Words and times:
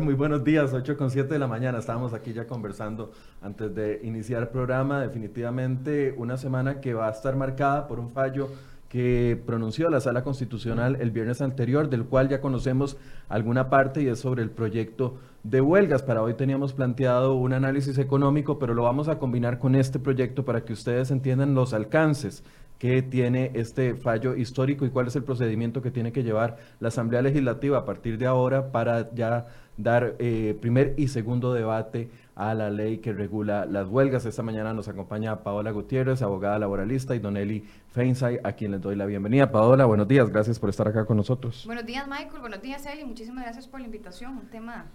Muy 0.00 0.14
buenos 0.14 0.44
días, 0.44 0.74
8 0.74 0.96
con 0.96 1.10
7 1.10 1.32
de 1.32 1.38
la 1.38 1.46
mañana. 1.46 1.78
Estábamos 1.78 2.12
aquí 2.12 2.34
ya 2.34 2.46
conversando 2.46 3.12
antes 3.40 3.74
de 3.74 4.00
iniciar 4.02 4.42
el 4.42 4.48
programa. 4.48 5.00
Definitivamente 5.00 6.14
una 6.18 6.36
semana 6.36 6.80
que 6.80 6.92
va 6.92 7.08
a 7.08 7.12
estar 7.12 7.34
marcada 7.34 7.88
por 7.88 7.98
un 7.98 8.10
fallo 8.10 8.50
que 8.90 9.40
pronunció 9.46 9.88
la 9.88 10.00
Sala 10.00 10.22
Constitucional 10.22 10.98
el 11.00 11.10
viernes 11.10 11.40
anterior, 11.40 11.88
del 11.88 12.04
cual 12.04 12.28
ya 12.28 12.40
conocemos 12.40 12.98
alguna 13.28 13.70
parte 13.70 14.02
y 14.02 14.08
es 14.08 14.20
sobre 14.20 14.42
el 14.42 14.50
proyecto 14.50 15.16
de 15.42 15.60
huelgas. 15.60 16.02
Para 16.02 16.22
hoy 16.22 16.34
teníamos 16.34 16.74
planteado 16.74 17.34
un 17.34 17.52
análisis 17.52 17.98
económico, 17.98 18.58
pero 18.58 18.74
lo 18.74 18.82
vamos 18.82 19.08
a 19.08 19.18
combinar 19.18 19.58
con 19.58 19.74
este 19.74 19.98
proyecto 19.98 20.44
para 20.44 20.64
que 20.64 20.74
ustedes 20.74 21.10
entiendan 21.10 21.54
los 21.54 21.72
alcances 21.72 22.44
que 22.78 23.02
tiene 23.02 23.52
este 23.54 23.94
fallo 23.94 24.36
histórico 24.36 24.84
y 24.84 24.90
cuál 24.90 25.06
es 25.06 25.16
el 25.16 25.24
procedimiento 25.24 25.82
que 25.82 25.90
tiene 25.90 26.12
que 26.12 26.22
llevar 26.22 26.58
la 26.80 26.88
Asamblea 26.88 27.22
Legislativa 27.22 27.78
a 27.78 27.84
partir 27.84 28.18
de 28.18 28.26
ahora 28.26 28.70
para 28.70 29.12
ya 29.14 29.46
dar 29.76 30.14
eh, 30.18 30.56
primer 30.60 30.94
y 30.96 31.08
segundo 31.08 31.52
debate 31.52 32.10
a 32.34 32.54
la 32.54 32.70
ley 32.70 32.98
que 32.98 33.12
regula 33.12 33.64
las 33.66 33.88
huelgas. 33.88 34.26
Esta 34.26 34.42
mañana 34.42 34.74
nos 34.74 34.88
acompaña 34.88 35.42
Paola 35.42 35.70
Gutiérrez, 35.70 36.22
abogada 36.22 36.58
laboralista, 36.58 37.14
y 37.14 37.18
Doneli 37.18 37.64
Feinsay, 37.92 38.40
a 38.42 38.52
quien 38.52 38.72
les 38.72 38.80
doy 38.80 38.96
la 38.96 39.06
bienvenida. 39.06 39.50
Paola, 39.50 39.86
buenos 39.86 40.08
días, 40.08 40.28
gracias 40.30 40.58
por 40.58 40.70
estar 40.70 40.88
acá 40.88 41.04
con 41.04 41.16
nosotros. 41.16 41.64
Buenos 41.66 41.86
días, 41.86 42.06
Michael, 42.08 42.40
buenos 42.40 42.62
días, 42.62 42.84
Eli, 42.86 43.04
muchísimas 43.04 43.44
gracias 43.44 43.68
por 43.68 43.80
la 43.80 43.86
invitación, 43.86 44.36
un 44.36 44.48
tema 44.48 44.86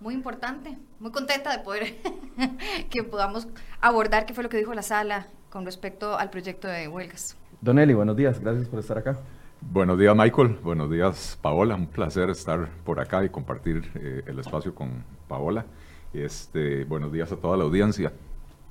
muy 0.00 0.14
importante, 0.14 0.78
muy 1.00 1.10
contenta 1.10 1.56
de 1.56 1.64
poder 1.64 1.96
que 2.90 3.02
podamos 3.02 3.48
abordar 3.80 4.26
qué 4.26 4.34
fue 4.34 4.44
lo 4.44 4.50
que 4.50 4.58
dijo 4.58 4.72
la 4.74 4.82
sala 4.82 5.26
con 5.50 5.64
respecto 5.64 6.16
al 6.16 6.30
proyecto 6.30 6.68
de 6.68 6.88
huelgas. 6.88 7.36
Don 7.60 7.78
Eli, 7.78 7.94
buenos 7.94 8.16
días, 8.16 8.38
gracias 8.40 8.68
por 8.68 8.78
estar 8.78 8.98
acá. 8.98 9.18
Buenos 9.60 9.98
días 9.98 10.14
Michael, 10.14 10.58
buenos 10.62 10.90
días 10.90 11.38
Paola, 11.42 11.74
un 11.74 11.86
placer 11.86 12.30
estar 12.30 12.68
por 12.84 13.00
acá 13.00 13.24
y 13.24 13.28
compartir 13.28 13.90
eh, 13.96 14.22
el 14.26 14.38
espacio 14.38 14.74
con 14.74 15.02
Paola. 15.26 15.64
Este, 16.12 16.84
buenos 16.84 17.12
días 17.12 17.32
a 17.32 17.36
toda 17.36 17.56
la 17.56 17.64
audiencia. 17.64 18.12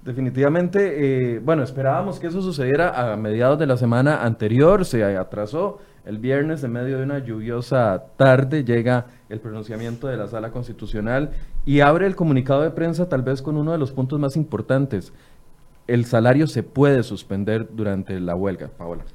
Definitivamente, 0.03 1.35
eh, 1.35 1.39
bueno, 1.39 1.63
esperábamos 1.63 2.19
que 2.19 2.27
eso 2.27 2.41
sucediera 2.41 3.11
a 3.11 3.17
mediados 3.17 3.59
de 3.59 3.65
la 3.65 3.75
semana 3.75 4.23
anterior, 4.23 4.85
se 4.85 5.03
atrasó. 5.03 5.79
El 6.05 6.19
viernes, 6.19 6.63
en 6.63 6.71
medio 6.71 6.97
de 6.97 7.03
una 7.03 7.19
lluviosa 7.19 8.05
tarde, 8.15 8.63
llega 8.63 9.07
el 9.27 9.41
pronunciamiento 9.41 10.07
de 10.07 10.15
la 10.15 10.27
Sala 10.27 10.51
Constitucional 10.51 11.31
y 11.65 11.81
abre 11.81 12.07
el 12.07 12.15
comunicado 12.15 12.61
de 12.61 12.71
prensa 12.71 13.09
tal 13.09 13.23
vez 13.23 13.41
con 13.41 13.57
uno 13.57 13.73
de 13.73 13.77
los 13.77 13.91
puntos 13.91 14.17
más 14.17 14.37
importantes, 14.37 15.11
el 15.87 16.05
salario 16.05 16.47
se 16.47 16.63
puede 16.63 17.03
suspender 17.03 17.67
durante 17.71 18.19
la 18.19 18.35
huelga, 18.35 18.67
Paola. 18.67 19.05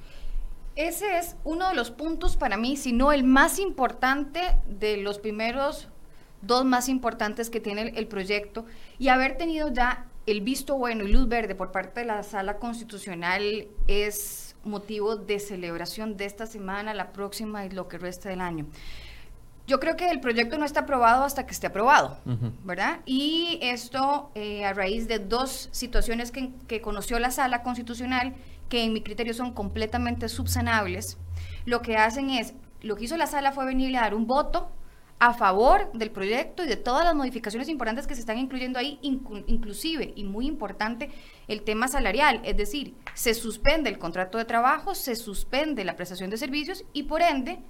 Ese 0.75 1.19
es 1.19 1.37
uno 1.45 1.69
de 1.69 1.75
los 1.75 1.91
puntos 1.91 2.37
para 2.37 2.57
mí, 2.57 2.77
si 2.77 2.93
no 2.93 3.13
el 3.13 3.25
más 3.25 3.59
importante 3.59 4.41
de 4.67 4.97
los 4.97 5.19
primeros 5.19 5.89
dos 6.41 6.65
más 6.65 6.89
importantes 6.89 7.51
que 7.51 7.61
tiene 7.61 7.93
el, 7.95 8.07
proyecto 8.09 8.67
y 8.99 9.09
haber 9.09 9.37
tenido 9.37 9.73
ya 9.73 10.07
el 10.27 10.41
visto 10.41 10.77
bueno 10.77 11.05
y 11.05 11.13
luz 11.13 11.29
verde 11.29 11.55
por 11.55 11.71
parte 11.73 12.01
de 12.01 12.07
la 12.07 12.23
sala 12.23 12.59
constitucional 12.59 13.69
es 13.87 14.57
motivo 14.65 15.17
de 15.17 15.39
celebración 15.39 16.17
de 16.17 16.25
esta 16.25 16.47
semana, 16.47 16.95
la 16.95 17.13
próxima 17.13 17.65
y 17.65 17.71
lo 17.71 17.89
que 17.89 17.99
resta 17.99 18.29
del 18.29 18.41
año. 18.41 18.67
Yo 19.67 19.79
creo 19.79 19.97
que 19.97 20.11
el 20.11 20.21
proyecto 20.21 20.59
no 20.59 20.65
está 20.65 20.81
aprobado 20.81 21.25
hasta 21.25 21.47
que 21.47 21.53
esté 21.53 21.69
aprobado, 21.69 22.19
¿verdad? 22.65 23.01
Y 23.07 23.59
esto 23.63 24.31
eh, 24.35 24.65
a 24.65 24.73
raíz 24.73 25.07
de 25.07 25.19
dos 25.21 25.69
situaciones 25.71 26.33
que, 26.33 26.51
que, 26.67 26.81
conoció 26.81 27.19
la 27.21 27.31
sala 27.31 27.63
constitucional, 27.63 28.35
que 28.69 28.83
en 28.83 28.93
mi 28.93 29.03
criterio 29.03 29.35
son 29.35 29.53
completamente 29.53 30.29
subsanables, 30.29 31.17
lo 31.65 31.81
que 31.81 31.97
hacen 31.97 32.31
es, 32.31 32.55
lo 32.81 32.97
que 32.97 33.05
hizo 33.05 33.17
la 33.17 33.29
sala 33.29 33.53
fue 33.53 33.65
venir 33.65 33.97
a 33.97 34.01
dar 34.01 34.15
un 34.15 34.27
voto 34.27 34.73
a 35.23 35.35
favor 35.35 35.93
del 35.93 36.11
proyecto 36.11 36.65
y 36.65 36.67
de 36.67 36.75
todas 36.75 37.05
las 37.05 37.15
modificaciones 37.15 37.69
importantes 37.69 38.09
que 38.09 38.17
se 38.17 38.21
están 38.23 38.39
incluyendo 38.39 38.81
ahí, 38.81 38.99
inclusive, 39.03 40.13
y 40.17 40.25
muy 40.25 40.49
importante, 40.49 41.11
el 41.47 41.63
tema 41.63 41.87
salarial, 41.87 42.41
es 42.43 42.57
decir, 42.57 42.97
se 43.15 43.33
suspende 43.33 43.89
el 43.89 44.01
contrato 44.01 44.37
de 44.37 44.45
trabajo, 44.45 44.97
se 44.97 45.15
suspende 45.15 45.85
la 45.85 45.95
prestación 45.95 46.29
de 46.29 46.39
servicios 46.39 46.85
y 46.93 47.05
por 47.05 47.23
ende 47.23 47.61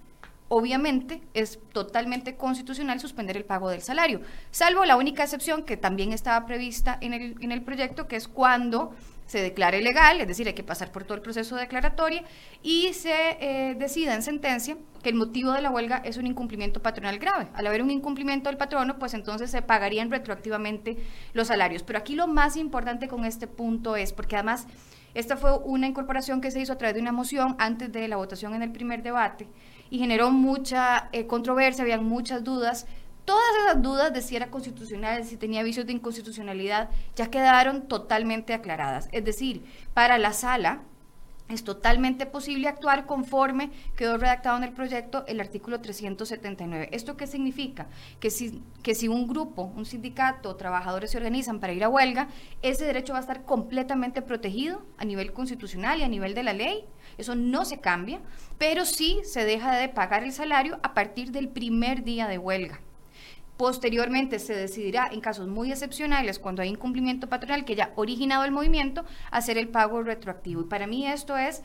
obviamente 0.55 1.23
es 1.33 1.59
totalmente 1.73 2.37
constitucional 2.37 3.01
suspender 3.01 3.39
el 3.39 3.47
pago 3.47 3.71
del 3.71 3.81
salario, 3.81 4.21
salvo 4.51 4.85
la 4.85 4.97
única 4.97 5.23
excepción 5.23 5.63
que 5.63 5.79
también 5.79 6.13
estaba 6.13 6.45
prevista 6.45 6.99
en 7.01 7.15
el, 7.15 7.37
en 7.41 7.53
el 7.53 7.63
proyecto, 7.63 8.07
que 8.07 8.17
es 8.17 8.29
cuando 8.29 8.95
se 9.25 9.41
declare 9.41 9.81
legal, 9.81 10.21
es 10.21 10.29
decir, 10.29 10.47
hay 10.47 10.53
que 10.53 10.63
pasar 10.63 10.93
por 10.93 11.05
todo 11.05 11.15
el 11.15 11.23
proceso 11.23 11.57
declaratorio 11.57 12.21
y 12.63 12.93
se 12.93 13.39
eh, 13.41 13.75
decida 13.79 14.15
en 14.15 14.23
sentencia 14.23 14.77
que 15.03 15.09
el 15.09 15.15
motivo 15.15 15.53
de 15.53 15.63
la 15.63 15.71
huelga 15.71 16.03
es 16.05 16.19
un 16.19 16.27
incumplimiento 16.27 16.83
patronal 16.83 17.19
grave. 17.19 17.49
Al 17.55 17.67
haber 17.67 17.83
un 17.83 17.91
incumplimiento 17.91 18.51
del 18.51 18.59
patrono, 18.59 18.99
pues 18.99 19.15
entonces 19.15 19.51
se 19.51 19.63
pagarían 19.63 20.11
retroactivamente 20.11 20.99
los 21.33 21.49
salarios. 21.49 21.83
Pero 21.83 21.99
aquí 21.99 22.15
lo 22.15 22.27
más 22.27 22.59
importante 22.59 23.09
con 23.09 23.25
este 23.25 23.47
punto 23.47 23.97
es, 23.97 24.13
porque 24.13 24.37
además 24.37 24.67
esta 25.15 25.37
fue 25.37 25.59
una 25.59 25.87
incorporación 25.87 26.41
que 26.41 26.51
se 26.51 26.61
hizo 26.61 26.73
a 26.73 26.79
través 26.79 26.95
de 26.95 27.01
una 27.01 27.13
moción 27.13 27.57
antes 27.59 27.93
de 27.93 28.09
la 28.09 28.17
votación 28.17 28.55
en 28.55 28.63
el 28.63 28.73
primer 28.73 29.03
debate, 29.03 29.47
y 29.93 29.99
generó 29.99 30.31
mucha 30.31 31.11
eh, 31.13 31.27
controversia, 31.27 31.83
habían 31.83 32.07
muchas 32.07 32.43
dudas. 32.43 32.87
Todas 33.27 33.45
esas 33.61 33.83
dudas 33.83 34.11
de 34.15 34.23
si 34.23 34.35
era 34.35 34.51
constitucional, 34.51 35.23
si 35.27 35.37
tenía 35.37 35.63
vicios 35.63 35.85
de 35.85 35.93
inconstitucionalidad, 35.93 36.89
ya 37.15 37.31
quedaron 37.31 37.89
totalmente 37.89 38.55
aclaradas. 38.55 39.11
Es 39.13 39.23
decir, 39.23 39.67
para 39.93 40.17
la 40.17 40.33
sala, 40.33 40.81
es 41.51 41.63
totalmente 41.63 42.25
posible 42.25 42.69
actuar 42.69 43.05
conforme 43.05 43.71
quedó 43.95 44.17
redactado 44.17 44.57
en 44.57 44.65
el 44.65 44.73
proyecto 44.73 45.27
el 45.27 45.41
artículo 45.41 45.83
379. 45.83 46.89
¿Esto 46.91 47.19
qué 47.19 47.27
significa? 47.27 47.87
Que 48.19 48.31
si, 48.31 48.63
que 48.83 48.95
si 48.95 49.09
un 49.09 49.29
grupo, 49.29 49.65
un 49.77 49.85
sindicato 49.85 50.57
trabajadores 50.57 51.11
se 51.11 51.19
organizan 51.19 51.61
para 51.61 51.75
ir 51.75 51.85
a 51.85 51.91
huelga, 51.91 52.29
ese 52.63 52.87
derecho 52.87 53.13
va 53.13 53.19
a 53.19 53.23
estar 53.23 53.45
completamente 53.45 54.23
protegido 54.23 54.81
a 54.97 55.05
nivel 55.05 55.35
constitucional 55.35 56.01
y 56.01 56.05
a 56.05 56.09
nivel 56.09 56.35
de 56.35 56.45
la 56.45 56.55
ley. 56.55 56.87
Eso 57.19 57.35
no 57.35 57.65
se 57.65 57.81
cambia, 57.81 58.21
pero 58.59 58.85
sí 58.85 59.21
se 59.25 59.45
deja 59.45 59.77
de 59.77 59.89
pagar 59.89 60.25
el 60.25 60.33
salario 60.33 60.79
a 60.83 60.95
partir 60.95 61.33
del 61.33 61.49
primer 61.49 62.05
día 62.05 62.29
de 62.29 62.39
huelga. 62.39 62.81
Posteriormente 63.57 64.39
se 64.39 64.55
decidirá, 64.55 65.09
en 65.13 65.21
casos 65.21 65.47
muy 65.47 65.71
excepcionales, 65.71 66.39
cuando 66.39 66.63
hay 66.63 66.69
incumplimiento 66.69 67.29
patronal 67.29 67.65
que 67.65 67.75
ya 67.75 67.85
ha 67.85 67.93
originado 67.95 68.45
el 68.45 68.51
movimiento, 68.51 69.05
hacer 69.31 69.59
el 69.59 69.69
pago 69.69 70.03
retroactivo. 70.03 70.63
Y 70.63 70.65
para 70.65 70.87
mí 70.87 71.07
esto 71.07 71.37
es 71.37 71.63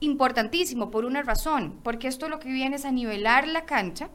importantísimo 0.00 0.90
por 0.90 1.04
una 1.04 1.22
razón, 1.22 1.80
porque 1.82 2.08
esto 2.08 2.28
lo 2.28 2.38
que 2.38 2.50
viene 2.50 2.76
es 2.76 2.84
a 2.84 2.92
nivelar 2.92 3.48
la 3.48 3.64
cancha, 3.64 4.10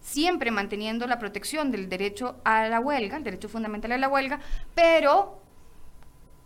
siempre 0.00 0.50
manteniendo 0.50 1.06
la 1.06 1.18
protección 1.18 1.70
del 1.70 1.88
derecho 1.88 2.36
a 2.44 2.68
la 2.68 2.80
huelga, 2.80 3.16
el 3.16 3.24
derecho 3.24 3.48
fundamental 3.48 3.92
a 3.92 3.98
la 3.98 4.08
huelga, 4.08 4.40
pero 4.74 5.43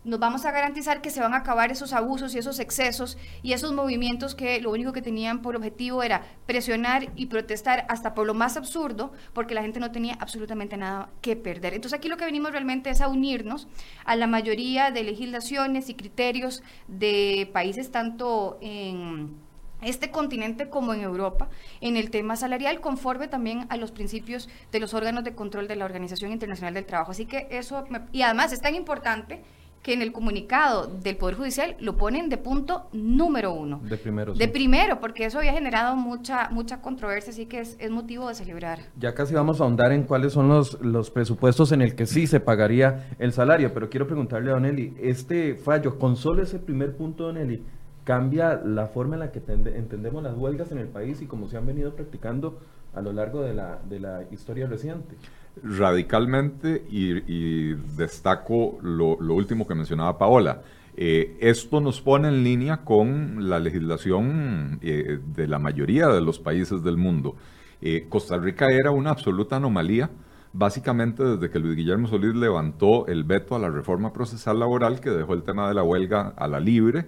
nos 0.09 0.19
vamos 0.19 0.45
a 0.45 0.51
garantizar 0.51 1.01
que 1.01 1.09
se 1.11 1.21
van 1.21 1.33
a 1.33 1.37
acabar 1.37 1.71
esos 1.71 1.93
abusos 1.93 2.33
y 2.33 2.39
esos 2.39 2.59
excesos 2.59 3.17
y 3.43 3.53
esos 3.53 3.71
movimientos 3.71 4.35
que 4.35 4.59
lo 4.59 4.71
único 4.71 4.91
que 4.91 5.01
tenían 5.01 5.41
por 5.41 5.55
objetivo 5.55 6.03
era 6.03 6.23
presionar 6.45 7.09
y 7.15 7.27
protestar 7.27 7.85
hasta 7.89 8.13
por 8.13 8.25
lo 8.25 8.33
más 8.33 8.57
absurdo, 8.57 9.13
porque 9.33 9.53
la 9.53 9.61
gente 9.61 9.79
no 9.79 9.91
tenía 9.91 10.15
absolutamente 10.19 10.77
nada 10.77 11.09
que 11.21 11.35
perder. 11.35 11.75
Entonces 11.75 11.97
aquí 11.97 12.09
lo 12.09 12.17
que 12.17 12.25
venimos 12.25 12.51
realmente 12.51 12.89
es 12.89 13.01
a 13.01 13.07
unirnos 13.07 13.67
a 14.03 14.15
la 14.15 14.27
mayoría 14.27 14.91
de 14.91 15.03
legislaciones 15.03 15.89
y 15.89 15.93
criterios 15.93 16.63
de 16.87 17.49
países 17.53 17.91
tanto 17.91 18.57
en 18.61 19.37
este 19.81 20.11
continente 20.11 20.69
como 20.69 20.93
en 20.93 21.01
Europa 21.01 21.49
en 21.81 21.95
el 21.95 22.09
tema 22.09 22.35
salarial, 22.35 22.81
conforme 22.81 23.27
también 23.27 23.65
a 23.69 23.77
los 23.77 23.91
principios 23.91 24.49
de 24.71 24.79
los 24.79 24.93
órganos 24.93 25.23
de 25.23 25.35
control 25.35 25.67
de 25.67 25.75
la 25.75 25.85
Organización 25.85 26.31
Internacional 26.31 26.73
del 26.73 26.85
Trabajo. 26.85 27.11
Así 27.11 27.25
que 27.25 27.47
eso, 27.51 27.85
y 28.11 28.23
además 28.23 28.51
es 28.51 28.61
tan 28.61 28.75
importante 28.75 29.41
que 29.81 29.93
en 29.93 30.01
el 30.01 30.11
comunicado 30.11 30.87
del 30.87 31.15
Poder 31.15 31.35
Judicial 31.35 31.75
lo 31.79 31.95
ponen 31.95 32.29
de 32.29 32.37
punto 32.37 32.87
número 32.91 33.53
uno. 33.53 33.79
De 33.83 33.97
primero. 33.97 34.33
De 34.33 34.47
primero, 34.47 34.99
porque 34.99 35.25
eso 35.25 35.39
había 35.39 35.53
generado 35.53 35.95
mucha, 35.95 36.49
mucha 36.49 36.81
controversia, 36.81 37.31
así 37.31 37.45
que 37.45 37.61
es, 37.61 37.77
es, 37.79 37.89
motivo 37.89 38.27
de 38.27 38.35
celebrar. 38.35 38.79
Ya 38.97 39.13
casi 39.13 39.33
vamos 39.33 39.61
a 39.61 39.63
ahondar 39.63 39.91
en 39.91 40.03
cuáles 40.03 40.33
son 40.33 40.49
los, 40.49 40.79
los 40.81 41.09
presupuestos 41.11 41.71
en 41.71 41.81
el 41.81 41.95
que 41.95 42.05
sí 42.05 42.27
se 42.27 42.39
pagaría 42.39 43.07
el 43.19 43.31
salario, 43.31 43.73
pero 43.73 43.89
quiero 43.89 44.05
preguntarle 44.05 44.51
a 44.51 44.55
Don 44.55 44.65
Eli, 44.65 44.95
este 45.01 45.55
fallo, 45.55 45.97
con 45.97 46.15
solo 46.15 46.43
ese 46.43 46.59
primer 46.59 46.95
punto, 46.95 47.23
Don 47.23 47.37
Eli, 47.37 47.63
cambia 48.03 48.55
la 48.55 48.87
forma 48.87 49.15
en 49.15 49.19
la 49.21 49.31
que 49.31 49.41
entendemos 49.47 50.23
las 50.23 50.35
huelgas 50.35 50.71
en 50.71 50.79
el 50.79 50.87
país 50.87 51.21
y 51.21 51.25
cómo 51.25 51.47
se 51.47 51.57
han 51.57 51.65
venido 51.65 51.95
practicando 51.95 52.59
a 52.93 53.01
lo 53.01 53.13
largo 53.13 53.41
de 53.41 53.53
la, 53.53 53.79
de 53.87 53.99
la 53.99 54.23
historia 54.31 54.67
reciente 54.67 55.15
radicalmente 55.63 56.85
y, 56.89 57.73
destaco 57.95 58.79
lo, 58.81 59.15
último 59.17 59.67
que 59.67 59.75
mencionaba 59.75 60.17
Paola. 60.17 60.61
Eh, 60.95 61.37
esto 61.39 61.79
nos 61.79 62.01
pone 62.01 62.27
en 62.27 62.43
línea 62.43 62.77
con 62.83 63.49
la 63.49 63.59
legislación 63.59 64.79
eh, 64.81 65.19
de 65.35 65.47
la 65.47 65.59
mayoría 65.59 66.07
de 66.07 66.21
los 66.21 66.39
países 66.39 66.83
del 66.83 66.97
mundo. 66.97 67.35
Eh, 67.81 68.07
Costa 68.09 68.37
Rica 68.37 68.67
era 68.69 68.91
una 68.91 69.11
absoluta 69.11 69.55
anomalía, 69.55 70.09
básicamente 70.51 71.23
desde 71.23 71.49
que 71.49 71.59
Luis 71.59 71.77
Guillermo 71.77 72.07
Solís 72.07 72.35
levantó 72.35 73.07
el 73.07 73.23
veto 73.23 73.55
a 73.55 73.59
la 73.59 73.69
reforma 73.69 74.11
procesal 74.11 74.59
laboral 74.59 74.99
que 74.99 75.09
dejó 75.09 75.33
el 75.33 75.43
tema 75.43 75.69
de 75.69 75.75
la 75.75 75.83
huelga 75.83 76.33
a 76.35 76.47
la 76.47 76.59
libre. 76.59 77.05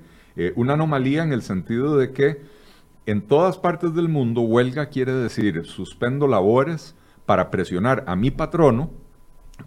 una 0.56 0.74
anomalía 0.74 1.24
en 1.24 1.34
el 1.34 1.42
sentido 1.42 1.98
de 1.98 2.12
que 2.12 2.42
en 3.06 3.22
todas 3.22 3.58
partes 3.58 3.94
del 3.94 4.08
mundo 4.08 4.42
huelga 4.42 4.86
quiere 4.86 5.12
decir 5.12 5.66
suspendo 5.66 6.28
labores, 6.28 6.96
para 7.26 7.52
presionar 7.52 8.04
a 8.08 8.16
mi 8.16 8.32
patrono 8.32 8.90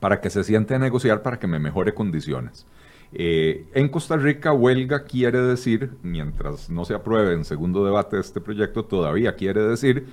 para 0.01 0.21
que 0.21 0.31
se 0.31 0.45
siente 0.45 0.75
a 0.75 0.79
negociar 0.79 1.23
para 1.23 1.39
que 1.39 1.47
me 1.47 1.59
mejore 1.59 1.95
condiciones. 1.95 2.67
Eh, 3.13 3.67
en 3.75 3.89
Costa 3.89 4.17
Rica, 4.17 4.53
huelga 4.53 5.05
quiere 5.05 5.41
decir, 5.41 5.93
mientras 6.03 6.69
no 6.69 6.85
se 6.85 6.95
apruebe 6.95 7.33
en 7.33 7.45
segundo 7.45 7.85
debate 7.85 8.17
de 8.17 8.23
este 8.23 8.41
proyecto, 8.41 8.85
todavía 8.85 9.37
quiere 9.37 9.63
decir, 9.63 10.07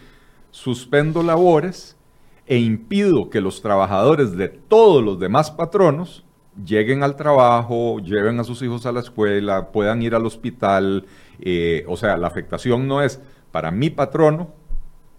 suspendo 0.52 1.24
labores 1.24 1.98
e 2.46 2.58
impido 2.58 3.30
que 3.30 3.42
los 3.42 3.62
trabajadores 3.62 4.38
de 4.38 4.50
todos 4.50 5.04
los 5.04 5.20
demás 5.20 5.50
patronos 5.50 6.26
lleguen 6.64 7.02
al 7.02 7.16
trabajo, 7.16 8.00
lleven 8.00 8.40
a 8.40 8.44
sus 8.44 8.62
hijos 8.62 8.86
a 8.86 8.92
la 8.92 9.00
escuela, 9.00 9.72
puedan 9.72 10.02
ir 10.02 10.14
al 10.14 10.26
hospital. 10.26 11.06
Eh, 11.40 11.86
o 11.88 11.98
sea, 11.98 12.18
la 12.18 12.28
afectación 12.28 12.88
no 12.88 13.02
es 13.02 13.22
para 13.52 13.72
mi 13.72 13.90
patrono, 13.90 14.54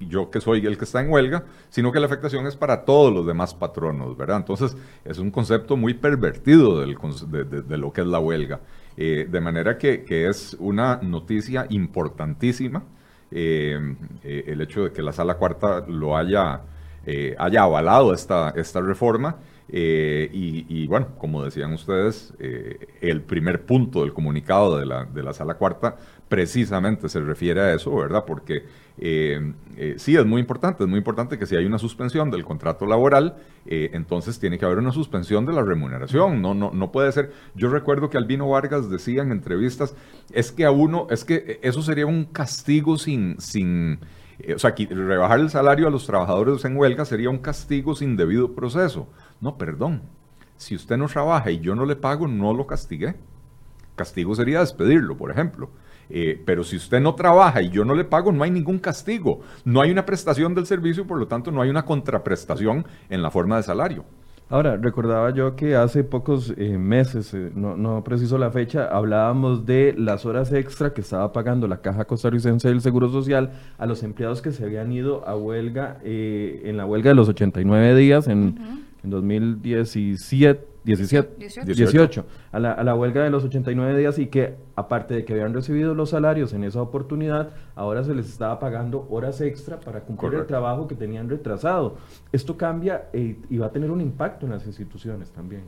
yo 0.08 0.30
que 0.30 0.40
soy 0.40 0.66
el 0.66 0.78
que 0.78 0.84
está 0.84 1.00
en 1.00 1.10
huelga, 1.10 1.44
sino 1.68 1.92
que 1.92 2.00
la 2.00 2.06
afectación 2.06 2.46
es 2.46 2.56
para 2.56 2.84
todos 2.84 3.12
los 3.12 3.26
demás 3.26 3.54
patronos, 3.54 4.16
¿verdad? 4.16 4.38
Entonces, 4.38 4.76
es 5.04 5.18
un 5.18 5.30
concepto 5.30 5.76
muy 5.76 5.94
pervertido 5.94 6.80
de, 6.80 7.76
lo 7.76 7.92
que 7.92 8.00
es 8.00 8.06
la 8.06 8.18
huelga. 8.18 8.60
Eh, 8.96 9.26
de 9.30 9.40
manera 9.40 9.78
que, 9.78 10.04
es 10.28 10.54
una 10.60 10.96
noticia 11.02 11.66
importantísima 11.70 12.82
eh, 13.30 13.96
eh, 14.22 14.44
el 14.48 14.60
hecho 14.60 14.84
de 14.84 14.92
que 14.92 15.00
la 15.00 15.12
Sala 15.12 15.34
Cuarta 15.34 15.84
lo 15.88 16.16
haya, 16.16 16.60
haya 17.38 17.62
avalado 17.62 18.12
esta, 18.12 18.50
esta 18.50 18.80
reforma. 18.80 19.36
y, 19.70 20.86
bueno, 20.86 21.08
como 21.16 21.42
decían 21.42 21.72
ustedes, 21.72 22.34
el 23.00 23.22
primer 23.22 23.64
punto 23.64 24.02
del 24.02 24.12
comunicado 24.12 24.78
de 24.78 24.84
la, 24.84 25.04
de 25.06 25.22
la 25.22 25.32
Sala 25.32 25.54
Cuarta 25.54 25.96
precisamente 26.28 27.10
se 27.10 27.20
refiere 27.20 27.60
a 27.60 27.74
eso, 27.74 27.94
¿verdad? 27.94 28.24
Porque 28.26 28.64
eh, 28.98 29.52
eh, 29.76 29.94
sí, 29.96 30.16
es 30.16 30.26
muy 30.26 30.40
importante, 30.40 30.84
es 30.84 30.88
muy 30.88 30.98
importante 30.98 31.38
que 31.38 31.46
si 31.46 31.56
hay 31.56 31.64
una 31.64 31.78
suspensión 31.78 32.30
del 32.30 32.44
contrato 32.44 32.86
laboral, 32.86 33.36
eh, 33.66 33.90
entonces 33.94 34.38
tiene 34.38 34.58
que 34.58 34.64
haber 34.64 34.78
una 34.78 34.92
suspensión 34.92 35.46
de 35.46 35.52
la 35.52 35.62
remuneración, 35.62 36.42
no, 36.42 36.54
no, 36.54 36.70
no 36.72 36.92
puede 36.92 37.10
ser. 37.12 37.32
Yo 37.54 37.70
recuerdo 37.70 38.10
que 38.10 38.18
Albino 38.18 38.48
Vargas 38.48 38.90
decía 38.90 39.22
en 39.22 39.32
entrevistas, 39.32 39.94
es 40.32 40.52
que 40.52 40.64
a 40.64 40.70
uno, 40.70 41.06
es 41.10 41.24
que 41.24 41.58
eso 41.62 41.82
sería 41.82 42.06
un 42.06 42.24
castigo 42.26 42.98
sin, 42.98 43.40
sin 43.40 44.00
o 44.54 44.58
sea, 44.58 44.74
rebajar 44.76 45.40
el 45.40 45.50
salario 45.50 45.86
a 45.86 45.90
los 45.90 46.06
trabajadores 46.06 46.64
en 46.64 46.76
huelga 46.76 47.04
sería 47.04 47.30
un 47.30 47.38
castigo 47.38 47.94
sin 47.94 48.16
debido 48.16 48.54
proceso. 48.54 49.08
No, 49.40 49.56
perdón, 49.56 50.02
si 50.56 50.74
usted 50.74 50.96
no 50.96 51.06
trabaja 51.06 51.50
y 51.50 51.60
yo 51.60 51.74
no 51.74 51.86
le 51.86 51.96
pago, 51.96 52.28
no 52.28 52.52
lo 52.52 52.66
castigué. 52.66 53.14
Castigo 53.96 54.34
sería 54.34 54.60
despedirlo, 54.60 55.16
por 55.16 55.30
ejemplo. 55.30 55.70
Eh, 56.14 56.38
pero 56.44 56.62
si 56.62 56.76
usted 56.76 57.00
no 57.00 57.14
trabaja 57.14 57.62
y 57.62 57.70
yo 57.70 57.86
no 57.86 57.94
le 57.94 58.04
pago, 58.04 58.32
no 58.32 58.44
hay 58.44 58.50
ningún 58.50 58.78
castigo. 58.78 59.40
No 59.64 59.80
hay 59.80 59.90
una 59.90 60.04
prestación 60.04 60.54
del 60.54 60.66
servicio, 60.66 61.06
por 61.06 61.18
lo 61.18 61.26
tanto 61.26 61.50
no 61.50 61.62
hay 61.62 61.70
una 61.70 61.86
contraprestación 61.86 62.84
en 63.08 63.22
la 63.22 63.30
forma 63.30 63.56
de 63.56 63.62
salario. 63.62 64.04
Ahora, 64.50 64.76
recordaba 64.76 65.30
yo 65.30 65.56
que 65.56 65.74
hace 65.74 66.04
pocos 66.04 66.52
eh, 66.58 66.76
meses, 66.76 67.32
eh, 67.32 67.50
no, 67.54 67.78
no, 67.78 68.04
preciso 68.04 68.36
la 68.36 68.50
fecha, 68.50 68.88
hablábamos 68.88 69.64
de 69.64 69.94
las 69.96 70.26
horas 70.26 70.52
extra 70.52 70.92
que 70.92 71.00
estaba 71.00 71.32
pagando 71.32 71.66
la 71.66 71.78
Caja 71.78 72.04
Costarricense 72.04 72.68
del 72.68 72.82
Seguro 72.82 73.08
Social 73.08 73.50
a 73.78 73.86
los 73.86 74.02
empleados 74.02 74.42
que 74.42 74.52
se 74.52 74.64
habían 74.64 74.92
ido 74.92 75.26
a 75.26 75.34
huelga, 75.34 75.96
en 76.04 76.76
la 76.76 76.84
huelga 76.84 77.08
de 77.08 77.14
los 77.14 77.30
89 77.30 77.94
días 77.96 78.28
en, 78.28 78.84
en 79.02 79.10
2017 79.10 80.71
17, 80.84 81.64
18, 81.64 82.26
a, 82.50 82.58
la, 82.58 82.72
a, 82.72 82.82
la, 82.82 82.94
huelga 82.94 83.22
de 83.22 83.30
los 83.30 83.44
89 83.44 83.98
días 83.98 84.18
y 84.18 84.26
que 84.26 84.56
aparte 84.74 85.14
de 85.14 85.24
que 85.24 85.32
habían 85.32 85.54
recibido 85.54 85.94
los 85.94 86.10
salarios 86.10 86.52
en 86.54 86.64
esa 86.64 86.82
oportunidad, 86.82 87.50
ahora 87.76 88.02
se 88.02 88.14
les 88.14 88.28
estaba 88.28 88.58
pagando 88.58 89.06
horas 89.08 89.40
extra 89.40 89.78
para 89.78 90.00
cumplir 90.00 90.34
el 90.34 90.46
trabajo 90.46 90.88
que 90.88 90.96
tenían 90.96 91.28
retrasado. 91.28 91.98
Esto 92.32 92.56
cambia 92.56 93.08
eh, 93.12 93.36
y 93.48 93.58
va 93.58 93.66
a 93.66 93.70
tener 93.70 93.90
un 93.90 94.00
impacto 94.00 94.46
en 94.46 94.52
las 94.52 94.66
instituciones 94.66 95.30
también. 95.30 95.62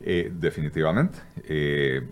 Eh, 0.00 0.32
definitivamente. 0.34 1.18
Eh, 1.44 2.08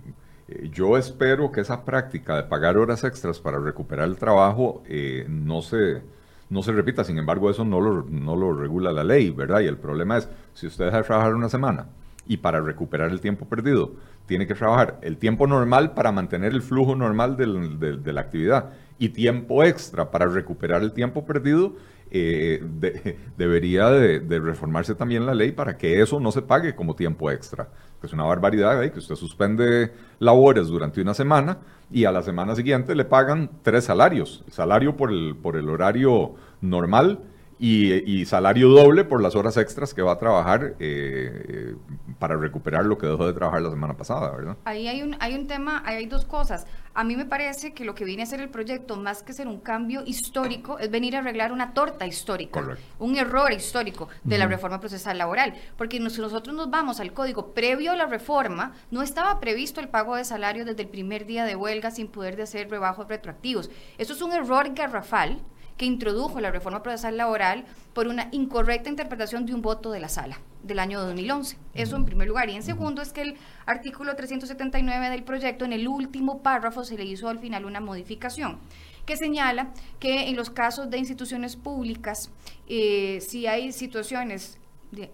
yo 0.71 0.99
espero 0.99 1.51
que 1.51 1.63
esa 1.63 1.85
práctica 1.85 2.37
de 2.37 2.43
pagar 2.43 2.77
horas 2.77 3.05
extras 3.05 3.41
para 3.41 3.59
recuperar 3.59 4.07
el 4.07 4.17
trabajo 4.17 4.83
no 5.29 5.61
se 5.61 6.03
no 6.51 6.63
se 6.63 6.73
repita. 6.73 7.05
Sin 7.05 7.19
embargo, 7.19 7.51
eso 7.51 7.67
no 7.67 7.83
lo, 7.83 8.07
no 8.09 8.35
lo 8.35 8.55
regula 8.55 8.91
la 8.91 9.05
ley, 9.05 9.31
¿verdad? 9.31 9.61
Y 9.61 9.67
el 9.67 9.77
problema 9.77 10.17
es, 10.17 10.29
si 10.55 10.67
usted 10.67 10.87
deja 10.87 10.97
de 10.99 11.03
trabajar 11.03 11.35
una 11.35 11.51
semana 11.51 11.89
y 12.29 12.37
para 12.37 12.61
recuperar 12.61 13.11
el 13.11 13.21
tiempo 13.21 13.47
perdido 13.47 13.95
tiene 14.27 14.47
que 14.47 14.55
trabajar 14.55 14.99
el 15.03 15.17
tiempo 15.17 15.47
normal 15.47 15.95
para 15.95 16.13
mantener 16.13 16.53
el 16.53 16.63
flujo 16.63 16.95
normal 16.95 17.37
de 17.37 18.13
la 18.13 18.21
actividad 18.21 18.71
y 18.99 19.09
tiempo 19.11 19.65
extra 19.65 20.11
para 20.11 20.27
recuperar 20.27 20.83
el 20.83 20.93
tiempo 20.93 21.25
perdido, 21.25 21.75
eh, 22.11 22.63
debería 23.37 23.91
de, 23.91 24.39
reformarse 24.39 24.95
también 24.95 25.25
la 25.25 25.35
ley 25.35 25.53
para 25.53 25.77
que 25.77 26.03
eso 26.03 26.21
no 26.21 26.33
se 26.33 26.43
pague 26.43 26.75
como 26.75 26.95
tiempo 26.95 27.31
extra. 27.31 27.69
Es 28.03 28.13
una 28.13 28.25
barbaridad 28.25 28.83
¿eh? 28.85 28.93
que 28.93 28.99
usted 28.99 29.17
suspende 29.17 29.93
labores 30.19 30.69
durante 30.69 31.01
una 31.01 31.15
semana 31.15 31.59
y 31.91 32.05
a 32.05 32.13
la 32.13 32.23
semana 32.23 32.55
siguiente 32.55 32.95
le 32.95 33.05
pagan 33.05 33.51
tres 33.63 33.85
salarios. 33.85 34.45
Salario 34.51 34.97
por 34.97 35.11
el, 35.11 35.37
por 35.37 35.57
el 35.57 35.69
horario 35.69 36.35
normal 36.61 37.21
y, 37.59 38.25
salario 38.27 38.69
doble 38.69 39.05
por 39.05 39.23
las 39.23 39.35
horas 39.35 39.57
extras 39.57 39.95
que 39.95 40.03
va 40.03 40.13
a 40.13 40.19
trabajar 40.19 40.75
eh, 40.79 41.75
para 42.19 42.37
recuperar 42.37 42.85
lo 42.85 42.99
que 42.99 43.07
dejó 43.07 43.27
de 43.27 43.33
trabajar 43.33 43.63
la 43.63 43.71
semana 43.71 43.97
pasada, 43.97 44.31
¿verdad? 44.31 44.57
Ahí 44.65 44.87
hay 44.87 45.03
un, 45.03 45.17
hay 45.21 45.35
un 45.35 45.47
tema, 45.47 45.83
hay 45.85 46.07
dos 46.07 46.25
cosas. 46.25 46.67
A 46.95 47.05
mí 47.05 47.17
me 47.17 47.25
parece 47.25 47.75
que 47.75 47.85
lo 47.85 47.95
que 47.95 48.05
viene 48.05 48.23
a 48.23 48.27
ser 48.27 48.41
el 48.41 48.49
proyecto, 48.49 48.97
más 48.97 49.23
que 49.23 49.33
ser 49.33 49.47
un 49.47 49.61
cambio 49.61 50.03
histórico, 50.05 50.79
es 50.79 50.91
venir 50.91 51.17
a 51.17 51.21
arreglar 51.21 51.53
una 51.53 51.75
torta 51.75 52.07
histórica, 52.07 52.61
un 52.99 53.17
error 53.17 53.53
histórico 53.53 54.09
de 54.25 54.39
la 54.39 54.47
reforma 54.47 54.81
procesal 54.81 55.19
laboral. 55.19 55.55
Porque 55.77 55.99
si 56.11 56.21
nosotros 56.21 56.55
nos 56.55 56.71
vamos 56.71 57.01
al 57.01 57.13
código 57.13 57.55
previo 57.55 57.93
a 57.93 57.97
la 57.97 58.07
reforma, 58.07 58.73
no 58.91 59.03
estaba 59.03 59.41
previsto 59.41 59.81
el 59.81 59.89
pago 59.89 60.17
de 60.17 60.25
salario 60.25 60.65
desde 60.65 60.83
el 60.83 60.89
primer 60.89 61.27
día 61.27 61.45
de 61.45 61.57
huelga 61.57 61.91
sin 61.91 62.09
poder 62.09 62.37
de 62.37 62.45
hacer 62.45 62.71
rebajos 62.71 63.09
retroactivos. 63.09 63.71
Eso 63.97 64.13
es 64.13 64.23
un 64.23 64.33
error 64.33 64.75
garrafal 64.75 65.41
que 65.79 65.87
introdujo 65.87 66.41
la 66.41 66.51
reforma 66.51 66.83
procesal 66.83 67.17
laboral 67.17 67.65
por 67.95 68.09
una 68.09 68.29
incorrecta 68.33 68.91
interpretación 68.91 69.47
de 69.47 69.55
un 69.55 69.63
voto 69.63 69.91
de 69.91 70.01
la 70.01 70.09
sala 70.09 70.39
del 70.63 70.81
año 70.81 71.01
2011. 71.01 71.57
Eso 71.73 71.97
en 71.97 72.05
primer 72.05 72.29
lugar. 72.29 72.51
Y 72.51 72.57
en 72.57 72.63
segundo 72.63 73.01
es 73.01 73.13
que 73.13 73.23
el 73.23 73.37
artículo 73.65 74.15
379 74.15 75.09
del 75.09 75.23
proyecto, 75.23 75.65
en 75.65 75.73
el 75.73 75.89
último 75.89 76.43
párrafo, 76.43 76.85
se 76.85 76.99
le 76.99 77.05
hizo 77.05 77.29
al 77.29 77.39
final 77.39 77.65
una 77.65 77.81
modificación 77.81 78.59
que 79.07 79.17
señala 79.17 79.73
que 80.01 80.29
en 80.29 80.37
los 80.37 80.51
casos 80.51 80.91
de 80.91 80.99
instituciones 80.99 81.57
públicas, 81.57 82.31
eh, 82.67 83.21
si 83.27 83.47
hay 83.47 83.73
situaciones 83.73 84.59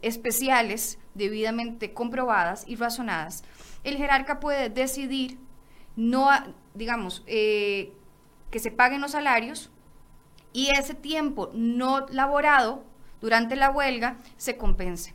especiales 0.03 0.99
debidamente 1.15 1.93
comprobadas 1.93 2.65
y 2.67 2.75
razonadas, 2.75 3.45
el 3.85 3.97
jerarca 3.97 4.41
puede 4.41 4.71
decidir 4.71 5.39
no, 5.95 6.29
digamos, 6.75 7.23
eh, 7.27 7.93
que 8.51 8.59
se 8.59 8.73
paguen 8.73 9.01
los 9.01 9.13
salarios 9.13 9.71
y 10.55 10.71
ese 10.71 10.95
tiempo 10.95 11.51
no 11.53 12.07
laborado 12.09 12.85
durante 13.21 13.57
la 13.57 13.71
huelga 13.71 14.17
se 14.39 14.57
compense. 14.57 15.15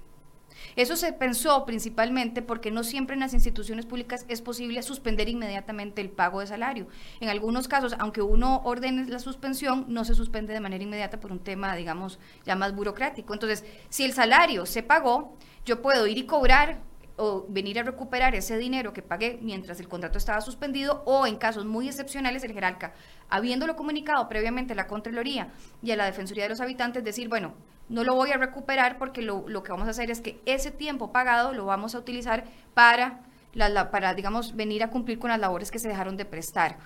Eso 0.75 0.95
se 0.95 1.13
pensó 1.13 1.65
principalmente 1.65 2.41
porque 2.41 2.69
no 2.69 2.83
siempre 2.83 3.13
en 3.15 3.21
las 3.21 3.33
instituciones 3.33 3.85
públicas 3.85 4.25
es 4.27 4.41
posible 4.41 4.83
suspender 4.83 5.29
inmediatamente 5.29 6.01
el 6.01 6.09
pago 6.09 6.41
de 6.41 6.47
salario. 6.47 6.87
En 7.21 7.29
algunos 7.29 7.67
casos, 7.67 7.95
aunque 7.97 8.21
uno 8.21 8.61
ordene 8.65 9.05
la 9.05 9.19
suspensión, 9.19 9.85
no 9.87 10.05
se 10.05 10.13
suspende 10.13 10.53
de 10.53 10.59
manera 10.59 10.83
inmediata 10.83 11.19
por 11.19 11.31
un 11.31 11.39
tema, 11.39 11.75
digamos, 11.75 12.19
ya 12.45 12.55
más 12.55 12.75
burocrático. 12.75 13.33
Entonces, 13.33 13.65
si 13.89 14.03
el 14.03 14.13
salario 14.13 14.65
se 14.65 14.83
pagó, 14.83 15.37
yo 15.65 15.81
puedo 15.81 16.05
ir 16.07 16.17
y 16.17 16.25
cobrar 16.25 16.81
o 17.19 17.45
venir 17.49 17.77
a 17.79 17.83
recuperar 17.83 18.33
ese 18.33 18.57
dinero 18.57 18.93
que 18.93 19.01
pagué 19.01 19.37
mientras 19.41 19.79
el 19.79 19.89
contrato 19.89 20.17
estaba 20.17 20.39
suspendido 20.41 21.03
o 21.05 21.27
en 21.27 21.35
casos 21.35 21.65
muy 21.65 21.87
excepcionales 21.87 22.43
el 22.43 22.53
jerarca, 22.53 22.93
habiéndolo 23.29 23.75
comunicado 23.75 24.27
previamente 24.29 24.73
a 24.73 24.75
la 24.75 24.87
Contraloría 24.87 25.49
y 25.83 25.91
a 25.91 25.97
la 25.97 26.05
Defensoría 26.05 26.43
de 26.43 26.49
los 26.49 26.61
Habitantes, 26.61 27.03
decir, 27.03 27.27
bueno, 27.27 27.53
no 27.89 28.03
lo 28.03 28.15
voy 28.15 28.31
a 28.31 28.37
recuperar 28.37 28.97
porque 28.97 29.21
lo, 29.21 29.45
que 29.45 29.71
vamos 29.71 29.87
a 29.87 29.91
hacer 29.91 30.09
es 30.09 30.21
que 30.21 30.39
ese 30.45 30.71
tiempo 30.71 31.11
pagado 31.11 31.53
lo 31.53 31.65
vamos 31.65 31.93
a 31.93 31.99
utilizar 31.99 32.45
para, 32.73 33.19
la, 33.53 33.91
para, 33.91 34.13
digamos, 34.13 34.55
venir 34.55 34.83
a 34.83 34.89
cumplir 34.89 35.19
con 35.19 35.29
las 35.29 35.39
labores 35.39 35.71
que 35.71 35.79
se 35.79 35.89
dejaron 35.89 36.15
de 36.15 36.25
prestar. 36.25 36.77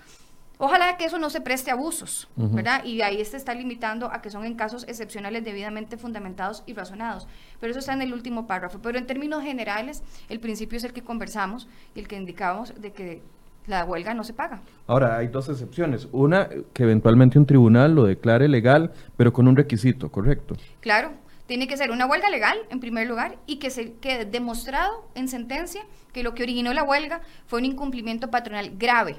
Ojalá 0.58 0.98
que 0.98 1.06
eso 1.06 1.20
no 1.20 1.30
se 1.30 1.42
preste 1.42 1.72
a 1.72 1.74
abusos, 1.74 2.30
¿verdad? 2.36 2.86
Y 2.86 3.02
ahí 3.02 3.24
se 3.26 3.38
está 3.38 3.54
limitando 3.54 4.12
a 4.12 4.22
que 4.22 4.30
son 4.30 4.46
en 4.46 4.56
casos 4.56 4.86
excepcionales 4.88 5.44
debidamente 5.44 5.98
fundamentados 5.98 6.64
y 6.66 6.74
razonados. 6.74 7.28
Pero 7.60 7.72
eso 7.72 7.80
está 7.80 7.94
en 7.94 8.02
el 8.02 8.14
último 8.14 8.46
párrafo. 8.46 8.80
Pero 8.82 8.98
en 8.98 9.08
términos 9.08 9.44
generales, 9.44 10.04
el 10.30 10.40
principio 10.40 10.78
es 10.78 10.84
el 10.84 10.94
que 10.94 11.04
conversamos 11.04 11.68
y 11.96 12.00
el 12.00 12.08
que 12.08 12.16
indicábamos 12.16 12.80
de 12.80 12.92
que 12.92 13.22
la 13.66 13.84
huelga 13.86 14.14
no 14.14 14.24
se 14.24 14.34
paga. 14.34 14.62
Ahora, 14.88 15.18
hay 15.18 15.28
dos 15.28 15.50
excepciones. 15.50 16.08
Una, 16.12 16.50
que 16.74 16.84
eventualmente 16.84 17.40
un 17.40 17.46
tribunal 17.46 17.96
lo 17.96 18.04
declare 18.04 18.48
legal, 18.48 18.92
pero 19.18 19.34
con 19.34 19.48
un 19.48 19.56
requisito, 19.56 20.12
¿correcto? 20.12 20.56
Claro, 20.82 21.14
tiene 21.46 21.68
que 21.68 21.78
ser 21.78 21.92
una 21.92 22.06
huelga 22.06 22.30
legal, 22.30 22.58
en 22.70 22.80
primer 22.80 23.08
lugar, 23.08 23.38
y 23.48 23.58
que 23.58 23.70
se 23.70 23.94
quede 23.94 24.26
demostrado 24.26 25.08
en 25.16 25.28
sentencia 25.28 25.82
que 26.14 26.24
lo 26.24 26.34
que 26.34 26.44
originó 26.44 26.74
la 26.74 26.84
huelga 26.84 27.22
fue 27.48 27.60
un 27.60 27.66
incumplimiento 27.66 28.30
patronal 28.30 28.72
grave 28.78 29.18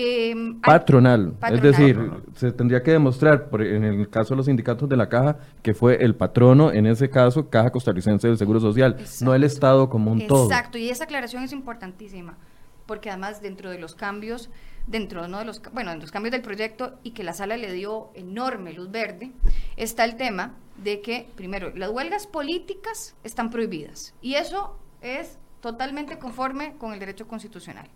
Em, 0.00 0.60
patronal. 0.60 1.34
Es 1.50 1.60
decir, 1.60 1.98
se 2.36 2.52
tendría 2.52 2.84
que 2.84 2.92
demostrar, 2.92 3.50
por, 3.50 3.62
en 3.62 3.82
el 3.82 4.08
caso 4.08 4.34
de 4.34 4.36
los 4.36 4.46
sindicatos 4.46 4.88
de 4.88 4.96
la 4.96 5.08
caja, 5.08 5.38
que 5.60 5.74
fue 5.74 6.04
el 6.04 6.14
patrono, 6.14 6.70
en 6.70 6.86
ese 6.86 7.10
caso, 7.10 7.50
Caja 7.50 7.70
Costarricense 7.70 8.28
del 8.28 8.38
Seguro 8.38 8.60
Social, 8.60 8.96
no 9.22 9.34
el 9.34 9.42
Estado 9.42 9.88
como 9.88 10.12
un 10.12 10.28
todo. 10.28 10.44
Exacto, 10.44 10.78
y 10.78 10.88
esa 10.88 11.02
aclaración 11.02 11.42
es 11.42 11.52
importantísima, 11.52 12.38
porque 12.86 13.10
además 13.10 13.42
dentro 13.42 13.70
de 13.70 13.80
los 13.80 13.96
cambios, 13.96 14.50
dentro 14.86 15.22
de 15.22 15.44
los, 15.44 15.60
bueno, 15.72 15.90
de 15.90 15.96
los 15.96 16.12
cambios 16.12 16.30
del 16.30 16.42
proyecto 16.42 16.94
y 17.02 17.10
que 17.10 17.24
la 17.24 17.32
sala 17.32 17.56
le 17.56 17.72
dio 17.72 18.10
enorme 18.14 18.72
luz 18.74 18.92
verde, 18.92 19.32
está 19.76 20.04
el 20.04 20.14
tema 20.14 20.54
de 20.80 21.00
que, 21.00 21.28
primero, 21.34 21.72
las 21.74 21.90
huelgas 21.90 22.28
políticas 22.28 23.16
están 23.24 23.50
prohibidas, 23.50 24.14
y 24.22 24.34
eso 24.34 24.78
es 25.02 25.40
totalmente 25.60 26.20
conforme 26.20 26.76
con 26.78 26.92
el 26.92 27.00
derecho 27.00 27.26
constitucional. 27.26 27.88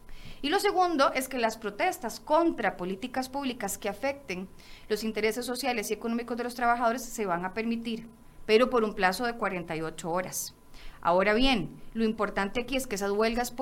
Y 0.44 0.49
lo 0.49 0.58
segundo 0.58 1.12
es 1.12 1.28
que 1.28 1.38
las 1.38 1.56
protestas 1.56 2.18
contra 2.18 2.76
políticas 2.76 3.28
públicas 3.28 3.78
que 3.78 3.88
afecten 3.88 4.49
los 4.88 5.04
intereses 5.04 5.46
sociales 5.46 5.88
y 5.90 5.94
económicos 5.94 6.37
de 6.37 6.42
los 6.42 6.56
trabajadores 6.56 7.04
se 7.04 7.26
van 7.26 7.44
a 7.44 7.54
permitir, 7.54 8.08
pero 8.44 8.68
por 8.68 8.82
un 8.82 8.94
plazo 8.94 9.25
de 9.25 9.34
48 9.34 10.11
horas. 10.11 10.56
Ahora 11.00 11.32
bien, 11.32 11.70
lo 11.94 12.04
importante 12.04 12.58
aquí 12.58 12.75
es 12.75 12.88
que 12.88 12.96
esas 12.96 13.12
huelgas, 13.12 13.54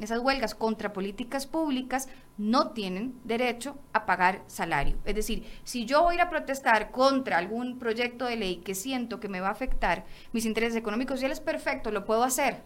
esas 0.00 0.18
huelgas 0.18 0.54
contra 0.54 0.92
políticas 0.92 1.46
públicas 1.46 2.10
no 2.36 2.72
tienen 2.72 3.14
derecho 3.24 3.78
a 3.94 4.04
pagar 4.04 4.42
salario. 4.48 4.98
Es 5.06 5.14
decir, 5.14 5.46
si 5.64 5.86
yo 5.86 6.02
voy 6.02 6.12
a 6.12 6.14
ir 6.16 6.20
a 6.20 6.30
protestar 6.30 6.90
contra 6.90 7.38
algún 7.38 7.78
proyecto 7.78 8.26
de 8.26 8.36
ley 8.36 8.56
que 8.56 8.74
siento 8.74 9.18
que 9.18 9.28
me 9.30 9.40
va 9.40 9.48
a 9.48 9.52
afectar 9.52 10.04
mis 10.32 10.44
intereses 10.44 10.76
económicos 10.76 11.14
y 11.14 11.16
sociales, 11.16 11.40
perfecto, 11.40 11.90
lo 11.90 12.04
puedo 12.04 12.22
hacer 12.22 12.62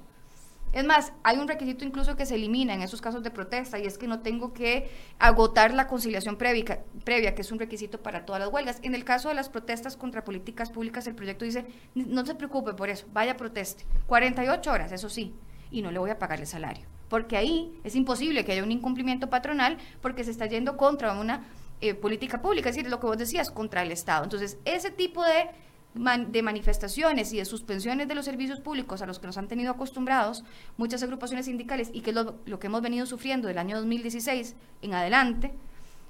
es 0.73 0.85
más, 0.85 1.13
hay 1.23 1.37
un 1.39 1.47
requisito 1.47 1.85
incluso 1.85 2.17
que 2.17 2.25
se 2.25 2.35
elimina 2.35 2.73
en 2.73 2.83
esos 2.83 3.03
casos 3.03 3.23
de 3.23 3.31
protesta 3.31 3.79
y 3.79 3.87
es 3.87 3.99
que 3.99 4.07
no 4.07 4.21
tengo 4.21 4.55
que 4.55 4.91
agotar 5.19 5.75
la 5.75 5.87
conciliación 5.87 6.37
previa, 6.37 6.83
previa, 7.05 7.35
que 7.35 7.43
es 7.43 7.53
un 7.53 7.59
requisito 7.59 8.03
para 8.03 8.25
todas 8.25 8.41
las 8.41 8.51
huelgas. 8.51 8.79
En 8.83 8.95
el 8.95 9.05
caso 9.05 9.29
de 9.29 9.35
las 9.35 9.51
protestas 9.51 9.97
contra 9.97 10.25
políticas 10.25 10.71
públicas, 10.71 11.07
el 11.07 11.15
proyecto 11.15 11.45
dice, 11.45 11.67
no 11.95 12.25
se 12.25 12.35
preocupe 12.35 12.73
por 12.73 12.89
eso, 12.89 13.07
vaya 13.13 13.37
proteste. 13.37 13.85
48 14.07 14.73
horas, 14.73 14.93
eso 14.93 15.11
sí, 15.11 15.35
y 15.71 15.83
no 15.83 15.91
le 15.91 15.99
voy 15.99 16.11
a 16.11 16.19
pagar 16.19 16.41
el 16.41 16.47
salario. 16.47 16.87
Porque 17.11 17.37
ahí 17.37 17.79
es 17.85 17.95
imposible 17.95 18.43
que 18.45 18.53
haya 18.53 18.63
un 18.63 18.73
incumplimiento 18.73 19.29
patronal 19.29 19.77
porque 20.01 20.25
se 20.25 20.31
está 20.31 20.47
yendo 20.47 20.79
contra 20.79 21.13
una 21.13 21.45
eh, 21.83 21.95
política 21.95 22.41
pública, 22.41 22.71
es 22.71 22.77
decir, 22.77 22.91
lo 22.91 22.99
que 22.99 23.07
vos 23.07 23.19
decías, 23.19 23.51
contra 23.51 23.83
el 23.83 23.93
Estado. 23.93 24.25
Entonces, 24.25 24.57
ese 24.65 24.91
tipo 24.91 25.23
de 25.23 25.51
de 25.95 26.43
manifestaciones 26.43 27.33
y 27.33 27.37
de 27.37 27.45
suspensiones 27.45 28.09
de 28.09 28.15
los 28.15 28.25
servicios 28.25 28.61
públicos 28.61 29.03
a 29.03 29.07
los 29.07 29.19
que 29.19 29.27
nos 29.27 29.37
han 29.37 29.49
tenido 29.49 29.73
acostumbrados 29.73 30.43
muchas 30.79 31.03
agrupaciones 31.03 31.47
sindicales 31.47 31.91
y 31.93 32.01
que 32.01 32.13
lo, 32.13 32.43
que 32.45 32.67
hemos 32.67 32.81
venido 32.81 33.05
sufriendo 33.05 33.49
del 33.49 33.59
año 33.59 33.77
2016 33.77 34.57
en 34.81 34.95
adelante, 34.95 35.53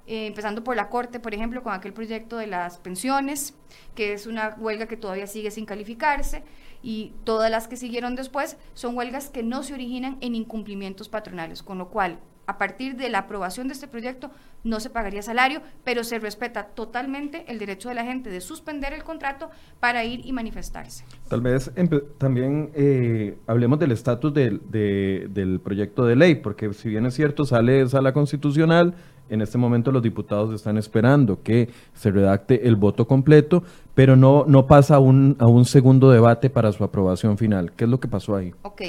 eh, 0.07 0.27
empezando 0.27 0.63
por 0.63 0.77
la 0.77 0.89
Corte, 0.89 1.19
por 1.19 1.35
ejemplo, 1.35 1.63
con 1.63 1.73
aquel 1.73 1.93
proyecto 1.93 2.37
de 2.37 2.47
las 2.47 2.79
pensiones, 2.79 3.55
que 3.97 4.13
es 4.13 4.27
una 4.27 4.57
huelga 4.59 4.87
que 4.87 4.97
todavía 4.97 5.27
sigue 5.27 5.51
sin 5.51 5.67
calificarse, 5.67 6.45
y 6.83 7.13
todas 7.25 7.51
las 7.51 7.69
que 7.69 7.77
siguieron 7.77 8.17
después 8.17 8.57
son 8.75 8.97
huelgas 8.97 9.31
que 9.31 9.43
no 9.43 9.63
se 9.63 9.75
originan 9.75 10.19
en 10.21 10.35
incumplimientos 10.35 11.09
patronales, 11.09 11.63
con 11.63 11.79
lo 11.79 11.89
cual 11.89 12.19
a 12.53 12.59
partir 12.59 12.97
de 12.97 13.09
la 13.09 13.21
aprobación 13.21 13.69
de 13.69 13.73
este 13.73 13.89
proyecto 13.89 14.31
no 14.63 14.79
se 14.79 14.91
pagaría 14.91 15.23
salario, 15.23 15.61
pero 15.85 16.05
se 16.05 16.19
respeta 16.19 16.67
totalmente 16.67 17.45
el 17.49 17.59
derecho 17.59 17.89
de 17.89 17.95
la 17.95 18.05
gente 18.05 18.31
de 18.31 18.41
suspender 18.41 18.93
el 18.93 19.03
contrato 19.03 19.51
para 19.81 20.05
ir 20.05 20.21
y 20.25 20.33
manifestarse. 20.33 21.05
Tal 21.29 21.41
vez 21.41 21.73
también 22.19 22.71
eh, 22.75 23.39
hablemos 23.47 23.79
del 23.79 23.93
estatus 23.93 24.33
del 24.35 25.61
proyecto 25.65 26.05
de 26.05 26.15
ley, 26.15 26.37
porque 26.37 26.73
si 26.75 26.91
bien 26.91 27.07
es 27.07 27.15
cierto, 27.15 27.45
sale 27.45 27.89
sala 27.89 28.13
constitucional, 28.13 28.95
en 29.33 29.41
este 29.41 29.59
momento 29.59 29.91
los 29.91 30.03
diputados 30.03 30.55
están 30.55 30.77
esperando 30.77 31.43
que 31.43 31.71
se 31.95 32.11
redacte 32.11 32.69
el 32.69 32.77
voto 32.77 33.07
completo, 33.07 33.65
pero 33.95 34.15
no, 34.15 34.45
no 34.47 34.67
pasa 34.67 34.97
a 34.97 34.99
un, 34.99 35.37
a 35.39 35.47
un 35.47 35.65
segundo 35.65 36.11
debate 36.11 36.51
para 36.51 36.71
su 36.73 36.85
aprobación 36.85 37.39
final. 37.39 37.73
¿Qué 37.73 37.85
es 37.85 37.91
lo 37.91 37.99
que 37.99 38.09
pasó 38.09 38.37
ahí? 38.37 38.53
Ok. 38.63 38.83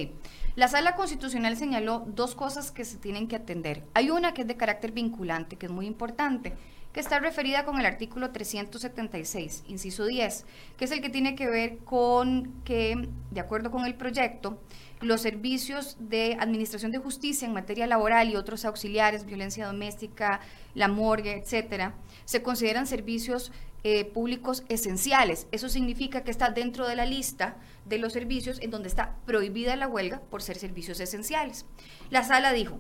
La 0.56 0.68
sala 0.68 0.96
constitucional 0.96 1.58
señaló 1.58 2.06
dos 2.14 2.36
cosas 2.36 2.72
que 2.72 2.86
se 2.86 2.98
tienen 2.98 3.28
que 3.28 3.36
atender. 3.36 3.84
Hay 3.96 4.12
una 4.12 4.34
que 4.34 4.42
es 4.42 4.48
de 4.48 4.56
carácter 4.56 4.92
vinculante, 4.92 5.56
que 5.56 5.66
es 5.66 5.72
muy 5.72 5.88
importante, 5.88 6.54
que 6.94 7.00
está 7.00 7.20
referida 7.20 7.66
con 7.66 7.80
el 7.80 7.86
artículo 7.88 8.32
376, 8.32 9.64
inciso 9.68 10.06
10, 10.06 10.46
que 10.78 10.86
es 10.86 10.92
el 10.92 11.02
que 11.02 11.10
tiene 11.10 11.36
que 11.36 11.50
ver 11.50 11.80
con 11.80 12.54
que, 12.64 13.10
de 13.32 13.40
acuerdo 13.40 13.72
con 13.72 13.86
el 13.86 13.96
proyecto, 13.96 14.62
los 15.02 15.22
servicios 15.22 15.98
de 16.00 16.38
administración 16.40 16.92
de 16.92 17.00
justicia 17.00 17.48
en 17.48 17.54
materia 17.54 17.88
laboral 17.88 18.30
y 18.30 18.36
otros 18.36 18.64
auxiliares, 18.64 19.26
violencia 19.26 19.66
doméstica, 19.66 20.40
la 20.76 20.88
morgue, 20.88 21.38
etcétera, 21.38 21.96
se 22.26 22.44
consideran 22.44 22.86
servicios 22.86 23.52
eh, 23.84 24.06
públicos 24.06 24.64
esenciales. 24.70 25.48
Eso 25.52 25.70
significa 25.70 26.24
que 26.24 26.32
está 26.32 26.52
dentro 26.52 26.88
de 26.88 26.96
la 26.96 27.06
lista 27.06 27.58
de 27.86 27.98
los 27.98 28.14
servicios 28.14 28.62
en 28.62 28.70
donde 28.70 28.88
está 28.88 29.18
prohibida 29.26 29.76
la 29.76 29.88
huelga 29.88 30.22
por 30.30 30.42
ser 30.42 30.58
servicios 30.58 31.00
esenciales. 31.00 31.66
La 32.10 32.24
sala 32.24 32.54
dijo, 32.54 32.80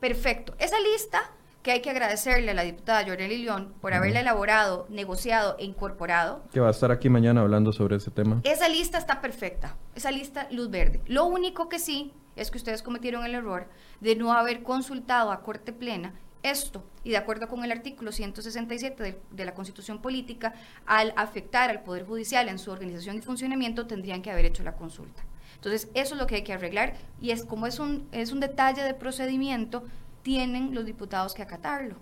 perfecto, 0.00 0.54
esa 0.58 0.78
lista 0.80 1.32
que 1.68 1.72
hay 1.72 1.80
que 1.82 1.90
agradecerle 1.90 2.52
a 2.52 2.54
la 2.54 2.62
diputada 2.62 3.02
Yoreli 3.02 3.44
León 3.44 3.74
por 3.82 3.92
haberla 3.92 4.20
elaborado, 4.20 4.86
negociado 4.88 5.54
e 5.58 5.66
incorporado. 5.66 6.42
Que 6.50 6.60
va 6.60 6.68
a 6.68 6.70
estar 6.70 6.90
aquí 6.90 7.10
mañana 7.10 7.42
hablando 7.42 7.74
sobre 7.74 7.96
ese 7.96 8.10
tema. 8.10 8.40
Esa 8.44 8.70
lista 8.70 8.96
está 8.96 9.20
perfecta, 9.20 9.76
esa 9.94 10.10
lista 10.10 10.48
luz 10.50 10.70
verde. 10.70 11.02
Lo 11.04 11.26
único 11.26 11.68
que 11.68 11.78
sí 11.78 12.14
es 12.36 12.50
que 12.50 12.56
ustedes 12.56 12.82
cometieron 12.82 13.22
el 13.26 13.34
error 13.34 13.68
de 14.00 14.16
no 14.16 14.32
haber 14.32 14.62
consultado 14.62 15.30
a 15.30 15.42
Corte 15.42 15.74
Plena 15.74 16.14
esto, 16.42 16.82
y 17.04 17.10
de 17.10 17.18
acuerdo 17.18 17.48
con 17.48 17.62
el 17.62 17.70
artículo 17.70 18.12
167 18.12 19.20
de, 19.30 19.44
la 19.44 19.52
Constitución 19.52 20.00
Política, 20.00 20.54
al 20.86 21.12
afectar 21.16 21.68
al 21.68 21.82
Poder 21.82 22.06
Judicial 22.06 22.48
en 22.48 22.58
su 22.58 22.70
organización 22.70 23.18
y 23.18 23.20
funcionamiento, 23.20 23.86
tendrían 23.86 24.22
que 24.22 24.30
haber 24.30 24.46
hecho 24.46 24.62
la 24.62 24.74
consulta. 24.74 25.22
Entonces, 25.56 25.90
eso 25.92 26.14
es 26.14 26.20
lo 26.20 26.26
que 26.26 26.36
hay 26.36 26.44
que 26.44 26.54
arreglar, 26.54 26.94
y 27.20 27.32
es 27.32 27.44
como 27.44 27.66
es 27.66 27.78
un, 27.78 28.08
es 28.12 28.32
un 28.32 28.40
detalle 28.40 28.84
de 28.84 28.94
procedimiento, 28.94 29.82
tienen 30.22 30.74
los 30.74 30.84
diputados 30.84 31.34
que 31.34 31.42
acatarlo. 31.42 31.96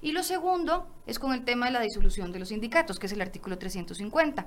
Y 0.00 0.12
lo 0.12 0.22
segundo 0.22 0.86
es 1.06 1.18
con 1.18 1.32
el 1.32 1.44
tema 1.44 1.66
de 1.66 1.72
la 1.72 1.80
disolución 1.80 2.32
de 2.32 2.38
los 2.38 2.48
sindicatos, 2.48 2.98
que 2.98 3.06
es 3.06 3.12
el 3.12 3.20
artículo 3.20 3.58
350. 3.58 4.46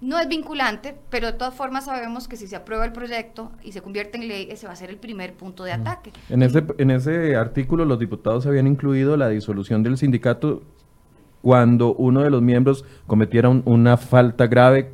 No 0.00 0.18
es 0.18 0.28
vinculante, 0.28 0.96
pero 1.10 1.28
de 1.28 1.32
todas 1.34 1.54
formas 1.54 1.84
sabemos 1.84 2.26
que 2.26 2.36
si 2.36 2.48
se 2.48 2.56
aprueba 2.56 2.84
el 2.84 2.92
proyecto 2.92 3.52
y 3.62 3.70
se 3.70 3.80
convierte 3.80 4.18
en 4.18 4.26
ley, 4.26 4.48
ese 4.50 4.66
va 4.66 4.72
a 4.72 4.76
ser 4.76 4.90
el 4.90 4.96
primer 4.96 5.34
punto 5.34 5.62
de 5.62 5.72
ataque. 5.72 6.12
En 6.28 6.42
ese, 6.42 6.64
en 6.78 6.90
ese 6.90 7.36
artículo 7.36 7.84
los 7.84 8.00
diputados 8.00 8.44
habían 8.46 8.66
incluido 8.66 9.16
la 9.16 9.28
disolución 9.28 9.84
del 9.84 9.96
sindicato 9.96 10.62
cuando 11.40 11.94
uno 11.94 12.22
de 12.22 12.30
los 12.30 12.42
miembros 12.42 12.84
cometiera 13.06 13.48
una 13.48 13.96
falta 13.96 14.46
grave 14.46 14.90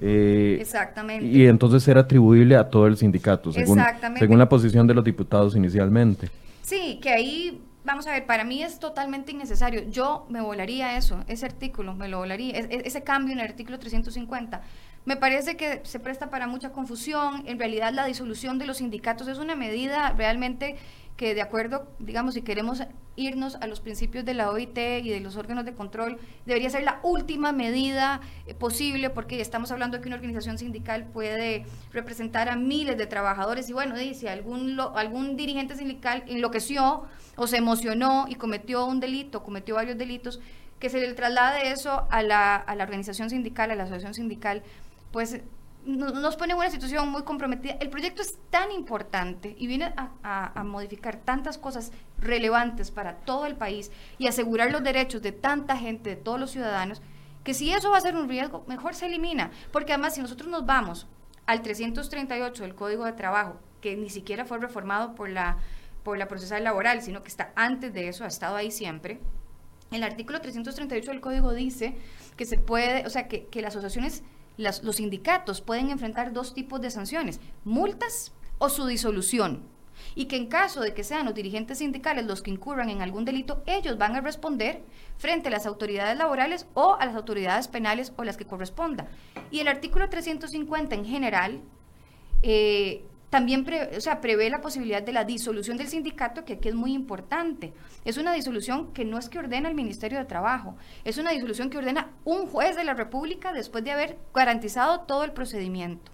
eh, 0.00 0.58
Exactamente. 0.60 1.24
Y 1.24 1.46
entonces 1.46 1.86
era 1.88 2.02
atribuible 2.02 2.56
a 2.56 2.68
todo 2.68 2.86
el 2.86 2.96
sindicato, 2.96 3.52
según, 3.52 3.80
según 4.18 4.38
la 4.38 4.48
posición 4.48 4.86
de 4.86 4.94
los 4.94 5.04
diputados 5.04 5.56
inicialmente. 5.56 6.28
Sí, 6.64 6.98
que 7.02 7.10
ahí 7.10 7.62
vamos 7.84 8.06
a 8.06 8.12
ver, 8.12 8.24
para 8.24 8.42
mí 8.42 8.62
es 8.62 8.78
totalmente 8.78 9.32
innecesario. 9.32 9.82
Yo 9.90 10.24
me 10.30 10.40
volaría 10.40 10.96
eso, 10.96 11.22
ese 11.28 11.44
artículo, 11.44 11.94
me 11.94 12.08
lo 12.08 12.18
volaría, 12.18 12.58
ese 12.58 13.02
cambio 13.02 13.34
en 13.34 13.40
el 13.40 13.46
artículo 13.46 13.78
350. 13.78 14.62
Me 15.04 15.16
parece 15.16 15.58
que 15.58 15.82
se 15.84 16.00
presta 16.00 16.30
para 16.30 16.46
mucha 16.46 16.72
confusión. 16.72 17.44
En 17.46 17.58
realidad, 17.58 17.92
la 17.92 18.06
disolución 18.06 18.58
de 18.58 18.64
los 18.64 18.78
sindicatos 18.78 19.28
es 19.28 19.36
una 19.36 19.54
medida 19.54 20.14
realmente 20.16 20.76
que 21.16 21.34
de 21.34 21.42
acuerdo, 21.42 21.86
digamos, 22.00 22.34
si 22.34 22.42
queremos 22.42 22.82
irnos 23.16 23.54
a 23.56 23.68
los 23.68 23.80
principios 23.80 24.24
de 24.24 24.34
la 24.34 24.50
OIT 24.50 24.76
y 24.76 25.10
de 25.10 25.20
los 25.20 25.36
órganos 25.36 25.64
de 25.64 25.72
control, 25.72 26.18
debería 26.44 26.68
ser 26.70 26.82
la 26.82 26.98
última 27.04 27.52
medida 27.52 28.20
eh, 28.46 28.54
posible 28.54 29.10
porque 29.10 29.40
estamos 29.40 29.70
hablando 29.70 29.96
de 29.96 30.02
que 30.02 30.08
una 30.08 30.16
organización 30.16 30.58
sindical 30.58 31.06
puede 31.06 31.66
representar 31.92 32.48
a 32.48 32.56
miles 32.56 32.98
de 32.98 33.06
trabajadores. 33.06 33.68
Y 33.68 33.72
bueno, 33.72 33.94
si 33.96 34.26
algún, 34.26 34.80
algún 34.80 35.36
dirigente 35.36 35.76
sindical 35.76 36.24
enloqueció 36.26 37.04
o 37.36 37.46
se 37.46 37.58
emocionó 37.58 38.26
y 38.28 38.34
cometió 38.34 38.84
un 38.84 38.98
delito, 38.98 39.44
cometió 39.44 39.76
varios 39.76 39.96
delitos, 39.96 40.40
que 40.80 40.90
se 40.90 41.00
le 41.00 41.14
traslade 41.14 41.70
eso 41.70 42.08
a 42.10 42.22
la, 42.22 42.56
a 42.56 42.74
la 42.74 42.82
organización 42.82 43.30
sindical, 43.30 43.70
a 43.70 43.76
la 43.76 43.84
asociación 43.84 44.14
sindical, 44.14 44.64
pues 45.12 45.40
nos 45.84 46.36
pone 46.36 46.52
en 46.52 46.58
una 46.58 46.70
situación 46.70 47.08
muy 47.10 47.22
comprometida. 47.22 47.76
El 47.80 47.90
proyecto 47.90 48.22
es 48.22 48.38
tan 48.50 48.70
importante 48.72 49.54
y 49.58 49.66
viene 49.66 49.92
a, 49.96 50.62
modificar 50.64 51.16
tantas 51.16 51.58
cosas 51.58 51.92
relevantes 52.18 52.90
para 52.90 53.16
todo 53.16 53.46
el 53.46 53.56
país 53.56 53.90
y 54.18 54.26
asegurar 54.26 54.70
los 54.70 54.82
derechos 54.82 55.22
de 55.22 55.32
tanta 55.32 55.76
gente, 55.76 56.10
de 56.10 56.16
todos 56.16 56.40
los 56.40 56.50
ciudadanos, 56.50 57.02
que 57.42 57.54
si 57.54 57.72
eso 57.72 57.90
va 57.90 57.98
a 57.98 58.00
ser 58.00 58.16
un 58.16 58.28
riesgo, 58.28 58.64
mejor 58.66 58.94
se 58.94 59.06
elimina. 59.06 59.50
Porque 59.72 59.92
además, 59.92 60.14
si 60.14 60.22
nosotros 60.22 60.48
nos 60.48 60.64
vamos 60.64 61.06
al 61.46 61.60
338 61.60 62.62
del 62.62 62.74
Código 62.74 63.04
de 63.04 63.12
Trabajo, 63.12 63.60
que 63.82 63.96
ni 63.96 64.08
siquiera 64.08 64.46
fue 64.46 64.58
reformado 64.58 65.14
por 65.14 65.28
la, 65.28 65.58
por 66.02 66.16
la 66.16 66.26
procesal 66.26 66.64
laboral, 66.64 67.02
sino 67.02 67.22
que 67.22 67.28
está 67.28 67.52
antes 67.54 67.92
de 67.92 68.08
eso, 68.08 68.24
ha 68.24 68.28
estado 68.28 68.56
ahí 68.56 68.70
siempre. 68.70 69.20
El 69.90 70.02
artículo 70.02 70.40
338 70.40 71.10
del 71.10 71.20
Código 71.20 71.52
dice 71.52 71.94
que 72.36 72.46
se 72.46 72.58
puede, 72.58 73.06
o 73.06 73.10
sea, 73.10 73.28
que, 73.28 73.46
que 73.46 73.60
las 73.60 73.76
asociaciones 73.76 74.22
los 74.56 74.96
sindicatos 74.96 75.60
pueden 75.60 75.90
enfrentar 75.90 76.32
dos 76.32 76.54
tipos 76.54 76.80
de 76.80 76.90
sanciones, 76.90 77.40
multas 77.64 78.32
o 78.58 78.68
su 78.68 78.86
disolución. 78.86 79.62
y 80.16 80.24
que 80.24 80.36
en 80.36 80.48
caso 80.48 80.80
de 80.80 80.92
que 80.92 81.04
sean 81.04 81.24
los 81.24 81.36
dirigentes 81.36 81.78
sindicales 81.78 82.26
los 82.26 82.42
que 82.42 82.50
incurran 82.50 82.90
en 82.90 83.00
algún 83.00 83.24
delito, 83.24 83.62
ellos 83.64 83.96
van 83.96 84.16
a 84.16 84.20
responder 84.20 84.82
frente 85.18 85.48
a 85.48 85.50
las 85.52 85.66
autoridades 85.66 86.18
laborales 86.18 86.66
o 86.74 86.96
a 86.98 87.06
las 87.06 87.14
autoridades 87.14 87.68
penales 87.68 88.12
o 88.16 88.24
las 88.24 88.36
que 88.36 88.44
corresponda. 88.44 89.08
Y 89.52 89.60
el 89.60 89.68
artículo 89.68 90.10
350 90.10 90.94
en 90.96 91.04
general 91.04 91.60
eh, 92.42 93.04
también 93.34 93.66
o 93.96 94.00
sea, 94.00 94.20
prevé 94.20 94.48
la 94.48 94.60
posibilidad 94.60 95.02
de 95.02 95.12
la 95.12 95.24
disolución 95.24 95.76
del 95.76 95.88
sindicato, 95.88 96.44
que 96.44 96.52
aquí 96.52 96.68
es 96.68 96.74
muy 96.76 96.92
importante. 96.92 97.72
Es 98.04 98.16
una 98.16 98.32
disolución 98.32 98.92
que 98.92 99.04
no 99.04 99.18
es 99.18 99.28
que 99.28 99.40
ordena 99.40 99.68
el 99.68 99.74
Ministerio 99.74 100.20
de 100.20 100.24
Trabajo, 100.24 100.76
es 101.02 101.18
una 101.18 101.32
disolución 101.32 101.68
que 101.68 101.78
ordena 101.78 102.12
un 102.24 102.46
juez 102.46 102.76
de 102.76 102.84
la 102.84 102.94
República 102.94 103.52
después 103.52 103.82
de 103.82 103.90
haber 103.90 104.18
garantizado 104.32 105.00
todo 105.00 105.24
el 105.24 105.32
procedimiento. 105.32 106.12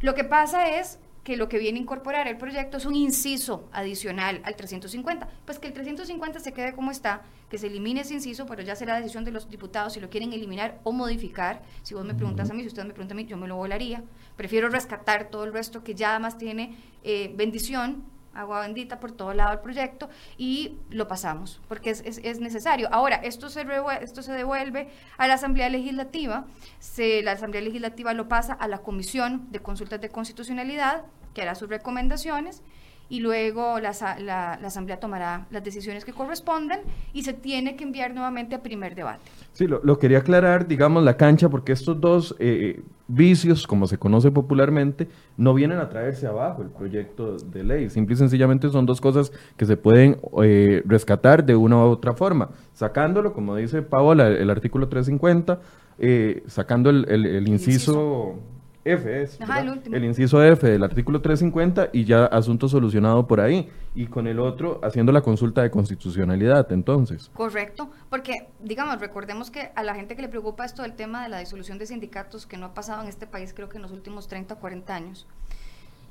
Lo 0.00 0.14
que 0.14 0.22
pasa 0.22 0.78
es 0.78 1.00
que 1.24 1.36
lo 1.38 1.48
que 1.48 1.58
viene 1.58 1.78
a 1.78 1.82
incorporar 1.82 2.28
el 2.28 2.36
proyecto 2.36 2.76
es 2.76 2.84
un 2.84 2.94
inciso 2.94 3.68
adicional 3.72 4.40
al 4.44 4.54
350. 4.54 5.26
Pues 5.46 5.58
que 5.58 5.66
el 5.66 5.72
350 5.72 6.38
se 6.38 6.52
quede 6.52 6.74
como 6.74 6.90
está, 6.90 7.22
que 7.48 7.56
se 7.58 7.66
elimine 7.66 8.02
ese 8.02 8.14
inciso, 8.14 8.46
pero 8.46 8.62
ya 8.62 8.76
será 8.76 8.96
decisión 8.96 9.24
de 9.24 9.30
los 9.30 9.48
diputados 9.48 9.94
si 9.94 10.00
lo 10.00 10.10
quieren 10.10 10.32
eliminar 10.34 10.78
o 10.84 10.92
modificar. 10.92 11.62
Si 11.82 11.94
vos 11.94 12.04
me 12.04 12.14
preguntas 12.14 12.50
a 12.50 12.54
mí, 12.54 12.60
si 12.60 12.68
usted 12.68 12.84
me 12.84 12.92
pregunta 12.92 13.14
a 13.14 13.16
mí, 13.16 13.24
yo 13.24 13.38
me 13.38 13.48
lo 13.48 13.56
volaría. 13.56 14.04
Prefiero 14.36 14.68
rescatar 14.68 15.30
todo 15.30 15.44
el 15.44 15.52
resto 15.52 15.84
que 15.84 15.94
ya 15.94 16.10
además 16.10 16.38
tiene 16.38 16.76
eh, 17.02 17.32
bendición 17.36 18.04
agua 18.34 18.60
bendita 18.60 19.00
por 19.00 19.12
todo 19.12 19.32
lado 19.32 19.50
del 19.50 19.60
proyecto 19.60 20.08
y 20.36 20.76
lo 20.90 21.08
pasamos, 21.08 21.60
porque 21.68 21.90
es, 21.90 22.02
es, 22.04 22.40
necesario. 22.40 22.88
Ahora, 22.92 23.16
esto 23.16 23.48
se, 23.48 23.64
esto 24.00 24.22
se 24.22 24.32
devuelve 24.32 24.88
a 25.16 25.26
la 25.26 25.34
Asamblea 25.34 25.68
Legislativa, 25.68 26.46
se, 26.78 27.22
la 27.22 27.32
Asamblea 27.32 27.62
Legislativa 27.62 28.12
lo 28.12 28.28
pasa 28.28 28.52
a 28.52 28.68
la 28.68 28.78
Comisión 28.78 29.50
de 29.50 29.60
Consultas 29.60 30.00
de 30.00 30.08
Constitucionalidad, 30.08 31.04
que 31.32 31.42
hará 31.42 31.54
sus 31.54 31.68
recomendaciones, 31.68 32.62
y 33.08 33.20
luego 33.20 33.78
la, 33.80 33.92
la, 34.20 34.52
Asamblea 34.54 34.98
tomará 34.98 35.46
las 35.50 35.62
decisiones 35.62 36.04
que 36.04 36.12
correspondan 36.12 36.80
y 37.12 37.22
se 37.22 37.32
tiene 37.32 37.76
que 37.76 37.84
enviar 37.84 38.14
nuevamente 38.14 38.54
a 38.54 38.62
primer 38.62 38.94
debate. 38.94 39.30
Sí, 39.52 39.66
lo, 39.66 39.98
quería 39.98 40.18
aclarar, 40.18 40.66
digamos, 40.66 41.04
la 41.04 41.16
cancha, 41.16 41.48
porque 41.48 41.72
estos 41.72 42.00
dos 42.00 42.34
eh, 42.38 42.82
vicios, 43.06 43.66
como 43.66 43.86
se 43.86 43.98
conoce 43.98 44.30
popularmente, 44.30 45.08
no 45.36 45.54
vienen 45.54 45.78
a 45.78 45.88
traerse 45.88 46.26
abajo 46.26 46.62
el 46.62 46.70
proyecto 46.70 47.36
de 47.36 47.62
ley. 47.62 47.90
Simple 47.90 48.14
y 48.14 48.16
sencillamente 48.16 48.68
son 48.70 48.86
dos 48.86 49.00
cosas 49.00 49.32
que 49.56 49.66
se 49.66 49.76
pueden 49.76 50.18
eh, 50.42 50.82
rescatar 50.86 51.44
de 51.44 51.54
una 51.54 51.76
u 51.76 51.90
otra 51.90 52.14
forma. 52.14 52.50
Sacándolo, 52.72 53.32
como 53.32 53.56
dice 53.56 53.82
Paola, 53.82 54.28
el, 54.28 54.50
artículo 54.50 54.88
350, 54.88 55.60
eh, 55.98 56.42
sacando 56.46 56.90
el, 56.90 57.46
inciso 57.46 58.40
F 58.84 59.22
es 59.22 59.38
el, 59.40 60.04
inciso 60.04 60.42
F 60.42 60.66
del 60.66 60.84
artículo 60.84 61.22
350 61.22 61.88
y 61.92 62.04
ya 62.04 62.26
asunto 62.26 62.68
solucionado 62.68 63.26
por 63.26 63.40
ahí. 63.40 63.70
Y 63.94 64.06
con 64.06 64.26
el 64.26 64.40
otro 64.40 64.80
haciendo 64.82 65.12
la 65.12 65.22
consulta 65.22 65.62
de 65.62 65.70
constitucionalidad, 65.70 66.70
entonces. 66.72 67.30
Correcto, 67.32 67.90
porque, 68.10 68.48
digamos, 68.60 69.00
recordemos 69.00 69.50
que 69.50 69.70
a 69.74 69.82
la 69.82 69.94
gente 69.94 70.16
que 70.16 70.22
le 70.22 70.28
preocupa 70.28 70.64
esto 70.64 70.82
del 70.82 70.94
tema 70.94 71.22
de 71.22 71.28
la 71.30 71.38
disolución 71.38 71.78
de 71.78 71.86
sindicatos, 71.86 72.46
que 72.46 72.56
no 72.56 72.66
ha 72.66 72.74
pasado 72.74 73.02
en 73.02 73.08
este 73.08 73.26
país 73.26 73.54
creo 73.54 73.68
que 73.68 73.76
en 73.76 73.82
los 73.82 73.92
últimos 73.92 74.28
30 74.28 74.54
o 74.54 74.58
40 74.58 74.94
años, 74.94 75.26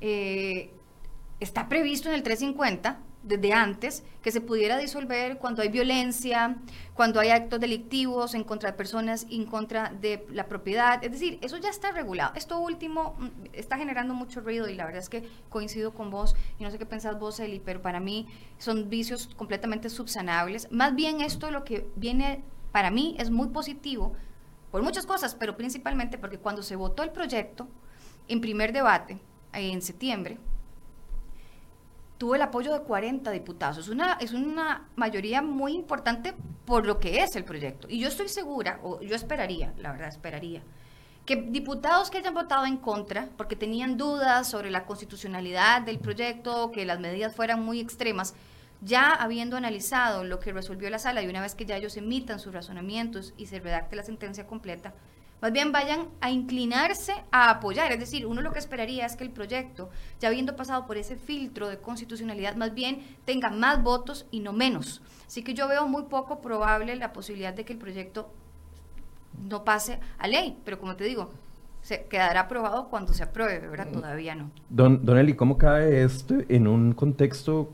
eh, 0.00 0.70
está 1.40 1.68
previsto 1.68 2.08
en 2.08 2.16
el 2.16 2.22
350 2.22 2.98
desde 3.24 3.52
antes 3.52 4.04
que 4.22 4.30
se 4.30 4.40
pudiera 4.40 4.78
disolver 4.78 5.38
cuando 5.38 5.62
hay 5.62 5.68
violencia, 5.68 6.56
cuando 6.94 7.20
hay 7.20 7.30
actos 7.30 7.58
delictivos 7.58 8.34
en 8.34 8.44
contra 8.44 8.70
de 8.70 8.76
personas, 8.76 9.26
en 9.30 9.46
contra 9.46 9.90
de 9.90 10.26
la 10.30 10.46
propiedad. 10.46 11.02
Es 11.02 11.10
decir, 11.10 11.38
eso 11.42 11.56
ya 11.56 11.70
está 11.70 11.90
regulado. 11.90 12.32
Esto 12.36 12.58
último 12.58 13.16
mm, 13.18 13.28
está 13.52 13.76
generando 13.76 14.14
mucho 14.14 14.40
ruido 14.40 14.68
y 14.68 14.74
la 14.74 14.84
verdad 14.84 15.02
es 15.02 15.08
que 15.08 15.28
coincido 15.48 15.92
con 15.94 16.10
vos 16.10 16.36
y 16.58 16.64
no 16.64 16.70
sé 16.70 16.78
qué 16.78 16.86
pensás 16.86 17.18
vos, 17.18 17.40
Eli, 17.40 17.60
pero 17.60 17.82
para 17.82 17.98
mí 17.98 18.28
son 18.58 18.88
vicios 18.88 19.30
completamente 19.36 19.88
subsanables. 19.88 20.70
Más 20.70 20.94
bien 20.94 21.20
esto 21.20 21.50
lo 21.50 21.64
que 21.64 21.88
viene 21.96 22.44
para 22.72 22.90
mí 22.90 23.16
es 23.18 23.30
muy 23.30 23.48
positivo 23.48 24.12
por 24.70 24.82
muchas 24.82 25.06
cosas, 25.06 25.34
pero 25.34 25.56
principalmente 25.56 26.18
porque 26.18 26.38
cuando 26.38 26.62
se 26.62 26.76
votó 26.76 27.02
el 27.02 27.10
proyecto 27.10 27.68
en 28.28 28.40
primer 28.40 28.72
debate 28.72 29.20
en 29.52 29.80
septiembre, 29.80 30.38
tuvo 32.24 32.36
el 32.36 32.40
apoyo 32.40 32.72
de 32.72 32.80
40 32.80 33.30
diputados. 33.32 33.76
Es 33.76 33.88
una, 33.90 34.14
es 34.14 34.32
una 34.32 34.88
mayoría 34.96 35.42
muy 35.42 35.74
importante 35.74 36.32
por 36.64 36.86
lo 36.86 36.98
que 36.98 37.22
es 37.22 37.36
el 37.36 37.44
proyecto. 37.44 37.86
Y 37.90 37.98
yo 37.98 38.08
estoy 38.08 38.30
segura, 38.30 38.80
o 38.82 39.02
yo 39.02 39.14
esperaría, 39.14 39.74
la 39.76 39.92
verdad 39.92 40.08
esperaría, 40.08 40.62
que 41.26 41.36
diputados 41.36 42.08
que 42.08 42.16
hayan 42.16 42.32
votado 42.32 42.64
en 42.64 42.78
contra, 42.78 43.28
porque 43.36 43.56
tenían 43.56 43.98
dudas 43.98 44.48
sobre 44.48 44.70
la 44.70 44.86
constitucionalidad 44.86 45.82
del 45.82 45.98
proyecto, 45.98 46.70
que 46.70 46.86
las 46.86 46.98
medidas 46.98 47.36
fueran 47.36 47.62
muy 47.62 47.78
extremas, 47.78 48.34
ya 48.80 49.12
habiendo 49.12 49.58
analizado 49.58 50.24
lo 50.24 50.40
que 50.40 50.54
resolvió 50.54 50.88
la 50.88 50.98
sala 50.98 51.22
y 51.22 51.28
una 51.28 51.42
vez 51.42 51.54
que 51.54 51.66
ya 51.66 51.76
ellos 51.76 51.98
emitan 51.98 52.40
sus 52.40 52.54
razonamientos 52.54 53.34
y 53.36 53.48
se 53.48 53.60
redacte 53.60 53.96
la 53.96 54.02
sentencia 54.02 54.46
completa, 54.46 54.94
más 55.44 55.52
bien 55.52 55.72
vayan 55.72 56.06
a 56.22 56.30
inclinarse 56.30 57.12
a 57.30 57.50
apoyar. 57.50 57.92
Es 57.92 58.00
decir, 58.00 58.24
uno 58.24 58.40
lo 58.40 58.50
que 58.50 58.58
esperaría 58.58 59.04
es 59.04 59.14
que 59.14 59.24
el 59.24 59.30
proyecto, 59.30 59.90
ya 60.18 60.28
habiendo 60.28 60.56
pasado 60.56 60.86
por 60.86 60.96
ese 60.96 61.16
filtro 61.16 61.68
de 61.68 61.76
constitucionalidad, 61.76 62.56
más 62.56 62.72
bien 62.72 63.02
tenga 63.26 63.50
más 63.50 63.82
votos 63.82 64.24
y 64.30 64.40
no 64.40 64.54
menos. 64.54 65.02
Así 65.26 65.42
que 65.44 65.52
yo 65.52 65.68
veo 65.68 65.86
muy 65.86 66.04
poco 66.04 66.40
probable 66.40 66.96
la 66.96 67.12
posibilidad 67.12 67.52
de 67.52 67.66
que 67.66 67.74
el 67.74 67.78
proyecto 67.78 68.30
no 69.46 69.64
pase 69.64 70.00
a 70.16 70.28
ley, 70.28 70.56
pero 70.64 70.78
como 70.78 70.96
te 70.96 71.04
digo, 71.04 71.30
se 71.82 72.06
quedará 72.06 72.40
aprobado 72.40 72.88
cuando 72.88 73.12
se 73.12 73.24
apruebe, 73.24 73.68
¿verdad? 73.68 73.88
Todavía 73.92 74.34
no. 74.34 74.50
Don, 74.70 75.04
don 75.04 75.18
Eli, 75.18 75.34
¿cómo 75.34 75.58
cae 75.58 76.04
esto 76.04 76.36
en 76.48 76.66
un 76.66 76.94
contexto 76.94 77.70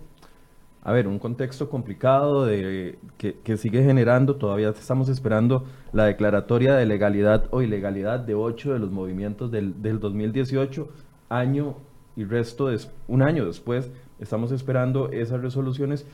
a 0.82 0.92
ver, 0.92 1.06
un 1.06 1.18
contexto 1.18 1.68
complicado 1.68 2.46
de, 2.46 2.98
que, 3.18 3.56
sigue 3.56 3.82
generando, 3.82 4.36
todavía 4.36 4.70
estamos 4.70 5.08
esperando 5.08 5.64
la 5.92 6.06
declaratoria 6.06 6.74
de 6.74 6.86
legalidad 6.86 7.44
o 7.50 7.60
ilegalidad 7.60 8.20
de 8.20 8.34
ocho 8.34 8.72
de 8.72 8.78
los 8.78 8.90
movimientos 8.90 9.50
del, 9.50 9.82
del 9.82 10.00
2018, 10.00 10.88
año 11.28 11.74
y 12.16 12.24
resto, 12.24 12.68
de, 12.68 12.80
un 13.08 13.22
año 13.22 13.44
después, 13.44 13.90
estamos 14.20 14.52
esperando 14.52 15.10
esas 15.10 15.42
resoluciones 15.42 16.06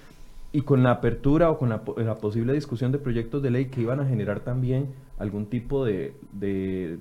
y 0.52 0.62
con 0.62 0.82
la 0.82 0.90
apertura 0.90 1.50
o 1.50 1.58
con 1.58 1.68
la, 1.68 1.84
posible 1.84 2.52
discusión 2.52 2.90
de 2.90 2.98
proyectos 2.98 3.42
de 3.42 3.50
ley 3.50 3.66
que 3.66 3.82
iban 3.82 4.00
a 4.00 4.06
generar 4.06 4.40
también 4.40 4.94
algún 5.18 5.46
tipo 5.46 5.84
de, 5.84 6.14
de 6.32 6.98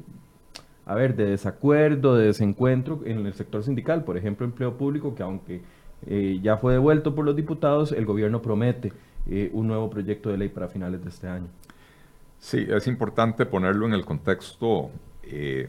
a 0.85 0.93
ver, 0.93 1.15
de 1.15 1.25
desacuerdo, 1.25 2.15
de 2.15 2.27
desencuentro 2.27 3.01
en 3.05 3.25
el 3.25 3.33
sector 3.33 3.63
sindical, 3.63 4.03
por 4.03 4.17
ejemplo, 4.17 4.45
empleo 4.45 4.77
público, 4.77 5.15
que 5.15 5.23
aunque 5.23 5.61
eh, 6.07 6.39
ya 6.41 6.57
fue 6.57 6.73
devuelto 6.73 7.15
por 7.15 7.25
los 7.25 7.35
diputados, 7.35 7.91
el 7.91 8.05
gobierno 8.05 8.41
promete 8.41 8.93
eh, 9.27 9.49
un 9.53 9.67
nuevo 9.67 9.89
proyecto 9.89 10.29
de 10.29 10.37
ley 10.37 10.49
para 10.49 10.67
finales 10.67 11.03
de 11.03 11.09
este 11.09 11.27
año. 11.27 11.47
Sí, 12.39 12.65
es 12.67 12.87
importante 12.87 13.45
ponerlo 13.45 13.87
en 13.87 13.93
el 13.93 14.05
contexto 14.05 14.91
eh, 15.23 15.67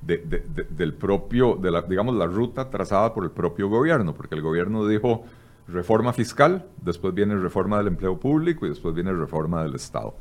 del 0.00 0.94
propio, 0.94 1.56
de 1.56 1.70
la, 1.70 1.82
digamos, 1.82 2.14
la 2.14 2.26
ruta 2.26 2.70
trazada 2.70 3.12
por 3.12 3.24
el 3.24 3.30
propio 3.30 3.68
gobierno, 3.68 4.14
porque 4.14 4.34
el 4.34 4.42
gobierno 4.42 4.86
dijo 4.86 5.24
reforma 5.68 6.12
fiscal, 6.12 6.64
después 6.80 7.12
viene 7.12 7.34
reforma 7.36 7.78
del 7.78 7.88
empleo 7.88 8.18
público 8.18 8.64
y 8.66 8.70
después 8.70 8.94
viene 8.94 9.12
reforma 9.12 9.62
del 9.64 9.74
Estado. 9.74 10.14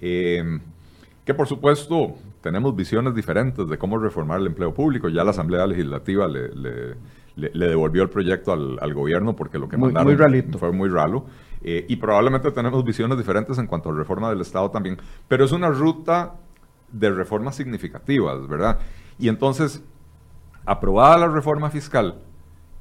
que 0.00 1.34
por 1.34 1.48
supuesto 1.48 2.14
tenemos 2.42 2.76
visiones 2.76 3.14
diferentes 3.14 3.66
de 3.66 3.76
cómo 3.76 3.98
reformar 3.98 4.40
el 4.40 4.46
empleo 4.46 4.72
público. 4.72 5.08
Ya 5.08 5.24
la 5.24 5.30
Asamblea 5.30 5.66
Legislativa 5.66 6.28
le 6.28 6.48
le, 6.54 6.94
devolvió 7.36 8.02
el 8.02 8.10
proyecto 8.10 8.52
al, 8.52 8.94
gobierno 8.94 9.34
porque 9.34 9.58
lo 9.58 9.68
que 9.68 9.76
mandaron 9.76 10.58
fue 10.58 10.72
muy 10.72 10.88
ralo. 10.88 11.26
Eh, 11.62 11.86
y 11.88 11.96
probablemente 11.96 12.50
tenemos 12.50 12.84
visiones 12.84 13.16
diferentes 13.16 13.56
en 13.58 13.66
cuanto 13.66 13.88
a 13.88 13.94
reforma 13.94 14.28
del 14.28 14.42
Estado 14.42 14.70
también, 14.70 14.98
pero 15.28 15.46
es 15.46 15.52
una 15.52 15.70
ruta 15.70 16.34
de 16.92 17.10
reformas 17.10 17.56
significativas, 17.56 18.46
¿verdad? 18.46 18.78
Y 19.18 19.28
entonces, 19.28 19.82
aprobada 20.66 21.16
la 21.16 21.28
reforma 21.28 21.70
fiscal, 21.70 22.20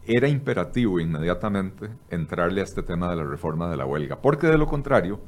era 0.06 0.28
imperativo 0.28 1.00
inmediatamente 1.00 1.90
entrarle 2.10 2.60
a 2.60 2.66
este 2.66 2.84
tema 2.84 3.10
de 3.10 3.16
la 3.16 3.24
reforma 3.24 3.70
de 3.70 3.78
la 3.78 3.86
huelga, 3.86 4.22
porque 4.22 4.48
de 4.48 4.58
lo 4.58 4.68
contrario, 4.68 5.22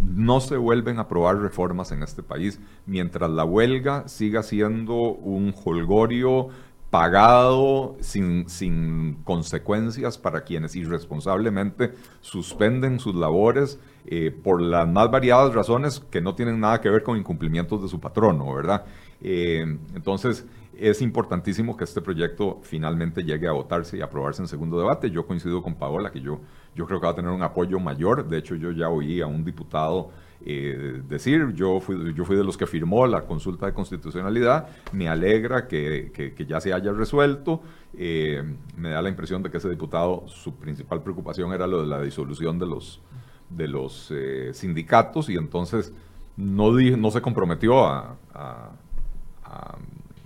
no 0.00 0.40
se 0.40 0.56
vuelven 0.56 0.98
a 0.98 1.02
aprobar 1.02 1.38
reformas 1.38 1.92
en 1.92 2.02
este 2.02 2.24
país 2.24 2.60
mientras 2.84 3.30
la 3.30 3.44
huelga 3.44 4.08
siga 4.08 4.42
siendo 4.42 4.94
un 4.94 5.54
holgorio 5.64 6.48
pagado 6.94 7.96
sin, 7.98 8.48
sin, 8.48 9.14
consecuencias 9.24 10.16
para 10.16 10.44
quienes 10.44 10.76
irresponsablemente 10.76 11.92
suspenden 12.20 13.00
sus 13.00 13.16
labores 13.16 13.80
eh, 14.06 14.30
por 14.30 14.62
las 14.62 14.86
más 14.86 15.10
variadas 15.10 15.52
razones 15.52 15.98
que 16.08 16.20
no 16.20 16.36
tienen 16.36 16.60
nada 16.60 16.80
que 16.80 16.88
ver 16.88 17.02
con 17.02 17.18
incumplimientos 17.18 17.82
de 17.82 17.88
su 17.88 17.98
patrono, 17.98 18.54
¿verdad? 18.54 18.84
Eh, 19.20 19.76
entonces, 19.96 20.46
es 20.78 21.02
importantísimo 21.02 21.76
que 21.76 21.82
este 21.82 22.00
proyecto 22.00 22.60
finalmente 22.62 23.24
llegue 23.24 23.48
a 23.48 23.52
votarse 23.52 23.98
y 23.98 24.00
aprobarse 24.00 24.42
en 24.42 24.46
segundo 24.46 24.78
debate. 24.78 25.10
Yo 25.10 25.26
coincido 25.26 25.64
con 25.64 25.74
Paola 25.74 26.12
que 26.12 26.20
yo, 26.20 26.42
yo 26.76 26.86
creo 26.86 27.00
que 27.00 27.06
va 27.06 27.12
a 27.12 27.16
tener 27.16 27.32
un 27.32 27.42
apoyo 27.42 27.80
mayor. 27.80 28.28
De 28.28 28.38
hecho, 28.38 28.54
yo 28.54 28.70
ya 28.70 28.88
oí 28.88 29.20
a 29.20 29.26
un 29.26 29.44
diputado 29.44 30.12
eh, 30.46 31.00
decir, 31.08 31.54
yo 31.54 31.80
fui, 31.80 32.12
yo 32.12 32.26
fui 32.26 32.36
de 32.36 32.44
los 32.44 32.58
que 32.58 32.66
firmó 32.66 33.06
la 33.06 33.22
consulta 33.22 33.64
de 33.64 33.72
constitucionalidad, 33.72 34.68
me 34.92 35.08
alegra 35.08 35.66
que, 35.66 36.12
que, 36.12 36.46
ya 36.46 36.60
se 36.60 36.74
haya 36.74 36.92
resuelto, 36.92 37.62
eh, 37.96 38.42
me 38.76 38.90
da 38.90 39.00
la 39.00 39.08
impresión 39.08 39.42
de 39.42 39.50
que 39.50 39.56
ese 39.56 39.70
diputado, 39.70 40.24
su 40.26 40.54
principal 40.56 41.02
preocupación 41.02 41.54
era 41.54 41.66
lo 41.66 41.80
de 41.80 41.86
la 41.86 42.02
disolución 42.02 42.58
de 42.58 42.66
los, 42.66 43.00
de 43.48 43.68
los 43.68 44.10
eh, 44.10 44.50
sindicatos 44.52 45.30
y 45.30 45.36
entonces 45.36 45.94
no, 46.36 46.72
no 46.72 47.10
se 47.10 47.22
comprometió 47.22 47.86
a, 47.86 48.18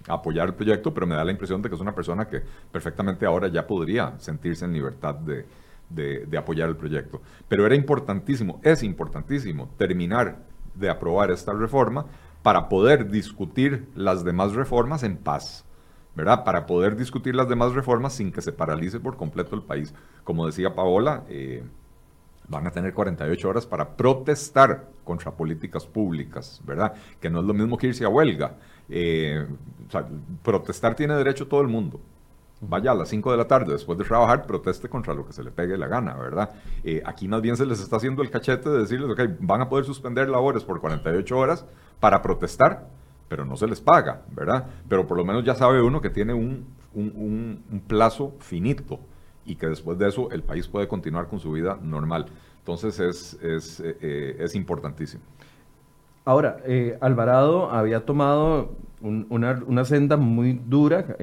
apoyar 0.08 0.48
el 0.48 0.54
proyecto, 0.54 0.92
pero 0.94 1.06
me 1.06 1.14
da 1.14 1.22
la 1.22 1.30
impresión 1.30 1.60
de 1.60 1.68
que 1.68 1.74
es 1.74 1.80
una 1.80 1.94
persona 1.94 2.26
que 2.26 2.42
perfectamente 2.72 3.26
ahora 3.26 3.46
ya 3.48 3.66
podría 3.66 4.18
sentirse 4.18 4.64
en 4.64 4.72
libertad 4.72 5.14
de, 5.14 5.44
de, 5.90 6.38
apoyar 6.38 6.68
el 6.68 6.76
proyecto. 6.76 7.20
Pero 7.48 7.66
era 7.66 7.74
importantísimo, 7.74 8.60
es 8.62 8.82
importantísimo 8.82 9.68
terminar 9.76 10.44
de 10.74 10.90
aprobar 10.90 11.30
esta 11.30 11.52
reforma 11.52 12.06
para 12.42 12.68
poder 12.68 13.10
discutir 13.10 13.88
las 13.94 14.24
demás 14.24 14.52
reformas 14.52 15.02
en 15.02 15.16
paz. 15.16 15.64
¿verdad? 16.14 16.42
Para 16.42 16.66
poder 16.66 16.96
discutir 16.96 17.36
las 17.36 17.48
demás 17.48 17.74
reformas 17.74 18.14
sin 18.14 18.32
que 18.32 18.42
se 18.42 18.50
paralice 18.50 18.98
por 18.98 19.16
completo 19.16 19.54
el 19.54 19.62
país. 19.62 19.94
Como 20.24 20.46
decía 20.46 20.74
Paola, 20.74 21.22
eh, 21.28 21.62
van 22.48 22.66
a 22.66 22.72
tener 22.72 22.92
48 22.92 23.48
horas 23.48 23.66
para 23.66 23.96
protestar 23.96 24.88
contra 25.04 25.30
políticas 25.30 25.86
públicas, 25.86 26.60
¿verdad? 26.64 26.94
Que 27.20 27.30
no 27.30 27.40
es 27.40 27.46
lo 27.46 27.54
mismo 27.54 27.76
que 27.76 27.88
irse 27.88 28.04
a 28.04 28.08
huelga. 28.08 28.56
Eh, 28.88 29.46
protestar 30.42 30.96
tiene 30.96 31.14
derecho 31.14 31.46
todo 31.46 31.60
el 31.60 31.68
mundo, 31.68 32.00
vaya 32.60 32.90
a 32.90 32.94
las 32.94 33.08
5 33.08 33.30
de 33.30 33.36
la 33.36 33.46
tarde 33.46 33.72
después 33.72 33.98
de 33.98 34.04
trabajar, 34.04 34.46
proteste 34.46 34.88
contra 34.88 35.14
lo 35.14 35.26
que 35.26 35.32
se 35.32 35.42
le 35.44 35.50
pegue 35.50 35.76
la 35.76 35.86
gana, 35.86 36.14
¿verdad? 36.14 36.50
Eh, 36.82 37.02
aquí 37.04 37.28
más 37.28 37.40
bien 37.40 37.56
se 37.56 37.66
les 37.66 37.80
está 37.80 37.96
haciendo 37.96 38.22
el 38.22 38.30
cachete 38.30 38.68
de 38.68 38.78
decirles, 38.78 39.10
ok, 39.10 39.20
van 39.40 39.60
a 39.60 39.68
poder 39.68 39.84
suspender 39.84 40.28
labores 40.28 40.64
por 40.64 40.80
48 40.80 41.38
horas 41.38 41.64
para 42.00 42.20
protestar, 42.20 42.88
pero 43.28 43.44
no 43.44 43.56
se 43.56 43.66
les 43.66 43.80
paga, 43.80 44.22
¿verdad? 44.30 44.66
Pero 44.88 45.06
por 45.06 45.16
lo 45.16 45.24
menos 45.24 45.44
ya 45.44 45.54
sabe 45.54 45.82
uno 45.82 46.00
que 46.00 46.10
tiene 46.10 46.34
un, 46.34 46.66
un, 46.94 47.82
plazo 47.86 48.34
finito 48.40 48.98
y 49.44 49.54
que 49.54 49.66
después 49.66 49.98
de 49.98 50.08
eso 50.08 50.30
el 50.30 50.42
país 50.42 50.66
puede 50.66 50.88
continuar 50.88 51.28
con 51.28 51.38
su 51.38 51.52
vida 51.52 51.78
normal. 51.80 52.26
Entonces 52.58 52.98
es, 52.98 53.34
es, 53.42 53.80
eh, 53.80 53.96
eh, 54.00 54.36
es 54.40 54.54
importantísimo. 54.54 55.22
Ahora, 56.24 56.58
Alvarado 57.00 57.70
había 57.70 58.04
tomado 58.04 58.72
una, 59.00 59.62
una, 59.66 59.84
senda 59.86 60.18
muy 60.18 60.52
dura 60.52 61.16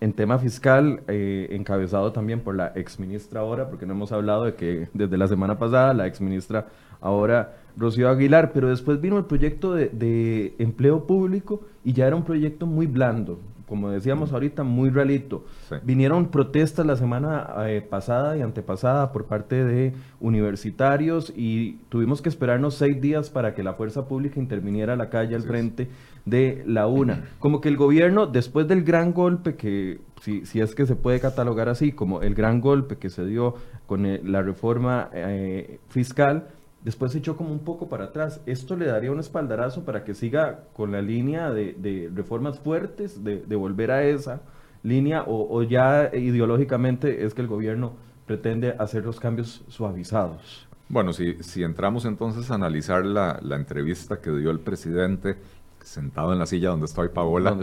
en 0.00 0.12
tema 0.12 0.38
fiscal, 0.38 1.00
eh, 1.08 1.48
encabezado 1.50 2.12
también 2.12 2.40
por 2.40 2.54
la 2.54 2.68
exministra 2.74 3.40
ahora, 3.40 3.68
porque 3.68 3.86
no 3.86 3.94
hemos 3.94 4.12
hablado 4.12 4.44
de 4.44 4.54
que 4.54 4.88
desde 4.92 5.16
la 5.16 5.28
semana 5.28 5.58
pasada 5.58 5.94
la 5.94 6.06
exministra 6.06 6.66
ahora 7.00 7.56
Rocío 7.76 8.08
Aguilar, 8.08 8.52
pero 8.52 8.68
después 8.68 9.00
vino 9.00 9.18
el 9.18 9.24
proyecto 9.24 9.74
de, 9.74 10.54
empleo 10.58 11.06
público 11.06 11.62
y 11.84 11.92
ya 11.92 12.06
era 12.06 12.16
un 12.16 12.24
proyecto 12.24 12.66
muy 12.66 12.86
blando, 12.86 13.38
como 13.66 13.90
decíamos 13.90 14.32
ahorita, 14.32 14.62
muy 14.62 14.90
realito. 14.90 15.44
Vinieron 15.82 16.28
protestas 16.28 16.86
la 16.86 16.96
semana 16.96 17.48
eh, 17.66 17.82
pasada 17.82 18.36
y 18.36 18.42
antepasada 18.42 19.12
por 19.12 19.26
parte 19.26 19.64
de 19.64 19.92
universitarios 20.20 21.32
y 21.34 21.78
tuvimos 21.88 22.22
que 22.22 22.28
esperarnos 22.28 22.74
seis 22.74 23.00
días 23.00 23.28
para 23.28 23.54
que 23.54 23.64
la 23.64 23.74
fuerza 23.74 24.06
pública 24.06 24.38
interviniera 24.38 24.92
a 24.92 24.96
la 24.96 25.10
calle 25.10 25.34
al 25.34 25.42
frente 25.42 25.88
de 26.24 26.62
la 26.66 26.86
UNA. 26.86 27.24
Como 27.40 27.60
que 27.60 27.68
el 27.68 27.76
gobierno, 27.76 28.26
después 28.26 28.68
del 28.68 28.84
gran 28.84 29.12
golpe 29.12 29.56
que, 29.56 30.00
si, 30.20 30.46
si 30.46 30.60
es 30.60 30.74
que 30.74 30.86
se 30.86 30.94
puede 30.94 31.18
catalogar 31.18 31.68
así, 31.68 31.90
como 31.90 32.22
el 32.22 32.34
gran 32.34 32.60
golpe 32.60 32.96
que 32.96 33.10
se 33.10 33.24
dio 33.26 33.54
con 33.86 34.06
eh, 34.06 34.20
la 34.24 34.42
reforma 34.42 35.10
eh, 35.12 35.80
fiscal, 35.88 36.48
después 36.86 37.10
se 37.10 37.18
echó 37.18 37.36
como 37.36 37.50
un 37.50 37.58
poco 37.58 37.88
para 37.88 38.04
atrás. 38.04 38.40
Esto 38.46 38.76
le 38.76 38.86
daría 38.86 39.10
un 39.10 39.18
espaldarazo 39.18 39.84
para 39.84 40.04
que 40.04 40.14
siga 40.14 40.60
con 40.72 40.92
la 40.92 41.02
línea 41.02 41.50
de, 41.50 42.08
reformas 42.14 42.60
fuertes, 42.60 43.24
de, 43.24 43.56
volver 43.56 43.90
a 43.90 44.04
esa 44.04 44.40
línea, 44.84 45.24
o, 45.26 45.64
ya 45.64 46.12
ideológicamente 46.14 47.24
es 47.24 47.34
que 47.34 47.42
el 47.42 47.48
gobierno 47.48 47.94
pretende 48.24 48.76
hacer 48.78 49.04
los 49.04 49.18
cambios 49.18 49.64
suavizados. 49.66 50.68
Bueno, 50.88 51.12
si, 51.12 51.42
si 51.42 51.64
entramos 51.64 52.04
entonces 52.04 52.52
a 52.52 52.54
analizar 52.54 53.04
la, 53.04 53.40
entrevista 53.50 54.20
que 54.20 54.30
dio 54.30 54.52
el 54.52 54.60
presidente 54.60 55.38
sentado 55.80 56.32
en 56.32 56.38
la 56.38 56.46
silla 56.46 56.68
donde 56.68 56.86
estoy 56.86 57.08
Paola, 57.08 57.56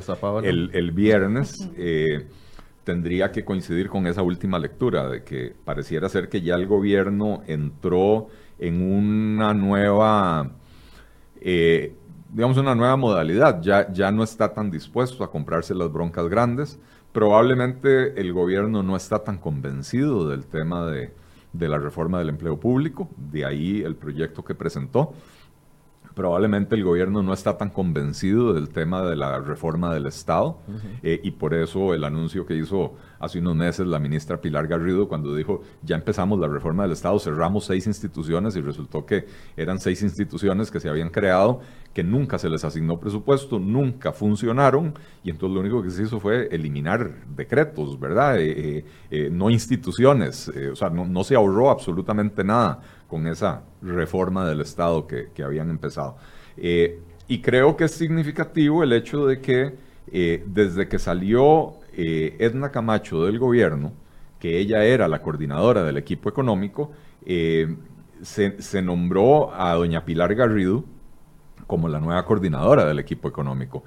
El, 0.43 0.91
viernes, 0.91 1.69
eh, 1.77 2.27
tendría 2.83 3.31
que 3.31 3.45
coincidir 3.45 3.87
con 3.87 4.05
esa 4.05 4.21
última 4.21 4.59
lectura, 4.59 5.07
de 5.07 5.23
que 5.23 5.55
pareciera 5.63 6.09
ser 6.09 6.27
que 6.27 6.41
ya 6.41 6.55
el 6.55 6.67
gobierno 6.67 7.41
entró 7.47 8.27
en 8.63 8.81
una 8.81 9.53
nueva, 9.53 10.51
eh, 11.41 11.93
digamos, 12.31 12.57
una 12.57 12.75
nueva 12.75 12.95
modalidad. 12.95 13.61
Ya, 13.61 13.91
ya 13.91 14.09
no 14.09 14.23
está 14.23 14.53
tan 14.53 14.71
dispuesto 14.71 15.23
a 15.25 15.31
comprarse 15.31 15.75
las 15.75 15.91
broncas 15.91 16.29
grandes. 16.29 16.79
Probablemente 17.11 18.19
el 18.19 18.31
gobierno 18.31 18.81
no 18.81 18.95
está 18.95 19.19
tan 19.19 19.37
convencido 19.37 20.29
del 20.29 20.45
tema 20.45 20.85
de, 20.85 21.13
de 21.51 21.67
la 21.67 21.77
reforma 21.77 22.19
del 22.19 22.29
empleo 22.29 22.57
público, 22.57 23.09
de 23.17 23.45
ahí 23.45 23.81
el 23.81 23.95
proyecto 23.95 24.45
que 24.45 24.55
presentó 24.55 25.13
probablemente 26.13 26.75
el 26.75 26.83
gobierno 26.83 27.23
no 27.23 27.33
está 27.33 27.57
tan 27.57 27.69
convencido 27.69 28.53
del 28.53 28.69
tema 28.69 29.01
de 29.03 29.15
la 29.15 29.39
reforma 29.39 29.93
del 29.93 30.05
Estado 30.05 30.59
eh, 31.01 31.19
y 31.23 31.31
por 31.31 31.53
eso 31.53 31.93
el 31.93 32.03
anuncio 32.03 32.45
que 32.45 32.55
hizo 32.55 32.93
hace 33.19 33.39
unos 33.39 33.55
meses 33.55 33.87
la 33.87 33.99
ministra 33.99 34.39
Pilar 34.39 34.67
Garrido 34.67 35.07
cuando 35.07 35.35
dijo 35.35 35.61
ya 35.81 35.95
empezamos 35.95 36.39
la 36.39 36.47
reforma 36.47 36.83
del 36.83 36.91
Estado, 36.91 37.17
cerramos 37.19 37.65
seis 37.65 37.87
instituciones 37.87 38.55
y 38.55 38.61
resultó 38.61 39.05
que 39.05 39.25
eran 39.57 39.79
seis 39.79 40.03
instituciones 40.03 40.69
que 40.69 40.79
se 40.79 40.89
habían 40.89 41.09
creado 41.09 41.61
que 41.93 42.03
nunca 42.03 42.39
se 42.39 42.49
les 42.49 42.63
asignó 42.63 42.99
presupuesto, 42.99 43.59
nunca 43.59 44.11
funcionaron 44.11 44.93
y 45.23 45.29
entonces 45.29 45.53
lo 45.53 45.61
único 45.61 45.81
que 45.81 45.91
se 45.91 46.03
hizo 46.03 46.19
fue 46.19 46.47
eliminar 46.51 47.25
decretos, 47.35 47.99
¿verdad? 47.99 48.39
Eh, 48.39 48.83
eh, 49.11 49.29
no 49.31 49.49
instituciones, 49.49 50.51
o 50.71 50.75
sea, 50.75 50.89
no, 50.89 51.05
no 51.05 51.23
se 51.23 51.35
ahorró 51.35 51.69
absolutamente 51.69 52.43
nada 52.43 52.81
con 53.13 53.27
esa 53.27 53.61
reforma 53.83 54.43
del 54.49 54.61
Estado 54.61 55.05
que, 55.05 55.43
habían 55.43 55.69
empezado. 55.69 56.17
Eh, 56.57 56.99
y 57.27 57.41
creo 57.41 57.77
que 57.77 57.83
es 57.83 57.91
significativo 57.91 58.81
el 58.81 58.91
hecho 58.91 59.27
de 59.27 59.39
que 59.39 59.75
eh, 60.11 60.43
desde 60.47 60.87
que 60.87 60.97
salió 60.97 61.75
eh, 61.95 62.35
Edna 62.39 62.71
Camacho 62.71 63.25
del 63.25 63.37
gobierno, 63.37 63.93
que 64.39 64.57
ella 64.57 64.83
era 64.83 65.07
la 65.07 65.21
coordinadora 65.21 65.83
del 65.83 65.97
equipo 65.97 66.27
económico, 66.27 66.91
se, 68.23 68.81
nombró 68.81 69.53
a 69.53 69.75
doña 69.75 70.05
Pilar 70.05 70.33
Garrido 70.33 70.83
como 71.67 71.89
la 71.89 71.99
nueva 71.99 72.25
coordinadora 72.25 72.83
del 72.85 72.97
equipo 72.97 73.27
económico. 73.29 73.83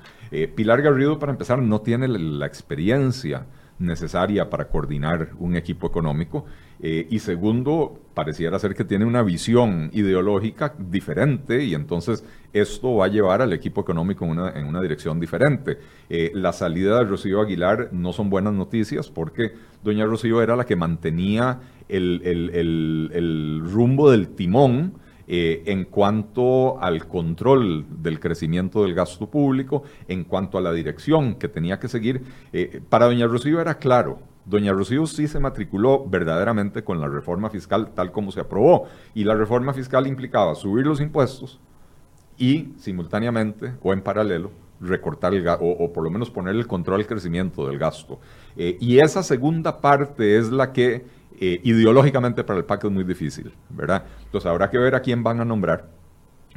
Pilar 0.55 0.83
Garrido, 0.83 1.19
para 1.19 1.33
empezar, 1.33 1.59
no 1.59 1.81
tiene 1.81 2.07
la 2.07 2.47
experiencia 2.47 3.45
necesaria 3.81 4.49
para 4.49 4.69
coordinar 4.69 5.31
un 5.41 5.57
equipo 5.57 5.89
económico. 5.89 6.47
Eh, 6.81 7.07
y 7.11 7.19
segundo, 7.21 7.99
pareciera 8.15 8.59
ser 8.59 8.75
que 8.75 8.85
tiene 8.85 9.05
una 9.05 9.23
visión 9.23 9.91
ideológica 9.93 10.75
diferente 10.79 11.65
y 11.65 11.75
entonces 11.75 12.25
esto 12.53 12.97
va 12.97 13.07
a 13.07 13.09
llevar 13.09 13.43
al 13.43 13.53
equipo 13.53 13.81
económico 13.81 14.25
en 14.25 14.67
una, 14.67 14.83
dirección 14.83 15.19
diferente. 15.19 15.79
Eh, 16.11 16.31
la 16.35 16.53
salida 16.53 16.99
de 16.99 17.05
Rocío 17.05 17.41
Aguilar 17.41 17.91
no 17.93 18.13
son 18.13 18.31
buenas 18.31 18.53
noticias 18.53 19.09
porque 19.09 19.53
doña 19.83 20.05
Rocío 20.05 20.43
era 20.43 20.57
la 20.57 20.67
que 20.67 20.77
mantenía 20.77 21.61
el, 21.89 23.63
rumbo 23.65 24.11
del 24.11 24.29
timón 24.29 24.95
eh, 25.29 25.63
en 25.67 25.85
cuanto 25.87 26.81
al 26.81 27.07
control 27.07 27.87
del 28.03 28.21
crecimiento 28.21 28.83
del 28.83 28.95
gasto 28.95 29.29
público, 29.29 29.83
en 30.09 30.25
cuanto 30.25 30.59
a 30.59 30.61
la 30.61 30.73
dirección 30.73 31.37
que 31.37 31.49
tenía 31.49 31.79
que 31.79 31.89
seguir. 31.89 32.23
Para 32.89 33.07
doña 33.07 33.27
Rocío 33.27 33.61
era 33.61 33.79
claro, 33.79 34.19
Doña 34.47 34.73
Rocío 34.73 35.07
sí 35.07 35.27
se 35.27 35.41
matriculó 35.41 36.07
verdaderamente 36.07 36.85
con 36.85 37.01
la 37.01 37.09
reforma 37.09 37.51
fiscal 37.51 37.91
tal 37.95 38.13
como 38.13 38.31
se 38.31 38.41
aprobó. 38.41 38.87
Y 39.13 39.25
la 39.25 39.35
reforma 39.35 39.73
fiscal 39.73 40.07
implicaba 40.07 40.55
subir 40.55 40.87
los 40.87 41.01
impuestos 41.01 41.61
y 42.39 42.73
simultáneamente 42.79 43.75
o 43.83 43.93
en 43.93 44.03
paralelo 44.03 44.53
recortar 44.81 45.35
el 45.35 45.47
o, 45.49 45.93
por 45.93 46.05
lo 46.05 46.11
menos 46.11 46.31
poner 46.31 46.55
el 46.55 46.67
control 46.67 47.01
al 47.01 47.07
crecimiento 47.07 47.67
del 47.67 47.79
gasto. 47.79 48.21
Eh, 48.57 48.77
y 48.81 48.99
esa 48.99 49.23
segunda 49.23 49.81
parte 49.81 50.39
es 50.39 50.51
la 50.51 50.73
que 50.73 51.05
eh, 51.41 51.61
ideológicamente 51.65 52.45
para 52.45 52.59
el 52.59 52.65
PAC 52.65 52.85
es 52.85 52.91
muy 52.91 53.05
difícil, 53.05 53.53
¿verdad? 53.71 54.05
Entonces 54.25 54.49
habrá 54.49 54.71
que 54.71 54.79
ver 54.79 54.95
a 54.95 55.01
quién 55.01 55.23
van 55.23 55.41
a 55.41 55.45
nombrar 55.45 55.91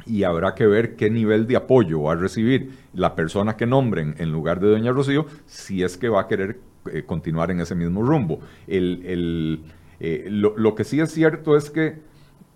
y 0.06 0.22
habrá 0.22 0.54
que 0.54 0.66
ver 0.66 0.96
qué 0.96 1.10
nivel 1.10 1.46
de 1.46 1.56
apoyo 1.56 2.02
va 2.02 2.12
a 2.12 2.16
recibir 2.16 2.78
la 2.94 3.14
persona 3.14 3.56
que 3.56 3.66
nombren 3.66 4.14
en 4.18 4.32
lugar 4.32 4.60
de 4.60 4.68
doña 4.68 4.92
Rocío, 4.92 5.26
si 5.46 5.82
es 5.82 5.96
que 5.96 6.08
va 6.08 6.22
a 6.22 6.28
querer 6.28 6.60
eh, 6.92 7.02
continuar 7.04 7.50
en 7.50 7.60
ese 7.60 7.74
mismo 7.74 8.02
rumbo. 8.02 8.40
El, 8.66 9.62
eh, 10.00 10.28
lo, 10.30 10.56
lo, 10.56 10.74
que 10.74 10.84
sí 10.84 11.00
es 11.00 11.10
cierto 11.10 11.56
es 11.56 11.70
que 11.70 12.00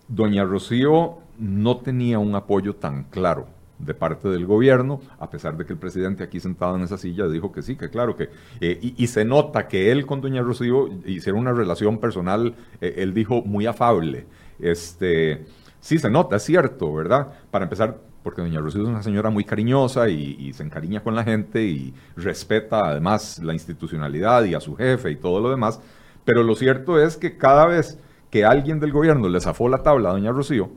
doña 0.09 0.45
Rocío 0.45 1.19
no 1.39 1.77
tenía 1.79 2.19
un 2.19 2.35
apoyo 2.35 2.77
tan 2.77 3.05
claro 3.05 3.49
de 3.79 3.93
parte 3.93 4.29
del 4.29 4.47
gobierno, 4.47 5.01
a 5.19 5.29
pesar 5.29 5.57
de 5.57 5.67
que 5.67 5.73
el 5.73 5.79
presidente 5.79 6.25
aquí 6.25 6.41
sentado 6.41 6.77
en 6.77 6.83
esa 6.83 6.97
silla 6.97 7.27
dijo 7.27 7.53
que 7.53 7.61
sí, 7.61 7.77
que 7.77 7.91
claro 7.91 8.17
que, 8.17 8.31
eh, 8.61 8.79
y, 8.81 9.07
se 9.09 9.25
nota 9.25 9.69
que 9.69 9.91
él 9.91 10.07
con 10.07 10.21
doña 10.21 10.43
Rocío 10.43 10.89
hicieron 11.05 11.41
una 11.41 11.53
relación 11.53 11.99
personal, 11.99 12.55
él 12.81 13.13
dijo 13.13 13.43
muy 13.43 13.67
afable, 13.67 14.27
este, 14.59 15.45
sí 15.81 15.99
se 15.99 16.09
nota, 16.09 16.37
es 16.37 16.45
cierto, 16.45 16.95
¿verdad? 16.95 17.33
Para 17.51 17.65
empezar, 17.65 17.99
porque 18.25 18.41
doña 18.41 18.59
Rocío 18.59 18.83
es 18.83 18.89
una 18.89 19.03
señora 19.03 19.29
muy 19.29 19.45
cariñosa 19.45 20.09
y, 20.09 20.51
se 20.55 20.63
encariña 20.63 21.03
con 21.03 21.15
la 21.15 21.23
gente 21.23 21.63
y 21.63 21.95
respeta 22.17 22.89
además 22.89 23.39
la 23.45 23.53
institucionalidad 23.53 24.45
y 24.45 24.55
a 24.55 24.61
su 24.61 24.75
jefe 24.75 25.11
y 25.11 25.17
todo 25.17 25.41
lo 25.41 25.51
demás. 25.51 25.79
Pero 26.25 26.43
lo 26.43 26.55
cierto 26.55 26.99
es 26.99 27.19
que 27.19 27.37
cada 27.37 27.67
vez 27.67 28.01
que 28.31 28.47
alguien 28.47 28.81
del 28.81 28.93
gobierno 28.93 29.29
le 29.29 29.41
zafó 29.41 29.69
la 29.69 29.83
tabla 29.83 30.09
a 30.09 30.13
doña 30.13 30.33
Rocío, 30.33 30.71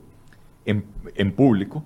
en, 0.66 1.32
público, 1.32 1.82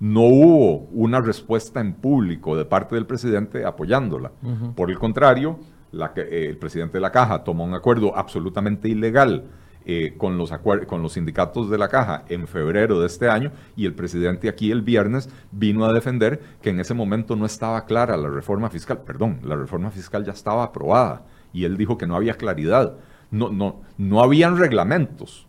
no 0.00 0.22
hubo 0.22 0.86
una 0.92 1.20
respuesta 1.20 1.82
en 1.82 1.92
público 1.92 2.56
de 2.56 2.64
parte 2.64 2.94
del 2.94 3.04
presidente 3.04 3.66
apoyándola. 3.66 4.32
Por 4.74 4.90
el 4.90 4.98
contrario, 4.98 5.58
eh, 5.92 6.46
el 6.48 6.56
presidente 6.56 6.94
de 6.94 7.02
la 7.02 7.12
Caja 7.12 7.44
tomó 7.44 7.64
un 7.64 7.74
acuerdo 7.74 8.16
absolutamente 8.16 8.88
ilegal 8.88 9.44
eh, 9.86 10.14
con, 10.16 10.38
los 10.38 10.50
con 10.86 11.02
los 11.02 11.12
sindicatos 11.12 11.68
de 11.68 11.76
la 11.76 11.88
Caja 11.88 12.24
en 12.28 12.46
febrero 12.46 13.00
de 13.00 13.06
este 13.06 13.28
año 13.28 13.52
y 13.76 13.84
el 13.84 13.94
presidente 13.94 14.48
aquí 14.48 14.70
el 14.70 14.80
viernes 14.80 15.28
vino 15.52 15.84
a 15.84 15.92
defender 15.92 16.40
que 16.62 16.70
en 16.70 16.80
ese 16.80 16.94
momento 16.94 17.36
no 17.36 17.44
estaba 17.44 17.84
clara 17.84 18.16
la 18.16 18.30
reforma 18.30 18.70
fiscal. 18.70 19.02
Perdón, 19.02 19.40
la 19.42 19.56
reforma 19.56 19.90
fiscal 19.90 20.24
ya 20.24 20.32
estaba 20.32 20.64
aprobada 20.64 21.26
y 21.52 21.64
él 21.64 21.76
dijo 21.76 21.98
que 21.98 22.06
no 22.06 22.16
había 22.16 22.34
claridad. 22.34 22.94
No, 23.30 23.50
no, 23.50 23.82
no 23.98 24.22
habían 24.22 24.56
reglamentos. 24.56 25.46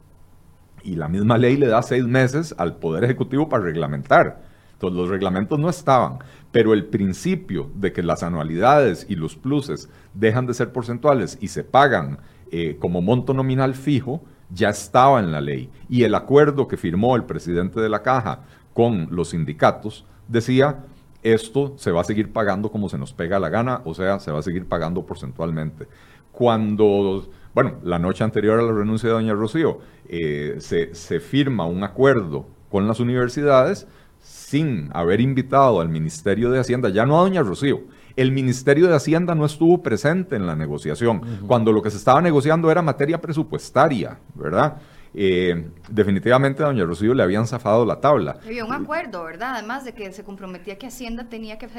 Y 0.84 0.96
la 0.96 1.08
misma 1.08 1.38
ley 1.38 1.58
le 1.58 1.68
da 1.68 1.82
seis 1.82 2.06
meses 2.06 2.54
al 2.58 2.76
Poder 2.76 3.04
Ejecutivo 3.04 3.48
para 3.48 3.64
reglamentar. 3.64 4.44
Entonces 4.74 4.98
los 4.98 5.10
reglamentos 5.10 5.58
no 5.58 5.70
estaban, 5.70 6.20
pero 6.52 6.74
el 6.74 6.86
principio 6.86 7.72
de 7.76 7.94
que 7.94 8.04
las 8.04 8.22
anualidades 8.22 9.06
y 9.08 9.16
los 9.16 9.38
pluses 9.38 9.90
dejan 10.14 10.46
de 10.46 10.54
ser 10.54 10.74
porcentuales 10.74 11.38
y 11.40 11.48
se 11.48 11.64
pagan 11.64 12.20
eh, 12.58 12.78
como 12.80 13.02
monto 13.02 13.34
nominal 13.34 13.76
fijo, 13.76 14.22
ya 14.50 14.70
estaba 14.70 15.20
en 15.20 15.34
la 15.34 15.42
ley. 15.42 15.70
Y 15.90 16.04
el 16.04 16.16
acuerdo 16.16 16.70
que 16.70 16.78
firmó 16.78 17.18
el 17.18 17.26
presidente 17.26 17.82
de 17.82 17.90
la 17.90 18.02
caja 18.02 18.44
con 18.74 19.10
los 19.12 19.32
sindicatos 19.32 20.06
decía, 20.30 20.86
esto 21.22 21.74
se 21.76 21.92
va 21.92 22.00
a 22.00 22.06
seguir 22.06 22.32
pagando 22.32 22.72
como 22.72 22.88
se 22.88 22.98
nos 22.98 23.12
pega 23.12 23.40
la 23.40 23.50
gana, 23.50 23.82
o 23.84 23.94
sea, 23.94 24.20
se 24.20 24.32
va 24.32 24.40
a 24.40 24.42
seguir 24.42 24.68
pagando 24.68 25.06
porcentualmente. 25.06 25.90
Cuando, 26.32 27.28
bueno, 27.54 27.74
la 27.84 28.00
noche 28.00 28.24
anterior 28.24 28.58
a 28.58 28.64
la 28.64 28.72
renuncia 28.72 29.10
de 29.10 29.16
doña 29.16 29.34
Rocío, 29.34 29.80
eh, 30.08 30.56
se, 30.60 30.96
se 30.96 31.20
firma 31.20 31.66
un 31.66 31.84
acuerdo 31.84 32.46
con 32.72 32.88
las 32.88 33.02
universidades 33.02 33.86
sin 34.22 34.92
haber 34.94 35.20
invitado 35.20 35.82
al 35.82 35.90
Ministerio 35.90 36.52
de 36.52 36.60
Hacienda, 36.60 36.88
ya 36.88 37.06
no 37.06 37.20
a 37.20 37.24
doña 37.24 37.44
Rocío, 37.44 37.82
el 38.16 38.32
Ministerio 38.32 38.88
de 38.88 38.96
Hacienda 38.96 39.36
no 39.36 39.46
estuvo 39.46 39.82
presente 39.82 40.36
en 40.36 40.46
la 40.46 40.56
negociación, 40.56 41.22
cuando 41.48 41.72
lo 41.72 41.82
que 41.82 41.92
se 41.92 41.98
estaba 41.98 42.22
negociando 42.22 42.72
era 42.72 42.82
materia 42.82 43.20
presupuestaria, 43.20 44.18
¿verdad? 44.36 44.78
Eh, 45.14 45.70
definitivamente 45.90 46.62
a 46.62 46.68
doña 46.68 46.84
Rocío 46.84 47.14
le 47.14 47.24
habían 47.24 47.48
zafado 47.48 47.86
la 47.86 48.02
tabla. 48.02 48.38
Había 48.44 48.66
un 48.66 48.74
acuerdo, 48.74 49.24
¿verdad? 49.24 49.56
Además 49.56 49.86
de 49.86 49.94
que 49.94 50.12
se 50.12 50.24
comprometía 50.24 50.78
que 50.78 50.88
Hacienda 50.88 51.30
tenía 51.30 51.58
que 51.58 51.70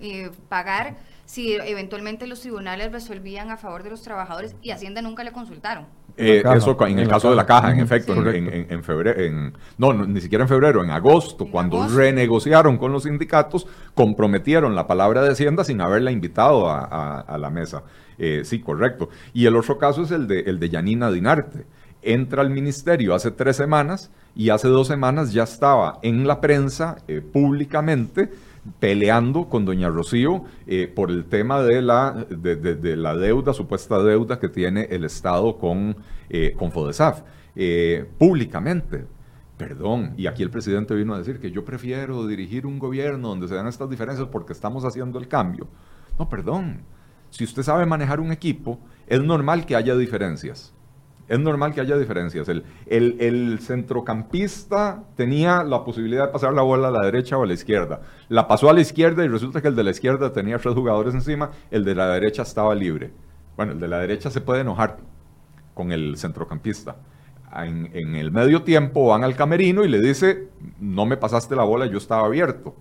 eh, 0.00 0.30
pagar 0.48 0.96
si 1.24 1.54
eventualmente 1.54 2.26
los 2.28 2.40
tribunales 2.40 2.92
resolvían 2.92 3.50
a 3.50 3.56
favor 3.56 3.82
de 3.82 3.90
los 3.90 4.02
trabajadores 4.02 4.54
y 4.62 4.70
Hacienda 4.70 5.02
nunca 5.02 5.24
le 5.24 5.32
consultaron. 5.32 5.86
Eh, 6.18 6.42
eso 6.54 6.76
en, 6.86 6.98
el 6.98 7.08
caso 7.08 7.28
de 7.28 7.36
la 7.36 7.44
caja, 7.44 7.72
en 7.72 7.80
efecto, 7.80 8.14
en, 8.14 8.82
febrero, 8.82 9.20
en, 9.20 9.52
no, 9.76 9.92
ni 9.92 10.20
siquiera 10.22 10.44
en 10.44 10.48
febrero, 10.48 10.82
en 10.82 10.90
agosto, 10.90 11.46
cuando 11.46 11.86
renegociaron 11.88 12.78
con 12.78 12.90
los 12.90 13.02
sindicatos, 13.02 13.66
comprometieron 13.92 14.74
la 14.74 14.86
palabra 14.86 15.22
de 15.22 15.32
Hacienda 15.32 15.62
sin 15.62 15.80
haberla 15.82 16.10
invitado 16.10 16.70
a, 16.70 17.36
la 17.38 17.50
mesa. 17.50 17.82
Eh, 18.18 18.42
sí, 18.44 18.60
correcto. 18.60 19.10
Y 19.34 19.44
el 19.44 19.56
otro 19.56 19.76
caso 19.76 20.02
es 20.02 20.10
el 20.10 20.26
de, 20.26 20.40
el 20.40 20.58
de 20.58 20.70
Yanina 20.70 21.10
Dinarte. 21.10 21.66
Entra 22.00 22.40
al 22.40 22.50
ministerio 22.50 23.14
hace 23.14 23.30
tres 23.30 23.56
semanas 23.56 24.10
y 24.34 24.48
hace 24.48 24.68
dos 24.68 24.86
semanas 24.86 25.32
ya 25.32 25.42
estaba 25.42 25.98
en 26.02 26.26
la 26.26 26.40
prensa 26.40 26.96
eh, 27.08 27.20
públicamente 27.20 28.30
peleando 28.78 29.48
con 29.48 29.64
doña 29.64 29.88
Rocío 29.88 30.44
eh, 30.66 30.90
por 30.92 31.10
el 31.10 31.24
tema 31.24 31.62
de 31.62 31.82
la, 31.82 32.26
de, 32.28 32.96
la 32.96 33.16
deuda, 33.16 33.52
supuesta 33.52 34.02
deuda 34.02 34.38
que 34.38 34.48
tiene 34.48 34.88
el 34.90 35.04
Estado 35.04 35.58
con, 35.58 35.96
eh, 36.28 36.54
con 36.56 36.72
FODESAF, 36.72 37.22
eh, 37.54 38.06
públicamente. 38.18 39.04
Perdón, 39.56 40.12
y 40.18 40.26
aquí 40.26 40.42
el 40.42 40.50
presidente 40.50 40.94
vino 40.94 41.14
a 41.14 41.18
decir 41.18 41.40
que 41.40 41.50
yo 41.50 41.64
prefiero 41.64 42.26
dirigir 42.26 42.66
un 42.66 42.78
gobierno 42.78 43.28
donde 43.28 43.48
se 43.48 43.54
dan 43.54 43.66
estas 43.66 43.88
diferencias 43.88 44.28
porque 44.28 44.52
estamos 44.52 44.84
haciendo 44.84 45.18
el 45.18 45.28
cambio. 45.28 45.66
No, 46.18 46.28
perdón. 46.28 46.82
Si 47.30 47.44
usted 47.44 47.62
sabe 47.62 47.86
manejar 47.86 48.20
un 48.20 48.32
equipo, 48.32 48.78
es 49.06 49.22
normal 49.22 49.64
que 49.64 49.74
haya 49.74 49.96
diferencias 49.96 50.75
es 51.28 51.40
normal 51.40 51.74
que 51.74 51.80
haya 51.80 51.96
diferencias. 51.96 52.48
El, 52.48 52.64
el, 52.86 53.58
centrocampista 53.60 55.04
tenía 55.16 55.64
la 55.64 55.84
posibilidad 55.84 56.26
de 56.26 56.32
pasar 56.32 56.52
la 56.54 56.62
bola 56.62 56.88
a 56.88 56.90
la 56.90 57.04
derecha 57.04 57.36
o 57.36 57.42
a 57.42 57.46
la 57.46 57.54
izquierda. 57.54 58.00
La 58.28 58.46
pasó 58.46 58.70
a 58.70 58.72
la 58.72 58.80
izquierda 58.80 59.24
y 59.24 59.28
resulta 59.28 59.60
que 59.60 59.68
el 59.68 59.76
de 59.76 59.84
la 59.84 59.90
izquierda 59.90 60.32
tenía 60.32 60.58
tres 60.58 60.74
jugadores 60.74 61.14
encima, 61.14 61.50
el 61.70 61.84
de 61.84 61.94
la 61.94 62.08
derecha 62.08 62.42
estaba 62.42 62.74
libre. 62.74 63.10
Bueno, 63.56 63.72
el 63.72 63.80
de 63.80 63.88
la 63.88 63.98
derecha 63.98 64.30
se 64.30 64.40
puede 64.40 64.60
enojar 64.60 64.98
con 65.74 65.90
el 65.90 66.16
centrocampista. 66.16 66.96
En, 67.54 68.14
el 68.14 68.30
medio 68.30 68.62
tiempo 68.62 69.08
van 69.08 69.24
al 69.24 69.34
camerino 69.34 69.84
y 69.84 69.88
le 69.88 70.00
dice, 70.00 70.48
no 70.78 71.06
me 71.06 71.16
pasaste 71.16 71.56
la 71.56 71.64
bola, 71.64 71.86
yo 71.86 71.98
estaba 71.98 72.26
abierto. 72.26 72.74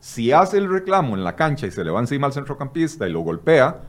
Si 0.00 0.32
hace 0.32 0.58
el 0.58 0.70
reclamo 0.70 1.16
en 1.16 1.24
la 1.24 1.36
cancha 1.36 1.66
y 1.66 1.70
se 1.70 1.84
le 1.84 1.90
va 1.90 2.00
encima 2.00 2.26
al 2.26 2.32
centrocampista 2.32 3.08
y 3.08 3.12
lo 3.12 3.20
golpea, 3.20 3.80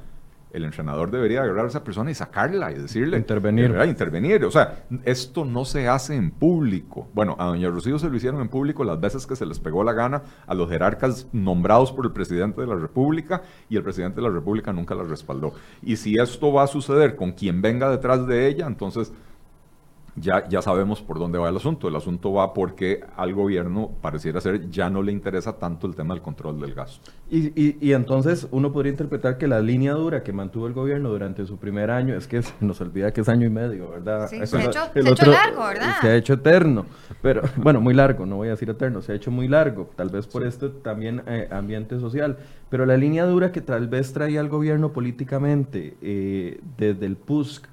el 0.51 0.65
entrenador 0.65 1.11
debería 1.11 1.43
agarrar 1.43 1.65
a 1.65 1.67
esa 1.67 1.83
persona 1.83 2.09
y 2.11 2.15
sacarla 2.15 2.71
y 2.71 2.75
decirle. 2.75 3.17
Intervenir. 3.17 3.75
Intervenir. 3.85 4.45
O 4.45 4.51
sea, 4.51 4.85
esto 5.05 5.45
no 5.45 5.65
se 5.65 5.87
hace 5.87 6.15
en 6.15 6.31
público. 6.31 7.07
Bueno, 7.13 7.35
a 7.37 7.45
Doña 7.45 7.69
Rocío 7.69 7.99
se 7.99 8.09
lo 8.09 8.15
hicieron 8.15 8.41
en 8.41 8.49
público 8.49 8.83
las 8.83 8.99
veces 8.99 9.27
que 9.27 9.35
se 9.35 9.45
les 9.45 9.59
pegó 9.59 9.83
la 9.83 9.93
gana 9.93 10.23
a 10.47 10.55
los 10.55 10.69
jerarcas 10.69 11.27
nombrados 11.31 11.91
por 11.91 12.05
el 12.05 12.11
presidente 12.11 12.61
de 12.61 12.67
la 12.67 12.75
República 12.75 13.43
y 13.69 13.77
el 13.77 13.83
presidente 13.83 14.17
de 14.17 14.27
la 14.27 14.33
República 14.33 14.73
nunca 14.73 14.95
la 14.95 15.03
respaldó. 15.03 15.53
Y 15.83 15.97
si 15.97 16.15
esto 16.19 16.51
va 16.51 16.63
a 16.63 16.67
suceder 16.67 17.15
con 17.15 17.33
quien 17.33 17.61
venga 17.61 17.89
detrás 17.89 18.25
de 18.25 18.47
ella, 18.47 18.65
entonces 18.65 19.13
ya, 20.19 20.47
ya 20.47 20.61
sabemos 20.61 21.01
por 21.01 21.19
dónde 21.19 21.37
va 21.37 21.49
el 21.49 21.55
asunto. 21.55 21.87
El 21.87 21.95
asunto 21.95 22.33
va 22.33 22.53
porque 22.53 23.01
al 23.15 23.33
gobierno 23.33 23.91
pareciera 24.01 24.41
ser 24.41 24.69
ya 24.69 24.89
no 24.89 25.01
le 25.01 25.11
interesa 25.11 25.57
tanto 25.57 25.87
el 25.87 25.95
tema 25.95 26.13
del 26.13 26.21
control 26.21 26.59
del 26.59 26.73
gasto. 26.73 27.11
Y, 27.31 27.77
y, 27.85 27.93
entonces 27.93 28.47
uno 28.49 28.71
podría 28.71 28.91
interpretar 28.91 29.37
que 29.37 29.47
la 29.47 29.61
línea 29.61 29.93
dura 29.93 30.23
que 30.23 30.33
mantuvo 30.33 30.65
el 30.65 30.73
gobierno 30.73 31.09
durante 31.09 31.45
su 31.45 31.57
primer 31.57 31.91
año 31.91 32.15
es 32.15 32.27
que 32.27 32.41
nos 32.59 32.81
olvida 32.81 33.13
que 33.13 33.21
es 33.21 33.29
año 33.29 33.45
y 33.45 33.51
medio, 33.51 33.91
¿verdad? 33.91 34.27
se, 34.27 34.37
ha 34.37 34.43
hecho, 34.43 35.31
largo, 35.31 35.63
¿verdad? 35.63 35.95
Se 36.01 36.07
ha 36.07 36.15
hecho 36.15 36.33
eterno, 36.33 36.87
pero 37.21 37.43
bueno, 37.57 37.81
muy 37.81 37.93
largo, 37.93 38.25
no 38.25 38.37
voy 38.37 38.47
a 38.47 38.51
decir 38.51 38.69
eterno, 38.69 39.03
se 39.03 39.11
ha 39.11 39.15
hecho 39.15 39.29
muy 39.29 39.47
largo, 39.47 39.91
tal 39.95 40.09
vez 40.09 40.25
por 40.25 40.43
esto 40.43 40.71
también 40.71 41.21
eh, 41.27 41.47
ambiente 41.51 41.99
social, 41.99 42.39
pero 42.69 42.87
la 42.87 42.97
línea 42.97 43.25
dura 43.25 43.51
que 43.51 43.61
tal 43.61 43.87
vez 43.87 44.11
traía 44.11 44.41
el 44.41 44.49
gobierno 44.49 44.91
políticamente 44.91 45.97
eh, 46.01 46.59
desde 46.77 47.05
el 47.05 47.15
PUSC 47.15 47.68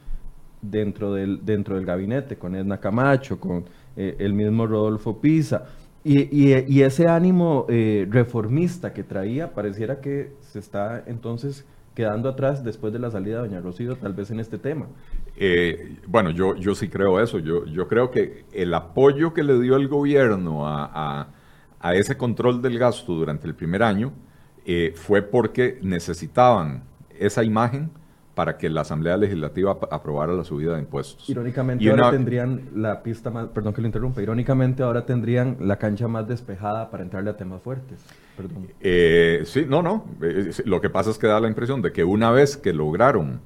dentro 0.70 1.12
del, 1.12 1.44
dentro 1.44 1.76
del 1.76 1.84
gabinete, 1.84 2.36
con 2.36 2.54
Edna 2.54 2.78
Camacho, 2.78 3.38
con 3.38 3.64
eh, 3.96 4.16
el 4.18 4.32
mismo 4.32 4.66
Rodolfo 4.66 5.20
Pisa. 5.20 5.66
Y, 6.04 6.20
y, 6.30 6.82
ese 6.82 7.08
ánimo 7.08 7.66
eh, 7.68 8.06
reformista 8.08 8.92
que 8.92 9.02
traía, 9.02 9.52
pareciera 9.52 10.00
que 10.00 10.34
se 10.40 10.60
está 10.60 11.02
entonces 11.06 11.66
quedando 11.96 12.28
atrás 12.28 12.62
después 12.62 12.92
de 12.92 13.00
la 13.00 13.10
salida 13.10 13.42
de 13.42 13.48
Doña 13.48 13.60
Rocío, 13.60 13.96
tal 13.96 14.12
vez 14.12 14.30
en 14.30 14.38
este 14.38 14.56
tema. 14.56 14.86
Eh, 15.36 15.96
bueno, 16.06 16.30
yo, 16.30 16.54
yo 16.54 16.76
sí 16.76 16.88
creo 16.88 17.20
eso. 17.20 17.40
Yo, 17.40 17.64
yo 17.66 17.88
creo 17.88 18.12
que 18.12 18.44
el 18.52 18.72
apoyo 18.74 19.34
que 19.34 19.42
le 19.42 19.58
dio 19.58 19.74
el 19.74 19.88
gobierno 19.88 20.68
a, 20.68 20.88
a, 20.94 21.28
a 21.80 21.94
ese 21.96 22.16
control 22.16 22.62
del 22.62 22.78
gasto 22.78 23.12
durante 23.12 23.48
el 23.48 23.56
primer 23.56 23.82
año 23.82 24.12
fue 24.94 25.22
porque 25.22 25.78
necesitaban 25.82 26.82
esa 27.18 27.44
imagen 27.44 27.90
para 28.36 28.58
que 28.58 28.68
la 28.68 28.82
Asamblea 28.82 29.16
Legislativa 29.16 29.78
aprobara 29.90 30.34
la 30.34 30.44
subida 30.44 30.74
de 30.74 30.80
impuestos. 30.80 31.26
Irónicamente 31.30 31.88
ahora 31.88 32.10
tendrían 32.10 32.68
la 32.74 33.02
pista 33.02 33.30
más, 33.30 33.46
perdón 33.48 33.72
que 33.72 33.80
lo 33.80 33.86
interrumpa, 33.86 34.20
irónicamente 34.20 34.82
ahora 34.82 35.06
tendrían 35.06 35.56
la 35.60 35.76
cancha 35.78 36.06
más 36.06 36.28
despejada 36.28 36.90
para 36.90 37.02
entrarle 37.02 37.30
a 37.30 37.36
temas 37.38 37.62
fuertes. 37.62 37.98
Perdón. 38.36 38.68
Eh, 38.82 39.40
sí, 39.46 39.64
no, 39.66 39.80
no. 39.80 40.04
Eh, 40.20 40.50
lo 40.66 40.82
que 40.82 40.90
pasa 40.90 41.08
es 41.08 41.16
que 41.16 41.26
da 41.26 41.40
la 41.40 41.48
impresión 41.48 41.80
de 41.80 41.92
que 41.92 42.04
una 42.04 42.30
vez 42.30 42.58
que 42.58 42.74
lograron 42.74 43.40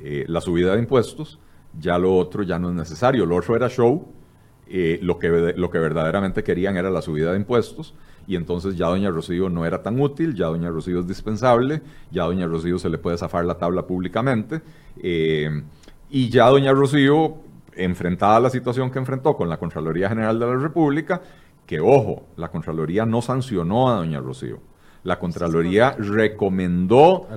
eh, 0.00 0.24
la 0.26 0.40
subida 0.40 0.72
de 0.74 0.80
impuestos, 0.80 1.38
ya 1.78 1.96
lo 1.96 2.16
otro 2.16 2.42
ya 2.42 2.58
no 2.58 2.70
es 2.70 2.74
necesario. 2.74 3.26
Lo 3.26 3.36
otro 3.36 3.54
era 3.54 3.68
show. 3.68 4.04
Lo, 4.66 5.18
que, 5.18 5.54
lo 5.56 5.70
que 5.70 5.78
verdaderamente 5.78 6.42
querían 6.42 6.76
era 6.76 6.90
la 6.90 7.02
subida 7.02 7.32
de 7.32 7.38
impuestos 7.38 7.94
y 8.26 8.36
entonces 8.36 8.76
ya 8.76 8.86
doña 8.86 9.10
Rocío 9.10 9.48
no 9.48 9.66
era 9.66 9.82
tan 9.82 10.00
útil, 10.00 10.34
ya 10.34 10.46
doña 10.46 10.70
Rocío 10.70 11.00
es 11.00 11.06
dispensable, 11.06 11.82
ya 12.10 12.24
doña 12.24 12.46
Rocío 12.46 12.78
se 12.78 12.88
le 12.88 12.98
puede 12.98 13.18
zafar 13.18 13.44
la 13.44 13.58
tabla 13.58 13.86
públicamente 13.86 14.62
eh, 15.02 15.62
y 16.10 16.28
ya 16.28 16.48
doña 16.48 16.72
Rocío, 16.72 17.36
enfrentada 17.74 18.36
a 18.36 18.40
la 18.40 18.50
situación 18.50 18.90
que 18.90 18.98
enfrentó 18.98 19.36
con 19.36 19.48
la 19.48 19.56
Contraloría 19.56 20.08
General 20.08 20.38
de 20.38 20.46
la 20.46 20.56
República, 20.56 21.20
que 21.66 21.80
ojo, 21.80 22.24
la 22.36 22.48
Contraloría 22.48 23.04
no 23.04 23.20
sancionó 23.20 23.90
a 23.90 23.96
doña 23.96 24.20
Rocío. 24.20 24.60
La 25.02 25.18
Contraloría 25.18 25.96
recomendó, 25.98 27.28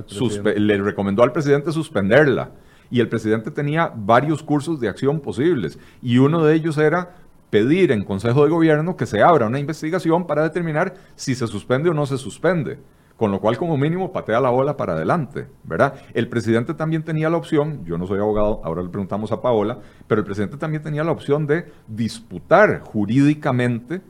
le 0.55 0.77
recomendó 0.77 1.23
al 1.23 1.33
presidente 1.33 1.71
suspenderla. 1.71 2.51
Y 2.89 3.00
el 3.00 3.10
presidente 3.10 3.52
tenía 3.52 3.91
varios 3.95 4.43
cursos 4.43 4.80
de 4.80 4.89
acción 4.89 5.19
posibles. 5.19 5.78
Y 6.02 6.17
uno 6.17 6.43
de 6.43 6.56
ellos 6.56 6.78
era 6.78 7.15
pedir 7.50 7.91
en 7.91 8.04
Consejo 8.04 8.43
de 8.43 8.50
Gobierno 8.50 8.97
que 8.97 9.06
se 9.06 9.21
abra 9.21 9.47
una 9.47 9.60
investigación 9.60 10.28
para 10.28 10.43
determinar 10.43 10.95
si 11.15 11.36
se 11.36 11.47
suspende 11.47 11.89
o 11.89 11.93
no 11.93 12.06
se 12.06 12.17
suspende. 12.17 12.80
Con 13.15 13.32
lo 13.32 13.39
cual, 13.39 13.58
como 13.58 13.78
mínimo, 13.78 14.13
patea 14.13 14.39
la 14.39 14.52
bola 14.52 14.78
para 14.78 14.93
adelante, 14.93 15.47
¿verdad? 15.63 15.95
El 16.13 16.30
presidente 16.30 16.76
también 16.76 17.02
tenía 17.04 17.32
la 17.32 17.38
opción, 17.38 17.84
yo 17.84 17.97
no 17.97 18.06
soy 18.06 18.19
abogado, 18.19 18.62
ahora 18.63 18.84
le 18.84 18.89
preguntamos 18.89 19.32
a 19.32 19.41
Paola, 19.41 19.80
pero 20.06 20.19
el 20.19 20.26
presidente 20.26 20.58
también 20.58 20.84
tenía 20.84 21.04
la 21.04 21.12
opción 21.12 21.47
de 21.47 21.65
disputar 21.88 22.82
jurídicamente 22.82 24.02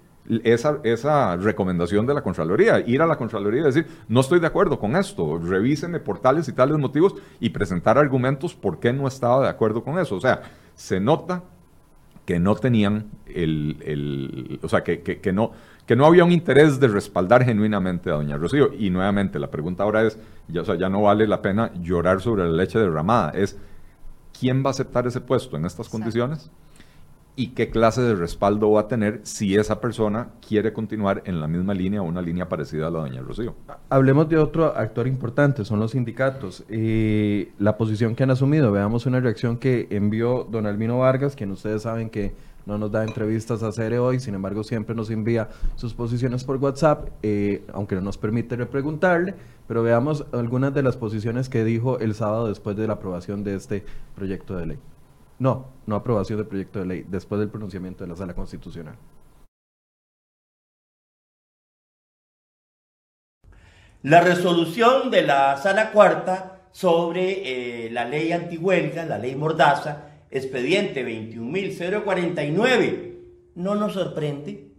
esa, 0.43 0.79
esa 0.83 1.35
recomendación 1.37 2.05
de 2.05 2.13
la 2.13 2.21
Contraloría, 2.21 2.79
ir 2.79 3.01
a 3.01 3.05
la 3.05 3.17
Contraloría 3.17 3.61
y 3.61 3.65
decir, 3.65 3.87
no 4.07 4.19
estoy 4.19 4.39
de 4.39 4.47
acuerdo 4.47 4.79
con 4.79 4.95
esto, 4.95 5.37
revíseme 5.37 5.99
por 5.99 6.19
tales 6.19 6.47
y 6.47 6.53
tales 6.53 6.77
motivos 6.77 7.15
y 7.39 7.49
presentar 7.49 7.97
argumentos 7.97 8.53
por 8.53 8.79
qué 8.79 8.93
no 8.93 9.07
estaba 9.07 9.43
de 9.43 9.49
acuerdo 9.49 9.83
con 9.83 9.99
eso. 9.99 10.15
O 10.15 10.21
sea, 10.21 10.41
se 10.75 10.99
nota 10.99 11.43
que 12.25 12.39
no 12.39 12.55
tenían 12.55 13.09
el, 13.25 13.77
el 13.85 14.59
o 14.61 14.67
sea, 14.67 14.83
que, 14.83 15.01
que, 15.01 15.31
no, 15.31 15.53
que 15.85 15.95
no 15.95 16.05
había 16.05 16.25
un 16.25 16.33
interés 16.33 16.77
de 16.77 16.89
respaldar 16.89 17.45
genuinamente 17.45 18.09
a 18.09 18.15
doña 18.15 18.35
Rocío. 18.35 18.71
Y 18.77 18.89
nuevamente, 18.89 19.39
la 19.39 19.49
pregunta 19.49 19.83
ahora 19.83 20.03
es, 20.03 20.19
ya, 20.49 20.61
o 20.61 20.65
sea, 20.65 20.75
ya 20.75 20.89
no 20.89 21.03
vale 21.03 21.25
la 21.25 21.41
pena 21.41 21.71
llorar 21.81 22.19
sobre 22.19 22.43
la 22.43 22.51
leche 22.51 22.79
derramada, 22.79 23.31
es, 23.31 23.57
¿quién 24.37 24.61
va 24.61 24.67
a 24.67 24.71
aceptar 24.71 25.07
ese 25.07 25.21
puesto 25.21 25.55
en 25.55 25.65
estas 25.65 25.87
condiciones? 25.87 26.51
Y 27.37 27.49
qué 27.49 27.69
clase 27.69 28.01
de 28.01 28.15
respaldo 28.15 28.71
va 28.71 28.81
a 28.81 28.87
tener 28.87 29.21
si 29.21 29.55
esa 29.55 29.79
persona 29.79 30.29
quiere 30.45 30.73
continuar 30.73 31.21
en 31.25 31.39
la 31.39 31.47
misma 31.47 31.75
línea 31.75 32.01
o 32.01 32.05
una 32.05 32.21
línea 32.21 32.49
parecida 32.49 32.87
a 32.87 32.89
la 32.89 33.03
de 33.03 33.09
doña 33.11 33.21
Rocío. 33.21 33.55
Hablemos 33.89 34.27
de 34.27 34.39
otro 34.39 34.75
actor 34.75 35.07
importante, 35.07 35.63
son 35.63 35.79
los 35.79 35.91
sindicatos. 35.91 36.65
Eh, 36.67 37.51
la 37.59 37.77
posición 37.77 38.15
que 38.15 38.23
han 38.23 38.31
asumido, 38.31 38.71
veamos 38.71 39.05
una 39.05 39.19
reacción 39.19 39.57
que 39.57 39.87
envió 39.91 40.47
don 40.49 40.65
Albino 40.65 40.97
Vargas, 40.97 41.35
quien 41.35 41.51
ustedes 41.51 41.83
saben 41.83 42.09
que 42.09 42.33
no 42.65 42.79
nos 42.79 42.91
da 42.91 43.03
entrevistas 43.03 43.61
a 43.61 43.67
hacer 43.67 43.93
hoy, 43.93 44.19
sin 44.19 44.33
embargo 44.33 44.63
siempre 44.63 44.95
nos 44.95 45.11
envía 45.11 45.47
sus 45.75 45.93
posiciones 45.93 46.43
por 46.43 46.57
WhatsApp, 46.57 47.09
eh, 47.21 47.63
aunque 47.71 47.93
no 47.93 48.01
nos 48.01 48.17
permite 48.17 48.55
repreguntarle, 48.55 49.35
pero 49.67 49.83
veamos 49.83 50.25
algunas 50.33 50.73
de 50.73 50.81
las 50.81 50.97
posiciones 50.97 51.49
que 51.49 51.63
dijo 51.63 51.99
el 51.99 52.15
sábado 52.15 52.47
después 52.47 52.75
de 52.75 52.87
la 52.87 52.93
aprobación 52.93 53.43
de 53.43 53.55
este 53.55 53.85
proyecto 54.15 54.57
de 54.57 54.65
ley. 54.65 54.79
No, 55.39 55.67
no 55.85 55.95
aprobación 55.95 56.39
del 56.39 56.47
proyecto 56.47 56.79
de 56.79 56.85
ley, 56.85 57.05
después 57.07 57.39
del 57.39 57.49
pronunciamiento 57.49 58.03
de 58.03 58.09
la 58.09 58.15
Sala 58.15 58.33
Constitucional. 58.33 58.95
La 64.03 64.21
resolución 64.21 65.11
de 65.11 65.23
la 65.23 65.57
Sala 65.57 65.91
Cuarta 65.91 66.61
sobre 66.71 67.85
eh, 67.85 67.89
la 67.89 68.05
ley 68.05 68.31
antihuelga, 68.31 69.05
la 69.05 69.17
ley 69.17 69.35
Mordaza, 69.35 70.03
expediente 70.29 71.05
21.049, 71.05 73.15
no 73.55 73.75
nos 73.75 73.93
sorprende. 73.93 74.71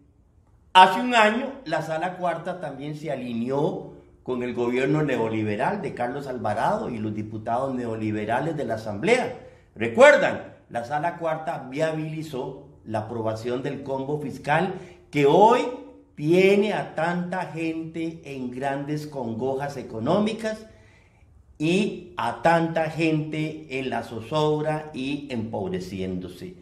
Hace 0.72 1.00
un 1.00 1.14
año 1.14 1.52
la 1.64 1.82
Sala 1.82 2.16
Cuarta 2.16 2.60
también 2.60 2.96
se 2.96 3.10
alineó 3.10 3.94
con 4.22 4.42
el 4.42 4.54
gobierno 4.54 5.02
neoliberal 5.02 5.82
de 5.82 5.94
Carlos 5.94 6.26
Alvarado 6.26 6.90
y 6.90 6.98
los 6.98 7.14
diputados 7.14 7.74
neoliberales 7.74 8.56
de 8.56 8.64
la 8.64 8.74
Asamblea 8.74 9.36
Recuerdan, 9.74 10.54
la 10.70 10.84
sala 10.84 11.16
cuarta 11.16 11.66
viabilizó 11.70 12.68
la 12.84 13.00
aprobación 13.00 13.62
del 13.62 13.82
combo 13.82 14.20
fiscal 14.20 14.74
que 15.10 15.26
hoy 15.26 15.60
tiene 16.14 16.72
a 16.72 16.94
tanta 16.94 17.42
gente 17.46 18.20
en 18.24 18.50
grandes 18.50 19.06
congojas 19.06 19.76
económicas 19.76 20.66
y 21.58 22.12
a 22.16 22.42
tanta 22.42 22.90
gente 22.90 23.66
en 23.70 23.90
la 23.90 24.02
zozobra 24.02 24.90
y 24.94 25.28
empobreciéndose. 25.30 26.54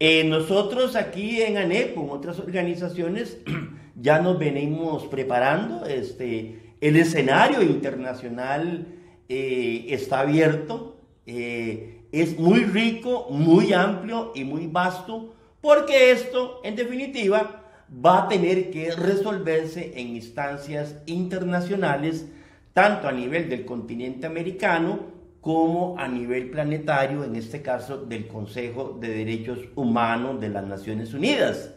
Eh, 0.00 0.24
nosotros 0.24 0.96
aquí 0.96 1.42
en 1.42 1.56
ANEP, 1.56 1.94
con 1.94 2.10
otras 2.10 2.38
organizaciones, 2.38 3.38
ya 4.00 4.20
nos 4.20 4.38
venimos 4.38 5.04
preparando. 5.06 5.86
Este, 5.86 6.74
el 6.80 6.96
escenario 6.96 7.62
internacional 7.62 8.86
eh, 9.28 9.86
está 9.88 10.20
abierto. 10.20 10.96
Eh, 11.26 12.02
es 12.20 12.38
muy 12.38 12.64
rico, 12.64 13.26
muy 13.30 13.72
amplio 13.72 14.32
y 14.34 14.44
muy 14.44 14.66
vasto, 14.66 15.34
porque 15.60 16.10
esto, 16.10 16.60
en 16.62 16.76
definitiva, 16.76 17.62
va 18.04 18.24
a 18.24 18.28
tener 18.28 18.70
que 18.70 18.90
resolverse 18.92 19.92
en 19.96 20.08
instancias 20.08 20.96
internacionales, 21.06 22.26
tanto 22.72 23.08
a 23.08 23.12
nivel 23.12 23.48
del 23.48 23.64
continente 23.64 24.26
americano 24.26 25.00
como 25.40 25.96
a 25.98 26.08
nivel 26.08 26.50
planetario, 26.50 27.24
en 27.24 27.36
este 27.36 27.62
caso 27.62 27.98
del 27.98 28.26
Consejo 28.26 28.96
de 29.00 29.08
Derechos 29.08 29.58
Humanos 29.74 30.40
de 30.40 30.48
las 30.48 30.64
Naciones 30.64 31.12
Unidas. 31.14 31.74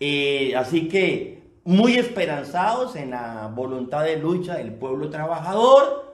Eh, 0.00 0.54
así 0.56 0.88
que 0.88 1.42
muy 1.64 1.96
esperanzados 1.96 2.94
en 2.96 3.10
la 3.10 3.52
voluntad 3.54 4.04
de 4.04 4.16
lucha 4.16 4.54
del 4.54 4.72
pueblo 4.72 5.10
trabajador, 5.10 6.05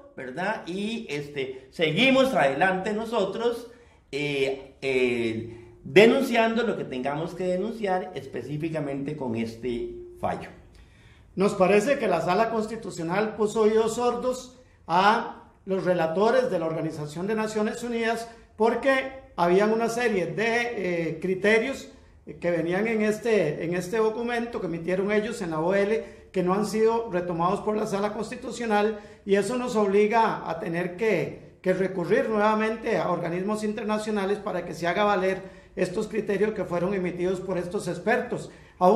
Y 0.66 1.06
este, 1.08 1.68
seguimos 1.70 2.34
adelante 2.34 2.92
nosotros 2.92 3.70
eh, 4.10 4.74
eh, 4.82 5.58
denunciando 5.84 6.62
lo 6.64 6.76
que 6.76 6.84
tengamos 6.84 7.34
que 7.34 7.44
denunciar 7.44 8.12
específicamente 8.14 9.16
con 9.16 9.36
este 9.36 9.94
fallo. 10.20 10.50
Nos 11.34 11.54
parece 11.54 11.98
que 11.98 12.08
la 12.08 12.20
Sala 12.20 12.50
Constitucional 12.50 13.36
puso 13.36 13.62
oídos 13.62 13.94
sordos 13.94 14.60
a 14.86 15.50
los 15.64 15.84
relatores 15.84 16.50
de 16.50 16.58
la 16.58 16.66
Organización 16.66 17.26
de 17.26 17.34
Naciones 17.34 17.82
Unidas 17.82 18.28
porque 18.56 19.22
habían 19.36 19.72
una 19.72 19.88
serie 19.88 20.26
de 20.26 21.10
eh, 21.10 21.18
criterios 21.20 21.88
que 22.24 22.50
venían 22.50 22.86
en 22.86 23.02
este, 23.02 23.64
en 23.64 23.74
este 23.74 23.96
documento 23.96 24.60
que 24.60 24.66
emitieron 24.66 25.10
ellos 25.10 25.42
en 25.42 25.50
la 25.50 25.60
OL 25.60 25.88
que 26.32 26.42
no 26.42 26.54
han 26.54 26.66
sido 26.66 27.10
retomados 27.10 27.60
por 27.60 27.76
la 27.76 27.86
Sala 27.86 28.12
Constitucional 28.12 29.00
y 29.24 29.34
eso 29.34 29.58
nos 29.58 29.76
obliga 29.76 30.48
a 30.48 30.58
tener 30.58 30.96
que, 30.96 31.52
recurrir 31.64 32.28
nuevamente 32.28 32.98
a 32.98 33.10
organismos 33.10 33.62
internacionales 33.62 34.38
para 34.38 34.64
que 34.64 34.74
se 34.74 34.88
haga 34.88 35.04
valer 35.04 35.42
estos 35.76 36.08
criterios 36.08 36.54
que 36.54 36.64
fueron 36.64 36.92
emitidos 36.92 37.40
por 37.40 37.56
estos 37.56 37.86
expertos. 37.86 38.50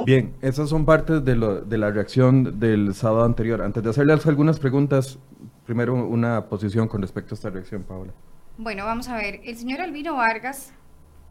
Bien, 0.04 0.34
esas 0.42 0.68
son 0.68 0.84
partes 0.84 1.24
de, 1.24 1.36
lo, 1.36 1.60
de 1.60 1.78
la 1.78 1.92
reacción 1.92 2.58
del 2.58 2.92
sábado 2.92 3.24
anterior. 3.24 3.62
Antes 3.62 3.84
de 3.84 3.90
hacerles 3.90 4.26
algunas 4.26 4.58
preguntas, 4.58 5.16
primero 5.64 5.94
una 5.94 6.46
posición 6.46 6.88
con 6.88 7.02
respecto 7.02 7.34
a 7.34 7.36
esta 7.36 7.50
reacción, 7.50 7.84
Paola. 7.84 8.12
Bueno, 8.58 8.84
vamos 8.84 9.08
a 9.08 9.16
ver. 9.16 9.40
El 9.44 9.56
señor 9.56 9.80
Albino 9.80 10.16
Vargas 10.16 10.72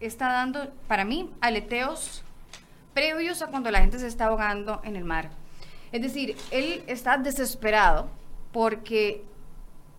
está 0.08 0.30
dando, 0.30 0.72
para 0.88 1.06
mí, 1.06 1.30
aleteos 1.42 2.24
previos 2.94 3.42
a 3.42 3.48
cuando 3.48 3.72
la 3.72 3.82
gente 3.82 4.00
se 4.00 4.08
está 4.08 4.28
ahogando 4.28 4.82
en 4.84 4.96
el 4.96 5.04
mar. 5.04 5.30
Es 5.92 6.02
decir, 6.02 6.36
él 6.52 6.84
está 6.88 7.18
desesperado 7.18 8.08
porque 8.52 9.24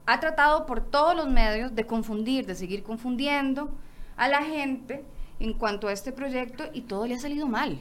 ha 0.06 0.20
tratado 0.20 0.66
por 0.66 0.80
todos 0.80 1.14
los 1.14 1.28
medios 1.28 1.74
de 1.74 1.86
confundir, 1.86 2.46
de 2.46 2.54
seguir 2.54 2.82
confundiendo 2.82 3.70
a 4.16 4.28
la 4.28 4.42
gente 4.42 5.04
en 5.40 5.52
cuanto 5.52 5.88
a 5.88 5.92
este 5.92 6.12
proyecto 6.12 6.64
y 6.72 6.82
todo 6.82 7.06
le 7.06 7.14
ha 7.14 7.18
salido 7.18 7.46
mal. 7.46 7.78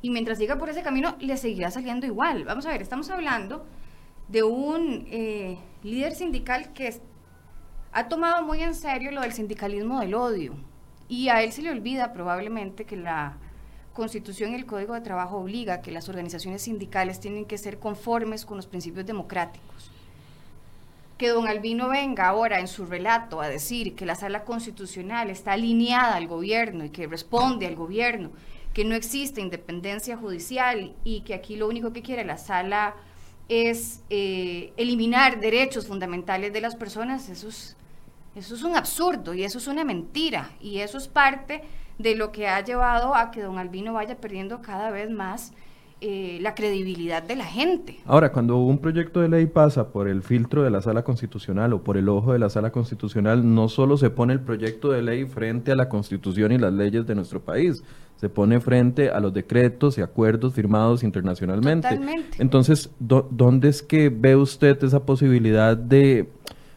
Y 0.00 0.10
mientras 0.10 0.38
siga 0.38 0.56
por 0.56 0.70
ese 0.70 0.82
camino, 0.82 1.16
le 1.20 1.36
seguirá 1.36 1.70
saliendo 1.70 2.06
igual. 2.06 2.44
Vamos 2.44 2.66
a 2.66 2.70
ver, 2.70 2.82
estamos 2.82 3.10
hablando 3.10 3.64
de 4.28 4.42
un 4.42 5.06
eh, 5.10 5.58
líder 5.82 6.14
sindical 6.14 6.72
que 6.72 7.00
ha 7.92 8.08
tomado 8.08 8.42
muy 8.42 8.62
en 8.62 8.74
serio 8.74 9.10
lo 9.10 9.20
del 9.20 9.32
sindicalismo 9.32 10.00
del 10.00 10.14
odio. 10.14 10.54
Y 11.08 11.28
a 11.28 11.42
él 11.42 11.52
se 11.52 11.62
le 11.62 11.70
olvida 11.70 12.12
probablemente 12.12 12.84
que 12.84 12.96
la 12.96 13.36
Constitución 13.92 14.52
y 14.52 14.54
el 14.54 14.66
Código 14.66 14.94
de 14.94 15.02
Trabajo 15.02 15.36
obliga 15.36 15.82
que 15.82 15.92
las 15.92 16.08
organizaciones 16.08 16.62
sindicales 16.62 17.20
tienen 17.20 17.44
que 17.44 17.58
ser 17.58 17.78
conformes 17.78 18.46
con 18.46 18.56
los 18.56 18.66
principios 18.66 19.04
democráticos. 19.04 19.90
Que 21.18 21.28
don 21.28 21.46
Albino 21.46 21.88
venga 21.88 22.26
ahora 22.26 22.58
en 22.58 22.68
su 22.68 22.86
relato 22.86 23.40
a 23.40 23.48
decir 23.48 23.94
que 23.94 24.06
la 24.06 24.14
sala 24.14 24.44
constitucional 24.44 25.28
está 25.28 25.52
alineada 25.52 26.16
al 26.16 26.26
gobierno 26.26 26.84
y 26.84 26.90
que 26.90 27.06
responde 27.06 27.66
al 27.66 27.76
gobierno, 27.76 28.30
que 28.72 28.84
no 28.84 28.94
existe 28.94 29.42
independencia 29.42 30.16
judicial 30.16 30.94
y 31.04 31.20
que 31.20 31.34
aquí 31.34 31.56
lo 31.56 31.68
único 31.68 31.92
que 31.92 32.02
quiere 32.02 32.24
la 32.24 32.38
sala 32.38 32.94
es 33.48 34.02
eh, 34.08 34.72
eliminar 34.78 35.38
derechos 35.38 35.86
fundamentales 35.86 36.52
de 36.52 36.62
las 36.62 36.74
personas, 36.74 37.28
eso 37.28 37.48
es, 37.48 37.76
eso 38.34 38.54
es 38.54 38.62
un 38.62 38.76
absurdo 38.76 39.34
y 39.34 39.44
eso 39.44 39.58
es 39.58 39.66
una 39.66 39.84
mentira 39.84 40.50
y 40.60 40.78
eso 40.78 40.98
es 40.98 41.08
parte 41.08 41.62
de 41.98 42.14
lo 42.14 42.32
que 42.32 42.48
ha 42.48 42.62
llevado 42.64 43.14
a 43.14 43.30
que 43.30 43.42
don 43.42 43.58
Albino 43.58 43.92
vaya 43.92 44.16
perdiendo 44.16 44.62
cada 44.62 44.90
vez 44.90 45.10
más 45.10 45.52
eh, 46.04 46.38
la 46.40 46.56
credibilidad 46.56 47.22
de 47.22 47.36
la 47.36 47.44
gente. 47.44 48.00
Ahora, 48.06 48.32
cuando 48.32 48.56
un 48.58 48.78
proyecto 48.78 49.20
de 49.20 49.28
ley 49.28 49.46
pasa 49.46 49.90
por 49.90 50.08
el 50.08 50.22
filtro 50.22 50.64
de 50.64 50.70
la 50.70 50.82
sala 50.82 51.04
constitucional 51.04 51.72
o 51.74 51.84
por 51.84 51.96
el 51.96 52.08
ojo 52.08 52.32
de 52.32 52.40
la 52.40 52.50
sala 52.50 52.72
constitucional, 52.72 53.54
no 53.54 53.68
solo 53.68 53.96
se 53.96 54.10
pone 54.10 54.32
el 54.32 54.40
proyecto 54.40 54.90
de 54.90 55.00
ley 55.00 55.26
frente 55.26 55.70
a 55.70 55.76
la 55.76 55.88
constitución 55.88 56.50
y 56.50 56.58
las 56.58 56.72
leyes 56.72 57.06
de 57.06 57.14
nuestro 57.14 57.40
país, 57.40 57.84
se 58.16 58.28
pone 58.28 58.60
frente 58.60 59.10
a 59.10 59.20
los 59.20 59.32
decretos 59.32 59.96
y 59.96 60.00
acuerdos 60.00 60.54
firmados 60.54 61.04
internacionalmente. 61.04 61.88
Totalmente. 61.88 62.42
Entonces, 62.42 62.90
¿dónde 62.98 63.68
es 63.68 63.80
que 63.80 64.08
ve 64.08 64.34
usted 64.34 64.82
esa 64.82 65.06
posibilidad 65.06 65.76
de 65.76 66.28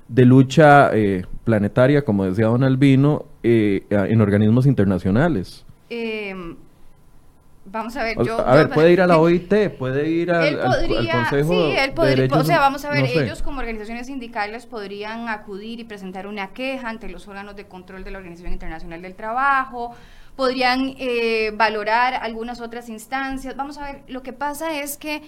de 0.07 0.25
lucha 0.25 0.91
eh, 0.93 1.25
planetaria, 1.43 2.05
como 2.05 2.25
decía 2.25 2.45
don 2.47 2.63
Albino, 2.63 3.25
eh, 3.43 3.85
en 3.89 4.21
organismos 4.21 4.65
internacionales? 4.65 5.65
Em, 5.89 6.55
Vamos 7.67 7.95
a 7.97 8.03
ver, 8.03 8.15
yo... 8.23 8.47
a 8.47 8.55
ver, 8.55 8.69
puede 8.69 8.91
ir 8.93 9.01
a 9.01 9.07
la 9.07 9.17
OIT, 9.17 9.51
puede 9.79 10.07
ir 10.07 10.31
al, 10.31 10.45
él 10.45 10.59
al- 10.61 10.71
al 10.71 10.87
podría, 10.87 11.11
Consejo 11.13 11.49
sí, 11.49 11.71
él 11.75 11.87
de 11.87 11.91
podría, 11.93 12.15
Derechos 12.15 12.37
o 12.37 12.43
sea, 12.43 12.59
vamos 12.59 12.85
a 12.85 12.91
ver, 12.91 13.01
no 13.01 13.07
sé. 13.07 13.23
ellos 13.23 13.41
como 13.41 13.59
organizaciones 13.59 14.05
sindicales 14.05 14.67
podrían 14.67 15.29
acudir 15.29 15.79
y 15.79 15.83
presentar 15.83 16.27
una 16.27 16.49
queja 16.53 16.89
ante 16.89 17.09
los 17.09 17.27
órganos 17.27 17.55
de 17.55 17.65
control 17.65 18.03
de 18.03 18.11
la 18.11 18.19
Organización 18.19 18.53
Internacional 18.53 19.01
del 19.01 19.15
Trabajo, 19.15 19.95
podrían 20.35 20.93
eh, 20.99 21.53
valorar 21.55 22.13
algunas 22.13 22.61
otras 22.61 22.87
instancias. 22.87 23.55
Vamos 23.55 23.79
a 23.79 23.85
ver, 23.91 24.03
lo 24.09 24.21
que 24.21 24.31
pasa 24.31 24.79
es 24.79 24.95
que 24.97 25.23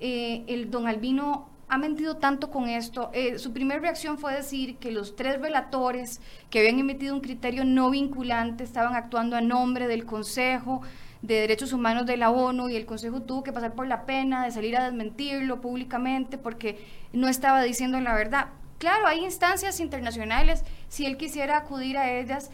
eh, 0.00 0.42
el 0.48 0.72
don 0.72 0.88
Albino 0.88 1.48
ha 1.68 1.78
mentido 1.78 2.16
tanto 2.16 2.50
con 2.50 2.68
esto. 2.68 3.10
Eh, 3.12 3.38
su 3.38 3.52
primera 3.52 3.80
reacción 3.80 4.18
fue 4.18 4.34
decir 4.34 4.76
que 4.76 4.90
los 4.90 5.16
tres 5.16 5.40
relatores 5.40 6.20
que 6.50 6.60
habían 6.60 6.78
emitido 6.78 7.14
un 7.14 7.20
criterio 7.20 7.64
no 7.64 7.90
vinculante 7.90 8.64
estaban 8.64 8.94
actuando 8.94 9.36
a 9.36 9.40
nombre 9.40 9.88
del 9.88 10.04
Consejo 10.04 10.82
de 11.22 11.40
Derechos 11.40 11.72
Humanos 11.72 12.06
de 12.06 12.16
la 12.16 12.30
ONU 12.30 12.68
y 12.68 12.76
el 12.76 12.86
Consejo 12.86 13.22
tuvo 13.22 13.42
que 13.42 13.52
pasar 13.52 13.74
por 13.74 13.86
la 13.86 14.06
pena 14.06 14.44
de 14.44 14.52
salir 14.52 14.76
a 14.76 14.84
desmentirlo 14.84 15.60
públicamente 15.60 16.38
porque 16.38 16.86
no 17.12 17.28
estaba 17.28 17.62
diciendo 17.62 18.00
la 18.00 18.14
verdad. 18.14 18.46
Claro, 18.78 19.06
hay 19.06 19.24
instancias 19.24 19.80
internacionales, 19.80 20.62
si 20.88 21.06
él 21.06 21.16
quisiera 21.16 21.56
acudir 21.56 21.96
a 21.96 22.12
ellas, 22.12 22.50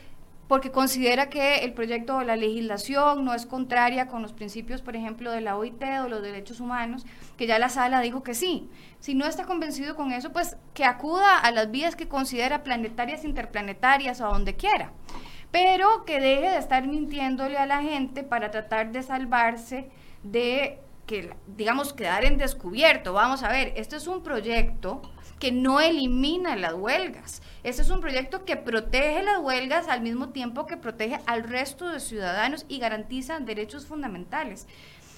porque 0.53 0.71
considera 0.71 1.31
que 1.31 1.61
el 1.65 1.73
proyecto 1.73 2.17
o 2.19 2.23
la 2.25 2.37
legislación 2.37 3.25
no 3.25 3.33
es 3.33 3.47
contraria 3.47 4.07
con 4.07 4.21
los 4.21 4.35
principios, 4.35 4.83
por 4.83 4.97
ejemplo, 4.97 5.31
de 5.31 5.41
la 5.41 5.57
OIT 5.57 5.83
o 6.05 6.11
los 6.11 6.21
derechos 6.21 6.61
humanos, 6.61 7.07
que 7.39 7.47
ya 7.47 7.59
la 7.59 7.71
sala 7.71 8.03
dijo 8.03 8.23
que 8.23 8.35
sí. 8.35 8.69
Si 9.01 9.15
no 9.15 9.25
está 9.25 9.47
convencido 9.47 9.97
con 9.97 10.13
eso, 10.13 10.31
pues 10.31 10.59
que 10.75 10.85
acuda 10.85 11.39
a 11.39 11.51
las 11.53 11.71
vías 11.71 11.97
que 11.97 12.07
considera 12.07 12.65
planetarias, 12.65 13.25
interplanetarias, 13.25 14.21
o 14.21 14.27
a 14.27 14.29
donde 14.29 14.55
quiera. 14.55 14.93
Pero 15.51 16.05
que 16.05 16.21
deje 16.21 16.51
de 16.51 16.59
estar 16.59 16.87
mintiéndole 16.87 17.57
a 17.57 17.65
la 17.65 17.81
gente 17.81 18.23
para 18.23 18.51
tratar 18.51 18.93
de 18.93 19.03
salvarse 19.03 19.89
de 20.23 20.81
que, 21.07 21.35
digamos, 21.47 21.95
quedar 21.95 22.27
en 22.27 22.37
descubierto. 22.37 23.15
Vamos 23.15 23.43
a 23.43 23.49
ver, 23.49 23.73
este 23.77 23.97
es 23.97 24.07
un 24.07 24.23
proyecto 24.23 25.01
que 25.43 25.51
no 25.51 25.81
elimina 25.81 26.55
las 26.55 26.75
huelgas. 26.75 27.43
Este 27.65 27.83
es 27.83 27.91
un 27.91 28.01
proyecto 28.01 28.45
que 28.45 28.57
protege 28.57 29.25
las 29.25 29.39
huelgas 29.41 29.89
al 29.89 30.01
mismo 30.01 30.29
tiempo 30.29 30.67
que 30.67 30.77
protege 30.77 31.19
al 31.27 31.43
resto 31.43 31.89
de 31.89 31.99
ciudadanos 31.99 32.65
y 32.69 32.79
garantiza 32.79 33.41
derechos 33.41 33.85
fundamentales. 33.85 34.69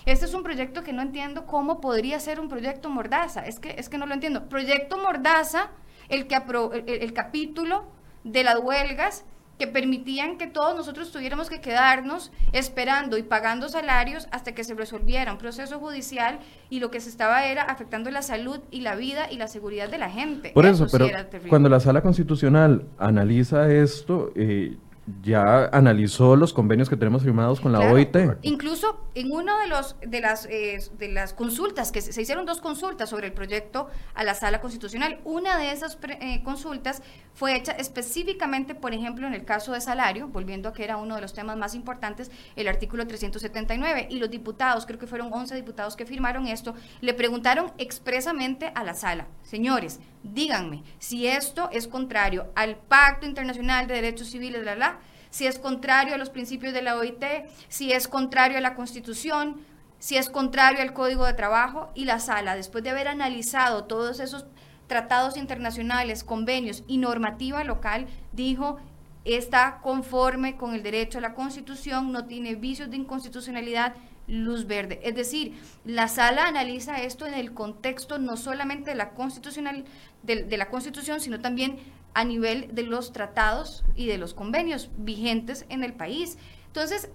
Este 0.06 0.24
es 0.24 0.32
un 0.32 0.42
proyecto 0.42 0.82
que 0.82 0.94
no 0.94 1.02
entiendo 1.02 1.44
cómo 1.44 1.78
podría 1.78 2.18
ser 2.20 2.40
un 2.40 2.48
proyecto 2.48 2.88
Mordaza. 2.88 3.44
Es 3.44 3.60
que, 3.60 3.74
es 3.76 3.90
que 3.90 3.98
no 3.98 4.06
lo 4.06 4.14
entiendo. 4.14 4.48
Proyecto 4.48 4.96
Mordaza, 4.96 5.72
el, 6.08 6.26
que 6.26 6.36
apro- 6.36 6.72
el, 6.72 6.88
el 6.88 7.12
capítulo 7.12 7.84
de 8.22 8.44
las 8.44 8.58
huelgas 8.60 9.26
que 9.58 9.66
permitían 9.66 10.36
que 10.36 10.46
todos 10.46 10.74
nosotros 10.76 11.12
tuviéramos 11.12 11.48
que 11.48 11.60
quedarnos 11.60 12.32
esperando 12.52 13.18
y 13.18 13.22
pagando 13.22 13.68
salarios 13.68 14.26
hasta 14.32 14.52
que 14.52 14.64
se 14.64 14.74
resolviera 14.74 15.32
un 15.32 15.38
proceso 15.38 15.78
judicial 15.78 16.40
y 16.70 16.80
lo 16.80 16.90
que 16.90 17.00
se 17.00 17.08
estaba 17.08 17.46
era 17.46 17.62
afectando 17.62 18.10
la 18.10 18.22
salud 18.22 18.60
y 18.70 18.80
la 18.80 18.96
vida 18.96 19.30
y 19.30 19.36
la 19.36 19.46
seguridad 19.46 19.88
de 19.88 19.98
la 19.98 20.10
gente. 20.10 20.50
Por 20.50 20.66
eso, 20.66 20.88
sí 20.88 20.96
pero 20.96 21.08
cuando 21.48 21.68
la 21.68 21.80
Sala 21.80 22.02
Constitucional 22.02 22.86
analiza 22.98 23.72
esto, 23.72 24.32
eh, 24.34 24.76
ya 25.22 25.66
analizó 25.72 26.34
los 26.36 26.52
convenios 26.52 26.88
que 26.88 26.96
tenemos 26.96 27.22
firmados 27.22 27.60
con 27.60 27.72
la. 27.72 27.80
OIT. 27.80 28.16
Incluso 28.42 29.06
en 29.14 29.30
uno 29.32 29.58
de 29.60 29.68
los 29.68 29.96
de 30.06 30.20
las 30.20 30.46
eh, 30.46 30.78
de 30.98 31.08
las 31.08 31.34
consultas 31.34 31.92
que 31.92 32.00
se, 32.00 32.12
se 32.12 32.22
hicieron 32.22 32.46
dos 32.46 32.60
consultas 32.60 33.10
sobre 33.10 33.26
el 33.26 33.32
proyecto 33.32 33.88
a 34.14 34.24
la 34.24 34.34
sala 34.34 34.60
constitucional. 34.60 35.20
Una 35.24 35.58
de 35.58 35.72
esas 35.72 35.96
pre- 35.96 36.18
eh, 36.20 36.42
consultas 36.42 37.02
fue 37.34 37.56
hecha 37.56 37.72
específicamente, 37.72 38.74
por 38.74 38.94
ejemplo, 38.94 39.26
en 39.26 39.34
el 39.34 39.44
caso 39.44 39.72
de 39.72 39.80
salario, 39.80 40.28
volviendo 40.28 40.68
a 40.68 40.72
que 40.72 40.84
era 40.84 40.96
uno 40.96 41.16
de 41.16 41.20
los 41.20 41.34
temas 41.34 41.56
más 41.56 41.74
importantes, 41.74 42.30
el 42.56 42.68
artículo 42.68 43.06
379 43.06 44.06
y 44.10 44.18
los 44.18 44.30
diputados, 44.30 44.86
creo 44.86 44.98
que 44.98 45.06
fueron 45.06 45.32
11 45.32 45.54
diputados 45.54 45.96
que 45.96 46.06
firmaron 46.06 46.46
esto, 46.46 46.74
le 47.00 47.12
preguntaron 47.12 47.72
expresamente 47.78 48.72
a 48.74 48.84
la 48.84 48.94
sala, 48.94 49.26
señores, 49.42 50.00
díganme 50.24 50.82
si 50.98 51.28
esto 51.28 51.68
es 51.70 51.86
contrario 51.86 52.50
al 52.56 52.76
Pacto 52.76 53.26
Internacional 53.26 53.86
de 53.86 53.94
Derechos 53.94 54.30
Civiles, 54.30 54.62
bla, 54.62 54.74
bla, 54.74 54.98
si 55.30 55.46
es 55.46 55.58
contrario 55.58 56.14
a 56.14 56.18
los 56.18 56.30
principios 56.30 56.72
de 56.72 56.82
la 56.82 56.96
OIT, 56.96 57.24
si 57.68 57.92
es 57.92 58.08
contrario 58.08 58.58
a 58.58 58.60
la 58.60 58.74
Constitución, 58.74 59.60
si 59.98 60.16
es 60.16 60.28
contrario 60.30 60.82
al 60.82 60.92
Código 60.92 61.24
de 61.26 61.34
Trabajo 61.34 61.90
y 61.94 62.04
la 62.04 62.18
sala, 62.18 62.56
después 62.56 62.82
de 62.82 62.90
haber 62.90 63.08
analizado 63.08 63.84
todos 63.84 64.20
esos 64.20 64.46
tratados 64.86 65.36
internacionales, 65.36 66.24
convenios 66.24 66.84
y 66.86 66.98
normativa 66.98 67.64
local, 67.64 68.06
dijo 68.32 68.78
está 69.24 69.80
conforme 69.82 70.56
con 70.56 70.74
el 70.74 70.82
derecho 70.82 71.18
a 71.18 71.22
la 71.22 71.34
Constitución, 71.34 72.12
no 72.12 72.26
tiene 72.26 72.56
vicios 72.56 72.90
de 72.90 72.98
inconstitucionalidad, 72.98 73.94
luz 74.26 74.66
verde. 74.66 75.00
Es 75.02 75.14
decir, 75.14 75.54
la 75.84 76.08
sala 76.08 76.46
analiza 76.46 77.02
esto 77.02 77.26
en 77.26 77.34
el 77.34 77.52
contexto 77.52 78.18
no 78.18 78.36
solamente 78.36 78.90
de 78.90 78.96
la 78.96 79.10
constitucional 79.10 79.84
de, 80.24 80.44
de 80.44 80.56
la 80.56 80.68
Constitución, 80.68 81.20
sino 81.20 81.40
también 81.40 81.78
a 82.14 82.24
nivel 82.24 82.74
de 82.74 82.84
los 82.84 83.12
tratados 83.12 83.84
y 83.94 84.06
de 84.06 84.18
los 84.18 84.34
convenios 84.34 84.90
vigentes 84.96 85.66
en 85.68 85.84
el 85.84 85.92
país. 85.92 86.38
Entonces, 86.66 87.10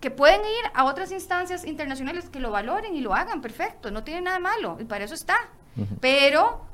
que 0.00 0.10
pueden 0.10 0.40
ir 0.40 0.70
a 0.74 0.84
otras 0.84 1.10
instancias 1.12 1.64
internacionales 1.64 2.28
que 2.28 2.40
lo 2.40 2.50
valoren 2.50 2.94
y 2.94 3.00
lo 3.00 3.14
hagan, 3.14 3.40
perfecto, 3.40 3.90
no 3.90 4.04
tiene 4.04 4.22
nada 4.22 4.38
malo, 4.38 4.76
y 4.80 4.84
para 4.84 5.04
eso 5.04 5.14
está. 5.14 5.36
Pero, 6.00 6.64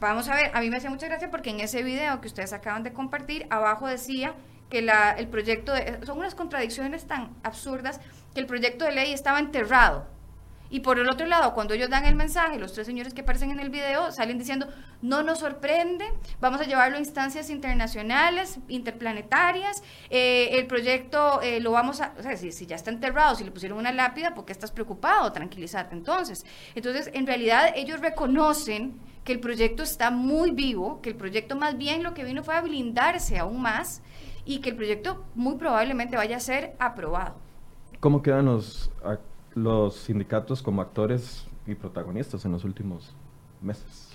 vamos 0.00 0.28
a 0.28 0.36
ver, 0.36 0.52
a 0.54 0.60
mí 0.60 0.70
me 0.70 0.76
hacía 0.76 0.90
mucha 0.90 1.08
gracia 1.08 1.30
porque 1.30 1.50
en 1.50 1.60
ese 1.60 1.82
video 1.82 2.20
que 2.20 2.28
ustedes 2.28 2.52
acaban 2.52 2.84
de 2.84 2.92
compartir, 2.92 3.46
abajo 3.50 3.88
decía 3.88 4.34
que 4.70 4.82
la, 4.82 5.10
el 5.10 5.26
proyecto, 5.28 5.72
de, 5.72 5.98
son 6.06 6.18
unas 6.18 6.34
contradicciones 6.34 7.06
tan 7.06 7.36
absurdas, 7.42 8.00
que 8.34 8.40
el 8.40 8.46
proyecto 8.46 8.84
de 8.84 8.92
ley 8.92 9.12
estaba 9.12 9.40
enterrado. 9.40 10.06
Y 10.72 10.80
por 10.80 10.98
el 10.98 11.06
otro 11.10 11.26
lado, 11.26 11.52
cuando 11.52 11.74
ellos 11.74 11.90
dan 11.90 12.06
el 12.06 12.14
mensaje, 12.14 12.58
los 12.58 12.72
tres 12.72 12.86
señores 12.86 13.12
que 13.12 13.20
aparecen 13.20 13.50
en 13.50 13.60
el 13.60 13.68
video 13.68 14.10
salen 14.10 14.38
diciendo, 14.38 14.68
no 15.02 15.22
nos 15.22 15.40
sorprende, 15.40 16.06
vamos 16.40 16.62
a 16.62 16.64
llevarlo 16.64 16.96
a 16.96 16.98
instancias 16.98 17.50
internacionales, 17.50 18.58
interplanetarias, 18.68 19.82
eh, 20.08 20.48
el 20.52 20.66
proyecto 20.66 21.42
eh, 21.42 21.60
lo 21.60 21.72
vamos 21.72 22.00
a, 22.00 22.14
o 22.18 22.22
sea, 22.22 22.38
si, 22.38 22.50
ya 22.64 22.74
está 22.74 22.90
enterrado, 22.90 23.34
si 23.34 23.44
le 23.44 23.50
pusieron 23.50 23.76
una 23.76 23.92
lápida, 23.92 24.32
¿por 24.32 24.46
qué 24.46 24.52
estás 24.52 24.70
preocupado? 24.70 25.30
Tranquilízate 25.30 25.94
entonces. 25.94 26.46
Entonces, 26.74 27.10
en 27.12 27.26
realidad 27.26 27.74
ellos 27.76 28.00
reconocen 28.00 28.98
que 29.24 29.32
el 29.32 29.40
proyecto 29.40 29.82
está 29.82 30.10
muy 30.10 30.52
vivo, 30.52 31.02
que 31.02 31.10
el 31.10 31.16
proyecto 31.16 31.54
más 31.54 31.76
bien 31.76 32.02
lo 32.02 32.14
que 32.14 32.24
vino 32.24 32.42
fue 32.42 32.54
a 32.54 32.62
blindarse 32.62 33.38
aún 33.38 33.60
más 33.60 34.00
y 34.46 34.60
que 34.60 34.70
el 34.70 34.76
proyecto 34.76 35.26
muy 35.34 35.56
probablemente 35.56 36.16
vaya 36.16 36.38
a 36.38 36.40
ser 36.40 36.74
aprobado. 36.78 37.34
¿Cómo 38.00 38.22
quedan 38.22 38.46
los, 38.46 38.90
los 39.54 39.94
sindicatos 39.94 40.62
como 40.62 40.82
actores 40.82 41.46
y 41.66 41.74
protagonistas 41.74 42.44
en 42.44 42.52
los 42.52 42.64
últimos 42.64 43.14
meses? 43.60 44.12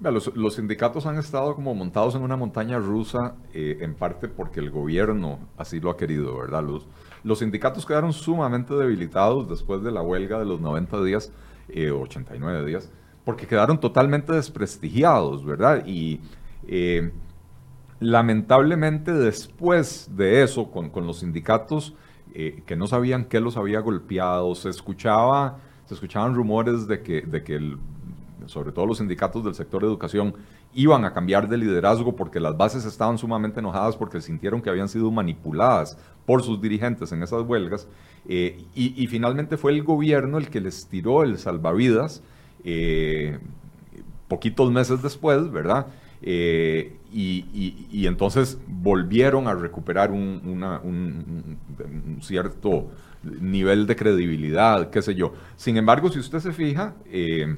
Los, 0.00 0.54
sindicatos 0.54 1.06
han 1.06 1.18
estado 1.18 1.56
como 1.56 1.74
montados 1.74 2.14
en 2.14 2.22
una 2.22 2.36
montaña 2.36 2.78
rusa, 2.78 3.34
eh, 3.52 3.78
en 3.80 3.94
parte 3.94 4.28
porque 4.28 4.60
el 4.60 4.70
gobierno 4.70 5.40
así 5.56 5.80
lo 5.80 5.90
ha 5.90 5.96
querido, 5.96 6.38
¿verdad? 6.38 6.62
Los, 7.24 7.38
sindicatos 7.40 7.84
quedaron 7.84 8.12
sumamente 8.12 8.74
debilitados 8.74 9.48
después 9.48 9.82
de 9.82 9.90
la 9.90 10.00
huelga 10.00 10.38
de 10.38 10.44
los 10.44 10.60
90 10.60 11.02
días, 11.02 11.32
eh, 11.68 11.90
89 11.90 12.64
días, 12.64 12.92
porque 13.24 13.48
quedaron 13.48 13.80
totalmente 13.80 14.32
desprestigiados, 14.32 15.44
¿verdad? 15.44 15.84
Y 15.84 16.20
eh, 16.68 17.10
lamentablemente 17.98 19.12
después 19.12 20.10
de 20.14 20.44
eso, 20.44 20.70
con 20.70 21.06
los 21.08 21.18
sindicatos 21.18 21.96
eh, 22.34 22.62
que 22.66 22.76
no 22.76 22.86
sabían 22.86 23.24
qué 23.24 23.40
los 23.40 23.56
había 23.56 23.80
golpeado, 23.80 24.54
se 24.54 24.68
escuchaba, 24.68 25.58
se 25.86 25.94
escuchaban 25.94 26.34
rumores 26.34 26.86
de 26.86 27.02
que, 27.02 27.22
de 27.22 27.42
que 27.42 27.56
el, 27.56 27.78
sobre 28.46 28.72
todo 28.72 28.86
los 28.86 28.98
sindicatos 28.98 29.44
del 29.44 29.54
sector 29.54 29.82
de 29.82 29.88
educación, 29.88 30.34
iban 30.74 31.04
a 31.04 31.12
cambiar 31.12 31.48
de 31.48 31.56
liderazgo 31.56 32.14
porque 32.14 32.40
las 32.40 32.56
bases 32.56 32.84
estaban 32.84 33.18
sumamente 33.18 33.60
enojadas 33.60 33.96
porque 33.96 34.20
sintieron 34.20 34.60
que 34.60 34.70
habían 34.70 34.88
sido 34.88 35.10
manipuladas 35.10 35.98
por 36.26 36.42
sus 36.42 36.60
dirigentes 36.60 37.12
en 37.12 37.22
esas 37.22 37.42
huelgas. 37.42 37.88
Eh, 38.28 38.64
y, 38.74 39.06
finalmente 39.06 39.56
fue 39.56 39.72
el 39.72 39.82
gobierno 39.82 40.36
el 40.38 40.50
que 40.50 40.60
les 40.60 40.86
tiró 40.86 41.22
el 41.22 41.38
salvavidas 41.38 42.22
eh, 42.64 43.38
poquitos 44.28 44.70
meses 44.70 45.00
después, 45.00 45.50
¿verdad? 45.50 45.86
Eh, 46.22 46.94
y, 47.12 48.06
entonces 48.06 48.58
volvieron 48.66 49.48
a 49.48 49.54
recuperar 49.54 50.10
un, 50.10 50.40
un, 50.84 52.20
cierto 52.20 52.90
nivel 53.22 53.86
de 53.86 53.96
credibilidad, 53.96 54.90
qué 54.90 55.02
sé 55.02 55.14
yo. 55.14 55.32
Sin 55.56 55.76
embargo, 55.76 56.10
si 56.10 56.18
usted 56.18 56.40
se 56.40 56.52
fija, 56.52 56.94
eh, 57.06 57.56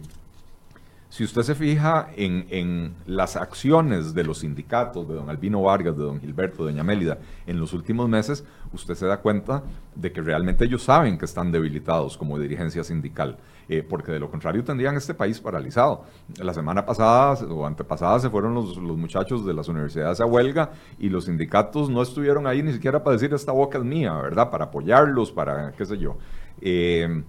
si 1.10 1.24
usted 1.24 1.42
se 1.42 1.56
fija 1.56 2.08
en, 2.16 2.46
en, 2.50 2.94
las 3.04 3.34
acciones 3.34 4.14
de 4.14 4.22
los 4.22 4.38
sindicatos, 4.38 5.08
de 5.08 5.14
don 5.14 5.28
Albino 5.28 5.60
Vargas, 5.60 5.96
de 5.96 6.04
don 6.04 6.20
Gilberto, 6.20 6.64
de 6.64 6.70
doña 6.70 6.84
Mélida, 6.84 7.18
en 7.48 7.58
los 7.58 7.72
últimos 7.72 8.08
meses, 8.08 8.44
usted 8.72 8.94
se 8.94 9.06
da 9.06 9.16
cuenta 9.16 9.64
de 9.96 10.12
que 10.12 10.20
realmente 10.20 10.64
ellos 10.64 10.84
saben 10.84 11.18
que 11.18 11.24
están 11.24 11.50
debilitados 11.50 12.16
como 12.16 12.38
dirigencia 12.38 12.84
sindical, 12.84 13.38
eh, 13.68 13.82
porque 13.82 14.12
de 14.12 14.20
lo 14.20 14.30
contrario 14.30 14.62
tendrían 14.62 14.96
este 14.96 15.12
país 15.12 15.40
paralizado. 15.40 16.04
La 16.38 16.54
semana 16.54 16.86
pasada 16.86 17.32
o 17.44 17.66
antepasada 17.66 18.20
se 18.20 18.30
fueron 18.30 18.54
los, 18.54 18.76
los, 18.76 18.96
muchachos 18.96 19.44
de 19.44 19.52
las 19.52 19.66
universidades 19.66 20.20
a 20.20 20.26
huelga 20.26 20.70
y 21.00 21.08
los 21.08 21.24
sindicatos 21.24 21.90
no 21.90 22.02
estuvieron 22.02 22.46
ahí 22.46 22.62
ni 22.62 22.72
siquiera 22.72 23.02
para 23.02 23.14
decir 23.14 23.34
esta 23.34 23.50
boca 23.50 23.78
es 23.78 23.84
mía, 23.84 24.14
¿verdad? 24.14 24.48
Para 24.48 24.66
apoyarlos, 24.66 25.32
para 25.32 25.72
qué 25.72 25.84
sé 25.84 25.98
yo. 25.98 26.18
Eh, 26.60 27.24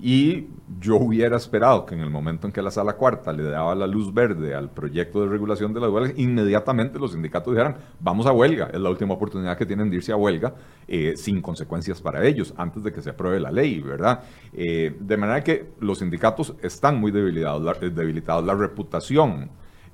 y 0.00 0.46
yo 0.80 0.96
hubiera 0.96 1.36
esperado 1.36 1.86
que 1.86 1.94
en 1.94 2.00
el 2.00 2.10
momento 2.10 2.46
en 2.46 2.52
que 2.52 2.62
la 2.62 2.70
sala 2.70 2.92
cuarta 2.94 3.32
le 3.32 3.42
daba 3.42 3.74
la 3.74 3.86
luz 3.86 4.12
verde 4.12 4.54
al 4.54 4.70
proyecto 4.70 5.22
de 5.22 5.28
regulación 5.28 5.72
de 5.72 5.80
las 5.80 5.90
huelgas, 5.90 6.12
inmediatamente 6.16 6.98
los 6.98 7.12
sindicatos 7.12 7.52
dijeran, 7.52 7.76
vamos 7.98 8.26
a 8.26 8.32
huelga, 8.32 8.70
es 8.72 8.80
la 8.80 8.90
última 8.90 9.14
oportunidad 9.14 9.56
que 9.56 9.66
tienen 9.66 9.90
de 9.90 9.96
irse 9.96 10.12
a 10.12 10.16
huelga 10.16 10.54
eh, 10.86 11.14
sin 11.16 11.40
consecuencias 11.40 12.00
para 12.00 12.24
ellos, 12.24 12.54
antes 12.56 12.82
de 12.82 12.92
que 12.92 13.02
se 13.02 13.10
apruebe 13.10 13.40
la 13.40 13.50
ley, 13.50 13.80
¿verdad? 13.80 14.22
Eh, 14.52 14.96
de 15.00 15.16
manera 15.16 15.42
que 15.42 15.70
los 15.80 15.98
sindicatos 15.98 16.54
están 16.62 17.00
muy 17.00 17.10
debilitados, 17.10 17.62
la, 17.62 17.74
debilitados. 17.74 18.44
la 18.44 18.54
reputación. 18.54 19.50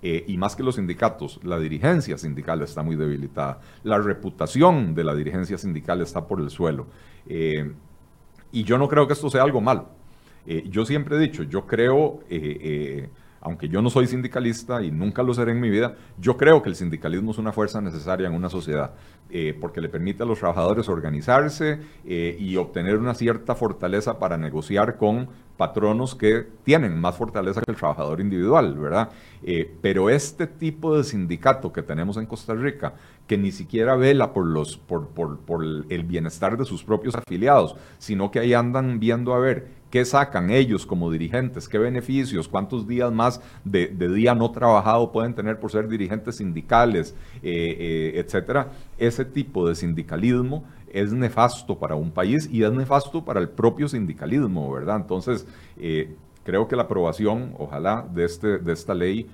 Eh, 0.07 0.23
y 0.29 0.37
más 0.37 0.55
que 0.55 0.63
los 0.63 0.75
sindicatos, 0.75 1.41
la 1.45 1.59
dirigencia 1.59 2.19
sindical 2.19 2.61
está 2.61 2.83
muy 2.83 2.95
debilitada. 2.95 3.61
La 3.85 3.99
reputación 3.99 4.95
de 4.95 5.03
la 5.03 5.15
dirigencia 5.15 5.57
sindical 5.57 6.03
está 6.03 6.27
por 6.27 6.41
el 6.41 6.51
suelo. 6.51 6.89
Y 8.55 8.63
yo 8.63 8.79
no 8.79 8.89
creo 8.89 9.09
que 9.09 9.15
esto 9.15 9.29
sea 9.29 9.43
algo 9.43 9.61
malo. 9.61 9.89
Eh, 10.47 10.63
yo 10.69 10.87
siempre 10.87 11.17
he 11.17 11.19
dicho, 11.19 11.43
yo 11.43 11.67
creo, 11.67 12.21
eh, 12.31 12.59
eh, 12.61 13.09
aunque 13.45 13.69
yo 13.69 13.83
no 13.83 13.91
soy 13.91 14.07
sindicalista 14.07 14.83
y 14.83 14.91
nunca 14.91 15.23
lo 15.23 15.35
seré 15.35 15.53
en 15.53 15.61
mi 15.61 15.69
vida, 15.69 15.95
yo 16.19 16.37
creo 16.37 16.63
que 16.63 16.71
el 16.71 16.75
sindicalismo 16.75 17.31
es 17.31 17.39
una 17.39 17.53
fuerza 17.53 17.81
necesaria 17.81 18.27
en 18.27 18.35
una 18.35 18.49
sociedad, 18.49 18.95
porque 19.61 19.81
le 19.81 19.89
permite 19.91 20.23
a 20.23 20.27
los 20.27 20.39
trabajadores 20.39 20.89
organizarse 20.89 21.81
y 22.05 22.57
obtener 22.57 22.97
una 22.97 23.15
cierta 23.15 23.55
fortaleza 23.55 24.19
para 24.19 24.39
negociar 24.39 24.97
con 24.97 25.29
patronos 25.59 26.15
que 26.15 26.47
tienen 26.65 26.99
más 26.99 27.17
fortaleza 27.17 27.61
que 27.61 27.71
el 27.71 27.77
trabajador 27.77 28.21
individual, 28.21 28.79
¿verdad? 28.79 29.11
pero 29.83 30.09
este 30.09 30.47
tipo 30.47 30.97
de 30.97 31.05
sindicato 31.05 31.71
que 31.71 31.83
tenemos 31.83 32.17
en 32.17 32.27
Costa 32.27 32.55
Rica, 32.55 32.95
que 33.27 33.37
ni 33.37 33.53
siquiera 33.53 33.95
vela 33.95 34.33
por, 34.33 34.47
los, 34.47 34.79
por, 34.79 35.09
por, 35.09 35.39
por, 35.41 35.65
el 35.65 36.05
bienestar 36.05 36.57
de 36.57 36.65
sus 36.65 36.83
propios 36.83 37.15
afiliados, 37.15 37.77
sino 37.99 38.31
que 38.31 38.39
ahí 38.39 38.55
andan 38.55 39.01
viendo 39.01 39.35
a 39.35 39.39
ver 39.39 39.84
qué 39.95 40.05
sacan 40.05 40.51
ellos 40.51 40.85
como 40.85 41.09
dirigentes, 41.09 41.69
qué 41.69 41.79
beneficios, 41.79 42.49
cuántos 42.49 42.89
días 42.89 43.13
más 43.13 43.41
de, 43.63 43.87
día 43.87 44.35
no 44.35 44.51
trabajado 44.51 45.13
pueden 45.13 45.35
tener 45.35 45.61
por 45.61 45.71
ser 45.71 45.87
dirigentes 45.87 46.35
sindicales, 46.35 47.15
eh, 47.45 47.77
eh, 47.79 48.13
etcétera. 48.17 48.73
Ese 48.99 49.25
tipo 49.25 49.69
de 49.69 49.77
sindicalismo 49.77 50.65
es 50.93 51.13
nefasto 51.13 51.79
para 51.79 51.95
un 51.95 52.11
país 52.11 52.49
y 52.51 52.65
es 52.65 52.73
nefasto 52.73 53.25
para 53.25 53.39
el 53.39 53.49
propio 53.49 53.87
sindicalismo, 53.87 54.69
¿verdad? 54.73 54.97
Entonces, 54.97 55.47
eh, 55.79 56.17
creo 56.43 56.67
que 56.67 56.75
la 56.75 56.83
aprobación, 56.83 57.55
ojalá, 57.57 58.05
de, 58.13 58.25
este, 58.25 58.59
de 58.59 58.73
esta 58.73 58.95
ley 58.95 59.31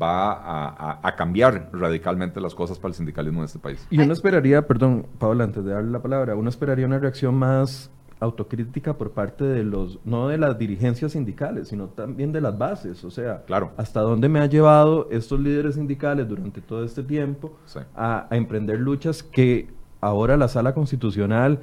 va 0.00 0.98
a, 1.02 1.16
cambiar 1.16 1.70
radicalmente 1.72 2.40
las 2.40 2.54
cosas 2.54 2.78
para 2.78 2.90
el 2.90 2.94
sindicalismo 2.94 3.40
en 3.40 3.46
este 3.46 3.58
país. 3.58 3.84
Y 3.90 3.98
uno 3.98 4.12
esperaría, 4.12 4.64
perdón, 4.64 5.06
Paula, 5.18 5.42
antes 5.42 5.64
de 5.64 5.72
darle 5.72 5.90
la 5.90 6.00
palabra, 6.00 6.36
uno 6.36 6.48
esperaría 6.48 6.86
una 6.86 7.00
reacción 7.00 7.34
más 7.34 7.90
autocrítica 8.22 8.96
por 8.96 9.10
parte 9.10 9.44
de 9.44 9.64
los, 9.64 9.98
no 10.04 10.28
de 10.28 10.38
las 10.38 10.58
dirigencias 10.58 11.12
sindicales, 11.12 11.68
sino 11.68 11.88
también 11.88 12.32
de 12.32 12.40
las 12.40 12.56
bases. 12.56 13.04
O 13.04 13.10
sea, 13.10 13.42
claro. 13.44 13.72
hasta 13.76 14.00
dónde 14.00 14.28
me 14.28 14.40
ha 14.40 14.46
llevado 14.46 15.08
estos 15.10 15.40
líderes 15.40 15.74
sindicales 15.74 16.28
durante 16.28 16.60
todo 16.60 16.84
este 16.84 17.02
tiempo 17.02 17.52
a, 17.94 18.28
emprender 18.30 18.78
luchas 18.78 19.22
que 19.22 19.68
ahora 20.00 20.36
la 20.36 20.48
sala 20.48 20.72
constitucional, 20.74 21.60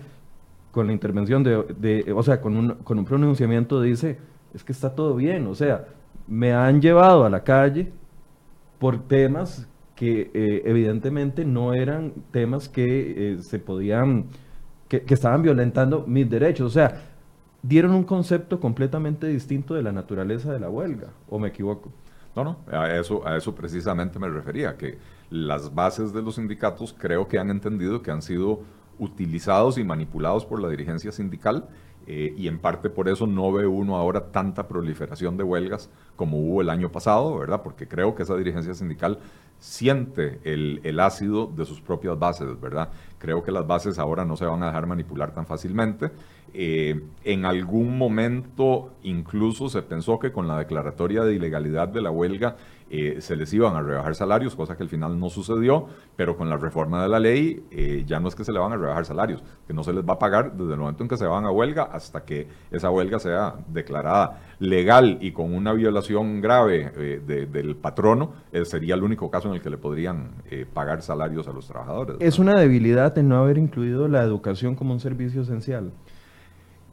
con 0.71 0.87
la 0.87 0.93
intervención 0.93 1.43
de, 1.43 2.13
o 2.15 2.23
sea, 2.23 2.41
con 2.41 2.55
un, 2.55 2.69
con 2.75 2.99
un 2.99 3.05
pronunciamiento 3.05 3.81
dice, 3.81 4.19
es 4.53 4.63
que 4.63 4.71
está 4.71 4.93
todo 4.93 5.15
bien. 5.15 5.47
O 5.47 5.55
sea, 5.55 5.87
me 6.27 6.53
han 6.53 6.81
llevado 6.81 7.25
a 7.25 7.29
la 7.29 7.43
calle 7.43 7.91
por 8.77 9.07
temas 9.07 9.67
que 9.95 10.31
eh, 10.33 10.61
evidentemente 10.65 11.43
no 11.43 11.73
eran 11.73 12.13
temas 12.31 12.69
que 12.69 13.33
eh, 13.33 13.37
se 13.39 13.59
podían, 13.59 14.27
que, 14.89 15.13
estaban 15.13 15.41
violentando 15.41 16.03
mis 16.05 16.29
derechos. 16.29 16.67
O 16.67 16.69
sea, 16.69 17.01
dieron 17.61 17.91
un 17.91 18.03
concepto 18.03 18.59
completamente 18.59 19.27
distinto 19.27 19.75
de 19.75 19.83
la 19.83 19.93
naturaleza 19.93 20.51
de 20.51 20.59
la 20.59 20.69
huelga, 20.69 21.09
¿o 21.29 21.39
me 21.39 21.49
equivoco? 21.49 21.91
No, 22.35 22.43
no, 22.43 22.57
a 22.71 22.95
eso, 22.95 23.25
a 23.25 23.37
eso 23.37 23.55
precisamente 23.55 24.19
me 24.19 24.29
refería, 24.29 24.75
que 24.77 24.97
las 25.29 25.73
bases 25.73 26.13
de 26.13 26.21
los 26.21 26.35
sindicatos 26.35 26.93
creo 26.97 27.27
que 27.27 27.39
han 27.39 27.49
entendido 27.49 28.01
que 28.01 28.11
han 28.11 28.21
sido 28.21 28.61
utilizados 28.97 29.77
y 29.77 29.83
manipulados 29.83 30.45
por 30.45 30.61
la 30.61 30.69
dirigencia 30.69 31.11
sindical 31.11 31.67
eh, 32.07 32.33
y 32.35 32.47
en 32.47 32.59
parte 32.59 32.89
por 32.89 33.07
eso 33.07 33.27
no 33.27 33.51
ve 33.51 33.67
uno 33.67 33.95
ahora 33.95 34.31
tanta 34.31 34.67
proliferación 34.67 35.37
de 35.37 35.43
huelgas 35.43 35.89
como 36.15 36.39
hubo 36.39 36.61
el 36.61 36.69
año 36.69 36.91
pasado, 36.91 37.37
¿verdad? 37.37 37.61
Porque 37.61 37.87
creo 37.87 38.15
que 38.15 38.23
esa 38.23 38.35
dirigencia 38.35 38.73
sindical 38.73 39.19
siente 39.59 40.39
el, 40.43 40.81
el, 40.83 40.99
ácido 40.99 41.47
de 41.47 41.65
sus 41.65 41.81
propias 41.81 42.17
bases, 42.17 42.59
¿verdad? 42.59 42.89
Creo 43.19 43.43
que 43.43 43.51
las 43.51 43.67
bases 43.67 43.99
ahora 43.99 44.25
no 44.25 44.35
se 44.37 44.45
van 44.45 44.63
a 44.63 44.67
dejar 44.67 44.87
manipular 44.87 45.33
tan 45.33 45.45
fácilmente. 45.45 46.11
Eh, 46.53 46.99
en 47.25 47.45
algún 47.45 47.97
momento 47.97 48.93
incluso 49.03 49.69
se 49.69 49.83
pensó 49.83 50.17
que 50.17 50.31
con 50.31 50.47
la 50.47 50.57
declaratoria 50.57 51.23
de 51.23 51.35
ilegalidad 51.35 51.89
de 51.89 52.01
la 52.01 52.09
huelga 52.09 52.55
eh, 52.89 53.17
se 53.19 53.35
les 53.35 53.53
iban 53.53 53.75
a 53.75 53.81
rebajar 53.81 54.15
salarios, 54.15 54.55
cosa 54.55 54.75
que 54.75 54.83
al 54.83 54.89
final 54.89 55.19
no 55.19 55.29
sucedió, 55.29 55.87
pero 56.15 56.35
con 56.35 56.49
la 56.49 56.57
reforma 56.57 57.03
de 57.03 57.09
la 57.09 57.19
ley 57.19 57.63
eh, 57.71 58.03
ya 58.05 58.19
no 58.19 58.27
es 58.27 58.35
que 58.35 58.43
se 58.43 58.51
le 58.51 58.59
van 58.59 58.73
a 58.73 58.77
rebajar 58.77 59.05
salarios, 59.05 59.43
que 59.67 59.73
no 59.73 59.83
se 59.83 59.93
les 59.93 60.03
va 60.03 60.13
a 60.13 60.19
pagar 60.19 60.53
desde 60.53 60.73
el 60.73 60.79
momento 60.79 61.03
en 61.03 61.09
que 61.09 61.17
se 61.17 61.25
van 61.25 61.45
a 61.45 61.51
huelga 61.51 61.83
hasta 61.83 62.25
que 62.25 62.47
esa 62.71 62.89
huelga 62.89 63.19
sea 63.19 63.55
declarada 63.67 64.41
legal 64.59 65.19
y 65.21 65.31
con 65.31 65.53
una 65.53 65.73
violación 65.73 66.41
grave 66.41 66.91
eh, 66.97 67.47
del 67.49 67.75
patrono, 67.75 68.33
sería 68.63 68.95
el 68.95 69.03
único 69.03 69.29
caso 69.29 69.47
en 69.49 69.55
el 69.55 69.61
que 69.61 69.69
le 69.69 69.77
podrían 69.77 70.31
pagar 70.73 71.01
salarios 71.01 71.47
a 71.47 71.53
los 71.53 71.67
trabajadores. 71.67 72.17
Es 72.19 72.39
una 72.39 72.59
debilidad 72.59 73.17
en 73.17 73.29
no 73.29 73.37
haber 73.37 73.57
incluido 73.57 74.07
la 74.07 74.23
educación 74.23 74.75
como 74.75 74.93
un 74.93 74.99
servicio 74.99 75.41
esencial. 75.41 75.91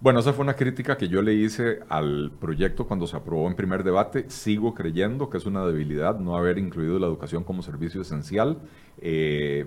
Bueno, 0.06 0.20
esa 0.20 0.32
fue 0.32 0.44
una 0.44 0.54
crítica 0.54 0.96
que 0.96 1.08
yo 1.08 1.20
le 1.20 1.34
hice 1.34 1.80
al 1.88 2.30
proyecto 2.30 2.86
cuando 2.86 3.08
se 3.08 3.16
aprobó 3.16 3.48
en 3.48 3.56
primer 3.56 3.82
debate. 3.82 4.30
Sigo 4.30 4.72
creyendo 4.72 5.28
que 5.28 5.36
es 5.36 5.46
una 5.46 5.66
debilidad 5.66 6.20
no 6.20 6.36
haber 6.36 6.58
incluido 6.58 7.00
la 7.00 7.08
educación 7.08 7.42
como 7.42 7.60
servicio 7.60 8.02
esencial. 8.02 8.60
Eh, 8.98 9.66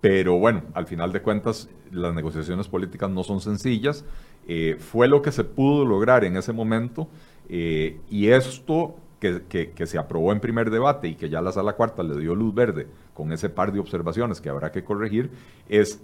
pero 0.00 0.36
bueno, 0.40 0.64
al 0.74 0.88
final 0.88 1.12
de 1.12 1.22
cuentas, 1.22 1.70
las 1.92 2.12
negociaciones 2.12 2.66
políticas 2.66 3.08
no 3.08 3.22
son 3.22 3.40
sencillas. 3.40 4.04
Eh, 4.48 4.78
fue 4.80 5.06
lo 5.06 5.22
que 5.22 5.30
se 5.30 5.44
pudo 5.44 5.84
lograr 5.84 6.24
en 6.24 6.36
ese 6.36 6.52
momento. 6.52 7.06
Eh, 7.48 8.00
y 8.10 8.30
esto 8.30 8.96
que, 9.20 9.42
que, 9.48 9.86
se 9.86 9.96
aprobó 9.96 10.32
en 10.32 10.40
primer 10.40 10.70
debate 10.70 11.06
y 11.06 11.14
que 11.14 11.28
ya 11.28 11.40
la 11.40 11.52
sala 11.52 11.74
cuarta 11.74 12.02
le 12.02 12.18
dio 12.18 12.34
luz 12.34 12.52
verde 12.52 12.88
con 13.14 13.30
ese 13.30 13.48
par 13.48 13.70
de 13.70 13.78
observaciones 13.78 14.40
que 14.40 14.48
habrá 14.48 14.72
que 14.72 14.82
corregir, 14.82 15.30
es 15.68 16.02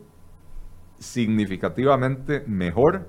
significativamente 1.01 2.45
mejor 2.47 3.09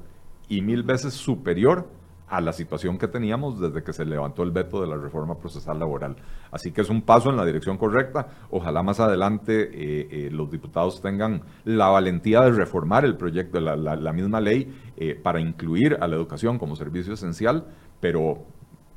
y 0.57 0.61
mil 0.61 0.83
veces 0.83 1.13
superior 1.13 1.87
a 2.27 2.41
la 2.41 2.53
situación 2.53 2.97
que 2.97 3.07
teníamos 3.07 3.59
desde 3.59 3.83
que 3.83 3.93
se 3.93 4.05
levantó 4.05 4.43
el 4.43 4.51
veto 4.51 4.81
de 4.81 4.87
la 4.87 4.97
reforma 4.97 5.37
procesal 5.37 5.79
laboral. 5.79 6.15
Así 6.51 6.71
que 6.71 6.81
es 6.81 6.89
un 6.89 7.01
paso 7.01 7.29
en 7.29 7.37
la 7.37 7.45
dirección 7.45 7.77
correcta. 7.77 8.27
Ojalá 8.49 8.81
más 8.81 8.99
adelante 8.99 9.69
eh, 9.71 10.07
eh, 10.09 10.29
los 10.31 10.49
diputados 10.49 11.01
tengan 11.01 11.43
la 11.63 11.89
valentía 11.89 12.41
de 12.41 12.51
reformar 12.51 13.05
el 13.05 13.17
proyecto, 13.17 13.59
la, 13.59 13.75
la, 13.75 14.13
misma 14.13 14.41
ley, 14.41 14.73
eh, 14.97 15.13
para 15.13 15.39
incluir 15.39 15.97
a 16.01 16.07
la 16.07 16.15
educación 16.15 16.57
como 16.57 16.75
servicio 16.75 17.13
esencial, 17.13 17.67
pero 17.99 18.45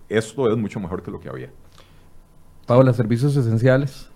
esto 0.08 0.50
es 0.50 0.56
mucho 0.56 0.80
mejor 0.80 1.02
que 1.02 1.10
lo 1.10 1.20
que 1.20 1.28
había. 1.28 1.50
Paola, 2.66 2.92
servicios 2.92 3.36
esenciales. 3.36 4.10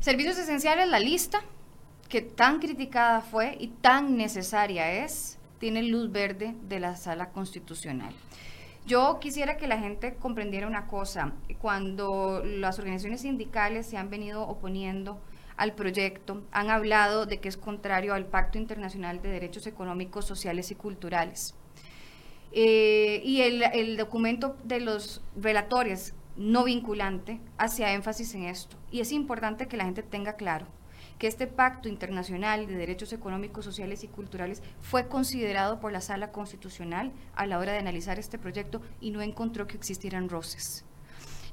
Servicios 0.00 0.38
esenciales, 0.38 0.88
la 0.88 0.98
lista 0.98 1.40
que 2.08 2.22
tan 2.22 2.58
criticada 2.58 3.20
fue 3.20 3.56
y 3.60 3.68
tan 3.68 4.16
necesaria 4.16 5.04
es, 5.04 5.38
tiene 5.60 5.84
luz 5.84 6.10
verde 6.10 6.56
de 6.68 6.80
la 6.80 6.96
sala 6.96 7.30
constitucional. 7.30 8.12
Yo 8.86 9.20
quisiera 9.20 9.56
que 9.56 9.68
la 9.68 9.78
gente 9.78 10.14
comprendiera 10.14 10.66
una 10.66 10.86
cosa. 10.86 11.34
Cuando 11.60 12.42
las 12.44 12.78
organizaciones 12.78 13.20
sindicales 13.20 13.86
se 13.86 13.98
han 13.98 14.10
venido 14.10 14.42
oponiendo 14.42 15.20
al 15.56 15.74
proyecto, 15.74 16.42
han 16.50 16.70
hablado 16.70 17.26
de 17.26 17.38
que 17.38 17.48
es 17.48 17.58
contrario 17.58 18.14
al 18.14 18.24
Pacto 18.24 18.58
Internacional 18.58 19.20
de 19.20 19.28
Derechos 19.28 19.66
Económicos, 19.66 20.24
Sociales 20.24 20.70
y 20.70 20.74
Culturales. 20.74 21.54
Eh, 22.52 23.20
y 23.22 23.42
el, 23.42 23.96
documento 23.96 24.56
de 24.64 24.80
los 24.80 25.22
relatores 25.36 26.14
no 26.36 26.64
vinculante 26.64 27.38
hacía 27.58 27.92
énfasis 27.92 28.34
en 28.34 28.44
esto. 28.44 28.76
Y 28.90 29.00
es 29.00 29.12
importante 29.12 29.68
que 29.68 29.76
la 29.76 29.84
gente 29.84 30.02
tenga 30.02 30.32
claro 30.32 30.66
que 31.20 31.26
este 31.26 31.46
pacto 31.46 31.90
internacional 31.90 32.66
de 32.66 32.74
derechos 32.74 33.12
económicos, 33.12 33.66
sociales 33.66 34.02
y 34.04 34.08
culturales 34.08 34.62
fue 34.80 35.06
considerado 35.06 35.78
por 35.78 35.92
la 35.92 36.00
Sala 36.00 36.32
Constitucional 36.32 37.12
a 37.34 37.44
la 37.44 37.58
hora 37.58 37.72
de 37.72 37.78
analizar 37.78 38.18
este 38.18 38.38
proyecto 38.38 38.80
y 39.02 39.10
no 39.10 39.20
encontró 39.20 39.66
que 39.66 39.76
existieran 39.76 40.30
roces. 40.30 40.86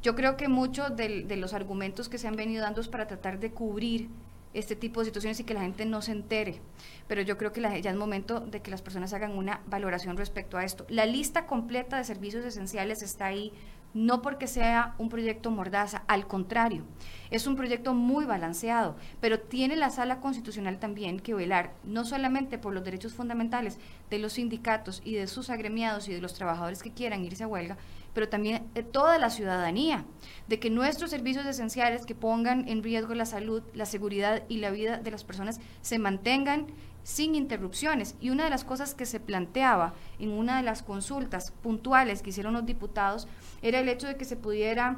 Yo 0.01 0.15
creo 0.15 0.37
que 0.37 0.47
muchos 0.47 0.95
de, 0.95 1.25
los 1.35 1.53
argumentos 1.53 2.07
que 2.07 2.17
se 2.17 2.29
han 2.29 2.37
venido 2.37 2.63
dando 2.63 2.79
es 2.79 2.87
para 2.87 3.07
tratar 3.07 3.41
de 3.41 3.51
cubrir 3.51 4.07
este 4.53 4.77
tipo 4.77 5.01
de 5.01 5.07
situaciones 5.07 5.41
y 5.41 5.43
que 5.43 5.53
la 5.53 5.61
gente 5.61 5.85
no 5.85 6.01
se 6.01 6.13
entere. 6.13 6.61
Pero 7.09 7.21
yo 7.21 7.37
creo 7.37 7.51
que 7.51 7.59
ya 7.59 7.91
es 7.91 7.95
momento 7.97 8.39
de 8.39 8.61
que 8.61 8.71
las 8.71 8.81
personas 8.81 9.11
hagan 9.11 9.37
una 9.37 9.59
valoración 9.67 10.15
respecto 10.15 10.57
a 10.57 10.63
esto. 10.63 10.85
La 10.87 11.05
lista 11.05 11.45
completa 11.45 11.97
de 11.97 12.05
servicios 12.05 12.45
esenciales 12.45 13.01
está 13.01 13.25
ahí 13.25 13.51
no 13.97 14.21
porque 14.21 14.45
sea 14.45 14.93
un 14.99 15.09
proyecto 15.09 15.49
mordaza, 15.49 16.03
al 16.07 16.27
contrario, 16.27 16.83
es 17.31 17.47
un 17.47 17.55
proyecto 17.55 17.95
muy 17.95 18.25
balanceado, 18.25 18.95
pero 19.19 19.39
tiene 19.39 19.75
la 19.75 19.89
sala 19.89 20.19
constitucional 20.19 20.77
también 20.77 21.19
que 21.19 21.33
velar 21.33 21.73
no 21.83 22.05
solamente 22.05 22.59
por 22.59 22.75
los 22.75 22.83
derechos 22.83 23.13
fundamentales 23.13 23.79
de 24.11 24.19
los 24.19 24.33
sindicatos 24.33 25.01
y 25.03 25.15
de 25.15 25.25
sus 25.25 25.49
agremiados 25.49 26.07
y 26.07 26.13
de 26.13 26.21
los 26.21 26.35
trabajadores 26.35 26.83
que 26.83 26.93
quieran 26.93 27.25
irse 27.25 27.43
a 27.43 27.47
huelga, 27.47 27.75
pero 28.13 28.29
también 28.29 28.67
de 28.75 28.83
toda 28.83 29.17
la 29.17 29.31
ciudadanía, 29.31 30.05
de 30.47 30.59
que 30.59 30.69
nuestros 30.69 31.09
servicios 31.09 31.47
esenciales 31.47 32.05
que 32.05 32.13
pongan 32.13 32.67
en 32.67 32.83
riesgo 32.83 33.15
la 33.15 33.25
salud, 33.25 33.63
la 33.73 33.87
seguridad 33.87 34.43
y 34.47 34.57
la 34.57 34.69
vida 34.69 34.97
de 34.99 35.09
las 35.09 35.23
personas 35.23 35.59
se 35.81 35.97
mantengan 35.97 36.67
sin 37.07 37.35
interrupciones. 37.35 38.15
Y 38.19 38.31
una 38.31 38.43
de 38.43 38.49
las 38.49 38.65
cosas 38.65 38.93
que 38.93 39.05
se 39.05 39.21
planteaba 39.21 39.93
en 40.19 40.31
una 40.31 40.57
de 40.57 40.63
las 40.63 40.83
consultas 40.83 41.51
puntuales 41.63 42.21
que 42.21 42.31
hicieron 42.31 42.53
los 42.53 42.65
diputados 42.65 43.29
era 43.61 43.79
el 43.79 43.89
hecho 43.89 44.07
de 44.07 44.15
que 44.15 44.25
se 44.25 44.35
pudiera 44.35 44.97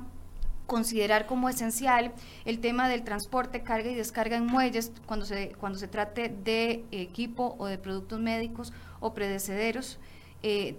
considerar 0.69 1.25
como 1.25 1.49
esencial 1.49 2.13
el 2.45 2.59
tema 2.59 2.87
del 2.87 3.03
transporte, 3.03 3.63
carga 3.63 3.89
y 3.89 3.95
descarga 3.95 4.37
en 4.37 4.45
muelles 4.45 4.91
cuando 5.05 5.25
se, 5.25 5.49
cuando 5.59 5.79
se 5.79 5.87
trate 5.87 6.29
de 6.29 6.85
equipo 6.91 7.55
o 7.57 7.65
de 7.65 7.77
productos 7.77 8.19
médicos 8.19 8.71
o 8.99 9.13
predecederos. 9.13 9.99
Eh, 10.43 10.77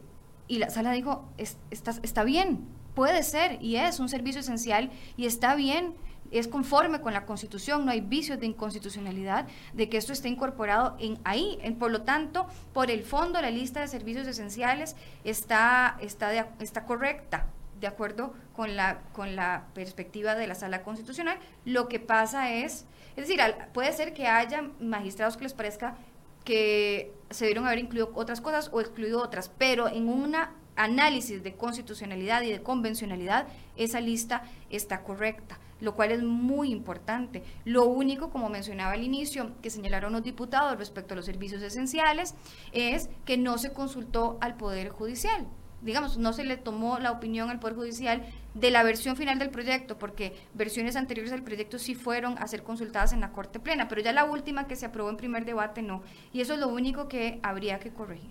y 0.48 0.58
la 0.58 0.70
sala 0.70 0.92
dijo, 0.92 1.28
está, 1.36 1.92
está 2.02 2.24
bien, 2.24 2.66
puede 2.94 3.22
ser 3.22 3.62
y 3.62 3.76
es 3.76 4.00
un 4.00 4.08
servicio 4.08 4.40
esencial 4.40 4.90
y 5.16 5.26
está 5.26 5.54
bien 5.54 5.94
es 6.30 6.46
conforme 6.48 7.00
con 7.00 7.12
la 7.12 7.26
Constitución, 7.26 7.84
no 7.84 7.90
hay 7.90 8.00
vicios 8.00 8.38
de 8.38 8.46
inconstitucionalidad 8.46 9.46
de 9.72 9.88
que 9.88 9.96
esto 9.96 10.12
esté 10.12 10.28
incorporado 10.28 10.96
en 11.00 11.18
ahí. 11.24 11.58
por 11.78 11.90
lo 11.90 12.02
tanto, 12.02 12.46
por 12.72 12.90
el 12.90 13.02
fondo, 13.02 13.40
la 13.42 13.50
lista 13.50 13.80
de 13.80 13.88
servicios 13.88 14.26
esenciales 14.26 14.96
está, 15.24 15.98
está, 16.00 16.48
está 16.60 16.84
correcta, 16.84 17.46
de 17.80 17.86
acuerdo 17.86 18.34
con 18.54 18.76
la, 18.76 19.00
con 19.12 19.36
la 19.36 19.66
perspectiva 19.74 20.34
de 20.34 20.46
la 20.46 20.54
Sala 20.54 20.82
Constitucional. 20.82 21.38
Lo 21.64 21.88
que 21.88 21.98
pasa 21.98 22.52
es, 22.52 22.84
es 23.16 23.28
decir, 23.28 23.40
puede 23.72 23.92
ser 23.92 24.12
que 24.12 24.26
haya 24.26 24.70
magistrados 24.80 25.36
que 25.36 25.44
les 25.44 25.54
parezca 25.54 25.96
que 26.44 27.12
se 27.30 27.44
debieron 27.44 27.66
haber 27.66 27.78
incluido 27.78 28.10
otras 28.14 28.40
cosas 28.40 28.70
o 28.72 28.80
excluido 28.80 29.22
otras, 29.22 29.48
pero 29.48 29.88
en 29.88 30.08
un 30.08 30.34
análisis 30.76 31.42
de 31.42 31.54
constitucionalidad 31.54 32.42
y 32.42 32.50
de 32.50 32.62
convencionalidad, 32.62 33.46
esa 33.76 34.00
lista 34.00 34.44
está 34.70 35.02
correcta 35.02 35.58
lo 35.80 35.94
cual 35.94 36.12
es 36.12 36.22
muy 36.22 36.70
importante. 36.70 37.42
Lo 37.64 37.86
único, 37.86 38.30
como 38.30 38.48
mencionaba 38.48 38.92
al 38.92 39.02
inicio, 39.02 39.52
que 39.62 39.70
señalaron 39.70 40.12
los 40.12 40.22
diputados 40.22 40.78
respecto 40.78 41.14
a 41.14 41.16
los 41.16 41.24
servicios 41.24 41.62
esenciales, 41.62 42.34
es 42.72 43.08
que 43.24 43.36
no 43.36 43.58
se 43.58 43.72
consultó 43.72 44.38
al 44.40 44.56
Poder 44.56 44.90
Judicial. 44.90 45.46
Digamos, 45.82 46.18
no 46.18 46.32
se 46.32 46.44
le 46.44 46.56
tomó 46.56 46.98
la 46.98 47.12
opinión 47.12 47.50
al 47.50 47.58
Poder 47.58 47.76
Judicial 47.76 48.22
de 48.54 48.70
la 48.70 48.82
versión 48.82 49.16
final 49.16 49.38
del 49.38 49.50
proyecto, 49.50 49.98
porque 49.98 50.34
versiones 50.54 50.96
anteriores 50.96 51.30
del 51.30 51.42
proyecto 51.42 51.78
sí 51.78 51.94
fueron 51.94 52.36
a 52.38 52.46
ser 52.48 52.62
consultadas 52.62 53.12
en 53.12 53.20
la 53.20 53.32
Corte 53.32 53.60
Plena, 53.60 53.88
pero 53.88 54.00
ya 54.00 54.12
la 54.12 54.24
última 54.24 54.66
que 54.66 54.76
se 54.76 54.86
aprobó 54.86 55.10
en 55.10 55.16
primer 55.16 55.44
debate 55.44 55.82
no. 55.82 56.02
Y 56.32 56.40
eso 56.40 56.54
es 56.54 56.60
lo 56.60 56.68
único 56.68 57.08
que 57.08 57.40
habría 57.42 57.78
que 57.78 57.90
corregir. 57.90 58.30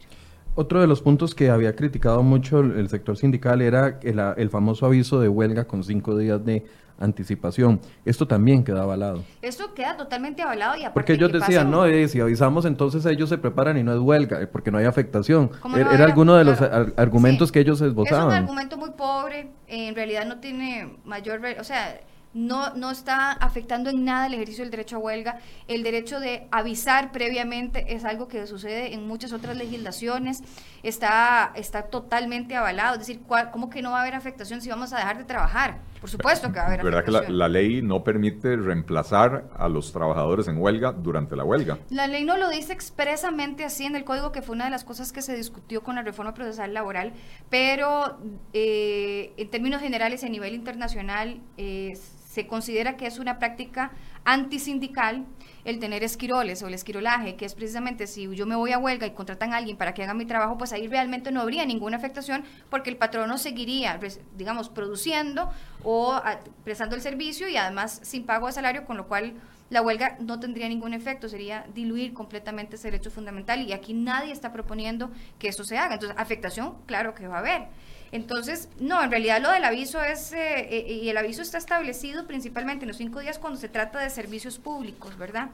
Otro 0.56 0.82
de 0.82 0.88
los 0.88 1.02
puntos 1.02 1.36
que 1.36 1.50
había 1.50 1.76
criticado 1.76 2.22
mucho 2.22 2.60
el 2.60 2.89
sector 2.89 3.16
sindical 3.16 3.62
era 3.62 4.00
el, 4.02 4.20
el 4.36 4.50
famoso 4.50 4.86
aviso 4.86 5.20
de 5.20 5.30
huelga 5.30 5.66
con 5.66 5.84
cinco 5.84 6.18
días 6.18 6.43
de 6.43 6.66
anticipación. 7.00 7.80
Esto 8.06 8.28
también 8.28 8.64
queda 8.64 8.84
avalado. 8.84 9.24
Esto 9.41 9.74
queda 9.74 9.97
totalmente 9.97 10.41
avalado 10.41 10.76
y 10.78 10.86
Porque 10.93 11.14
ellos 11.14 11.32
decían, 11.32 11.72
no, 11.72 11.86
eh, 11.86 12.08
si 12.08 12.20
avisamos 12.20 12.66
entonces 12.66 13.06
ellos 13.06 13.30
se 13.30 13.38
preparan 13.38 13.78
y 13.78 13.84
no 13.84 13.93
es 13.93 14.00
huelga, 14.00 14.41
eh, 14.41 14.47
porque 14.47 14.72
no 14.72 14.78
hay 14.78 14.86
afectación. 14.86 15.52
era, 15.76 15.93
era 15.93 16.06
alguno 16.06 16.36
de 16.36 16.43
los 16.43 16.62
argumentos 16.97 17.52
que 17.52 17.60
ellos 17.60 17.82
esbozaban. 17.82 18.28
Es 18.28 18.28
un 18.28 18.43
argumento 18.43 18.78
muy 18.78 18.91
pobre, 18.91 19.50
en 19.68 19.95
realidad 19.95 20.26
no 20.26 20.39
tiene 20.39 20.97
mayor, 21.06 21.41
o 21.60 21.64
sea, 21.64 22.00
no, 22.34 22.76
no 22.76 22.91
está 22.91 23.32
afectando 23.32 23.89
en 23.89 24.06
nada 24.06 24.28
el 24.28 24.36
ejercicio 24.36 24.64
del 24.64 24.72
derecho 24.72 24.97
a 24.97 25.00
huelga. 25.00 25.39
El 25.68 25.84
derecho 25.84 26.20
de 26.20 26.47
avisar 26.52 27.12
previamente 27.12 27.95
es 27.95 28.06
algo 28.06 28.28
que 28.28 28.45
sucede 28.45 28.93
en 28.93 29.08
muchas 29.08 29.34
otras 29.34 29.58
legislaciones, 29.58 30.43
está, 30.84 31.52
está 31.56 31.84
totalmente 31.84 32.56
avalado. 32.56 32.93
Es 32.93 33.00
decir, 33.00 33.22
¿cómo 33.52 33.70
que 33.70 33.82
no 33.82 33.91
va 33.91 34.00
a 34.00 34.02
haber 34.02 34.16
afectación 34.16 34.62
si 34.62 34.70
vamos 34.70 34.93
a 34.93 34.97
dejar 34.97 35.18
de 35.18 35.24
trabajar? 35.24 35.80
Por 36.00 36.10
supuesto 36.10 36.52
que 36.52 36.60
va 36.60 36.64
a 36.64 36.68
haber 36.68 36.84
¿Verdad 36.84 37.04
que 37.04 37.32
la, 37.32 37.47
ley 37.47 37.82
no 37.82 38.04
permite 38.04 38.56
reemplazar 38.56 39.50
a 39.58 39.68
los 39.68 39.91
trabajadores 39.91 40.47
en 40.47 40.58
huelga 40.58 40.91
durante 40.91 41.36
la 41.36 41.43
huelga? 41.43 41.78
La 41.89 42.08
ley 42.08 42.24
no 42.24 42.38
lo 42.38 42.50
dice 42.50 42.74
expresamente 42.74 43.66
así 43.66 43.86
en 43.86 43.95
el 43.95 44.04
código, 44.04 44.32
que 44.32 44.41
fue 44.41 44.56
una 44.56 44.66
de 44.66 44.72
las 44.72 44.84
cosas 44.84 45.12
que 45.12 45.22
se 45.22 45.36
discutió 45.36 45.84
con 45.84 45.95
la 45.95 46.02
reforma 46.02 46.34
procesal 46.34 46.74
laboral, 46.74 47.14
pero 47.50 48.18
eh, 48.54 49.34
en 49.38 49.50
términos 49.50 49.82
generales 49.82 50.24
y 50.24 50.28
a 50.28 50.30
nivel 50.30 50.54
internacional 50.54 51.41
eh, 51.58 51.97
se 52.30 52.47
considera 52.47 52.95
que 52.95 53.08
es 53.08 53.20
una 53.20 53.39
práctica 53.39 53.91
antisindical 54.24 55.26
el 55.66 55.80
tener 55.80 56.03
esquiroles 56.03 56.62
o 56.64 56.68
el 56.68 56.74
esquirolaje, 56.74 57.36
que 57.36 57.45
es 57.45 57.55
precisamente 57.55 58.07
si 58.07 58.34
yo 58.36 58.45
me 58.45 58.55
voy 58.55 58.72
a 58.72 58.78
huelga 58.78 59.07
y 59.07 59.12
contratan 59.12 59.53
a 59.53 59.57
alguien 59.57 59.78
para 59.78 59.93
que 59.93 60.03
haga 60.03 60.14
mi 60.14 60.26
trabajo, 60.26 60.57
pues 60.57 60.74
ahí 60.74 60.88
realmente 60.88 61.32
no 61.32 61.41
habría 61.41 61.66
ninguna 61.66 61.97
afectación 61.97 62.43
porque 62.70 62.89
el 62.89 62.97
patrono 62.97 63.38
seguiría, 63.38 63.99
pues, 63.99 64.20
digamos, 64.36 64.70
produciendo 64.70 65.51
o 65.84 66.14
ah, 66.14 66.39
prestando 66.64 66.95
el 66.95 67.01
servicio 67.01 67.47
y 67.49 67.57
además 67.57 67.99
sin 68.03 68.26
pago 68.26 68.47
de 68.47 68.53
salario, 68.53 68.86
con 68.86 68.97
lo 68.97 69.07
cual 69.07 69.34
la 69.70 69.82
huelga 69.82 70.18
no 70.20 70.39
tendría 70.39 70.68
ningún 70.68 70.93
efecto, 70.93 71.30
sería 71.30 71.66
diluir 71.74 72.14
completamente 72.14 72.76
ese 72.76 72.89
derecho 72.89 73.12
fundamental 73.12 73.62
y 73.62 73.74
aquí 73.74 73.93
nadie 73.93 74.32
está 74.32 74.51
proponiendo 74.51 75.12
que 75.38 75.47
eso 75.47 75.64
se 75.64 75.78
haga. 75.78 75.95
Entonces, 75.95 76.18
afectación, 76.20 76.76
claro 76.86 77.14
que 77.14 77.28
va 77.28 77.36
a 77.36 77.39
haber. 77.39 77.68
Entonces, 78.12 78.70
no, 78.80 79.03
en 79.03 79.12
realidad 79.12 79.41
lo 79.41 79.51
del 79.51 79.64
aviso 79.64 80.01
es, 80.01 80.34
eh, 80.34 80.68
eh, 80.70 80.99
y 81.03 81.10
el 81.10 81.18
aviso 81.18 81.41
está 81.41 81.57
establecido 81.57 82.26
principalmente 82.26 82.86
en 82.86 82.88
los 82.88 82.97
cinco 82.97 83.20
días 83.20 83.38
cuando 83.38 83.60
se 83.60 83.70
trata 83.70 83.99
de 83.99 84.10
servicios 84.10 84.57
públicos, 84.57 85.18
¿verdad? 85.18 85.49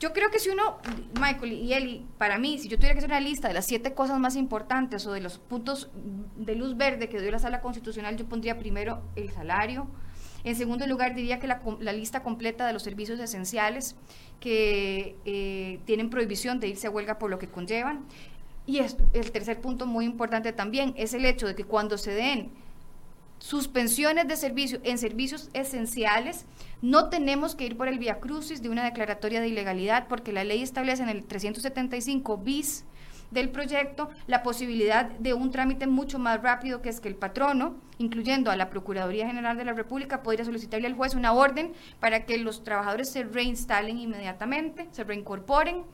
Yo 0.00 0.14
creo 0.14 0.30
que 0.30 0.38
si 0.38 0.48
uno, 0.48 0.78
Michael 1.20 1.52
y 1.52 1.74
Eli, 1.74 2.06
para 2.16 2.38
mí, 2.38 2.58
si 2.58 2.68
yo 2.68 2.78
tuviera 2.78 2.94
que 2.94 3.00
hacer 3.00 3.10
una 3.10 3.20
lista 3.20 3.48
de 3.48 3.54
las 3.54 3.66
siete 3.66 3.92
cosas 3.92 4.18
más 4.18 4.34
importantes 4.34 5.06
o 5.06 5.12
de 5.12 5.20
los 5.20 5.38
puntos 5.38 5.90
de 6.36 6.54
luz 6.54 6.76
verde 6.78 7.10
que 7.10 7.20
dio 7.20 7.30
la 7.30 7.38
sala 7.38 7.60
constitucional, 7.60 8.16
yo 8.16 8.24
pondría 8.24 8.58
primero 8.58 9.02
el 9.14 9.30
salario. 9.30 9.88
En 10.42 10.56
segundo 10.56 10.86
lugar, 10.86 11.14
diría 11.14 11.38
que 11.38 11.46
la, 11.46 11.60
lista 11.92 12.22
completa 12.22 12.66
de 12.66 12.72
los 12.72 12.82
servicios 12.82 13.20
esenciales 13.20 13.94
que 14.40 15.16
eh, 15.26 15.80
tienen 15.84 16.08
prohibición 16.08 16.60
de 16.60 16.68
irse 16.68 16.86
a 16.86 16.90
huelga 16.90 17.18
por 17.18 17.28
lo 17.28 17.38
que 17.38 17.48
conllevan. 17.48 18.06
Y 18.66 18.78
el 18.78 19.32
tercer 19.32 19.60
punto 19.60 19.86
muy 19.86 20.04
importante 20.04 20.52
también 20.52 20.94
es 20.96 21.14
el 21.14 21.24
hecho 21.24 21.46
de 21.46 21.54
que 21.54 21.64
cuando 21.64 21.98
se 21.98 22.12
den 22.12 22.50
suspensiones 23.40 24.28
de 24.28 24.36
servicio 24.36 24.80
en 24.84 24.98
servicios 24.98 25.48
esenciales, 25.54 26.44
no 26.82 27.08
tenemos 27.08 27.54
que 27.54 27.64
ir 27.64 27.76
por 27.76 27.88
el 27.88 27.98
vía 27.98 28.20
crucis 28.20 28.62
de 28.62 28.68
una 28.68 28.84
declaratoria 28.84 29.40
de 29.40 29.48
ilegalidad, 29.48 30.06
porque 30.08 30.32
la 30.32 30.44
ley 30.44 30.62
establece 30.62 31.02
en 31.02 31.08
el 31.08 31.24
375 31.24 32.36
bis 32.36 32.84
del 33.30 33.48
proyecto 33.48 34.10
la 34.26 34.42
posibilidad 34.42 35.06
de 35.06 35.34
un 35.34 35.50
trámite 35.52 35.86
mucho 35.86 36.18
más 36.18 36.42
rápido 36.42 36.82
que 36.82 36.88
es 36.88 37.00
que 37.00 37.08
el 37.08 37.14
patrono, 37.14 37.76
incluyendo 37.98 38.50
a 38.50 38.56
la 38.56 38.70
Procuraduría 38.70 39.26
General 39.26 39.56
de 39.56 39.64
la 39.64 39.72
República, 39.72 40.22
podría 40.22 40.44
solicitarle 40.44 40.86
al 40.86 40.94
juez 40.94 41.14
una 41.14 41.32
orden 41.32 41.72
para 42.00 42.26
que 42.26 42.38
los 42.38 42.64
trabajadores 42.64 43.10
se 43.10 43.22
reinstalen 43.24 43.98
inmediatamente, 43.98 44.88
se 44.90 45.04
reincorporen. 45.04 45.84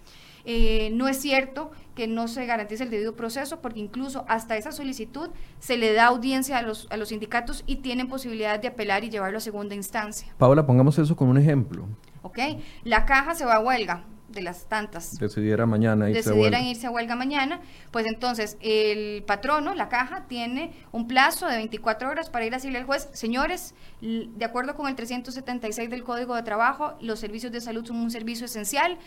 Eh, 0.49 0.91
no 0.93 1.09
es 1.09 1.21
cierto 1.21 1.73
que 1.97 2.07
no 2.07 2.29
se 2.29 2.47
garantice 2.47 2.85
el 2.85 2.91
debido 2.91 3.17
proceso, 3.17 3.61
porque 3.61 3.81
incluso 3.81 4.25
hasta 4.29 4.57
esa 4.57 4.71
solicitud 4.71 5.31
se 5.59 5.77
le 5.77 5.93
da 5.93 6.07
audiencia 6.07 6.59
a 6.59 6.63
los, 6.63 6.87
a 6.91 6.97
los 6.97 7.09
sindicatos 7.09 7.65
y 7.67 7.77
tienen 7.77 8.07
posibilidad 8.09 8.61
de 8.61 8.69
apelar 8.69 9.03
y 9.03 9.11
llevarlo 9.11 9.39
a 9.39 9.41
segunda 9.41 9.75
instancia. 9.75 10.33
Paola, 10.39 10.65
pongamos 10.65 10.99
eso 10.99 11.17
como 11.17 11.33
un 11.33 11.39
ejemplo. 11.39 11.89
Ok, 12.23 12.39
la 12.85 13.05
caja 13.05 13.35
se 13.35 13.45
va 13.45 13.57
a 13.57 13.61
huelga 13.61 14.05
de 14.29 14.43
las 14.43 14.67
tantas 14.67 15.19
decidiera 15.19 15.67
mañana 15.67 16.11
irse 16.11 16.31
decidieran 16.31 16.63
a 16.63 16.69
irse 16.69 16.87
a 16.87 16.91
huelga 16.91 17.15
mañana, 17.15 17.61
pues 17.91 18.07
entonces 18.07 18.57
el 18.61 19.23
patrono, 19.23 19.75
la 19.75 19.89
caja, 19.89 20.27
tiene 20.29 20.73
un 20.93 21.07
plazo 21.07 21.47
de 21.47 21.57
24 21.57 22.11
horas 22.11 22.31
para 22.31 22.45
ir 22.45 22.53
a 22.53 22.57
decirle 22.57 22.79
al 22.79 22.85
juez, 22.85 23.09
señores, 23.13 23.75
de 24.01 24.45
acuerdo 24.45 24.75
con 24.75 24.89
el 24.89 24.95
376 24.95 25.91
del 25.91 26.03
Código 26.03 26.35
de 26.35 26.43
Trabajo, 26.43 26.95
los 27.01 27.19
servicios 27.21 27.53
de 27.53 27.61
salud 27.61 27.87
son 27.87 27.97
un 27.97 28.11
servicio 28.11 28.47
esencial, 28.47 28.99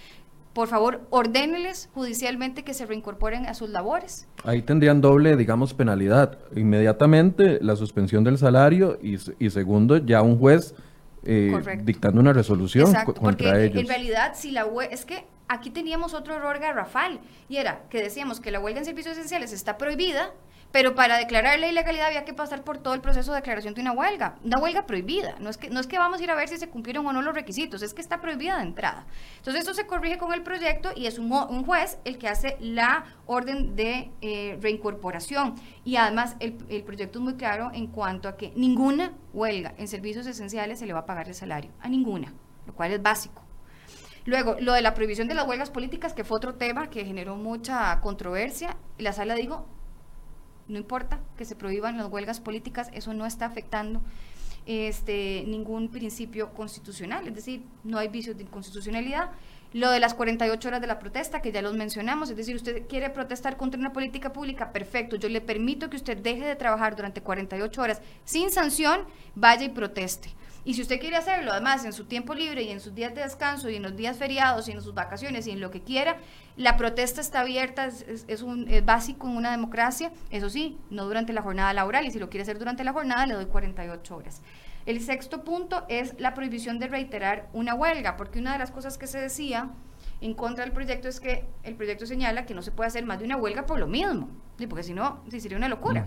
por 0.54 0.68
favor, 0.68 1.02
ordéneles 1.10 1.89
judicialmente 1.93 2.64
que 2.64 2.74
se 2.74 2.86
reincorporen 2.86 3.45
a 3.45 3.54
sus 3.54 3.70
labores. 3.70 4.28
Ahí 4.43 4.62
tendrían 4.62 5.02
doble, 5.02 5.36
digamos, 5.36 5.74
penalidad. 5.74 6.39
Inmediatamente 6.56 7.60
la 7.62 7.76
suspensión 7.76 8.24
del 8.24 8.38
salario 8.38 9.00
y, 9.02 9.18
y 9.39 9.50
segundo, 9.52 9.97
ya 9.97 10.22
un 10.22 10.39
juez 10.39 10.74
eh, 11.24 11.80
dictando 11.84 12.22
una 12.22 12.34
resolución 12.34 12.88
Exacto, 12.88 13.14
contra 13.14 13.52
porque 13.52 13.66
ellos. 13.66 13.78
En 13.78 13.88
realidad, 13.88 14.34
si 14.36 14.52
la 14.52 14.66
es 14.89 15.06
que 15.06 15.26
aquí 15.47 15.70
teníamos 15.70 16.14
otro 16.14 16.36
error 16.36 16.60
garrafal 16.60 17.20
y 17.50 17.58
era 17.58 17.84
que 17.89 18.02
decíamos 18.02 18.39
que 18.39 18.52
la 18.52 18.60
huelga 18.60 18.80
en 18.80 18.86
servicios 18.86 19.18
esenciales 19.18 19.52
está 19.52 19.78
prohibida, 19.78 20.32
Pero 20.72 20.93
para 20.93 21.17
declarar 21.17 21.59
la 21.59 21.67
ilegalidad 21.67 22.07
había 22.07 22.26
que 22.26 22.34
pasar 22.34 22.63
por 22.63 22.78
todo 22.78 22.93
el 22.93 23.01
proceso 23.01 23.32
de 23.32 23.38
declaración 23.38 23.74
de 23.74 23.82
una 23.82 23.91
huelga, 23.91 24.36
una 24.43 24.59
huelga 24.59 24.86
prohibida. 24.86 25.36
No 25.39 25.49
es 25.49 25.57
que, 25.57 25.70
no 25.70 25.80
es 25.80 25.88
que 25.88 25.97
vamos 25.97 26.20
a 26.20 26.24
ir 26.24 26.30
a 26.30 26.36
ver 26.36 26.47
si 26.47 26.57
se 26.57 26.70
cumplieron 26.70 27.07
o 27.07 27.13
no 27.13 27.24
los 27.24 27.34
requisitos, 27.34 27.82
es 27.82 27.95
que 27.95 28.01
está 28.01 28.22
prohibida 28.22 28.57
de 28.57 28.63
entrada. 28.63 29.07
Entonces 29.38 29.63
eso 29.63 29.74
se 29.74 29.88
corrige 29.88 30.20
con 30.20 30.32
el 30.32 30.43
proyecto 30.43 30.91
y 30.95 31.07
es 31.07 31.17
un, 31.17 31.30
juez 31.65 31.97
el 32.05 32.20
que 32.20 32.28
hace 32.28 32.55
la 32.59 33.05
orden 33.26 33.76
de 33.76 34.11
eh, 34.22 34.59
reincorporación. 34.61 35.55
Y 35.84 35.95
además 35.95 36.36
el, 36.39 36.57
el 36.70 36.84
proyecto 36.84 37.17
es 37.17 37.24
muy 37.24 37.34
claro 37.34 37.72
en 37.74 37.88
cuanto 37.88 38.30
a 38.30 38.38
que 38.38 38.53
ninguna 38.55 39.13
huelga 39.34 39.74
en 39.78 39.88
servicios 39.88 40.28
esenciales 40.28 40.80
se 40.80 40.86
le 40.86 40.93
va 40.93 40.99
a 40.99 41.05
pagar 41.07 41.28
el 41.28 41.36
salario, 41.36 41.72
a 41.82 41.89
ninguna, 41.89 42.32
lo 42.67 42.76
cual 42.76 42.91
es 42.91 43.01
básico. 43.01 43.41
Luego, 44.26 44.57
lo 44.59 44.74
de 44.74 44.84
la 44.84 44.93
prohibición 44.93 45.28
de 45.28 45.34
las 45.34 45.47
huelgas 45.47 45.72
políticas, 45.72 46.13
que 46.13 46.24
fue 46.24 46.38
otro 46.38 46.53
tema 46.53 46.91
que 46.91 47.05
generó 47.05 47.36
mucha 47.36 47.99
controversia, 48.01 48.78
la 48.99 49.11
sala 49.11 49.34
dijo, 49.34 49.65
no 50.70 50.78
importa 50.78 51.20
que 51.38 51.45
se 51.45 51.55
prohíban 51.55 51.97
las 51.97 52.07
huelgas 52.07 52.39
políticas, 52.39 52.89
eso 52.93 53.13
no 53.13 53.26
está 53.26 53.45
afectando 53.45 54.01
este, 54.65 55.43
ningún 55.47 55.89
principio 55.89 56.53
constitucional, 56.53 57.28
es 57.28 57.36
decir, 57.36 57.63
no 57.84 57.97
hay 57.97 58.07
vicios 58.07 58.38
de 58.38 58.43
inconstitucionalidad. 58.43 59.32
Lo 59.72 59.91
de 59.91 59.99
las 59.99 60.15
48 60.15 60.67
horas 60.67 60.82
de 60.82 60.88
la 60.88 60.97
protesta, 60.97 61.41
que 61.41 61.51
ya 61.51 61.61
los 61.61 61.76
mencionamos, 61.76 62.30
es 62.30 62.38
decir, 62.38 62.55
usted 62.55 62.88
quiere 62.88 63.09
protestar 63.09 63.55
contra 63.55 63.80
una 63.80 63.93
política 63.93 64.34
pública, 64.34 64.72
perfecto, 64.72 65.15
yo 65.15 65.30
le 65.30 65.41
permito 65.41 65.89
que 65.89 65.97
usted 65.97 66.17
deje 66.17 66.43
de 66.43 66.55
trabajar 66.55 66.95
durante 66.95 67.22
48 67.22 67.82
horas 67.82 68.01
sin 68.26 68.49
sanción, 68.49 69.01
vaya 69.36 69.65
y 69.65 69.70
proteste. 69.70 70.30
Y 70.66 70.74
si 70.74 70.82
usted 70.82 70.99
quiere 70.99 71.16
hacerlo, 71.16 71.51
además, 71.51 71.86
en 71.86 71.93
su 71.93 72.05
tiempo 72.05 72.34
libre 72.34 72.64
y 72.64 72.70
en 72.70 72.80
sus 72.80 72.93
días 72.93 73.16
de 73.16 73.22
descanso 73.22 73.70
y 73.70 73.76
en 73.76 73.84
los 73.84 73.95
días 73.95 74.18
feriados 74.18 74.68
y 74.68 74.72
en 74.72 74.82
sus 74.82 74.93
vacaciones 74.93 75.47
y 75.47 75.51
en 75.51 75.62
lo 75.62 75.72
que 75.72 75.82
quiera, 75.82 76.18
la 76.57 76.78
protesta 76.78 77.22
está 77.22 77.41
abierta, 77.41 77.86
es, 77.88 78.41
un, 78.41 78.68
básico 78.86 79.28
en 79.28 79.38
una 79.38 79.51
democracia, 79.51 80.12
eso 80.30 80.49
sí, 80.49 80.78
no 80.89 81.05
durante 81.05 81.34
la 81.34 81.41
jornada 81.41 81.74
laboral, 81.74 82.05
y 82.05 82.12
si 82.12 82.20
lo 82.20 82.30
quiere 82.30 82.43
hacer 82.43 82.60
durante 82.60 82.84
la 82.84 82.93
jornada, 82.93 83.26
le 83.26 83.36
doy 83.36 83.45
48 83.45 84.16
horas. 84.16 84.41
El 84.86 85.01
sexto 85.01 85.43
punto 85.43 85.86
es 85.88 86.20
la 86.20 86.34
prohibición 86.34 86.80
de 86.80 86.88
reiterar 86.88 87.47
una 87.53 87.76
huelga, 87.76 88.18
porque 88.18 88.39
una 88.39 88.53
de 88.53 88.60
las 88.60 88.72
cosas 88.72 88.97
que 88.97 89.07
se 89.07 89.20
decía 89.20 89.70
en 90.22 90.34
contra 90.34 90.64
del 90.64 90.74
proyecto 90.74 91.07
es 91.07 91.20
que 91.20 91.45
el 91.64 91.76
proyecto 91.76 92.05
señala 92.05 92.45
que 92.45 92.53
no 92.53 92.62
se 92.62 92.72
puede 92.72 92.88
hacer 92.88 93.05
más 93.05 93.20
de 93.20 93.26
una 93.26 93.38
huelga 93.38 93.66
por 93.66 93.80
lo 93.80 93.88
mismo, 93.88 94.30
porque 94.68 94.84
si 94.84 94.93
no, 94.93 95.22
sería 95.30 95.57
una 95.57 95.70
locura. 95.70 96.05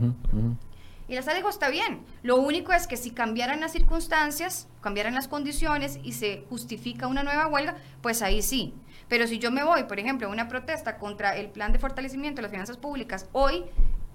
Y 1.09 1.15
la 1.15 1.35
dijo, 1.35 1.49
está 1.49 1.69
bien, 1.69 2.05
lo 2.23 2.37
único 2.37 2.73
es 2.73 2.87
que 2.87 2.97
si 2.97 3.11
cambiaran 3.11 3.61
las 3.61 3.73
circunstancias, 3.73 4.69
cambiaran 4.81 5.15
las 5.15 5.29
condiciones 5.29 5.99
y 6.03 6.13
se 6.13 6.45
justifica 6.49 7.07
una 7.07 7.23
nueva 7.23 7.49
huelga, 7.49 7.77
pues 8.01 8.23
ahí 8.23 8.41
sí. 8.43 8.75
Pero 9.09 9.27
si 9.27 9.39
yo 9.39 9.51
me 9.51 9.65
voy, 9.65 9.85
por 9.85 9.99
ejemplo, 9.99 10.29
a 10.29 10.31
una 10.31 10.49
protesta 10.49 10.99
contra 10.99 11.37
el 11.37 11.51
plan 11.51 11.73
de 11.73 11.79
fortalecimiento 11.79 12.37
de 12.37 12.43
las 12.43 12.51
finanzas 12.51 12.77
públicas 12.77 13.29
hoy 13.33 13.65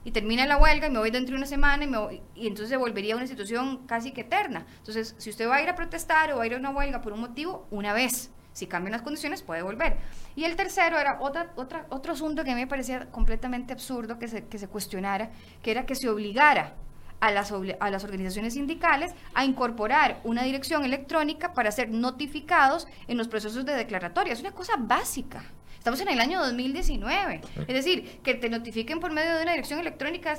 y 0.03 0.11
termina 0.11 0.45
la 0.45 0.57
huelga 0.57 0.87
y 0.87 0.89
me 0.89 0.99
voy 0.99 1.11
dentro 1.11 1.33
de 1.33 1.37
una 1.37 1.47
semana 1.47 1.83
y, 1.83 2.21
y 2.33 2.47
entonces 2.47 2.69
se 2.69 2.77
volvería 2.77 3.15
una 3.15 3.27
situación 3.27 3.85
casi 3.85 4.11
que 4.11 4.21
eterna. 4.21 4.65
Entonces, 4.77 5.15
si 5.17 5.29
usted 5.29 5.47
va 5.47 5.57
a 5.57 5.61
ir 5.61 5.69
a 5.69 5.75
protestar 5.75 6.31
o 6.31 6.37
va 6.37 6.43
a 6.43 6.47
ir 6.47 6.53
a 6.53 6.57
una 6.57 6.69
huelga 6.69 7.01
por 7.01 7.13
un 7.13 7.19
motivo, 7.19 7.67
una 7.69 7.93
vez. 7.93 8.31
Si 8.57 8.65
cambian 8.65 8.93
las 8.93 9.03
condiciones, 9.03 9.43
puede 9.43 9.61
volver. 9.61 9.97
Y 10.35 10.43
el 10.43 10.55
tercero 10.55 10.97
era 10.97 11.19
otra, 11.21 11.51
otra, 11.57 11.85
otro 11.89 12.13
asunto 12.13 12.43
que 12.43 12.49
a 12.49 12.55
mí 12.55 12.61
me 12.61 12.65
parecía 12.65 13.05
completamente 13.11 13.71
absurdo 13.71 14.17
que 14.17 14.27
se, 14.27 14.47
que 14.47 14.57
se 14.57 14.67
cuestionara, 14.67 15.29
que 15.61 15.69
era 15.69 15.85
que 15.85 15.93
se 15.93 16.09
obligara 16.09 16.73
a 17.19 17.29
las, 17.29 17.51
a 17.51 17.91
las 17.91 18.03
organizaciones 18.03 18.55
sindicales 18.55 19.13
a 19.35 19.45
incorporar 19.45 20.21
una 20.23 20.41
dirección 20.41 20.83
electrónica 20.83 21.53
para 21.53 21.71
ser 21.71 21.91
notificados 21.91 22.87
en 23.07 23.17
los 23.17 23.27
procesos 23.27 23.63
de 23.63 23.75
declaratoria. 23.75 24.33
Es 24.33 24.39
una 24.39 24.53
cosa 24.53 24.73
básica. 24.75 25.43
Estamos 25.77 26.01
en 26.01 26.07
el 26.07 26.19
año 26.19 26.41
2019. 26.41 27.41
Es 27.59 27.67
decir, 27.67 28.21
que 28.23 28.33
te 28.33 28.49
notifiquen 28.49 28.99
por 28.99 29.11
medio 29.11 29.35
de 29.35 29.43
una 29.43 29.51
dirección 29.51 29.79
electrónica 29.79 30.35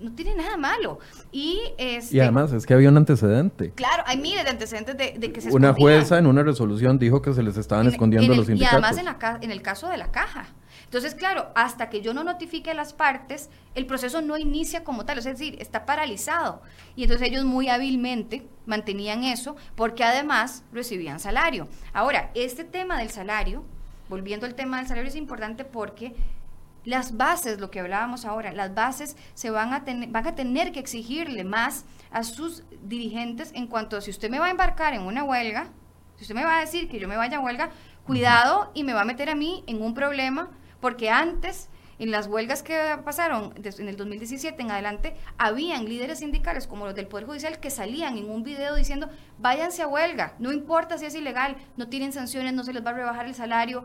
no 0.00 0.12
tiene 0.12 0.34
nada 0.34 0.56
malo. 0.56 0.98
Y, 1.32 1.60
este, 1.78 2.16
y 2.16 2.20
además 2.20 2.52
es 2.52 2.66
que 2.66 2.74
había 2.74 2.88
un 2.88 2.96
antecedente. 2.96 3.72
Claro, 3.72 4.02
hay 4.06 4.18
miles 4.18 4.44
de 4.44 4.50
antecedentes 4.50 4.96
de, 4.96 5.32
que 5.32 5.40
se 5.40 5.50
Una 5.50 5.72
jueza 5.72 6.18
en 6.18 6.26
una 6.26 6.42
resolución 6.42 6.98
dijo 6.98 7.22
que 7.22 7.32
se 7.32 7.42
les 7.42 7.56
estaban 7.56 7.86
escondiendo 7.86 8.34
los 8.34 8.46
sindicatos. 8.46 8.72
Y 8.72 8.84
además 8.84 8.98
en, 8.98 9.04
la, 9.06 9.38
en 9.40 9.50
el 9.50 9.62
caso 9.62 9.88
de 9.88 9.96
la 9.96 10.10
caja. 10.10 10.46
Entonces, 10.84 11.14
claro, 11.14 11.48
hasta 11.54 11.90
que 11.90 12.02
yo 12.02 12.14
no 12.14 12.22
notifique 12.22 12.70
a 12.70 12.74
las 12.74 12.92
partes, 12.92 13.50
el 13.74 13.86
proceso 13.86 14.22
no 14.22 14.36
inicia 14.36 14.84
como 14.84 15.04
tal, 15.04 15.18
es 15.18 15.24
decir, 15.24 15.56
está 15.60 15.86
paralizado. 15.86 16.62
Y 16.94 17.02
entonces 17.02 17.28
ellos 17.28 17.44
muy 17.44 17.68
hábilmente 17.68 18.46
mantenían 18.66 19.24
eso 19.24 19.56
porque 19.74 20.04
además 20.04 20.62
recibían 20.72 21.18
salario. 21.18 21.68
Ahora, 21.92 22.30
este 22.34 22.64
tema 22.64 22.98
del 22.98 23.10
salario, 23.10 23.64
volviendo 24.08 24.46
al 24.46 24.54
tema 24.54 24.78
del 24.78 24.86
salario, 24.86 25.08
es 25.08 25.16
importante 25.16 25.64
porque 25.64 26.14
las 26.84 27.16
bases, 27.16 27.60
lo 27.60 27.70
que 27.70 27.80
hablábamos 27.80 28.24
ahora, 28.24 28.52
las 28.52 28.74
bases 28.74 29.16
se 29.34 29.50
van 29.50 29.72
a 29.72 29.84
tener, 29.84 30.08
van 30.10 30.26
a 30.26 30.34
tener 30.34 30.72
que 30.72 30.80
exigirle 30.80 31.44
más 31.44 31.84
a 32.10 32.22
sus 32.24 32.64
dirigentes 32.82 33.52
en 33.54 33.66
cuanto 33.66 33.96
a 33.96 34.00
si 34.00 34.10
usted 34.10 34.30
me 34.30 34.38
va 34.38 34.46
a 34.46 34.50
embarcar 34.50 34.94
en 34.94 35.02
una 35.02 35.24
huelga, 35.24 35.68
si 36.16 36.22
usted 36.22 36.34
me 36.34 36.44
va 36.44 36.58
a 36.58 36.60
decir 36.60 36.88
que 36.88 37.00
yo 37.00 37.08
me 37.08 37.16
vaya 37.16 37.38
a 37.38 37.40
huelga, 37.40 37.70
cuidado 38.06 38.70
y 38.74 38.84
me 38.84 38.94
va 38.94 39.00
a 39.00 39.06
meter 39.06 39.30
a 39.30 39.34
mí 39.34 39.64
en 39.66 39.82
un 39.82 39.94
problema 39.94 40.50
porque 40.80 41.10
antes 41.10 41.68
en 41.98 42.10
las 42.10 42.26
huelgas 42.26 42.62
que 42.62 42.76
pasaron 43.04 43.54
en 43.56 43.88
el 43.88 43.96
2017 43.96 44.60
en 44.60 44.70
adelante, 44.70 45.16
habían 45.38 45.84
líderes 45.86 46.18
sindicales 46.18 46.66
como 46.66 46.86
los 46.86 46.94
del 46.94 47.06
Poder 47.06 47.26
Judicial 47.26 47.60
que 47.60 47.70
salían 47.70 48.18
en 48.18 48.30
un 48.30 48.42
video 48.42 48.74
diciendo, 48.74 49.08
váyanse 49.38 49.82
a 49.82 49.86
huelga, 49.86 50.34
no 50.38 50.52
importa 50.52 50.98
si 50.98 51.06
es 51.06 51.14
ilegal, 51.14 51.56
no 51.76 51.88
tienen 51.88 52.12
sanciones, 52.12 52.52
no 52.52 52.64
se 52.64 52.72
les 52.72 52.84
va 52.84 52.90
a 52.90 52.94
rebajar 52.94 53.26
el 53.26 53.34
salario, 53.34 53.84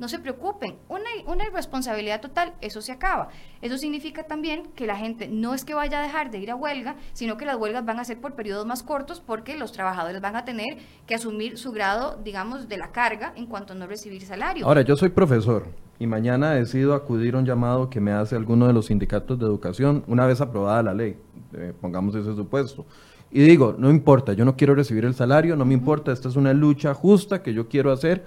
no 0.00 0.08
se 0.08 0.18
preocupen, 0.18 0.76
una, 0.88 1.44
irresponsabilidad 1.46 2.22
total, 2.22 2.54
eso 2.62 2.80
se 2.80 2.90
acaba. 2.90 3.28
Eso 3.60 3.76
significa 3.76 4.24
también 4.24 4.70
que 4.74 4.86
la 4.86 4.96
gente 4.96 5.28
no 5.28 5.52
es 5.52 5.64
que 5.64 5.74
vaya 5.74 6.00
a 6.00 6.02
dejar 6.02 6.30
de 6.30 6.38
ir 6.38 6.50
a 6.50 6.56
huelga, 6.56 6.96
sino 7.12 7.36
que 7.36 7.44
las 7.44 7.56
huelgas 7.56 7.84
van 7.84 8.00
a 8.00 8.04
ser 8.04 8.18
por 8.18 8.34
periodos 8.34 8.66
más 8.66 8.82
cortos 8.82 9.20
porque 9.20 9.58
los 9.58 9.72
trabajadores 9.72 10.22
van 10.22 10.36
a 10.36 10.44
tener 10.46 10.78
que 11.06 11.14
asumir 11.14 11.58
su 11.58 11.70
grado, 11.70 12.18
digamos, 12.24 12.66
de 12.66 12.78
la 12.78 12.92
carga 12.92 13.34
en 13.36 13.44
cuanto 13.44 13.74
a 13.74 13.76
no 13.76 13.86
recibir 13.86 14.22
salario. 14.22 14.66
Ahora, 14.66 14.80
yo 14.80 14.96
soy 14.96 15.10
profesor 15.10 15.66
y 15.98 16.06
mañana 16.06 16.52
decido 16.52 16.94
acudir 16.94 17.34
a 17.34 17.38
un 17.38 17.44
llamado 17.44 17.90
que 17.90 18.00
me 18.00 18.12
hace 18.12 18.36
alguno 18.36 18.66
de 18.66 18.72
los 18.72 18.86
sindicatos 18.86 19.38
de 19.38 19.44
educación 19.44 20.02
una 20.06 20.24
vez 20.24 20.40
aprobada 20.40 20.82
la 20.82 20.94
ley, 20.94 21.18
eh, 21.52 21.74
pongamos 21.78 22.14
ese 22.14 22.34
supuesto. 22.34 22.86
Y 23.30 23.42
digo, 23.42 23.76
no 23.78 23.90
importa, 23.90 24.32
yo 24.32 24.46
no 24.46 24.56
quiero 24.56 24.74
recibir 24.74 25.04
el 25.04 25.14
salario, 25.14 25.56
no 25.56 25.66
me 25.66 25.74
importa, 25.74 26.10
esta 26.10 26.30
es 26.30 26.36
una 26.36 26.54
lucha 26.54 26.94
justa 26.94 27.42
que 27.42 27.52
yo 27.52 27.68
quiero 27.68 27.92
hacer 27.92 28.24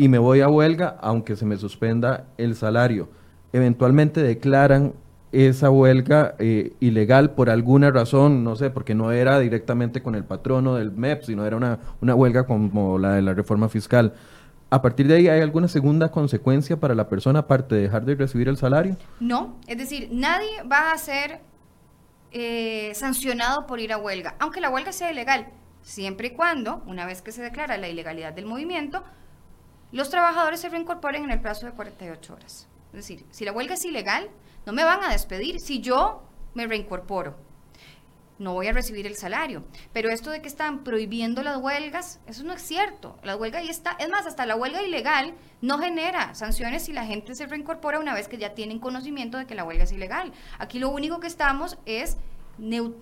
y 0.00 0.08
me 0.08 0.16
voy 0.16 0.40
a 0.40 0.48
huelga 0.48 0.96
aunque 1.02 1.36
se 1.36 1.44
me 1.44 1.58
suspenda 1.58 2.24
el 2.38 2.56
salario. 2.56 3.10
Eventualmente 3.52 4.22
declaran 4.22 4.94
esa 5.30 5.68
huelga 5.68 6.36
eh, 6.38 6.72
ilegal 6.80 7.34
por 7.34 7.50
alguna 7.50 7.90
razón, 7.90 8.42
no 8.42 8.56
sé, 8.56 8.70
porque 8.70 8.94
no 8.94 9.12
era 9.12 9.38
directamente 9.38 10.02
con 10.02 10.14
el 10.14 10.24
patrono 10.24 10.76
del 10.76 10.90
MEP, 10.90 11.24
sino 11.24 11.44
era 11.44 11.58
una, 11.58 11.80
una 12.00 12.14
huelga 12.14 12.46
como 12.46 12.98
la 12.98 13.12
de 13.12 13.20
la 13.20 13.34
reforma 13.34 13.68
fiscal. 13.68 14.14
¿A 14.70 14.80
partir 14.80 15.06
de 15.06 15.16
ahí 15.16 15.28
hay 15.28 15.42
alguna 15.42 15.68
segunda 15.68 16.10
consecuencia 16.10 16.80
para 16.80 16.94
la 16.94 17.06
persona 17.10 17.40
aparte 17.40 17.74
de 17.74 17.82
dejar 17.82 18.06
de 18.06 18.14
recibir 18.14 18.48
el 18.48 18.56
salario? 18.56 18.96
No, 19.20 19.58
es 19.66 19.76
decir, 19.76 20.08
nadie 20.10 20.62
va 20.62 20.92
a 20.92 20.96
ser 20.96 21.42
eh, 22.32 22.92
sancionado 22.94 23.66
por 23.66 23.80
ir 23.80 23.92
a 23.92 23.98
huelga, 23.98 24.34
aunque 24.38 24.62
la 24.62 24.70
huelga 24.70 24.92
sea 24.92 25.12
ilegal, 25.12 25.48
siempre 25.82 26.28
y 26.28 26.30
cuando, 26.30 26.82
una 26.86 27.04
vez 27.04 27.20
que 27.20 27.32
se 27.32 27.42
declara 27.42 27.76
la 27.76 27.88
ilegalidad 27.88 28.32
del 28.32 28.46
movimiento, 28.46 29.04
los 29.92 30.10
trabajadores 30.10 30.60
se 30.60 30.68
reincorporen 30.68 31.24
en 31.24 31.30
el 31.30 31.40
plazo 31.40 31.66
de 31.66 31.72
48 31.72 32.32
horas. 32.32 32.68
Es 32.92 32.96
decir, 32.96 33.24
si 33.30 33.44
la 33.44 33.52
huelga 33.52 33.74
es 33.74 33.84
ilegal, 33.84 34.28
no 34.66 34.72
me 34.72 34.84
van 34.84 35.02
a 35.02 35.10
despedir 35.10 35.60
si 35.60 35.80
yo 35.80 36.22
me 36.54 36.66
reincorporo 36.66 37.36
no 38.40 38.54
voy 38.54 38.66
a 38.66 38.72
recibir 38.72 39.06
el 39.06 39.16
salario. 39.16 39.62
Pero 39.92 40.08
esto 40.08 40.30
de 40.30 40.40
que 40.40 40.48
están 40.48 40.82
prohibiendo 40.82 41.42
las 41.42 41.58
huelgas, 41.58 42.20
eso 42.26 42.42
no 42.42 42.54
es 42.54 42.62
cierto. 42.62 43.18
La 43.22 43.36
huelga 43.36 43.58
ahí 43.58 43.68
está. 43.68 43.96
Es 44.00 44.08
más, 44.08 44.26
hasta 44.26 44.46
la 44.46 44.56
huelga 44.56 44.82
ilegal 44.82 45.34
no 45.60 45.78
genera 45.78 46.34
sanciones 46.34 46.84
si 46.84 46.94
la 46.94 47.04
gente 47.04 47.34
se 47.34 47.46
reincorpora 47.46 48.00
una 48.00 48.14
vez 48.14 48.28
que 48.28 48.38
ya 48.38 48.54
tienen 48.54 48.78
conocimiento 48.78 49.36
de 49.36 49.46
que 49.46 49.54
la 49.54 49.64
huelga 49.64 49.84
es 49.84 49.92
ilegal. 49.92 50.32
Aquí 50.58 50.78
lo 50.78 50.88
único 50.88 51.20
que 51.20 51.26
estamos 51.26 51.76
es, 51.84 52.16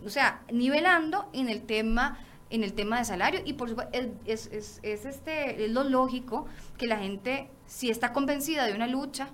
o 0.05 0.11
sea, 0.11 0.43
nivelando 0.53 1.31
en 1.33 1.49
el 1.49 1.63
tema 1.63 2.19
en 2.51 2.65
el 2.65 2.73
tema 2.73 2.99
de 2.99 3.05
salario 3.05 3.41
y 3.45 3.55
por 3.55 3.69
supuesto 3.69 3.93
es, 4.25 4.49
es, 4.53 4.81
es, 4.83 5.05
este, 5.05 5.65
es 5.65 5.71
lo 5.71 5.85
lógico 5.85 6.47
que 6.77 6.87
la 6.87 6.99
gente 6.99 7.51
si 7.67 7.91
está 7.91 8.13
convencida 8.13 8.67
de 8.67 8.73
una 8.73 8.87
lucha 8.87 9.29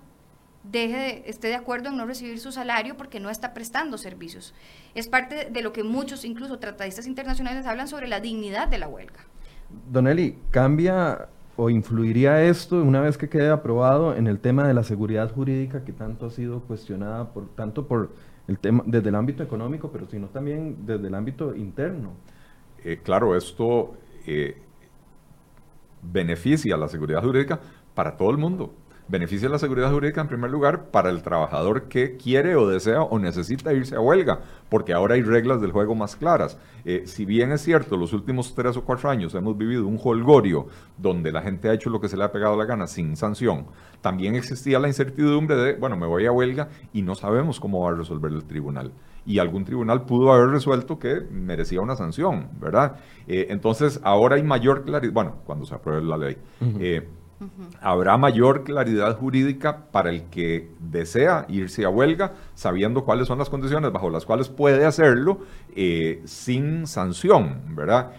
deje 0.65 1.29
esté 1.29 1.49
de 1.49 1.55
acuerdo 1.55 1.91
en 1.91 1.97
no 1.97 2.07
recibir 2.07 2.41
su 2.41 2.51
salario 2.51 2.97
porque 2.97 3.21
no 3.21 3.31
está 3.31 3.55
prestando 3.55 3.99
servicios. 3.99 4.55
Es 4.95 5.09
parte 5.09 5.51
de 5.51 5.63
lo 5.63 5.73
que 5.73 5.85
muchos, 5.85 6.25
incluso 6.25 6.59
tratadistas 6.59 7.07
internacionales, 7.07 7.67
hablan 7.67 7.87
sobre 7.87 8.09
la 8.09 8.21
dignidad 8.21 8.69
de 8.69 8.79
la 8.79 8.89
huelga. 8.89 9.21
Don 9.91 10.07
Eli, 10.07 10.39
¿cambia 10.51 11.29
o 11.57 11.71
influiría 11.71 12.43
esto 12.43 12.83
una 12.83 13.01
vez 13.01 13.17
que 13.17 13.29
quede 13.29 13.51
aprobado 13.51 14.15
en 14.15 14.27
el 14.27 14.41
tema 14.41 14.67
de 14.67 14.75
la 14.75 14.83
seguridad 14.83 15.33
jurídica 15.33 15.85
que 15.85 15.93
tanto 15.93 16.27
ha 16.27 16.31
sido 16.31 16.61
cuestionada 16.61 17.33
por 17.33 17.49
tanto 17.55 17.87
por 17.87 18.11
el 18.49 18.59
tema 18.59 18.83
desde 18.87 19.09
el 19.09 19.15
ámbito 19.15 19.43
económico, 19.43 19.91
pero 19.93 20.09
sino 20.09 20.29
también 20.29 20.79
desde 20.87 21.07
el 21.09 21.15
ámbito 21.15 21.55
interno? 21.55 22.13
Eh, 22.85 23.01
claro, 23.03 23.37
esto 23.37 23.97
eh, 24.27 24.57
beneficia 26.03 26.77
la 26.77 26.89
seguridad 26.89 27.23
jurídica 27.23 27.61
para 27.95 28.17
todo 28.17 28.31
el 28.31 28.39
mundo 28.39 28.75
beneficia 29.07 29.49
la 29.49 29.59
seguridad 29.59 29.93
jurídica 29.93 30.21
en 30.21 30.29
primer 30.29 30.51
lugar 30.51 30.87
para 30.91 31.11
el 31.11 31.23
trabajador 31.23 31.89
que 31.89 32.17
quiere 32.17 32.57
o 32.57 32.69
desea 32.69 33.03
o 33.03 33.19
necesita 33.19 33.73
irse 33.73 33.97
a 33.97 34.01
huelga, 34.01 34.41
porque 34.69 34.93
ahora 34.93 35.15
hay 35.15 35.23
reglas 35.23 35.61
del 35.61 35.73
juego 35.73 35.95
más 35.95 36.17
claras. 36.17 36.59
Eh, 36.85 37.03
si 37.07 37.25
bien 37.25 37.53
es 37.53 37.63
cierto, 37.63 37.97
los 37.97 38.13
últimos 38.13 38.55
tres 38.55 38.77
o 38.77 38.85
cuatro 38.85 39.11
años 39.11 39.35
hemos 39.35 39.57
vivido 39.57 39.87
un 39.87 40.01
holgorio 40.03 40.67
donde 40.97 41.33
la 41.33 41.43
gente 41.43 41.69
ha 41.69 41.75
hecho 41.75 41.91
lo 41.91 42.01
que 42.01 42.09
se 42.09 42.17
le 42.17 42.25
ha 42.25 42.33
pegado 42.33 42.57
la 42.57 42.65
gana 42.65 42.87
sin 42.87 43.17
sanción, 43.17 43.67
también 44.01 44.35
existía 44.35 44.79
la 44.79 44.89
incertidumbre 44.89 45.57
de, 45.57 45.75
bueno, 45.75 45.97
me 45.97 46.07
voy 46.07 46.27
a 46.27 46.33
huelga 46.33 46.69
y 46.93 47.03
no 47.03 47.15
sabemos 47.15 47.61
cómo 47.61 47.81
va 47.81 47.91
a 47.91 47.95
resolver 47.95 48.33
el 48.33 48.45
tribunal 48.45 48.93
y 49.27 49.39
algún 49.39 49.65
tribunal 49.65 50.05
pudo 50.05 50.33
haber 50.33 50.51
resuelto 50.51 50.99
que 50.99 51.21
merecía 51.31 51.81
una 51.81 51.97
sanción, 51.97 52.49
¿verdad? 52.61 52.97
Eh, 53.27 53.47
entonces, 53.51 54.01
ahora 54.03 54.37
hay 54.37 54.43
mayor 54.43 54.85
claridad, 54.85 55.13
bueno, 55.13 55.37
cuando 55.47 55.65
se 55.65 55.75
apruebe 55.75 56.03
la 56.03 56.19
ley, 56.19 56.37
eh, 56.79 57.09
habrá 57.81 58.17
mayor 58.17 58.65
claridad 58.65 59.17
jurídica 59.17 59.87
para 59.91 60.11
el 60.11 60.25
que 60.25 60.71
desea 60.79 61.47
irse 61.49 61.85
a 61.85 61.89
huelga, 61.89 62.33
sabiendo 62.55 63.05
cuáles 63.05 63.29
son 63.29 63.39
las 63.39 63.51
condiciones 63.51 63.93
bajo 63.93 64.11
las 64.11 64.25
cuales 64.25 64.49
puede 64.49 64.85
hacerlo 64.85 65.41
eh, 65.75 66.23
sin 66.25 66.87
sanción, 66.87 67.75
¿verdad? 67.75 68.13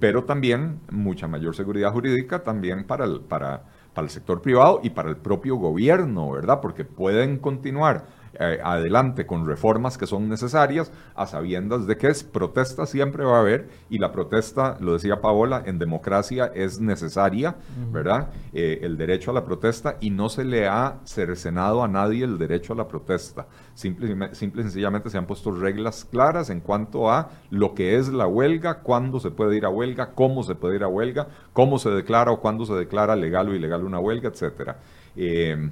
pero 0.00 0.24
también 0.24 0.80
mucha 0.90 1.28
mayor 1.28 1.54
seguridad 1.54 1.92
jurídica 1.92 2.42
también 2.42 2.84
para 2.84 3.04
el, 3.04 3.20
para, 3.20 3.62
para 3.94 4.06
el 4.06 4.10
sector 4.10 4.42
privado 4.42 4.80
y 4.82 4.90
para 4.90 5.10
el 5.10 5.16
propio 5.16 5.56
gobierno, 5.56 6.32
¿verdad? 6.32 6.60
Porque 6.60 6.84
pueden 6.84 7.38
continuar 7.38 8.06
eh, 8.38 8.60
adelante 8.62 9.26
con 9.26 9.46
reformas 9.46 9.98
que 9.98 10.06
son 10.06 10.28
necesarias, 10.28 10.92
a 11.14 11.26
sabiendas 11.26 11.86
de 11.86 11.96
que 11.96 12.08
es 12.08 12.22
protesta 12.22 12.86
siempre 12.86 13.24
va 13.24 13.38
a 13.38 13.40
haber, 13.40 13.68
y 13.88 13.98
la 13.98 14.12
protesta, 14.12 14.76
lo 14.80 14.92
decía 14.92 15.20
Paola, 15.20 15.62
en 15.66 15.78
democracia 15.78 16.50
es 16.54 16.80
necesaria, 16.80 17.56
¿verdad? 17.92 18.28
Eh, 18.52 18.80
el 18.82 18.96
derecho 18.96 19.32
a 19.32 19.34
la 19.34 19.44
protesta, 19.44 19.96
y 20.00 20.10
no 20.10 20.28
se 20.28 20.44
le 20.44 20.68
ha 20.68 21.00
cercenado 21.04 21.82
a 21.82 21.88
nadie 21.88 22.24
el 22.24 22.38
derecho 22.38 22.72
a 22.72 22.76
la 22.76 22.86
protesta. 22.86 23.46
Simple, 23.74 24.34
simple 24.34 24.62
y 24.62 24.64
sencillamente 24.64 25.10
se 25.10 25.18
han 25.18 25.26
puesto 25.26 25.50
reglas 25.52 26.04
claras 26.04 26.50
en 26.50 26.60
cuanto 26.60 27.10
a 27.10 27.30
lo 27.50 27.74
que 27.74 27.96
es 27.96 28.08
la 28.08 28.26
huelga, 28.26 28.80
cuándo 28.80 29.18
se 29.18 29.30
puede 29.30 29.56
ir 29.56 29.64
a 29.64 29.70
huelga, 29.70 30.12
cómo 30.14 30.42
se 30.42 30.54
puede 30.54 30.76
ir 30.76 30.84
a 30.84 30.88
huelga, 30.88 31.26
cómo 31.52 31.78
se 31.78 31.90
declara 31.90 32.30
o 32.30 32.40
cuándo 32.40 32.64
se 32.64 32.74
declara 32.74 33.16
legal 33.16 33.48
o 33.48 33.54
ilegal 33.54 33.84
una 33.84 33.98
huelga, 33.98 34.28
etcétera. 34.28 34.78
Eh, 35.16 35.70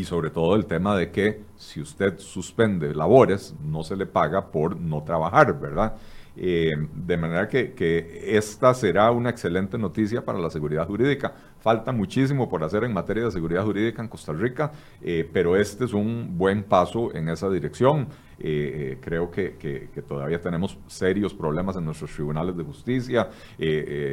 y 0.00 0.04
sobre 0.04 0.30
todo 0.30 0.56
el 0.56 0.64
tema 0.64 0.96
de 0.96 1.10
que 1.10 1.42
si 1.56 1.78
usted 1.80 2.18
suspende 2.18 2.94
labores, 2.94 3.54
no 3.62 3.82
se 3.82 3.96
le 3.96 4.06
paga 4.06 4.50
por 4.50 4.74
no 4.80 5.02
trabajar, 5.02 5.60
¿verdad? 5.60 5.94
Eh, 6.36 6.70
de 6.94 7.16
manera 7.18 7.48
que, 7.48 7.74
que, 7.74 8.36
esta 8.38 8.72
será 8.72 9.10
una 9.10 9.28
excelente 9.28 9.76
noticia 9.76 10.24
para 10.24 10.38
la 10.38 10.48
seguridad 10.48 10.86
jurídica. 10.86 11.34
Falta 11.60 11.92
muchísimo 11.92 12.48
por 12.48 12.64
hacer 12.64 12.84
en 12.84 12.92
materia 12.92 13.24
de 13.24 13.30
seguridad 13.30 13.64
jurídica 13.64 14.02
en 14.02 14.08
Costa 14.08 14.32
Rica, 14.32 14.72
eh, 15.02 15.28
pero 15.32 15.56
este 15.56 15.84
es 15.84 15.92
un 15.92 16.38
buen 16.38 16.62
paso 16.64 17.14
en 17.14 17.28
esa 17.28 17.48
dirección. 17.50 18.08
Eh, 18.42 18.96
creo 19.02 19.30
que, 19.30 19.90
todavía 20.08 20.40
tenemos 20.40 20.78
serios 20.86 21.34
problemas 21.34 21.76
en 21.76 21.84
nuestros 21.84 22.10
tribunales 22.12 22.56
de 22.56 22.64
justicia, 22.64 23.28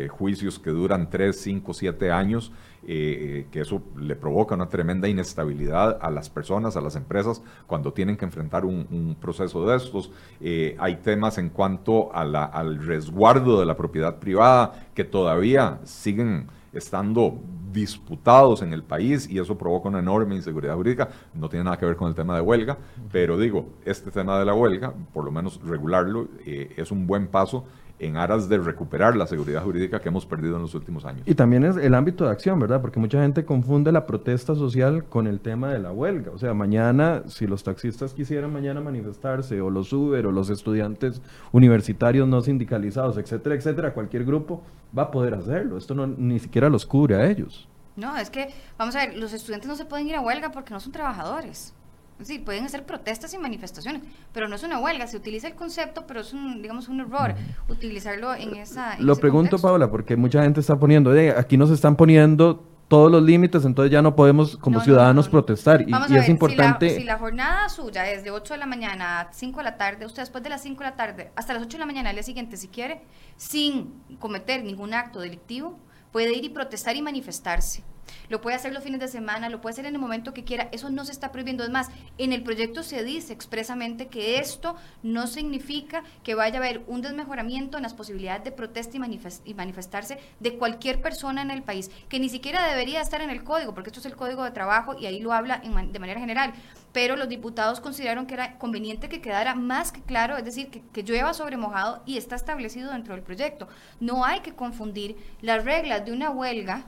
juicios 0.09 0.59
que 0.59 0.69
duran 0.69 1.09
3, 1.09 1.39
5, 1.39 1.73
7 1.73 2.11
años 2.11 2.51
eh, 2.89 3.47
que 3.51 3.59
eso 3.59 3.81
le 3.97 4.15
provoca 4.15 4.55
una 4.55 4.69
tremenda 4.69 5.09
inestabilidad 5.09 5.97
a 5.99 6.09
las 6.09 6.29
personas, 6.29 6.77
a 6.77 6.81
las 6.81 6.95
empresas, 6.95 7.41
cuando 7.65 7.91
tienen 7.91 8.15
que 8.15 8.23
enfrentar 8.23 8.63
un, 8.63 9.17
proceso 9.19 9.67
de 9.67 9.75
estos. 9.75 10.09
Eh, 10.39 10.77
hay 10.79 10.95
temas 10.97 11.37
en 11.37 11.49
cuanto 11.49 12.15
al 12.15 12.77
resguardo 12.81 13.59
de 13.59 13.65
la 13.65 13.75
propiedad 13.75 14.19
privada 14.19 14.87
que 14.93 15.03
todavía 15.03 15.79
siguen 15.83 16.47
estando 16.77 17.39
disputados 17.71 18.61
en 18.61 18.73
el 18.73 18.83
país 18.83 19.29
y 19.29 19.39
eso 19.39 19.57
provoca 19.57 19.89
una 19.89 19.99
enorme 19.99 20.35
inseguridad 20.35 20.75
jurídica. 20.75 21.09
No 21.33 21.49
tiene 21.49 21.65
nada 21.65 21.77
que 21.77 21.85
ver 21.85 21.95
con 21.95 22.07
el 22.07 22.15
tema 22.15 22.35
de 22.35 22.41
huelga, 22.41 22.77
pero 23.11 23.37
digo, 23.37 23.67
este 23.85 24.11
tema 24.11 24.39
de 24.39 24.45
la 24.45 24.53
huelga, 24.53 24.93
por 25.13 25.25
lo 25.25 25.31
menos 25.31 25.59
regularlo, 25.63 26.27
eh, 26.45 26.73
es 26.77 26.91
un 26.91 27.05
buen 27.05 27.27
paso 27.27 27.65
en 27.99 28.17
aras 28.17 28.47
de 28.47 28.57
recuperar 28.57 29.15
la 29.15 29.25
seguridad 29.25 29.63
jurídica 29.63 29.99
que 29.99 30.09
hemos 30.09 30.25
perdido 30.25 30.55
en 30.55 30.61
los 30.61 30.75
últimos 30.75 31.05
años. 31.05 31.23
Y 31.25 31.35
también 31.35 31.63
es 31.63 31.77
el 31.77 31.95
ámbito 31.95 32.25
de 32.25 32.31
acción, 32.31 32.59
¿verdad? 32.59 32.81
Porque 32.81 32.99
mucha 32.99 33.21
gente 33.21 33.45
confunde 33.45 33.91
la 33.91 34.05
protesta 34.05 34.55
social 34.55 35.05
con 35.05 35.27
el 35.27 35.39
tema 35.39 35.69
de 35.69 35.79
la 35.79 35.91
huelga. 35.91 36.31
O 36.31 36.37
sea, 36.37 36.53
mañana, 36.53 37.23
si 37.27 37.47
los 37.47 37.63
taxistas 37.63 38.13
quisieran 38.13 38.53
mañana 38.53 38.81
manifestarse, 38.81 39.59
o 39.61 39.69
los 39.69 39.91
Uber, 39.93 40.27
o 40.27 40.31
los 40.31 40.49
estudiantes 40.49 41.21
universitarios 41.51 42.27
no 42.27 42.41
sindicalizados, 42.41 43.17
etcétera, 43.17 43.55
etcétera, 43.55 43.93
cualquier 43.93 44.25
grupo 44.25 44.63
va 44.95 45.03
a 45.03 45.11
poder 45.11 45.33
hacerlo. 45.33 45.77
Esto 45.77 45.95
no, 45.95 46.05
ni 46.05 46.39
siquiera 46.39 46.69
los 46.69 46.85
cubre 46.85 47.15
a 47.15 47.27
ellos. 47.29 47.67
No, 47.95 48.15
es 48.15 48.29
que, 48.29 48.53
vamos 48.77 48.95
a 48.95 49.07
ver, 49.07 49.17
los 49.17 49.33
estudiantes 49.33 49.67
no 49.67 49.75
se 49.75 49.85
pueden 49.85 50.07
ir 50.07 50.15
a 50.15 50.21
huelga 50.21 50.51
porque 50.51 50.71
no 50.71 50.79
son 50.79 50.91
trabajadores. 50.91 51.73
Sí, 52.21 52.39
pueden 52.39 52.65
hacer 52.65 52.85
protestas 52.85 53.33
y 53.33 53.37
manifestaciones, 53.37 54.01
pero 54.33 54.47
no 54.47 54.55
es 54.55 54.63
una 54.63 54.79
huelga. 54.79 55.05
Se 55.07 55.17
utiliza 55.17 55.47
el 55.47 55.55
concepto, 55.55 56.05
pero 56.07 56.21
es 56.21 56.33
un, 56.33 56.61
digamos, 56.61 56.89
un 56.89 57.01
error 57.01 57.35
utilizarlo 57.69 58.33
en 58.33 58.55
esa. 58.55 58.99
Lo 58.99 59.15
pregunto, 59.15 59.59
Paula, 59.59 59.91
porque 59.91 60.15
mucha 60.15 60.41
gente 60.41 60.59
está 60.59 60.79
poniendo, 60.79 61.13
aquí 61.37 61.57
nos 61.57 61.69
están 61.69 61.95
poniendo 61.95 62.63
todos 62.87 63.11
los 63.11 63.21
límites, 63.21 63.65
entonces 63.65 63.91
ya 63.91 64.01
no 64.01 64.15
podemos 64.15 64.57
como 64.57 64.79
ciudadanos 64.79 65.27
protestar. 65.27 65.81
Y, 65.81 66.15
es 66.15 66.29
importante. 66.29 66.95
Si 66.95 67.03
la, 67.03 67.17
jornada 67.17 67.67
suya 67.69 68.09
es 68.09 68.23
de 68.23 68.31
8 68.31 68.53
de 68.53 68.57
la 68.59 68.65
mañana 68.65 69.19
a 69.19 69.33
5 69.33 69.57
de 69.57 69.63
la 69.63 69.77
tarde, 69.77 70.05
usted 70.05 70.21
después 70.21 70.43
de 70.43 70.49
las 70.49 70.61
5 70.61 70.83
de 70.83 70.89
la 70.89 70.95
tarde 70.95 71.31
hasta 71.35 71.53
las 71.53 71.63
8 71.63 71.73
de 71.73 71.79
la 71.79 71.85
mañana 71.85 72.09
al 72.09 72.15
día 72.15 72.23
siguiente, 72.23 72.55
si 72.55 72.69
quiere, 72.69 73.01
sin 73.35 74.01
cometer 74.19 74.63
ningún 74.63 74.93
acto 74.93 75.19
delictivo, 75.19 75.77
puede 76.11 76.33
ir 76.33 76.45
y 76.45 76.49
protestar 76.49 76.95
y 76.95 77.01
manifestarse. 77.01 77.83
Lo 78.29 78.41
puede 78.41 78.55
hacer 78.55 78.73
los 78.73 78.83
fines 78.83 78.99
de 78.99 79.07
semana, 79.07 79.49
lo 79.49 79.61
puede 79.61 79.73
hacer 79.73 79.85
en 79.85 79.95
el 79.95 80.01
momento 80.01 80.33
que 80.33 80.43
quiera. 80.43 80.69
Eso 80.71 80.89
no 80.89 81.05
se 81.05 81.11
está 81.11 81.31
prohibiendo. 81.31 81.63
Es 81.63 81.69
más, 81.69 81.89
en 82.17 82.33
el 82.33 82.43
proyecto 82.43 82.83
se 82.83 83.03
dice 83.03 83.33
expresamente 83.33 84.07
que 84.07 84.39
esto 84.39 84.75
no 85.03 85.27
significa 85.27 86.03
que 86.23 86.35
vaya 86.35 86.55
a 86.55 86.63
haber 86.63 86.83
un 86.87 87.01
desmejoramiento 87.01 87.77
en 87.77 87.83
las 87.83 87.93
posibilidades 87.93 88.43
de 88.43 88.51
protesta 88.51 88.97
y, 88.97 89.53
manifestarse 89.53 90.19
de 90.39 90.57
cualquier 90.57 91.01
persona 91.01 91.41
en 91.41 91.51
el 91.51 91.63
país, 91.63 91.91
que 92.09 92.19
ni 92.19 92.29
siquiera 92.29 92.67
debería 92.67 93.01
estar 93.01 93.21
en 93.21 93.29
el 93.29 93.43
código, 93.43 93.73
porque 93.73 93.89
esto 93.89 93.99
es 93.99 94.05
el 94.05 94.15
código 94.15 94.43
de 94.43 94.51
trabajo 94.51 94.95
y 94.97 95.05
ahí 95.05 95.19
lo 95.19 95.33
habla 95.33 95.59
de 95.59 95.99
manera 95.99 96.19
general. 96.19 96.53
Pero 96.93 97.15
los 97.15 97.29
diputados 97.29 97.79
consideraron 97.79 98.25
que 98.25 98.33
era 98.33 98.57
conveniente 98.57 99.09
que 99.09 99.21
quedara 99.21 99.55
más 99.55 99.91
que 99.91 100.01
claro, 100.01 100.37
es 100.37 100.45
decir, 100.45 100.69
que, 100.69 100.81
que 100.81 101.03
llueva 101.03 101.33
sobre 101.33 101.57
mojado 101.57 102.01
y 102.05 102.17
está 102.17 102.35
establecido 102.35 102.91
dentro 102.91 103.13
del 103.13 103.23
proyecto. 103.23 103.67
No 103.99 104.25
hay 104.25 104.39
que 104.39 104.55
confundir 104.55 105.17
las 105.41 105.63
reglas 105.63 106.05
de 106.05 106.11
una 106.11 106.31
huelga 106.31 106.85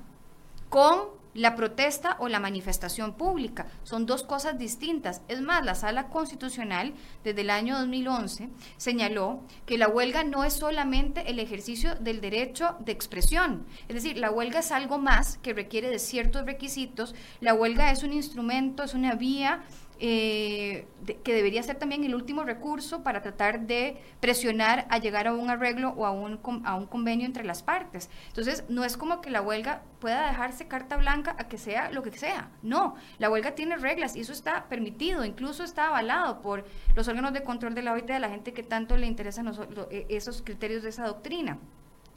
con 0.70 1.20
la 1.34 1.55
protesta 1.55 2.17
o 2.20 2.28
la 2.28 2.39
manifestación 2.39 3.13
pública. 3.13 3.67
Son 3.84 4.05
dos 4.05 4.24
cosas 4.24 4.57
distintas. 4.57 5.22
Es 5.28 5.41
más, 5.41 5.63
la 5.63 5.76
Sala 5.76 6.07
Constitucional 6.07 6.93
desde 7.24 7.41
el 7.41 7.49
año 7.49 7.78
2011 7.78 8.49
señaló 8.78 9.41
que 9.65 9.78
la 9.78 9.88
huelga 9.88 10.24
no 10.24 10.43
es 10.43 10.53
solamente 10.53 11.30
el 11.30 11.39
ejercicio 11.39 11.95
del 11.95 12.20
derecho 12.20 12.76
de 12.80 12.91
expresión. 12.91 13.65
Es 13.88 13.95
decir, 13.95 14.17
la 14.17 14.32
huelga 14.32 14.59
es 14.59 14.72
algo 14.72 14.97
más 14.97 15.38
que 15.38 15.53
requiere 15.53 15.89
de 15.89 15.99
ciertos 15.99 16.45
requisitos. 16.45 17.15
La 17.41 17.53
huelga 17.53 17.91
es 17.91 18.03
un 18.03 18.13
instrumento, 18.13 18.84
es 18.84 18.93
una 18.93 19.15
vía 19.15 19.63
eh, 20.00 20.88
que 21.24 21.34
debería 21.34 21.62
ser 21.62 21.78
también 21.78 22.04
el 22.04 22.16
último 22.16 22.43
recurso 22.43 23.04
para 23.04 23.22
tratar 23.22 23.62
de 23.68 23.97
presionar 24.20 24.88
a 24.89 24.97
llegar 24.97 25.28
a 25.28 25.34
un 25.34 25.50
arreglo 25.50 25.89
o 25.89 26.06
a 26.06 26.12
un, 26.12 26.39
a 26.66 26.76
un 26.76 26.86
convenio 26.86 27.26
entre 27.26 27.43
las 27.43 27.64
partes. 27.64 28.10
Entonces, 28.28 28.64
no 28.70 28.86
es 28.86 28.95
como 28.95 29.20
que 29.20 29.30
la 29.30 29.41
huelga 29.41 29.82
pueda 30.00 30.28
dejarse 30.28 30.68
carta 30.68 30.95
blanca 30.95 31.36
a 31.38 31.47
que 31.47 31.58
sea 31.58 31.91
lo 31.91 32.02
que 32.02 32.18
sea. 32.18 32.50
No, 32.62 32.95
la 33.18 33.30
huelga 33.30 33.56
tiene 33.56 33.76
reglas 33.78 34.16
y 34.16 34.22
eso 34.22 34.32
está 34.32 34.70
permitido, 34.70 35.26
incluso 35.26 35.64
está 35.64 35.88
avalado 35.88 36.41
por 36.41 36.66
los 36.95 37.08
órganos 37.08 37.34
de 37.34 37.43
control 37.43 37.76
de 37.76 37.82
la 37.82 37.93
OIT, 37.93 38.06
de 38.06 38.20
la 38.20 38.30
gente 38.30 38.54
que 38.54 38.64
tanto 38.64 38.95
le 38.95 39.08
interesan 39.08 39.52
e, 39.91 40.06
esos 40.10 40.41
criterios 40.41 40.84
de 40.84 40.89
esa 40.89 41.06
doctrina. 41.06 41.58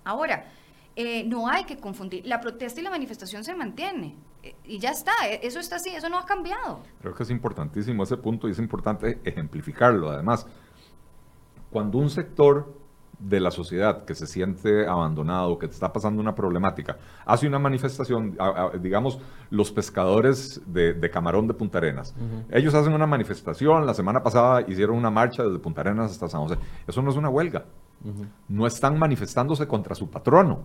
Ahora, 0.05 0.47
eh, 0.97 1.24
no 1.24 1.49
hay 1.49 1.64
que 1.64 1.78
confundir. 1.78 2.26
La 2.26 2.40
protesta 2.40 2.80
y 2.80 2.84
la 2.84 2.90
manifestación 2.90 3.45
se 3.45 3.55
mantiene. 3.55 4.16
Eh, 4.43 4.55
y 4.64 4.78
ya 4.78 4.90
está, 4.90 5.12
eh, 5.28 5.40
eso 5.43 5.59
está 5.59 5.76
así, 5.76 5.90
eso 5.90 6.09
no 6.09 6.18
ha 6.18 6.26
cambiado. 6.26 6.82
Creo 7.01 7.14
que 7.14 7.22
es 7.22 7.30
importantísimo 7.30 8.03
ese 8.03 8.16
punto 8.16 8.49
y 8.49 8.53
es 8.53 8.59
importante 8.59 9.20
ejemplificarlo. 9.24 10.11
Además, 10.11 10.47
cuando 11.70 11.99
un 11.99 12.11
sector 12.11 12.82
de 13.22 13.40
la 13.40 13.50
sociedad 13.50 14.04
que 14.04 14.14
se 14.14 14.26
siente 14.26 14.86
abandonado, 14.86 15.58
que 15.58 15.66
está 15.66 15.92
pasando 15.92 16.20
una 16.20 16.34
problemática, 16.34 16.96
hace 17.24 17.46
una 17.46 17.58
manifestación, 17.58 18.36
digamos, 18.80 19.18
los 19.50 19.70
pescadores 19.70 20.60
de, 20.66 21.10
Camarón 21.10 21.46
de 21.46 21.54
Punta 21.54 21.78
Arenas, 21.78 22.14
ellos 22.50 22.74
hacen 22.74 22.92
una 22.92 23.06
manifestación, 23.06 23.86
la 23.86 23.94
semana 23.94 24.22
pasada 24.22 24.62
hicieron 24.62 24.96
una 24.96 25.10
marcha 25.10 25.44
desde 25.44 25.58
Punta 25.58 25.82
Arenas 25.82 26.10
hasta 26.10 26.28
San 26.28 26.42
José, 26.42 26.58
eso 26.86 27.02
no 27.02 27.10
es 27.10 27.16
una 27.16 27.28
huelga, 27.28 27.64
no 28.48 28.66
están 28.66 28.98
manifestándose 28.98 29.66
contra 29.66 29.94
su 29.94 30.10
patrono, 30.10 30.64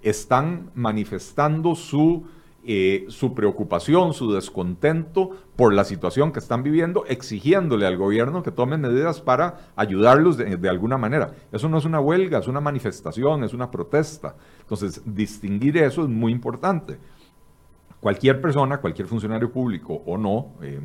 están 0.00 0.70
manifestando 0.74 1.74
su 1.74 2.26
eh, 2.62 3.06
su 3.08 3.34
preocupación, 3.34 4.12
su 4.12 4.32
descontento 4.32 5.30
por 5.56 5.72
la 5.72 5.84
situación 5.84 6.30
que 6.30 6.40
están 6.40 6.62
viviendo, 6.62 7.06
exigiéndole 7.06 7.86
al 7.86 7.96
gobierno 7.96 8.42
que 8.42 8.50
tome 8.50 8.76
medidas 8.76 9.22
para 9.22 9.70
ayudarlos 9.76 10.36
de, 10.36 10.68
alguna 10.68 10.98
manera. 10.98 11.34
Eso 11.52 11.70
no 11.70 11.78
es 11.78 11.86
una 11.86 12.00
huelga, 12.00 12.38
es 12.38 12.48
una 12.48 12.60
manifestación, 12.60 13.44
es 13.44 13.54
una 13.54 13.70
protesta. 13.70 14.36
Entonces, 14.60 15.02
distinguir 15.06 15.78
eso 15.78 16.02
es 16.02 16.08
muy 16.08 16.32
importante. 16.32 16.98
Cualquier 18.00 18.40
persona, 18.40 18.78
cualquier 18.78 19.06
funcionario 19.06 19.52
público 19.52 20.02
o 20.06 20.16
no, 20.16 20.54
eh, 20.62 20.80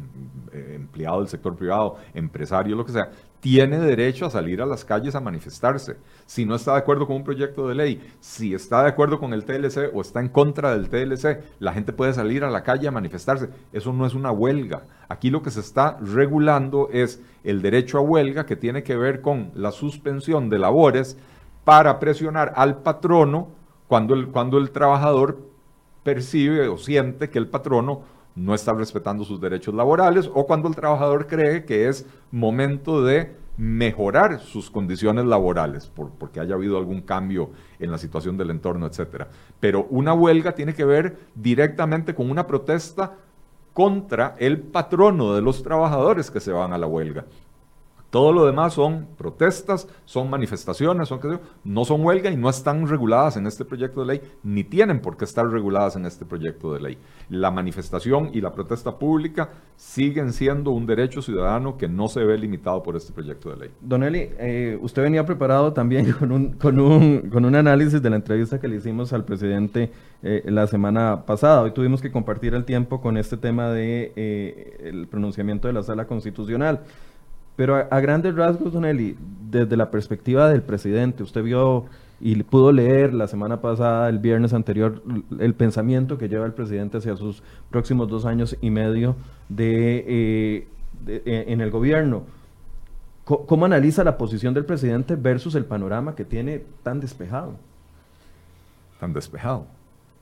eh, 0.51 0.74
empleado 0.76 1.20
del 1.20 1.30
sector 1.30 1.55
privado, 1.55 1.95
empresario, 2.13 2.76
lo 2.76 2.86
que 2.86 2.91
sea, 2.91 3.09
tiene 3.39 3.80
derecho 3.80 4.26
a 4.26 4.30
salir 4.30 4.61
a 4.61 4.66
las 4.66 4.84
calles 4.84 5.16
a 5.16 5.22
manifestarse. 5.22 5.95
Si 6.26 6.45
no 6.45 6.55
está 6.55 6.74
de 6.74 6.80
acuerdo 6.80 7.07
con 7.07 7.16
un 7.16 7.24
proyecto 7.24 7.70
de 7.70 7.76
ley, 7.76 8.01
si 8.20 8.53
está 8.53 8.84
de 8.84 8.89
acuerdo 8.89 9.18
con 9.18 9.34
el 9.34 9.45
TLC 9.45 9.91
o 9.93 10.01
está 10.01 10.20
en 10.20 10.28
contra 10.28 10.76
del 10.76 10.89
TLC, 10.89 11.41
la 11.59 11.72
gente 11.72 11.93
puede 11.93 12.13
salir 12.13 12.43
a 12.43 12.49
la 12.49 12.63
calle 12.63 12.88
a 12.88 12.91
manifestarse. 12.91 13.49
Eso 13.72 13.93
no 13.93 14.05
es 14.05 14.13
una 14.13 14.32
huelga. 14.32 14.84
Aquí 15.07 15.30
lo 15.30 15.41
que 15.41 15.51
se 15.51 15.61
está 15.61 15.97
regulando 16.01 16.89
es 16.91 17.22
el 17.45 17.61
derecho 17.61 17.97
a 17.97 18.01
huelga 18.01 18.45
que 18.45 18.57
tiene 18.57 18.84
que 18.84 18.97
ver 18.97 19.22
con 19.22 19.51
la 19.53 19.72
suspensión 19.72 20.49
de 20.49 20.59
labores 20.59 21.18
para 21.63 21.99
presionar 21.99 22.51
al 22.57 22.82
patrono 22.82 23.49
cuando 23.88 24.16
el, 24.16 24.28
cuando 24.28 24.57
el 24.57 24.72
trabajador 24.72 25.55
percibe 26.06 26.68
o 26.68 26.78
siente 26.78 27.32
que 27.32 27.39
el 27.39 27.47
patrono 27.47 28.03
no 28.36 28.53
está 28.53 28.74
respetando 28.74 29.24
sus 29.24 29.41
derechos 29.41 29.74
laborales 29.74 30.30
o 30.32 30.45
cuando 30.45 30.68
el 30.68 30.76
trabajador 30.76 31.26
cree 31.26 31.66
que 31.66 31.88
es 31.88 32.06
momento 32.32 33.03
de 33.03 33.36
mejorar 33.58 34.39
sus 34.39 34.70
condiciones 34.70 35.26
laborales 35.26 35.88
por, 35.88 36.12
porque 36.12 36.39
haya 36.39 36.53
habido 36.53 36.78
algún 36.78 37.01
cambio 37.01 37.49
en 37.80 37.89
la 37.89 37.97
situación 37.97 38.38
del 38.38 38.51
entorno, 38.51 38.86
etc. 38.86 39.24
Pero 39.60 39.88
una 39.89 40.14
huelga 40.14 40.53
tiene 40.53 40.76
que 40.76 40.86
ver 40.86 41.18
directamente 41.34 42.14
con 42.14 42.30
una 42.30 42.45
protesta 42.45 43.16
contra 43.74 44.36
el 44.38 44.60
patrono 44.60 45.34
de 45.34 45.41
los 45.41 45.64
trabajadores 45.64 46.30
que 46.30 46.39
se 46.39 46.51
van 46.51 46.72
a 46.72 46.78
la 46.78 46.86
huelga. 46.86 47.26
Todo 48.16 48.32
lo 48.32 48.45
demás 48.45 48.74
son 48.74 49.07
protestas, 49.18 49.89
son 50.05 50.30
manifestaciones, 50.30 51.09
son, 51.09 51.20
no 51.66 51.84
son 51.84 52.01
huelga 52.01 52.32
y 52.32 52.38
no 52.38 52.49
están 52.49 52.88
reguladas 52.88 53.36
en 53.36 53.45
este 53.45 53.66
proyecto 53.66 53.99
de 53.99 54.05
ley, 54.05 54.22
ni 54.41 54.63
tienen 54.63 55.01
por 55.01 55.18
qué 55.18 55.26
estar 55.26 55.45
reguladas 55.45 55.97
en 55.97 56.05
este 56.05 56.24
proyecto 56.24 56.74
de 56.74 56.80
ley. 56.80 56.97
La 57.28 57.51
manifestación 57.51 58.30
y 58.32 58.39
la 58.39 58.53
protesta 58.53 58.97
pública 58.97 59.49
siguen 59.76 60.32
siendo 60.32 60.72
un 60.72 60.86
derecho 60.86 61.22
ciudadano 61.22 61.78
que 61.78 61.89
no 61.89 62.07
se 62.07 62.24
ve 62.24 62.38
limitado 62.38 62.82
por 62.84 62.95
este 62.95 63.11
proyecto 63.11 63.49
de 63.49 63.57
ley. 63.57 63.72
Don 63.82 64.01
Eli, 64.01 64.30
eh, 64.39 64.80
usted 64.82 65.03
venía 65.03 65.26
preparado 65.26 65.74
también 65.74 66.13
con 66.18 66.32
un, 66.32 66.53
con, 66.53 66.80
un, 66.80 67.30
con 67.30 67.43
un 67.43 67.53
análisis 67.53 68.01
de 68.01 68.09
la 68.09 68.16
entrevista 68.16 68.61
que 68.61 68.70
le 68.70 68.78
hicimos 68.78 69.11
al 69.11 69.26
presidente 69.26 69.91
eh, 70.24 70.41
la 70.45 70.68
semana 70.68 71.26
pasada. 71.26 71.63
Hoy 71.63 71.72
tuvimos 71.72 72.01
que 72.01 72.13
compartir 72.13 72.53
el 72.53 72.63
tiempo 72.63 73.01
con 73.01 73.18
este 73.18 73.36
tema 73.36 73.72
de 73.72 74.13
eh, 74.16 75.05
pronunciamiento 75.11 75.68
de 75.68 75.74
la 75.74 75.84
sala 75.84 76.07
constitucional. 76.07 76.80
Pero 77.56 77.76
a, 77.76 77.99
grandes 77.99 78.36
rasgos, 78.36 78.74
Don 78.74 78.86
Eli, 78.86 79.18
desde 79.49 79.78
la 79.78 79.91
perspectiva 79.91 80.49
del 80.49 80.62
presidente, 80.62 81.24
usted 81.24 81.43
vio 81.43 81.86
y 82.20 82.41
pudo 82.43 82.72
leer 82.72 83.14
la 83.14 83.28
semana 83.28 83.62
pasada, 83.62 84.10
el 84.10 84.20
viernes 84.20 84.53
anterior, 84.53 85.01
el 85.39 85.53
pensamiento 85.53 86.18
que 86.18 86.30
lleva 86.30 86.45
el 86.45 86.53
presidente 86.53 86.97
hacia 86.97 87.16
sus 87.16 87.43
próximos 87.70 88.08
dos 88.08 88.26
años 88.26 88.58
y 88.62 88.70
medio 88.70 89.16
de, 89.49 90.06
eh, 90.08 90.68
eh, 91.08 91.45
en 91.47 91.62
el 91.62 91.72
gobierno. 91.72 92.24
¿Cómo 93.26 93.66
analiza 93.66 94.03
la 94.03 94.18
posición 94.18 94.53
del 94.53 94.66
presidente 94.66 95.16
versus 95.16 95.56
el 95.56 95.66
panorama 95.66 96.14
que 96.14 96.26
tiene 96.26 96.64
tan 96.84 96.99
despejado? 96.99 97.56
Tan 98.99 99.14
despejado 99.14 99.66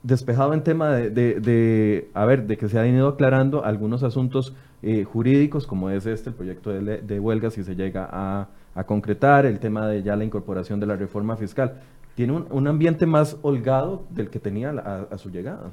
despejado 0.04 0.52
en 0.52 0.62
tema 0.62 0.90
de, 0.90 1.10
de, 1.10 2.10
a 2.12 2.26
ver, 2.26 2.46
de 2.46 2.58
que 2.58 2.68
se 2.68 2.78
han 2.78 2.94
ido 2.94 3.08
aclarando 3.08 3.64
algunos 3.64 4.02
asuntos 4.02 4.54
eh, 4.86 5.02
jurídicos, 5.04 5.66
como 5.66 5.88
es 5.88 6.04
este, 6.04 6.28
el 6.28 6.36
proyecto 6.36 6.70
de, 6.70 7.18
huelga, 7.18 7.48
si 7.48 7.64
se 7.64 7.74
llega 7.74 8.06
a, 8.12 8.48
concretar, 8.84 9.46
el 9.46 9.58
tema 9.58 9.86
de 9.86 10.02
ya 10.02 10.14
la 10.14 10.24
incorporación 10.24 10.78
de 10.78 10.84
la 10.84 10.94
reforma 10.94 11.38
fiscal. 11.38 11.80
Tiene 12.14 12.34
un, 12.34 12.68
ambiente 12.68 13.06
más 13.06 13.38
holgado 13.40 14.04
del 14.10 14.28
que 14.28 14.38
tenía 14.38 14.70
a, 14.70 15.16
su 15.16 15.30
llegada. 15.30 15.72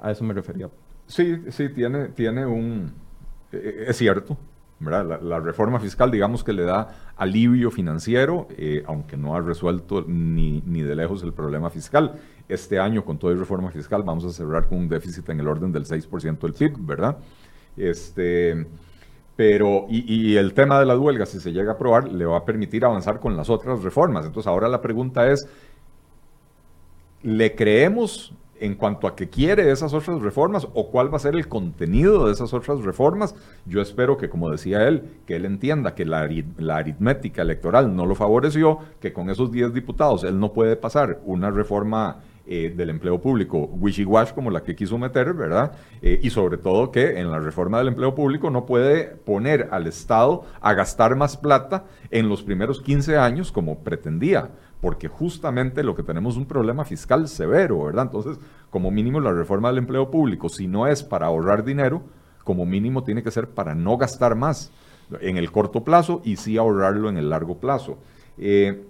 A 0.00 0.12
eso 0.12 0.22
me 0.22 0.32
refería. 0.32 0.68
Sí, 1.08 1.42
sí, 1.48 1.70
tiene, 1.70 2.10
tiene 2.10 2.46
un... 2.46 2.92
Eh, 3.50 3.86
es 3.88 3.96
cierto. 3.96 4.38
La, 4.78 5.40
reforma 5.40 5.80
fiscal, 5.80 6.12
digamos 6.12 6.44
que 6.44 6.52
le 6.52 6.62
da 6.62 7.14
alivio 7.16 7.70
financiero, 7.70 8.46
eh, 8.56 8.84
aunque 8.86 9.16
no 9.16 9.34
ha 9.34 9.40
resuelto 9.40 10.04
ni, 10.06 10.62
ni 10.66 10.82
de 10.82 10.94
lejos 10.94 11.24
el 11.24 11.32
problema 11.32 11.68
fiscal 11.68 12.20
este 12.48 12.78
año 12.78 13.04
con 13.04 13.18
toda 13.18 13.34
reforma 13.34 13.70
fiscal 13.70 14.02
vamos 14.02 14.24
a 14.24 14.30
cerrar 14.30 14.68
con 14.68 14.78
un 14.78 14.88
déficit 14.88 15.28
en 15.30 15.40
el 15.40 15.48
orden 15.48 15.72
del 15.72 15.84
6% 15.84 16.38
del 16.38 16.52
PIB, 16.52 16.86
¿verdad? 16.86 17.16
Este, 17.76 18.66
pero, 19.36 19.86
y, 19.88 20.36
el 20.36 20.54
tema 20.54 20.78
de 20.78 20.86
las 20.86 20.98
huelgas, 20.98 21.30
si 21.30 21.40
se 21.40 21.52
llega 21.52 21.72
a 21.72 21.74
aprobar, 21.74 22.08
le 22.12 22.24
va 22.24 22.38
a 22.38 22.44
permitir 22.44 22.84
avanzar 22.84 23.18
con 23.20 23.36
las 23.36 23.50
otras 23.50 23.82
reformas. 23.82 24.26
Entonces 24.26 24.46
ahora 24.46 24.68
la 24.68 24.80
pregunta 24.80 25.30
es, 25.30 25.46
¿le 27.22 27.54
creemos 27.54 28.34
en 28.62 28.76
cuanto 28.76 29.08
a 29.08 29.16
que 29.16 29.28
quiere 29.28 29.72
esas 29.72 29.92
otras 29.92 30.22
reformas 30.22 30.68
o 30.72 30.88
cuál 30.88 31.12
va 31.12 31.16
a 31.16 31.20
ser 31.20 31.34
el 31.34 31.48
contenido 31.48 32.26
de 32.26 32.32
esas 32.32 32.54
otras 32.54 32.84
reformas. 32.84 33.34
Yo 33.66 33.82
espero 33.82 34.16
que, 34.16 34.28
como 34.28 34.50
decía 34.50 34.86
él, 34.86 35.02
que 35.26 35.34
él 35.34 35.46
entienda 35.46 35.96
que 35.96 36.04
la, 36.04 36.28
la 36.58 36.76
aritmética 36.76 37.42
electoral 37.42 37.96
no 37.96 38.06
lo 38.06 38.14
favoreció, 38.14 38.78
que 39.00 39.12
con 39.12 39.30
esos 39.30 39.50
10 39.50 39.74
diputados 39.74 40.22
él 40.22 40.38
no 40.38 40.52
puede 40.52 40.76
pasar 40.76 41.20
una 41.24 41.50
reforma 41.50 42.20
eh, 42.44 42.72
del 42.76 42.90
empleo 42.90 43.20
público 43.20 43.58
wishy-wash 43.58 44.32
como 44.32 44.50
la 44.50 44.62
que 44.62 44.74
quiso 44.74 44.98
meter, 44.98 45.32
¿verdad? 45.32 45.72
Eh, 46.00 46.18
y 46.22 46.30
sobre 46.30 46.58
todo 46.58 46.90
que 46.90 47.20
en 47.20 47.30
la 47.30 47.38
reforma 47.38 47.78
del 47.78 47.88
empleo 47.88 48.14
público 48.14 48.50
no 48.50 48.66
puede 48.66 49.04
poner 49.04 49.68
al 49.70 49.86
Estado 49.86 50.44
a 50.60 50.74
gastar 50.74 51.14
más 51.14 51.36
plata 51.36 51.84
en 52.10 52.28
los 52.28 52.42
primeros 52.42 52.80
15 52.80 53.16
años 53.16 53.52
como 53.52 53.78
pretendía, 53.78 54.50
porque 54.80 55.06
justamente 55.06 55.84
lo 55.84 55.94
que 55.94 56.02
tenemos 56.02 56.34
es 56.34 56.38
un 56.38 56.46
problema 56.46 56.84
fiscal 56.84 57.28
severo, 57.28 57.84
¿verdad? 57.84 58.06
Entonces, 58.06 58.38
como 58.70 58.90
mínimo 58.90 59.20
la 59.20 59.32
reforma 59.32 59.68
del 59.68 59.78
empleo 59.78 60.10
público, 60.10 60.48
si 60.48 60.66
no 60.66 60.88
es 60.88 61.04
para 61.04 61.26
ahorrar 61.26 61.64
dinero, 61.64 62.02
como 62.42 62.66
mínimo 62.66 63.04
tiene 63.04 63.22
que 63.22 63.30
ser 63.30 63.48
para 63.48 63.74
no 63.74 63.96
gastar 63.96 64.34
más 64.34 64.72
en 65.20 65.36
el 65.36 65.52
corto 65.52 65.84
plazo 65.84 66.22
y 66.24 66.36
sí 66.36 66.56
ahorrarlo 66.56 67.08
en 67.08 67.18
el 67.18 67.30
largo 67.30 67.58
plazo. 67.58 67.98
Eh, 68.38 68.84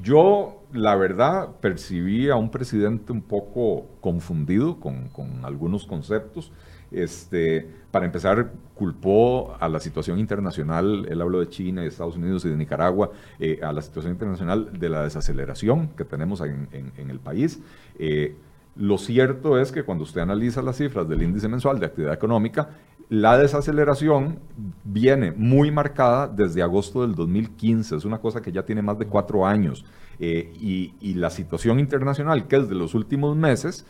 yo 0.00 0.61
la 0.72 0.96
verdad, 0.96 1.48
percibí 1.60 2.30
a 2.30 2.36
un 2.36 2.50
presidente 2.50 3.12
un 3.12 3.22
poco 3.22 3.86
confundido 4.00 4.80
con, 4.80 5.10
algunos 5.44 5.86
conceptos. 5.86 6.52
Este, 6.90 7.68
para 7.90 8.04
empezar, 8.04 8.52
culpó 8.74 9.56
a 9.60 9.68
la 9.68 9.80
situación 9.80 10.18
internacional, 10.18 11.06
él 11.08 11.20
habló 11.20 11.40
de 11.40 11.48
China, 11.48 11.82
de 11.82 11.88
Estados 11.88 12.16
Unidos 12.16 12.44
y 12.44 12.50
de 12.50 12.56
Nicaragua, 12.56 13.10
eh, 13.38 13.60
a 13.62 13.72
la 13.72 13.82
situación 13.82 14.12
internacional 14.12 14.78
de 14.78 14.88
la 14.88 15.02
desaceleración 15.02 15.88
que 15.96 16.04
tenemos 16.04 16.40
en, 16.40 16.92
el 16.96 17.18
país. 17.18 17.60
Eh, 17.98 18.36
lo 18.76 18.96
cierto 18.96 19.58
es 19.58 19.70
que 19.70 19.82
cuando 19.82 20.04
usted 20.04 20.22
analiza 20.22 20.62
las 20.62 20.76
cifras 20.76 21.06
del 21.06 21.22
índice 21.22 21.48
mensual 21.48 21.78
de 21.78 21.86
actividad 21.86 22.14
económica, 22.14 22.70
la 23.12 23.36
desaceleración 23.36 24.38
viene 24.84 25.32
muy 25.32 25.70
marcada 25.70 26.28
desde 26.28 26.62
agosto 26.62 27.02
del 27.02 27.14
2015, 27.14 27.96
es 27.96 28.06
una 28.06 28.16
cosa 28.16 28.40
que 28.40 28.52
ya 28.52 28.64
tiene 28.64 28.80
más 28.80 28.98
de 28.98 29.04
cuatro 29.04 29.46
años. 29.46 29.84
Eh, 30.18 30.50
y, 30.58 31.12
la 31.12 31.28
situación 31.28 31.78
internacional, 31.78 32.48
que 32.48 32.56
es 32.56 32.70
de 32.70 32.74
los 32.74 32.94
últimos 32.94 33.36
meses, 33.36 33.84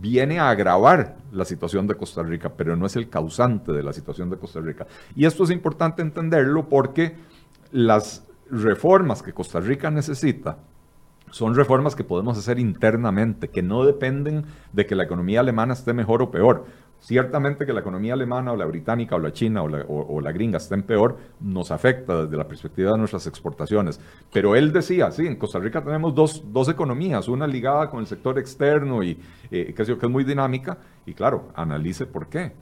viene 0.00 0.38
a 0.38 0.50
agravar 0.50 1.16
la 1.32 1.44
situación 1.44 1.88
de 1.88 1.96
Costa 1.96 2.22
Rica, 2.22 2.52
pero 2.56 2.76
no 2.76 2.86
es 2.86 2.94
el 2.94 3.08
causante 3.08 3.72
de 3.72 3.82
la 3.82 3.92
situación 3.92 4.30
de 4.30 4.36
Costa 4.36 4.60
Rica. 4.60 4.86
Y 5.16 5.24
esto 5.24 5.42
es 5.42 5.50
importante 5.50 6.02
entenderlo 6.02 6.68
porque 6.68 7.16
las 7.72 8.24
reformas 8.52 9.20
que 9.24 9.32
Costa 9.32 9.58
Rica 9.58 9.90
necesita 9.90 10.58
son 11.32 11.56
reformas 11.56 11.96
que 11.96 12.04
podemos 12.04 12.38
hacer 12.38 12.60
internamente, 12.60 13.48
que 13.48 13.60
no 13.60 13.84
dependen 13.84 14.44
de 14.72 14.86
que 14.86 14.94
la 14.94 15.02
economía 15.02 15.40
alemana 15.40 15.72
esté 15.72 15.92
mejor 15.92 16.22
o 16.22 16.30
peor. 16.30 16.66
Ciertamente 17.04 17.66
que 17.66 17.74
la 17.74 17.80
economía 17.80 18.14
alemana 18.14 18.52
o 18.52 18.56
la 18.56 18.64
británica 18.64 19.14
o 19.14 19.18
la 19.18 19.30
china 19.30 19.62
o 19.62 19.68
la, 19.68 19.84
o, 19.86 20.22
la, 20.22 20.32
gringa 20.32 20.56
estén 20.56 20.84
peor 20.84 21.18
nos 21.38 21.70
afecta 21.70 22.24
desde 22.24 22.34
la 22.34 22.48
perspectiva 22.48 22.92
de 22.92 22.96
nuestras 22.96 23.26
exportaciones. 23.26 24.00
Pero 24.32 24.56
él 24.56 24.72
decía, 24.72 25.10
sí, 25.10 25.26
en 25.26 25.36
Costa 25.36 25.58
Rica 25.58 25.84
tenemos 25.84 26.14
dos, 26.14 26.42
dos 26.50 26.66
economías, 26.70 27.28
una 27.28 27.46
ligada 27.46 27.90
con 27.90 28.00
el 28.00 28.06
sector 28.06 28.38
externo 28.38 29.02
y 29.02 29.20
eh, 29.50 29.74
que, 29.76 29.84
que 29.84 30.06
es 30.06 30.10
muy 30.10 30.24
dinámica. 30.24 30.78
Y 31.04 31.12
claro, 31.12 31.48
analice 31.54 32.06
por 32.06 32.28
qué 32.28 32.52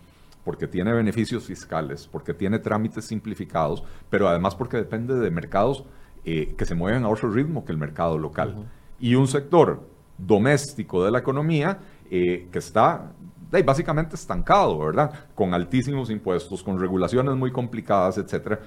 porque 0.45 0.67
tiene 0.67 0.93
beneficios 0.93 1.45
fiscales, 1.45 2.09
porque 2.11 2.35
tiene 2.35 2.59
trámites 2.59 3.05
simplificados, 3.05 3.85
pero 4.11 4.27
además 4.27 4.57
porque 4.57 4.77
depende 4.77 5.15
de 5.15 5.31
mercados 5.31 5.85
eh, 6.25 6.57
que 6.59 6.65
se 6.65 6.75
mueven 6.75 7.05
a 7.05 7.09
otro 7.09 7.31
ritmo 7.31 7.65
que 7.65 7.71
el 7.71 7.79
mercado 7.79 8.19
local. 8.19 8.67
Y 8.99 9.15
un 9.15 9.29
sector 9.29 9.87
doméstico 10.19 11.05
de 11.05 11.13
la 11.13 11.21
economía 11.21 11.79
eh, 12.11 12.49
que 12.51 12.59
está 12.59 13.13
básicamente 13.61 14.17
estancado, 14.17 14.79
¿verdad? 14.79 15.13
Con 15.35 15.53
altísimos 15.53 16.09
impuestos, 16.09 16.63
con 16.63 16.81
regulaciones 16.81 17.35
muy 17.37 17.53
complicadas, 17.53 18.17
etcétera. 18.17 18.61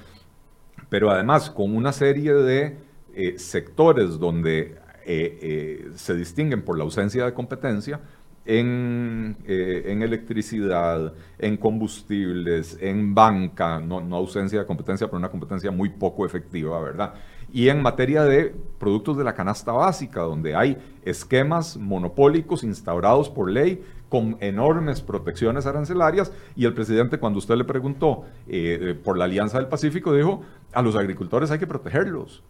Pero 0.89 1.09
además 1.09 1.49
con 1.49 1.75
una 1.75 1.91
serie 1.91 2.33
de 2.33 2.77
eh, 3.15 3.39
sectores 3.39 4.19
donde 4.19 4.77
eh, 5.05 5.39
eh, 5.41 5.91
se 5.95 6.13
distinguen 6.15 6.61
por 6.61 6.77
la 6.77 6.83
ausencia 6.83 7.25
de 7.25 7.33
competencia, 7.33 7.99
en, 8.47 9.37
en, 9.47 10.03
electricidad, 10.03 11.13
en 11.39 11.57
combustibles, 11.57 12.77
en 12.79 13.15
banca, 13.15 13.79
no, 13.79 14.01
no, 14.01 14.17
ausencia 14.17 14.59
de 14.59 14.67
competencia, 14.67 15.07
pero 15.07 15.17
una 15.17 15.31
competencia 15.31 15.71
muy 15.71 15.89
poco 15.89 16.27
efectiva, 16.27 16.79
¿verdad? 16.79 17.15
y 17.55 17.69
en 17.69 17.81
materia 17.81 18.23
de 18.23 18.53
productos 18.77 19.17
de 19.17 19.23
la 19.23 19.33
canasta 19.33 19.71
básica, 19.71 20.21
donde 20.21 20.55
hay 20.55 20.77
esquemas 21.05 21.77
monopólicos 21.77 22.65
instaurados 22.65 23.29
por 23.29 23.49
ley 23.49 23.81
con 24.09 24.37
enormes 24.39 25.01
protecciones 25.01 25.65
arancelarias 25.65 26.31
y 26.55 26.65
el 26.65 26.73
presidente 26.73 27.17
cuando 27.19 27.39
usted 27.39 27.55
le 27.55 27.63
preguntó 27.63 28.25
eh, 28.47 28.77
eh, 28.81 28.93
por 28.93 29.17
la 29.17 29.25
Alianza 29.25 29.57
del 29.57 29.67
Pacífico 29.67 30.13
dijo, 30.13 30.41
a 30.73 30.81
los 30.81 30.95
agricultores 30.95 31.51
hay 31.51 31.59
que 31.59 31.67
protegerlos. 31.67 32.43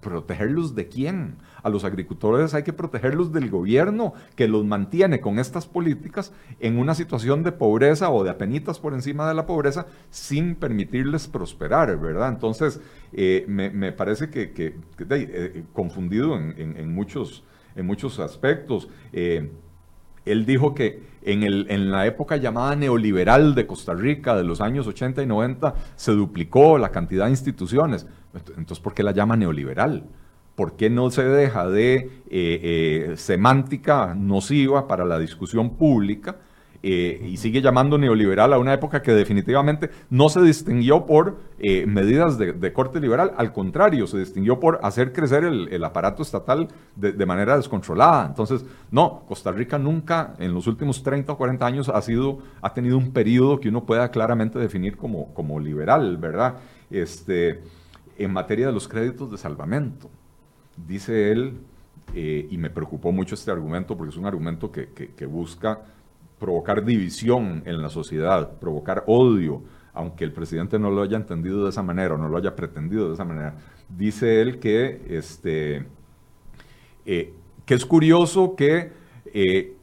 ¿Protegerlos 0.00 0.76
de 0.76 0.86
quién? 0.86 1.38
A 1.64 1.70
los 1.70 1.82
agricultores 1.82 2.54
hay 2.54 2.62
que 2.62 2.72
protegerlos 2.72 3.32
del 3.32 3.50
gobierno 3.50 4.14
que 4.36 4.46
los 4.46 4.64
mantiene 4.64 5.20
con 5.20 5.40
estas 5.40 5.66
políticas 5.66 6.32
en 6.60 6.78
una 6.78 6.94
situación 6.94 7.42
de 7.42 7.50
pobreza 7.50 8.10
o 8.10 8.22
de 8.22 8.30
apenitas 8.30 8.78
por 8.78 8.94
encima 8.94 9.26
de 9.26 9.34
la 9.34 9.44
pobreza 9.44 9.88
sin 10.08 10.54
permitirles 10.54 11.26
prosperar, 11.26 11.98
¿verdad? 11.98 12.28
Entonces, 12.28 12.80
eh, 13.12 13.44
me, 13.48 13.90
parece 13.90 14.30
que, 14.30 14.76
confundido 15.72 16.36
en, 16.36 16.94
muchos, 16.94 17.42
en 17.74 17.86
muchos 17.86 18.20
aspectos. 18.20 18.88
Él 20.26 20.44
dijo 20.44 20.74
que 20.74 21.02
en, 21.22 21.42
el, 21.42 21.66
en, 21.70 21.90
la 21.90 22.06
época 22.06 22.36
llamada 22.36 22.76
neoliberal 22.76 23.54
de 23.54 23.66
Costa 23.66 23.94
Rica, 23.94 24.36
de 24.36 24.44
los 24.44 24.60
años 24.60 24.86
80 24.86 25.22
y 25.22 25.26
90, 25.26 25.74
se 25.96 26.12
duplicó 26.12 26.78
la 26.78 26.90
cantidad 26.90 27.24
de 27.24 27.30
instituciones. 27.30 28.06
Entonces, 28.56 28.80
¿por 28.80 28.92
qué 28.92 29.02
la 29.02 29.12
llama 29.12 29.36
neoliberal? 29.36 30.04
¿Por 30.54 30.76
qué 30.76 30.90
no 30.90 31.10
se 31.10 31.24
deja 31.24 31.68
de 31.68 31.94
eh, 31.94 32.10
eh, 32.30 33.12
semántica 33.16 34.14
nociva 34.14 34.86
para 34.86 35.04
la 35.04 35.18
discusión 35.18 35.76
pública 35.76 36.36
eh, 36.88 37.20
y 37.20 37.36
sigue 37.38 37.62
llamando 37.62 37.98
neoliberal 37.98 38.52
a 38.52 38.60
una 38.60 38.72
época 38.72 39.02
que 39.02 39.10
definitivamente 39.10 39.90
no 40.08 40.28
se 40.28 40.40
distinguió 40.40 41.04
por 41.04 41.36
eh, 41.58 41.84
medidas 41.84 42.38
de, 42.38 42.72
corte 42.72 43.00
liberal, 43.00 43.32
al 43.36 43.52
contrario, 43.52 44.06
se 44.06 44.20
distinguió 44.20 44.60
por 44.60 44.78
hacer 44.84 45.12
crecer 45.12 45.42
el, 45.42 45.82
aparato 45.82 46.22
estatal 46.22 46.68
de, 46.94 47.26
manera 47.26 47.56
descontrolada. 47.56 48.26
Entonces, 48.28 48.64
no, 48.92 49.24
Costa 49.26 49.50
Rica 49.50 49.80
nunca 49.80 50.34
en 50.38 50.54
los 50.54 50.68
últimos 50.68 51.02
30 51.02 51.32
o 51.32 51.36
40 51.36 51.66
años 51.66 51.88
ha, 51.88 52.00
sido, 52.02 52.38
ha 52.62 52.72
tenido 52.72 52.98
un 52.98 53.10
periodo 53.10 53.58
que 53.58 53.68
uno 53.68 53.84
pueda 53.84 54.08
claramente 54.12 54.60
definir 54.60 54.96
como, 54.96 55.34
como 55.34 55.58
liberal, 55.58 56.16
¿verdad? 56.18 56.58
Este, 56.88 57.64
en 58.16 58.32
materia 58.32 58.68
de 58.68 58.72
los 58.72 58.86
créditos 58.86 59.28
de 59.32 59.38
salvamento, 59.38 60.08
dice 60.86 61.32
él, 61.32 61.58
eh, 62.14 62.46
y 62.48 62.56
me 62.58 62.70
preocupó 62.70 63.10
mucho 63.10 63.34
este 63.34 63.50
argumento 63.50 63.96
porque 63.96 64.10
es 64.10 64.16
un 64.16 64.26
argumento 64.26 64.70
que, 64.70 64.86
que 64.92 65.26
busca 65.26 65.80
provocar 66.38 66.84
división 66.84 67.62
en 67.64 67.80
la 67.80 67.88
sociedad, 67.88 68.58
provocar 68.58 69.04
odio, 69.06 69.62
aunque 69.94 70.24
el 70.24 70.32
presidente 70.32 70.78
no 70.78 70.90
lo 70.90 71.02
haya 71.02 71.16
entendido 71.16 71.64
de 71.64 71.70
esa 71.70 71.82
manera 71.82 72.14
o 72.14 72.18
no 72.18 72.28
lo 72.28 72.36
haya 72.36 72.54
pretendido 72.54 73.08
de 73.08 73.14
esa 73.14 73.24
manera. 73.24 73.54
Dice 73.88 74.42
él 74.42 74.58
que, 74.58 75.02
este, 75.08 75.86
eh, 77.06 77.32
que 77.64 77.74
es 77.74 77.86
curioso 77.86 78.54
que 78.56 78.92
eh, 79.32 79.76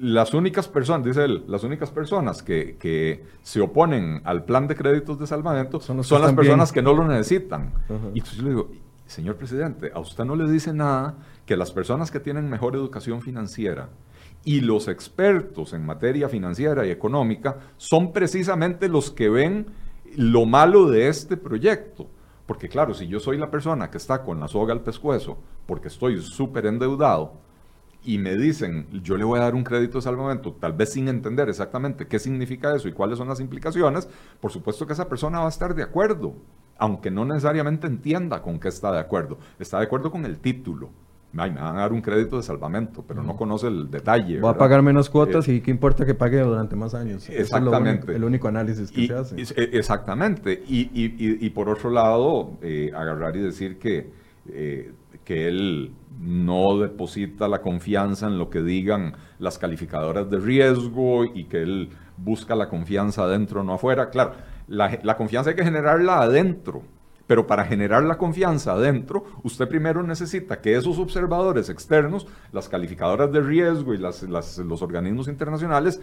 las 0.00 0.34
únicas 0.34 0.66
personas, 0.66 1.06
dice 1.06 1.24
él, 1.24 1.44
las 1.46 1.62
únicas 1.62 1.90
personas 1.90 2.42
que, 2.42 3.24
se 3.42 3.60
oponen 3.60 4.20
al 4.24 4.44
plan 4.44 4.66
de 4.66 4.74
créditos 4.74 5.18
de 5.18 5.26
salvamento 5.26 5.80
son, 5.80 5.98
las 5.98 6.32
personas 6.32 6.72
que 6.72 6.82
no 6.82 6.92
lo 6.92 7.06
necesitan. 7.06 7.72
Y 8.14 8.18
entonces 8.18 8.36
yo 8.36 8.42
le 8.42 8.48
digo, 8.50 8.70
señor 9.06 9.36
presidente, 9.36 9.90
a 9.94 10.00
usted 10.00 10.24
no 10.24 10.36
le 10.36 10.50
dice 10.50 10.72
nada 10.72 11.16
que 11.46 11.56
las 11.56 11.70
personas 11.70 12.10
que 12.10 12.20
tienen 12.20 12.48
mejor 12.48 12.74
educación 12.74 13.22
financiera, 13.22 13.88
y 14.44 14.60
los 14.60 14.88
expertos 14.88 15.72
en 15.72 15.84
materia 15.84 16.28
financiera 16.28 16.86
y 16.86 16.90
económica 16.90 17.58
son 17.76 18.12
precisamente 18.12 18.88
los 18.88 19.10
que 19.10 19.28
ven 19.28 19.66
lo 20.16 20.46
malo 20.46 20.88
de 20.88 21.08
este 21.08 21.36
proyecto. 21.36 22.08
Porque 22.46 22.68
claro, 22.68 22.94
si 22.94 23.06
yo 23.06 23.20
soy 23.20 23.38
la 23.38 23.50
persona 23.50 23.90
que 23.90 23.98
está 23.98 24.22
con 24.22 24.40
la 24.40 24.48
soga 24.48 24.72
al 24.72 24.82
pescuezo 24.82 25.38
porque 25.66 25.88
estoy 25.88 26.20
súper 26.20 26.66
endeudado 26.66 27.34
y 28.02 28.18
me 28.18 28.34
dicen, 28.34 28.88
yo 29.02 29.16
le 29.16 29.24
voy 29.24 29.38
a 29.38 29.42
dar 29.42 29.54
un 29.54 29.62
crédito 29.62 29.98
de 29.98 30.02
salvamento, 30.02 30.54
tal 30.54 30.72
vez 30.72 30.92
sin 30.94 31.06
entender 31.06 31.48
exactamente 31.50 32.06
qué 32.06 32.18
significa 32.18 32.74
eso 32.74 32.88
y 32.88 32.92
cuáles 32.92 33.18
son 33.18 33.28
las 33.28 33.40
implicaciones, 33.40 34.08
por 34.40 34.50
supuesto 34.50 34.86
que 34.86 34.94
esa 34.94 35.08
persona 35.08 35.40
va 35.40 35.46
a 35.46 35.50
estar 35.50 35.74
de 35.74 35.82
acuerdo, 35.82 36.34
aunque 36.78 37.10
no 37.10 37.26
necesariamente 37.26 37.86
entienda 37.86 38.40
con 38.40 38.58
qué 38.58 38.68
está 38.68 38.90
de 38.90 39.00
acuerdo. 39.00 39.38
Está 39.58 39.78
de 39.78 39.84
acuerdo 39.84 40.10
con 40.10 40.24
el 40.24 40.38
título 40.38 40.88
me 41.32 41.46
van 41.46 41.58
a 41.58 41.72
dar 41.72 41.92
un 41.92 42.00
crédito 42.00 42.36
de 42.36 42.42
salvamento, 42.42 43.04
pero 43.06 43.22
no 43.22 43.36
conoce 43.36 43.68
el 43.68 43.90
detalle. 43.90 44.40
Va 44.40 44.50
a 44.50 44.58
pagar 44.58 44.82
menos 44.82 45.08
cuotas 45.08 45.46
eh, 45.48 45.54
y 45.54 45.60
qué 45.60 45.70
importa 45.70 46.04
que 46.04 46.14
pague 46.14 46.40
durante 46.40 46.74
más 46.74 46.94
años. 46.94 47.28
Exactamente. 47.28 48.10
es 48.10 48.16
el 48.16 48.24
único 48.24 48.48
análisis 48.48 48.90
que 48.90 49.06
se 49.06 49.14
hace. 49.14 49.40
E, 49.40 49.70
exactamente. 49.78 50.62
Y, 50.66 51.50
por 51.50 51.68
otro 51.68 51.90
lado, 51.90 52.58
eh, 52.62 52.90
agarrar 52.94 53.36
y 53.36 53.40
decir 53.40 53.78
que, 53.78 54.10
eh, 54.48 54.92
que 55.24 55.46
él 55.46 55.92
no 56.20 56.78
deposita 56.78 57.46
la 57.46 57.62
confianza 57.62 58.26
en 58.26 58.36
lo 58.36 58.50
que 58.50 58.62
digan 58.62 59.14
las 59.38 59.58
calificadoras 59.58 60.28
de 60.28 60.38
riesgo 60.38 61.24
y 61.24 61.44
que 61.44 61.62
él 61.62 61.90
busca 62.16 62.56
la 62.56 62.68
confianza 62.68 63.22
adentro, 63.22 63.62
no 63.62 63.74
afuera. 63.74 64.10
Claro, 64.10 64.32
la, 64.66 64.98
la 65.02 65.16
confianza 65.16 65.50
hay 65.50 65.56
que 65.56 65.64
generarla 65.64 66.22
adentro 66.22 66.82
pero 67.30 67.46
para 67.46 67.64
generar 67.64 68.02
la 68.02 68.18
confianza 68.18 68.72
adentro, 68.72 69.22
usted 69.44 69.68
primero 69.68 70.02
necesita 70.02 70.60
que 70.60 70.74
esos 70.74 70.98
observadores 70.98 71.68
externos, 71.68 72.26
las 72.50 72.68
calificadoras 72.68 73.30
de 73.30 73.40
riesgo 73.40 73.94
y 73.94 73.98
los 73.98 74.82
organismos 74.82 75.28
internacionales, 75.28 76.00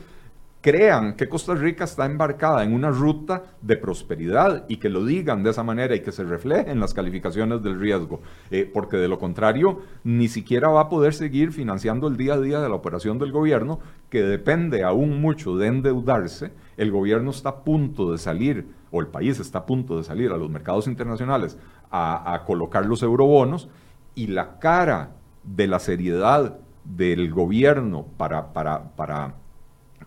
crean 0.62 1.18
que 1.18 1.28
Costa 1.28 1.54
Rica 1.54 1.84
está 1.84 2.06
embarcada 2.06 2.64
en 2.64 2.74
una 2.74 2.92
ruta 2.92 3.44
de 3.62 3.76
prosperidad 3.76 4.64
y 4.70 4.78
que 4.78 4.88
lo 4.88 5.04
digan 5.04 5.44
de 5.44 5.50
esa 5.50 5.64
manera 5.64 5.98
y 5.98 6.00
que 6.00 6.14
se 6.14 6.24
refleje 6.24 6.72
en 6.72 6.80
las 6.80 6.94
calificaciones 6.94 7.62
del 7.62 7.78
riesgo, 7.78 8.22
eh, 8.50 8.70
porque 8.74 8.96
de 8.96 9.10
lo 9.10 9.20
contrario 9.20 9.82
ni 10.06 10.30
siquiera 10.30 10.70
va 10.70 10.84
a 10.84 10.90
poder 10.90 11.14
seguir 11.14 11.52
financiando 11.52 12.08
el 12.08 12.16
día 12.16 12.36
a 12.36 12.40
día 12.40 12.62
de 12.62 12.70
la 12.70 12.76
operación 12.76 13.20
del 13.20 13.34
gobierno, 13.34 13.82
que 14.10 14.24
depende 14.24 14.86
aún 14.86 15.20
mucho 15.20 15.58
de 15.58 15.68
endeudarse. 15.68 16.54
El 16.78 16.90
gobierno 16.90 17.32
está 17.32 17.50
a 17.50 17.64
punto 17.66 18.14
de 18.14 18.18
salir 18.18 18.77
o 18.92 19.02
el 19.02 19.08
país 19.08 19.40
está 19.40 19.60
a 19.60 19.66
punto 19.66 19.98
de 19.98 20.04
salir 20.04 20.32
a 20.32 20.38
los 20.38 20.50
mercados 20.50 20.88
internacionales 20.88 21.58
a, 21.92 22.44
colocar 22.46 22.86
los 22.86 23.02
eurobonos 23.04 23.70
y 24.16 24.28
la 24.28 24.60
cara 24.60 25.12
de 25.44 25.68
la 25.68 25.80
seriedad 25.80 26.58
del 26.84 27.32
gobierno 27.32 28.06
para, 28.18 28.54
para, 28.54 28.96
para, 28.96 29.36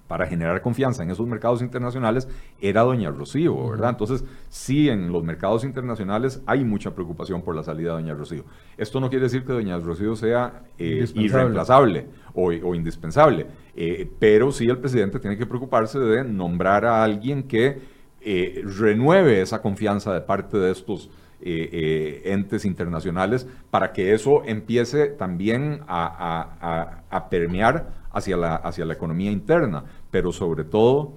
para 0.07 0.27
generar 0.27 0.61
confianza 0.61 1.03
en 1.03 1.11
esos 1.11 1.27
mercados 1.27 1.63
internacionales 1.63 2.29
era 2.61 2.83
doña 2.83 3.11
Rocío, 3.11 3.69
¿verdad? 3.69 3.91
Entonces, 3.91 4.25
sí, 4.49 4.89
en 4.89 5.13
los 5.13 5.23
mercados 5.23 5.65
internacionales 5.65 6.43
hay 6.47 6.65
mucha 6.65 6.95
preocupación 6.95 7.43
por 7.43 7.55
la 7.55 7.63
salida 7.63 7.91
de 7.91 8.03
doña 8.03 8.15
Rocío. 8.15 8.45
Esto 8.77 9.01
no 9.01 9.09
quiere 9.09 9.25
decir 9.25 9.45
que 9.45 9.53
doña 9.53 9.79
Rocío 9.79 10.17
sea 10.17 10.65
eh, 10.79 11.07
irreemplazable 11.15 12.09
o, 12.35 12.75
indispensable, 12.75 13.47
eh, 13.77 14.11
pero 14.19 14.53
sí 14.53 14.67
el 14.67 14.79
presidente 14.79 15.19
tiene 15.19 15.37
que 15.37 15.47
preocuparse 15.47 15.99
de 15.99 16.25
nombrar 16.25 16.85
a 16.85 17.03
alguien 17.03 17.45
que 17.45 18.00
eh, 18.21 18.63
renueve 18.65 19.41
esa 19.41 19.63
confianza 19.63 20.13
de 20.13 20.21
parte 20.21 20.59
de 20.59 20.71
estos 20.71 21.11
eh, 21.43 21.71
eh, 21.73 22.33
entes 22.33 22.67
internacionales 22.67 23.47
para 23.71 23.93
que 23.93 24.13
eso 24.13 24.43
empiece 24.45 25.07
también 25.07 25.81
a, 25.89 27.29
permear 27.31 27.95
hacia 28.13 28.37
la, 28.37 28.57
hacia 28.57 28.85
la 28.85 28.93
economía 28.93 29.31
interna, 29.31 29.85
pero 30.11 30.33
sobre 30.33 30.65
todo 30.65 31.15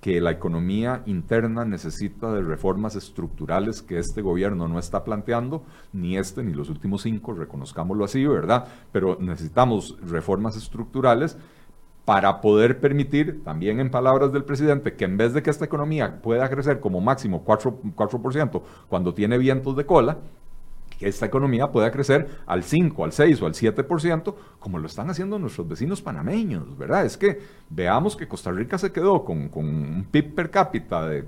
que 0.00 0.20
la 0.20 0.30
economía 0.30 1.02
interna 1.04 1.64
necesita 1.64 2.32
de 2.32 2.40
reformas 2.40 2.96
estructurales 2.96 3.82
que 3.82 3.98
este 3.98 4.22
gobierno 4.22 4.68
no 4.68 4.78
está 4.78 5.04
planteando, 5.04 5.64
ni 5.92 6.16
este 6.16 6.42
ni 6.42 6.54
los 6.54 6.70
últimos 6.70 7.02
cinco, 7.02 7.34
reconozcámoslo 7.34 8.04
así, 8.04 8.24
¿verdad? 8.24 8.68
Pero 8.92 9.18
necesitamos 9.20 9.98
reformas 10.08 10.56
estructurales 10.56 11.36
para 12.06 12.40
poder 12.40 12.78
permitir, 12.78 13.42
también 13.42 13.80
en 13.80 13.90
palabras 13.90 14.32
del 14.32 14.44
presidente, 14.44 14.94
que 14.94 15.04
en 15.04 15.16
vez 15.16 15.34
de 15.34 15.42
que 15.42 15.50
esta 15.50 15.64
economía 15.64 16.22
pueda 16.22 16.48
crecer 16.48 16.78
como 16.78 17.00
máximo 17.00 17.44
4%, 17.44 18.62
cuando 18.88 19.12
tiene 19.12 19.36
vientos 19.38 19.76
de 19.76 19.84
cola, 19.84 20.18
que 21.00 21.08
esta 21.08 21.26
economía 21.26 21.72
pueda 21.72 21.90
crecer 21.90 22.28
al 22.46 22.62
5, 22.62 23.04
al 23.04 23.12
6 23.12 23.42
o 23.42 23.46
al 23.46 23.54
7%, 23.54 24.34
como 24.60 24.78
lo 24.78 24.86
están 24.86 25.10
haciendo 25.10 25.36
nuestros 25.40 25.68
vecinos 25.68 26.00
panameños, 26.00 26.78
¿verdad? 26.78 27.04
Es 27.04 27.16
que 27.16 27.40
veamos 27.70 28.16
que 28.16 28.28
Costa 28.28 28.52
Rica 28.52 28.78
se 28.78 28.92
quedó 28.92 29.24
con, 29.24 29.48
con 29.48 29.66
un 29.66 30.06
PIB 30.08 30.32
per 30.32 30.50
cápita 30.50 31.08
de 31.08 31.24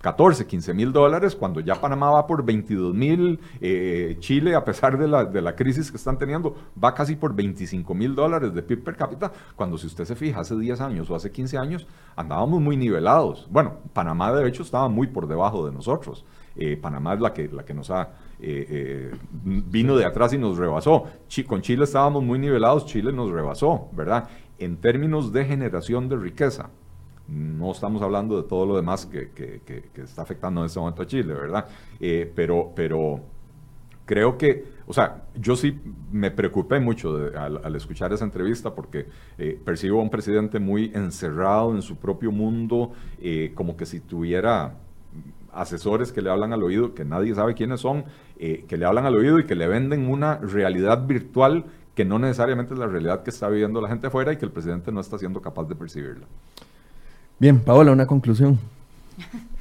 14, 0.00 0.46
15 0.46 0.74
mil 0.74 0.92
dólares, 0.92 1.34
cuando 1.34 1.60
ya 1.60 1.80
Panamá 1.80 2.10
va 2.10 2.26
por 2.26 2.44
22 2.44 2.94
mil, 2.94 3.40
eh, 3.60 4.16
Chile, 4.20 4.54
a 4.54 4.64
pesar 4.64 4.98
de 4.98 5.08
la, 5.08 5.24
de 5.24 5.40
la, 5.40 5.56
crisis 5.56 5.90
que 5.90 5.96
están 5.96 6.18
teniendo, 6.18 6.54
va 6.82 6.94
casi 6.94 7.16
por 7.16 7.34
25 7.34 7.94
mil 7.94 8.14
dólares 8.14 8.54
de 8.54 8.62
PIB 8.62 8.84
per 8.84 8.96
cápita, 8.96 9.32
cuando 9.56 9.78
si 9.78 9.86
usted 9.86 10.04
se 10.04 10.14
fija, 10.14 10.40
hace 10.40 10.56
10 10.56 10.80
años 10.80 11.10
o 11.10 11.14
hace 11.14 11.32
15 11.32 11.58
años, 11.58 11.86
andábamos 12.14 12.60
muy 12.60 12.76
nivelados. 12.76 13.48
Bueno, 13.50 13.78
Panamá 13.92 14.32
de 14.32 14.46
hecho 14.46 14.62
estaba 14.62 14.88
muy 14.88 15.06
por 15.06 15.26
debajo 15.26 15.66
de 15.66 15.72
nosotros. 15.72 16.24
Eh, 16.54 16.76
Panamá 16.76 17.14
es 17.14 17.20
la 17.20 17.32
que, 17.32 17.48
la 17.48 17.64
que 17.64 17.74
nos 17.74 17.90
ha, 17.90 18.10
eh, 18.38 19.10
vino 19.42 19.96
de 19.96 20.04
atrás 20.04 20.32
y 20.34 20.38
nos 20.38 20.56
rebasó. 20.58 21.04
con 21.46 21.62
Chile 21.62 21.84
estábamos 21.84 22.22
muy 22.22 22.38
nivelados, 22.38 22.86
Chile 22.86 23.12
nos 23.12 23.30
rebasó, 23.30 23.88
¿verdad? 23.92 24.28
En 24.58 24.76
términos 24.76 25.32
de 25.32 25.44
generación 25.44 26.08
de 26.08 26.16
riqueza, 26.16 26.70
no 27.28 27.72
estamos 27.72 28.02
hablando 28.02 28.40
de 28.40 28.48
todo 28.48 28.66
lo 28.66 28.76
demás 28.76 29.06
que, 29.06 29.60
está 29.96 30.22
afectando 30.22 30.60
en 30.60 30.66
este 30.66 30.78
momento 30.78 31.02
a 31.02 31.06
Chile, 31.06 31.34
¿verdad? 31.34 31.66
Eh, 32.00 32.30
pero, 32.34 32.72
pero, 32.74 33.20
creo 34.06 34.38
que, 34.38 34.64
o 34.86 34.94
sea, 34.94 35.24
yo 35.34 35.56
sí 35.56 35.78
me 36.12 36.30
preocupé 36.30 36.80
mucho 36.80 37.30
al, 37.36 37.74
escuchar 37.74 38.12
esa 38.12 38.24
entrevista 38.24 38.74
porque 38.74 39.06
eh, 39.36 39.60
percibo 39.62 39.98
a 39.98 40.02
un 40.02 40.10
presidente 40.10 40.60
muy 40.60 40.92
encerrado 40.94 41.74
en 41.74 41.82
su 41.82 41.96
propio 41.96 42.30
mundo, 42.32 42.92
eh, 43.20 43.52
como 43.54 43.76
que 43.76 43.84
si 43.84 44.00
tuviera 44.00 44.76
asesores 45.52 46.12
que 46.12 46.22
le 46.22 46.30
hablan 46.30 46.52
al 46.52 46.62
oído, 46.62 46.94
que 46.94 47.04
nadie 47.04 47.34
sabe 47.34 47.54
quiénes 47.54 47.80
son, 47.80 48.04
eh, 48.38 48.64
que 48.68 48.76
le 48.76 48.84
hablan 48.84 49.06
al 49.06 49.16
oído 49.16 49.38
y 49.40 49.44
que 49.44 49.54
le 49.54 49.66
venden 49.66 50.08
una 50.08 50.38
realidad 50.38 51.06
virtual 51.06 51.64
que 51.94 52.04
no 52.04 52.18
necesariamente 52.18 52.74
es 52.74 52.78
la 52.78 52.86
realidad 52.86 53.22
que 53.22 53.30
está 53.30 53.48
viviendo 53.48 53.80
la 53.80 53.88
gente 53.88 54.06
afuera 54.06 54.32
y 54.32 54.36
que 54.36 54.44
el 54.44 54.52
presidente 54.52 54.92
no 54.92 55.00
está 55.00 55.18
siendo 55.18 55.40
capaz 55.40 55.64
de 55.64 55.74
percibirla. 55.74 56.26
Bien, 57.38 57.60
Paola, 57.60 57.92
una 57.92 58.06
conclusión. 58.06 58.58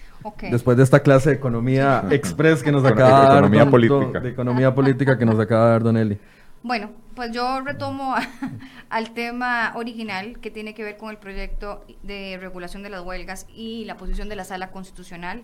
Después 0.50 0.76
de 0.76 0.84
esta 0.84 1.02
clase 1.02 1.30
de 1.30 1.36
economía 1.36 2.04
express 2.12 2.64
que 2.64 2.72
nos 2.72 2.84
acaba 2.84 3.22
de 3.22 3.26
dar. 3.28 3.38
Economía 3.38 3.70
política. 3.70 4.20
de 4.20 4.30
economía 4.30 4.74
política 4.74 5.18
que 5.18 5.26
nos 5.26 5.40
acaba 5.40 5.66
de 5.66 5.72
dar 5.72 5.84
Don 5.84 5.98
Eli. 5.98 6.18
Bueno, 6.64 6.90
pues 7.14 7.32
yo 7.32 7.62
retomo 7.62 8.16
al 8.90 9.12
tema 9.12 9.74
original 9.76 10.40
que 10.40 10.50
tiene 10.50 10.74
que 10.74 10.84
ver 10.84 10.98
con 10.98 11.12
el 11.12 11.18
proyecto 11.18 11.86
de 12.02 12.40
regulación 12.42 12.82
de 12.82 12.90
las 12.90 13.02
huelgas 13.02 13.46
y 13.54 13.86
la 13.86 13.98
posición 13.98 14.30
de 14.30 14.36
la 14.36 14.46
sala 14.46 14.72
constitucional. 14.72 15.44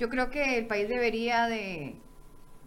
Yo 0.00 0.08
creo 0.08 0.30
que 0.30 0.58
el 0.58 0.66
país 0.66 0.88
debería 0.88 1.46
de, 1.46 1.94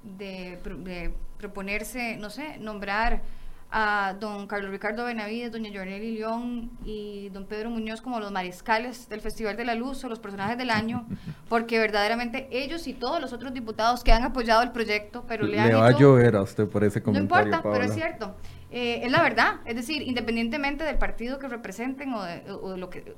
de 0.04 1.12
proponerse, 1.38 2.16
no 2.18 2.30
sé, 2.30 2.58
nombrar 2.60 3.24
a 3.72 4.16
don 4.20 4.48
Carlos 4.48 4.70
Ricardo 4.70 5.06
Benavides, 5.06 5.52
doña 5.52 5.70
Yornelli 5.70 6.18
León 6.18 6.72
y 6.84 7.30
don 7.30 7.46
Pedro 7.46 7.70
Muñoz 7.70 8.02
como 8.02 8.20
los 8.20 8.32
mariscales 8.32 9.08
del 9.08 9.22
Festival 9.22 9.56
de 9.56 9.66
la 9.66 9.76
Luz 9.76 10.04
o 10.04 10.10
los 10.10 10.20
personajes 10.20 10.58
del 10.58 10.70
año, 10.70 11.08
porque 11.50 11.80
verdaderamente 11.80 12.50
ellos 12.52 12.86
y 12.88 12.94
todos 12.94 13.22
los 13.22 13.32
otros 13.32 13.54
diputados 13.54 14.04
que 14.04 14.12
han 14.12 14.24
apoyado 14.24 14.62
el 14.62 14.72
proyecto, 14.72 15.24
pero 15.28 15.46
le, 15.46 15.66
le 15.66 15.74
va 15.74 15.88
a 15.88 15.98
llover 15.98 16.36
a 16.36 16.42
usted 16.42 16.68
por 16.68 16.84
ese 16.84 17.02
comentario. 17.02 17.46
No 17.46 17.46
importa, 17.46 17.72
pero 17.72 17.86
es 17.86 17.94
cierto. 17.94 18.36
Eh, 18.72 19.02
es 19.04 19.12
la 19.12 19.22
verdad, 19.22 19.56
es 19.66 19.76
decir, 19.76 20.02
independientemente 20.02 20.86
del 20.86 20.98
partido 20.98 21.40
que 21.40 21.50
representen 21.50 22.14
o 22.14 22.24
de, 22.24 22.44
lo 22.78 22.90
que... 22.90 23.16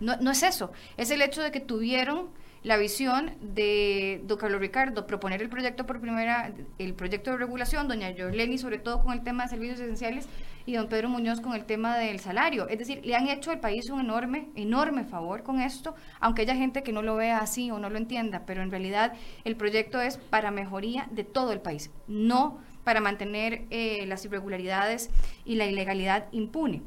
No, 0.00 0.16
no 0.16 0.30
es 0.30 0.42
eso, 0.42 0.72
es 0.96 1.10
el 1.10 1.22
hecho 1.22 1.40
de 1.40 1.52
que 1.52 1.60
tuvieron 1.60 2.30
la 2.62 2.76
visión 2.76 3.32
de 3.40 4.20
don 4.24 4.38
Carlos 4.38 4.60
Ricardo 4.60 5.06
proponer 5.06 5.42
el 5.42 5.48
proyecto 5.48 5.86
por 5.86 6.00
primera, 6.00 6.52
el 6.78 6.94
proyecto 6.94 7.30
de 7.30 7.38
regulación, 7.38 7.88
doña 7.88 8.10
Yorleni 8.10 8.58
sobre 8.58 8.78
todo 8.78 9.02
con 9.02 9.12
el 9.12 9.22
tema 9.22 9.44
de 9.44 9.50
servicios 9.50 9.80
esenciales 9.80 10.28
y 10.66 10.74
don 10.74 10.88
Pedro 10.88 11.08
Muñoz 11.08 11.40
con 11.40 11.54
el 11.54 11.64
tema 11.64 11.96
del 11.96 12.20
salario. 12.20 12.68
Es 12.68 12.78
decir, 12.78 13.00
le 13.04 13.14
han 13.14 13.28
hecho 13.28 13.50
al 13.50 13.60
país 13.60 13.88
un 13.88 14.00
enorme, 14.00 14.50
enorme 14.54 15.04
favor 15.04 15.42
con 15.42 15.60
esto, 15.60 15.94
aunque 16.20 16.42
haya 16.42 16.54
gente 16.54 16.82
que 16.82 16.92
no 16.92 17.00
lo 17.00 17.16
vea 17.16 17.38
así 17.38 17.70
o 17.70 17.78
no 17.78 17.88
lo 17.88 17.96
entienda, 17.96 18.42
pero 18.44 18.62
en 18.62 18.70
realidad 18.70 19.14
el 19.44 19.56
proyecto 19.56 20.00
es 20.00 20.18
para 20.18 20.50
mejoría 20.50 21.08
de 21.10 21.24
todo 21.24 21.52
el 21.52 21.60
país, 21.60 21.90
no 22.06 22.58
para 22.84 23.00
mantener 23.00 23.64
eh, 23.70 24.04
las 24.06 24.24
irregularidades 24.24 25.10
y 25.44 25.54
la 25.54 25.64
ilegalidad 25.64 26.26
impune. 26.32 26.82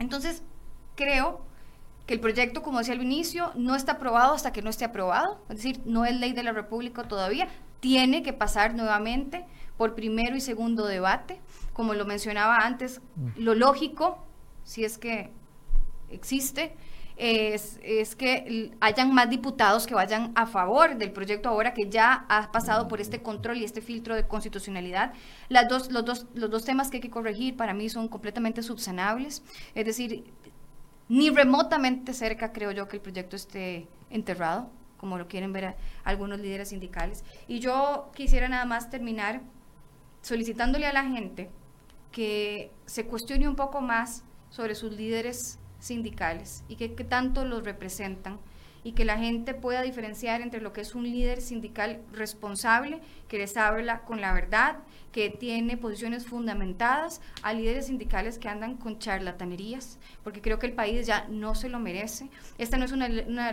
Entonces, 0.00 0.42
creo 0.96 1.44
que 2.12 2.16
el 2.16 2.20
proyecto, 2.20 2.62
como 2.62 2.76
decía 2.76 2.92
al 2.92 3.00
inicio, 3.00 3.52
no 3.54 3.74
está 3.74 3.92
aprobado 3.92 4.34
hasta 4.34 4.52
que 4.52 4.60
no 4.60 4.68
esté 4.68 4.84
aprobado, 4.84 5.40
es 5.48 5.56
decir, 5.56 5.80
no 5.86 6.04
es 6.04 6.14
ley 6.14 6.34
de 6.34 6.42
la 6.42 6.52
República 6.52 7.04
todavía, 7.04 7.48
tiene 7.80 8.22
que 8.22 8.34
pasar 8.34 8.74
nuevamente 8.74 9.46
por 9.78 9.94
primero 9.94 10.36
y 10.36 10.42
segundo 10.42 10.84
debate, 10.84 11.40
como 11.72 11.94
lo 11.94 12.04
mencionaba 12.04 12.58
antes, 12.58 13.00
lo 13.36 13.54
lógico, 13.54 14.22
si 14.62 14.84
es 14.84 14.98
que 14.98 15.30
existe, 16.10 16.76
es, 17.16 17.80
es, 17.82 18.14
que 18.14 18.72
hayan 18.80 19.14
más 19.14 19.30
diputados 19.30 19.86
que 19.86 19.94
vayan 19.94 20.32
a 20.34 20.44
favor 20.44 20.96
del 20.98 21.12
proyecto 21.12 21.48
ahora 21.48 21.72
que 21.72 21.88
ya 21.88 22.26
ha 22.28 22.52
pasado 22.52 22.88
por 22.88 23.00
este 23.00 23.22
control 23.22 23.56
y 23.56 23.64
este 23.64 23.80
filtro 23.80 24.14
de 24.14 24.26
constitucionalidad. 24.26 25.14
Las 25.48 25.66
dos, 25.68 25.90
los, 25.90 26.04
dos, 26.04 26.26
los 26.34 26.50
dos 26.50 26.64
temas 26.64 26.90
que 26.90 26.98
hay 26.98 27.00
que 27.00 27.10
corregir 27.10 27.56
para 27.56 27.72
mí 27.72 27.88
son 27.88 28.08
completamente 28.08 28.62
subsanables, 28.62 29.42
es 29.74 29.86
decir, 29.86 30.24
ni 31.12 31.28
remotamente 31.28 32.14
cerca 32.14 32.54
creo 32.54 32.70
yo 32.70 32.88
que 32.88 32.96
el 32.96 33.02
proyecto 33.02 33.36
esté 33.36 33.86
enterrado, 34.08 34.70
como 34.96 35.18
lo 35.18 35.28
quieren 35.28 35.52
ver 35.52 35.76
algunos 36.04 36.40
líderes 36.40 36.70
sindicales. 36.70 37.22
Y 37.46 37.58
yo 37.58 38.10
quisiera 38.14 38.48
nada 38.48 38.64
más 38.64 38.88
terminar 38.88 39.42
solicitándole 40.22 40.86
a 40.86 40.92
la 40.94 41.04
gente 41.04 41.50
que 42.12 42.70
se 42.86 43.04
cuestione 43.04 43.46
un 43.46 43.56
poco 43.56 43.82
más 43.82 44.24
sobre 44.48 44.74
sus 44.74 44.94
líderes 44.94 45.58
sindicales 45.80 46.64
y 46.66 46.76
que, 46.76 46.88
tanto 46.88 47.44
los 47.44 47.62
representan 47.62 48.38
y 48.84 48.92
que 48.92 49.04
la 49.04 49.18
gente 49.18 49.54
pueda 49.54 49.82
diferenciar 49.82 50.40
entre 50.40 50.60
lo 50.60 50.72
que 50.72 50.80
es 50.80 50.94
un 50.94 51.04
líder 51.04 51.40
sindical 51.40 52.00
responsable, 52.12 53.00
que 53.28 53.38
les 53.38 53.56
habla 53.56 54.00
con 54.00 54.20
la 54.20 54.32
verdad, 54.32 54.76
que 55.12 55.30
tiene 55.30 55.76
posiciones 55.76 56.26
fundamentadas, 56.26 57.20
a 57.42 57.52
líderes 57.52 57.86
sindicales 57.86 58.38
que 58.38 58.48
andan 58.48 58.76
con 58.76 58.98
charlatanerías, 58.98 59.98
porque 60.24 60.40
creo 60.40 60.58
que 60.58 60.66
el 60.66 60.72
país 60.72 61.06
ya 61.06 61.26
no 61.28 61.54
se 61.54 61.68
lo 61.68 61.78
merece. 61.78 62.28
Esta 62.58 62.78
no 62.78 62.84
es 62.84 62.92
una, 62.92 63.08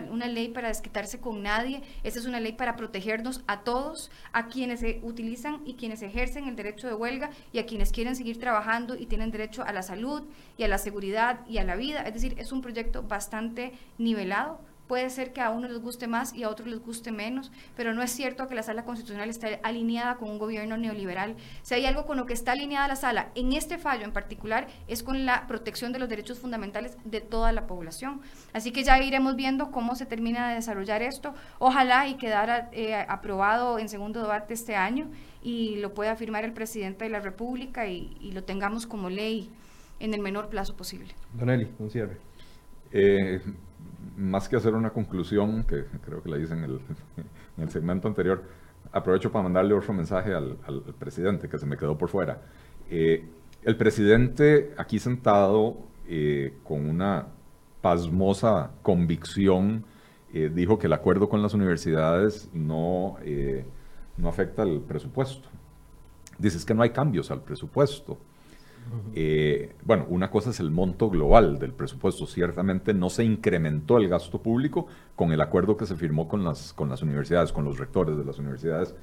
una, 0.10 0.28
ley 0.28 0.50
para 0.50 0.70
desquitarse 0.70 1.20
con 1.20 1.44
nadie, 1.44 1.82
esta 2.04 2.20
es 2.20 2.26
una 2.26 2.40
ley 2.40 2.54
para 2.54 2.76
protegernos 2.76 3.44
a 3.48 3.62
todos, 3.62 4.10
a 4.32 4.48
quienes 4.48 4.80
se 4.80 5.00
utilizan 5.04 5.62
y 5.66 5.76
quienes 5.76 6.02
ejercen 6.02 6.48
el 6.48 6.56
derecho 6.56 6.88
de 6.88 6.94
huelga 6.94 7.30
y 7.52 7.60
a 7.60 7.66
quienes 7.66 7.92
quieren 7.92 8.16
seguir 8.16 8.40
trabajando 8.40 8.96
y 8.96 9.06
tienen 9.06 9.32
derecho 9.32 9.64
a 9.64 9.74
la 9.74 9.84
salud 9.84 10.24
y 10.58 10.64
a 10.64 10.68
la 10.68 10.78
seguridad 10.78 11.46
y 11.48 11.58
a 11.58 11.64
la 11.64 11.76
vida. 11.76 12.02
Es 12.04 12.14
decir, 12.14 12.36
es 12.38 12.52
un 12.52 12.62
proyecto 12.62 13.04
bastante 13.04 13.74
nivelado 13.98 14.62
Puede 14.90 15.11
ser 15.11 15.34
que 15.34 15.41
a 15.41 15.52
uno 15.52 15.68
les 15.68 15.78
guste 15.78 16.07
más 16.07 16.34
y 16.34 16.41
a 16.41 16.49
otros 16.49 16.68
les 16.68 16.80
guste 16.80 17.11
menos, 17.11 17.52
pero 17.78 17.94
no 17.94 18.02
es 18.02 18.10
cierto 18.10 18.48
que 18.48 18.56
la 18.56 18.64
sala 18.64 18.86
constitucional 18.86 19.30
esté 19.30 19.60
alineada 19.61 20.16
con 20.16 20.32
un 20.32 20.40
gobierno 20.40 20.78
neoliberal. 20.78 21.36
Si 21.61 21.76
hay 21.76 21.86
algo 21.86 22.07
con 22.07 22.18
lo 22.18 22.26
que 22.26 22.34
está 22.34 22.53
alineada 22.53 22.88
la 22.88 22.95
sala, 22.95 23.30
en 23.36 23.53
este 23.53 23.78
fallo 23.78 24.03
en 24.03 24.14
particular, 24.14 24.66
es 24.88 25.03
con 25.03 25.28
la 25.28 25.45
protección 25.45 25.94
de 25.94 25.99
los 25.99 26.10
derechos 26.10 26.40
fundamentales 26.40 26.98
de 27.06 27.22
toda 27.22 27.52
la 27.52 27.68
población. 27.68 28.22
Así 28.52 28.72
que 28.72 28.84
ya 28.84 28.99
iremos 28.99 29.36
viendo 29.36 29.70
cómo 29.70 29.95
se 29.95 30.07
termina 30.07 30.49
de 30.49 30.56
desarrollar 30.56 31.03
esto. 31.03 31.36
Ojalá 31.60 32.07
y 32.07 32.16
quedara 32.16 32.70
eh, 32.72 32.95
aprobado 32.95 33.78
en 33.78 33.90
segundo 33.90 34.24
debate 34.24 34.56
este 34.56 34.76
año 34.76 35.11
y 35.44 35.76
lo 35.76 35.94
pueda 35.94 36.16
firmar 36.16 36.45
el 36.45 36.53
presidente 36.53 37.03
de 37.03 37.11
la 37.11 37.20
República 37.20 37.88
y, 37.88 38.32
lo 38.32 38.44
tengamos 38.44 38.88
como 38.88 39.11
ley 39.11 39.52
en 39.99 40.16
el 40.16 40.20
menor 40.20 40.49
plazo 40.49 40.76
posible. 40.76 41.14
Don 41.34 41.52
Eli, 41.52 41.68
un 41.78 41.91
cierre. 41.91 42.18
Eh, 42.91 43.40
más 44.20 44.50
que 44.50 44.58
hacer 44.58 44.74
una 44.76 44.91
conclusión, 44.91 45.64
que 45.64 45.86
creo 46.06 46.22
que 46.22 46.30
la 46.30 46.38
hice 46.38 46.54
en 46.54 46.64
el, 46.66 46.72
en 47.58 47.64
el 47.64 47.70
segmento 47.70 48.08
anterior, 48.08 48.44
aprovecho 48.91 49.32
para 49.32 49.44
mandarle 49.44 49.74
otro 49.74 49.94
mensaje 49.94 50.34
al, 50.34 50.58
presidente, 51.00 51.48
que 51.48 51.58
se 51.58 51.66
me 51.66 51.78
quedó 51.78 51.98
por 51.98 52.10
fuera. 52.10 52.41
Eh, 52.90 53.26
el 53.64 53.78
presidente 53.78 54.74
aquí 54.78 55.00
sentado, 55.00 55.78
eh, 56.08 56.58
con 56.64 56.90
una 56.90 57.28
pasmosa 57.82 58.72
convicción, 58.82 59.86
eh, 60.34 60.52
dijo 60.54 60.78
que 60.78 60.88
el 60.88 60.94
acuerdo 60.94 61.30
con 61.30 61.41
las 61.41 61.54
universidades 61.54 62.50
no, 62.54 63.18
no 64.18 64.30
afecta 64.30 64.64
al 64.64 64.82
presupuesto. 64.82 65.50
Dices 66.38 66.66
que 66.66 66.74
no 66.74 66.84
hay 66.84 66.91
cambios 66.91 67.32
al 67.32 67.41
presupuesto. 67.41 68.18
Eh, 69.14 69.76
bueno, 69.84 70.06
una 70.10 70.30
cosa 70.30 70.52
es 70.52 70.60
el 70.60 70.72
monto 70.72 71.10
global 71.10 71.60
del 71.60 71.74
presupuesto. 71.74 72.26
Ciertamente 72.26 72.94
no 72.94 73.10
se 73.10 73.24
incrementó 73.24 73.98
el 73.98 74.07
gasto 74.07 74.41
público 74.41 74.88
con 75.16 75.32
el 75.32 75.41
acuerdo 75.41 75.78
que 75.78 75.86
se 75.86 75.95
firmó 75.95 76.28
con 76.28 76.44
las, 76.44 76.76
universidades, 77.02 77.52
con 77.52 77.66
los 77.66 77.78
rectores 77.78 78.18
de 78.18 78.26
las 78.26 78.40
universidades 78.40 78.95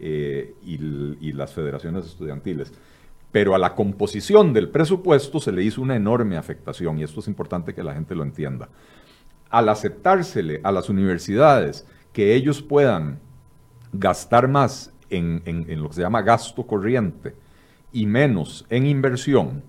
eh, 0.00 0.54
y, 0.62 1.32
las 1.32 1.52
federaciones 1.52 2.06
estudiantiles. 2.06 2.72
Pero 3.32 3.54
a 3.54 3.58
la 3.58 3.74
composición 3.74 4.52
del 4.52 4.68
presupuesto 4.68 5.40
se 5.40 5.52
le 5.52 5.64
hizo 5.64 5.82
una 5.82 5.96
enorme 5.96 6.36
afectación 6.36 6.98
y 6.98 7.02
esto 7.02 7.20
es 7.20 7.28
importante 7.28 7.74
que 7.74 7.82
la 7.82 7.94
gente 7.94 8.14
lo 8.14 8.22
entienda. 8.22 8.68
Al 9.50 9.68
aceptársele 9.68 10.60
a 10.62 10.72
las 10.72 10.88
universidades 10.88 11.86
que 12.12 12.34
ellos 12.34 12.62
puedan 12.62 13.18
gastar 13.92 14.48
más 14.48 14.92
en 15.10 15.42
lo 15.80 15.88
que 15.88 15.94
se 15.94 16.00
llama 16.00 16.22
gasto 16.22 16.66
corriente, 16.66 17.34
y 17.94 18.04
menos 18.04 18.66
en 18.68 18.86
inversión, 18.86 19.62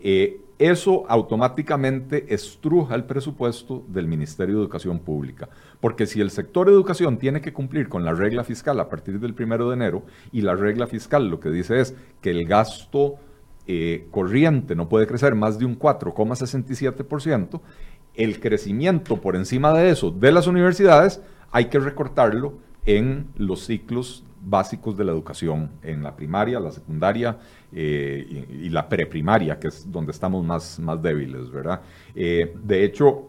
eh, 0.00 0.40
eso 0.58 1.04
automáticamente 1.08 2.32
estruja 2.32 2.94
el 2.94 3.04
presupuesto 3.04 3.84
del 3.88 4.06
Ministerio 4.06 4.56
de 4.56 4.62
Educación 4.62 5.00
Pública. 5.00 5.48
Porque 5.80 6.06
si 6.06 6.20
el 6.20 6.30
sector 6.30 6.68
educación 6.68 7.18
tiene 7.18 7.40
que 7.40 7.52
cumplir 7.52 7.88
con 7.88 8.04
la 8.04 8.12
regla 8.12 8.44
fiscal 8.44 8.78
a 8.78 8.88
partir 8.88 9.18
del 9.20 9.34
primero 9.34 9.68
de 9.68 9.74
enero, 9.74 10.04
y 10.32 10.42
la 10.42 10.54
regla 10.54 10.86
fiscal 10.86 11.28
lo 11.28 11.40
que 11.40 11.50
dice 11.50 11.80
es 11.80 11.94
que 12.20 12.30
el 12.30 12.46
gasto 12.46 13.16
eh, 13.66 14.06
corriente 14.10 14.74
no 14.74 14.88
puede 14.88 15.06
crecer 15.06 15.34
más 15.34 15.58
de 15.58 15.64
un 15.64 15.78
4,67%, 15.78 17.60
el 18.14 18.38
crecimiento 18.38 19.20
por 19.20 19.36
encima 19.36 19.72
de 19.72 19.90
eso 19.90 20.10
de 20.10 20.32
las 20.32 20.46
universidades 20.46 21.22
hay 21.52 21.66
que 21.66 21.78
recortarlo 21.78 22.58
en 22.84 23.28
los 23.36 23.64
ciclos 23.64 24.24
básicos 24.42 24.96
de 24.96 25.04
la 25.04 25.12
educación, 25.12 25.70
en 25.82 26.02
la 26.02 26.16
primaria, 26.16 26.58
la 26.60 26.72
secundaria 26.72 27.38
eh, 27.72 28.46
y, 28.48 28.68
la 28.70 28.88
preprimaria, 28.88 29.58
que 29.58 29.68
es 29.68 29.90
donde 29.90 30.12
estamos 30.12 30.44
más, 30.44 30.78
más 30.78 31.00
débiles, 31.02 31.50
¿verdad? 31.50 31.80
Eh, 32.14 32.54
de 32.62 32.84
hecho, 32.84 33.28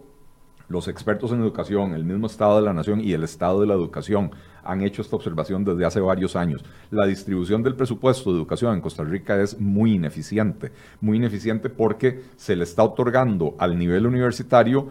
los 0.70 0.88
expertos 0.88 1.32
en 1.32 1.42
educación, 1.42 1.94
el 1.94 2.06
mismo 2.06 2.28
Estado 2.28 2.56
de 2.56 2.62
la 2.62 2.74
Nación 2.74 3.02
y 3.02 3.12
el 3.12 3.24
Estado 3.24 3.60
de 3.60 3.68
la 3.68 3.74
Educación 3.74 4.32
han 4.64 4.82
hecho 4.84 5.02
esta 5.02 5.16
observación 5.18 5.66
desde 5.66 5.86
hace 5.86 6.00
varios 6.00 6.36
años. 6.36 6.64
La 6.92 7.06
distribución 7.06 7.62
del 7.62 7.76
presupuesto 7.76 8.32
de 8.32 8.38
educación 8.38 8.76
en 8.76 8.82
Costa 8.82 9.04
Rica 9.04 9.42
es 9.42 9.60
muy 9.60 9.96
ineficiente, 9.96 10.72
muy 11.02 11.18
ineficiente 11.18 11.70
porque 11.70 12.22
se 12.38 12.56
le 12.56 12.64
está 12.64 12.84
otorgando 12.84 13.56
al 13.58 13.78
nivel 13.78 14.06
universitario 14.08 14.88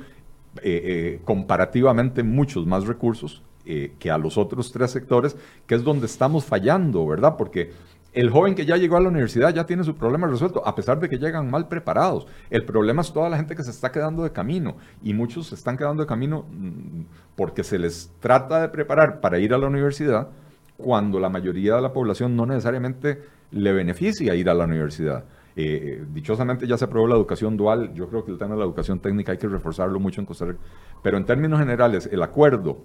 eh, 0.63 1.21
comparativamente 1.25 2.25
muchos 2.25 2.67
más 2.67 2.87
recursos 2.87 3.43
eh, 3.65 3.93
que 3.99 4.11
a 4.11 4.19
los 4.19 4.39
otros 4.39 4.73
tres 4.73 4.91
sectores, 4.91 5.37
que 5.67 5.75
es 5.75 5.85
donde 5.85 6.07
estamos 6.07 6.45
fallando, 6.45 7.07
¿verdad? 7.07 7.37
Porque 7.37 7.73
el 8.13 8.31
joven 8.31 8.55
que 8.55 8.67
ya 8.67 8.77
llegó 8.77 8.97
a 8.97 9.01
la 9.01 9.09
universidad 9.09 9.55
ya 9.55 9.67
tiene 9.67 9.85
su 9.85 9.95
problema 9.95 10.27
resuelto, 10.27 10.67
a 10.67 10.75
pesar 10.75 10.99
de 10.99 11.09
que 11.09 11.19
llegan 11.19 11.51
mal 11.51 11.69
preparados. 11.69 12.27
El 12.51 12.65
problema 12.65 13.03
es 13.03 13.13
toda 13.13 13.29
la 13.29 13.37
gente 13.37 13.55
que 13.55 13.63
se 13.63 13.71
está 13.71 13.93
quedando 13.93 14.25
de 14.25 14.33
camino 14.33 14.77
y 15.03 15.15
muchos 15.15 15.49
se 15.49 15.55
están 15.55 15.77
quedando 15.77 16.03
de 16.03 16.09
camino 16.09 16.45
mm, 16.51 17.03
porque 17.37 17.63
se 17.63 17.79
les 17.79 18.13
trata 18.21 18.61
de 18.63 18.69
preparar 18.69 19.21
para 19.21 19.39
ir 19.39 19.55
a 19.55 19.59
la 19.59 19.69
universidad 19.69 20.29
cuando 20.77 21.21
la 21.21 21.29
mayoría 21.29 21.77
de 21.77 21.83
la 21.83 21.93
población 21.93 22.35
no 22.35 22.47
necesariamente 22.47 23.23
le 23.53 23.73
beneficia 23.73 24.35
ir 24.35 24.49
a 24.49 24.55
la 24.55 24.65
universidad. 24.65 25.25
Eh, 25.57 26.05
dichosamente 26.13 26.67
ya 26.67 26.79
se 26.79 26.87
aprobó 26.87 27.07
la 27.07 27.17
educación 27.17 27.57
dual, 27.57 27.93
yo 27.95 28.09
creo 28.09 28.25
que 28.25 28.31
el 28.31 28.39
tema 28.39 28.55
de 28.55 28.61
la 28.61 28.65
educación 28.65 29.01
técnica 29.01 29.33
hay 29.33 29.39
que 29.39 29.49
reforzarlo 29.49 30.01
mucho 30.01 30.21
en 30.21 30.27
Costa 30.27 30.47
Rica, 30.47 30.61
pero 31.03 31.17
en 31.17 31.27
términos 31.27 31.59
generales 31.59 32.09
el 32.11 32.23
acuerdo 32.23 32.79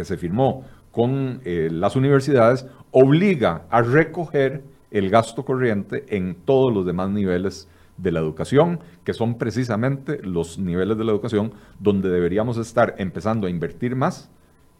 que 0.00 0.04
se 0.06 0.16
firmó 0.16 0.64
con 0.92 1.42
eh, 1.44 1.68
las 1.70 1.94
universidades 1.94 2.66
obliga 2.90 3.66
a 3.68 3.82
recoger 3.82 4.62
el 4.90 5.10
gasto 5.10 5.44
corriente 5.44 6.06
en 6.08 6.34
todos 6.34 6.72
los 6.72 6.86
demás 6.86 7.10
niveles 7.10 7.68
de 7.98 8.10
la 8.10 8.20
educación, 8.20 8.80
que 9.04 9.12
son 9.12 9.36
precisamente 9.36 10.18
los 10.22 10.58
niveles 10.58 10.96
de 10.96 11.04
la 11.04 11.12
educación 11.12 11.52
donde 11.78 12.08
deberíamos 12.08 12.56
estar 12.56 12.94
empezando 12.96 13.46
a 13.46 13.50
invertir 13.50 13.94
más. 13.94 14.30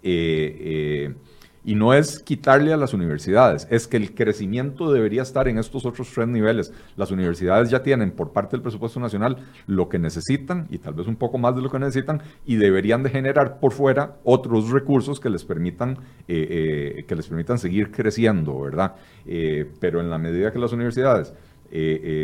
Eh, 0.03 0.57
eh, 0.59 1.15
y 1.65 1.75
no 1.75 1.93
es 1.93 2.21
quitarle 2.21 2.73
a 2.73 2.77
las 2.77 2.95
universidades, 2.95 3.67
es 3.71 3.87
que 3.87 3.97
el 3.97 4.15
crecimiento 4.15 4.93
debería 4.93 5.23
estar 5.23 5.47
en 5.49 5.59
estos 5.59 5.85
otros 5.85 6.11
tres 6.15 6.27
niveles. 6.27 6.73
Las 6.97 7.11
universidades 7.11 7.71
ya 7.71 7.83
tienen 7.83 8.13
por 8.13 8.33
parte 8.33 8.57
del 8.57 8.63
presupuesto 8.63 8.99
nacional 8.99 9.37
lo 9.67 9.89
que 9.89 9.99
necesitan 9.99 10.67
y 10.71 10.79
tal 10.79 10.95
vez 10.95 11.07
un 11.07 11.17
poco 11.17 11.39
más 11.39 11.55
de 11.55 11.63
lo 11.63 11.71
que 11.71 11.79
necesitan 11.79 12.23
y 12.47 12.57
deberían 12.57 13.03
de 13.03 13.11
generar 13.11 13.59
por 13.59 13.73
fuera 13.73 14.17
otros 14.25 14.71
recursos 14.71 15.21
que 15.21 15.29
les 15.29 15.45
permitan, 15.45 15.99
eh, 16.29 16.97
eh, 16.99 17.05
que 17.07 17.15
les 17.15 17.27
permitan 17.27 17.59
seguir 17.59 17.91
creciendo, 17.91 18.59
¿verdad? 18.61 18.95
Eh, 19.27 19.71
pero 19.81 20.01
en 20.01 20.09
la 20.09 20.19
medida 20.19 20.53
que 20.53 20.59
las 20.59 20.73
universidades 20.73 21.35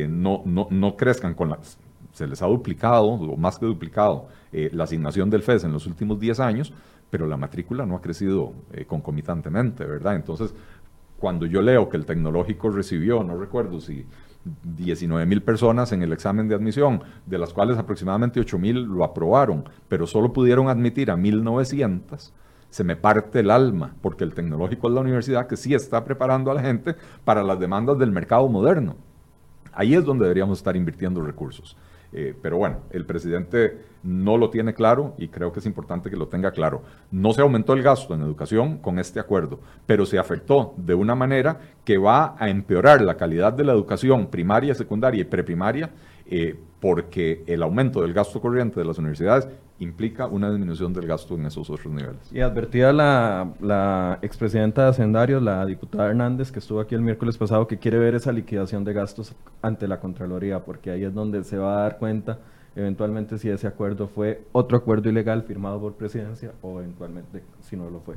no, 0.08 0.42
no, 0.44 0.66
no 0.70 0.96
crezcan 0.96 1.34
con 1.34 1.50
las 1.50 1.78
se 2.12 2.26
les 2.26 2.40
ha 2.40 2.46
duplicado, 2.46 3.04
o 3.06 3.36
más 3.36 3.58
que 3.58 3.66
duplicado, 3.66 4.28
la 4.50 4.84
asignación 4.84 5.28
del 5.28 5.42
FES 5.42 5.64
en 5.64 5.72
los 5.72 5.86
últimos 5.86 6.18
10 6.18 6.40
años, 6.40 6.72
pero 7.10 7.26
la 7.26 7.36
matrícula 7.36 7.86
no 7.86 7.96
ha 7.96 8.00
crecido 8.00 8.52
eh, 8.72 8.84
concomitantemente, 8.84 9.84
¿verdad? 9.84 10.16
Entonces, 10.16 10.54
cuando 11.18 11.46
yo 11.46 11.62
leo 11.62 11.88
que 11.88 11.96
el 11.96 12.04
tecnológico 12.04 12.70
recibió, 12.70 13.22
no 13.22 13.38
recuerdo 13.38 13.80
si 13.80 14.06
19 14.62 15.26
mil 15.26 15.42
personas 15.42 15.92
en 15.92 16.02
el 16.02 16.12
examen 16.12 16.48
de 16.48 16.54
admisión, 16.54 17.02
de 17.24 17.38
las 17.38 17.52
cuales 17.52 17.78
aproximadamente 17.78 18.40
8 18.40 18.58
mil 18.58 18.82
lo 18.82 19.04
aprobaron, 19.04 19.64
pero 19.88 20.06
solo 20.06 20.32
pudieron 20.32 20.68
admitir 20.68 21.10
a 21.10 21.16
1.900, 21.16 22.32
se 22.70 22.84
me 22.84 22.96
parte 22.96 23.40
el 23.40 23.50
alma, 23.50 23.94
porque 24.02 24.24
el 24.24 24.34
tecnológico 24.34 24.88
es 24.88 24.94
la 24.94 25.00
universidad 25.00 25.46
que 25.46 25.56
sí 25.56 25.74
está 25.74 26.04
preparando 26.04 26.50
a 26.50 26.54
la 26.54 26.62
gente 26.62 26.94
para 27.24 27.42
las 27.42 27.58
demandas 27.58 27.98
del 27.98 28.12
mercado 28.12 28.48
moderno. 28.48 28.96
Ahí 29.72 29.94
es 29.94 30.04
donde 30.04 30.24
deberíamos 30.24 30.58
estar 30.58 30.76
invirtiendo 30.76 31.22
recursos. 31.22 31.76
Eh, 32.12 32.34
pero 32.40 32.56
bueno, 32.56 32.78
el 32.90 33.04
presidente 33.04 33.78
no 34.02 34.38
lo 34.38 34.50
tiene 34.50 34.72
claro 34.72 35.14
y 35.18 35.28
creo 35.28 35.52
que 35.52 35.60
es 35.60 35.66
importante 35.66 36.08
que 36.10 36.16
lo 36.16 36.28
tenga 36.28 36.52
claro. 36.52 36.82
No 37.10 37.32
se 37.32 37.42
aumentó 37.42 37.72
el 37.72 37.82
gasto 37.82 38.14
en 38.14 38.22
educación 38.22 38.78
con 38.78 38.98
este 38.98 39.20
acuerdo, 39.20 39.60
pero 39.84 40.06
se 40.06 40.18
afectó 40.18 40.74
de 40.76 40.94
una 40.94 41.14
manera 41.14 41.60
que 41.84 41.98
va 41.98 42.36
a 42.38 42.48
empeorar 42.48 43.02
la 43.02 43.16
calidad 43.16 43.52
de 43.52 43.64
la 43.64 43.72
educación 43.72 44.28
primaria, 44.28 44.74
secundaria 44.74 45.22
y 45.22 45.24
preprimaria, 45.24 45.90
eh, 46.26 46.58
porque 46.80 47.42
el 47.46 47.62
aumento 47.62 48.02
del 48.02 48.12
gasto 48.12 48.40
corriente 48.40 48.78
de 48.78 48.86
las 48.86 48.98
universidades 48.98 49.48
implica 49.78 50.26
una 50.26 50.50
disminución 50.50 50.92
del 50.92 51.06
gasto 51.06 51.34
en 51.34 51.46
esos 51.46 51.68
otros 51.68 51.92
niveles. 51.92 52.32
Y 52.32 52.40
advertía 52.40 52.92
la, 52.92 53.52
la 53.60 54.18
expresidenta 54.22 54.84
de 54.84 54.88
Hacendarios, 54.88 55.42
la 55.42 55.64
diputada 55.66 56.08
Hernández, 56.08 56.50
que 56.50 56.58
estuvo 56.58 56.80
aquí 56.80 56.94
el 56.94 57.02
miércoles 57.02 57.36
pasado, 57.36 57.66
que 57.66 57.78
quiere 57.78 57.98
ver 57.98 58.14
esa 58.14 58.32
liquidación 58.32 58.84
de 58.84 58.92
gastos 58.92 59.34
ante 59.62 59.86
la 59.86 60.00
Contraloría, 60.00 60.64
porque 60.64 60.90
ahí 60.90 61.04
es 61.04 61.14
donde 61.14 61.44
se 61.44 61.58
va 61.58 61.78
a 61.78 61.82
dar 61.82 61.98
cuenta 61.98 62.38
eventualmente 62.76 63.38
si 63.38 63.48
ese 63.48 63.66
acuerdo 63.66 64.06
fue 64.06 64.42
otro 64.52 64.76
acuerdo 64.76 65.08
ilegal 65.08 65.42
firmado 65.42 65.80
por 65.80 65.94
presidencia 65.94 66.52
o 66.60 66.78
eventualmente 66.78 67.42
si 67.60 67.74
no 67.74 67.88
lo 67.90 68.00
fue. 68.00 68.16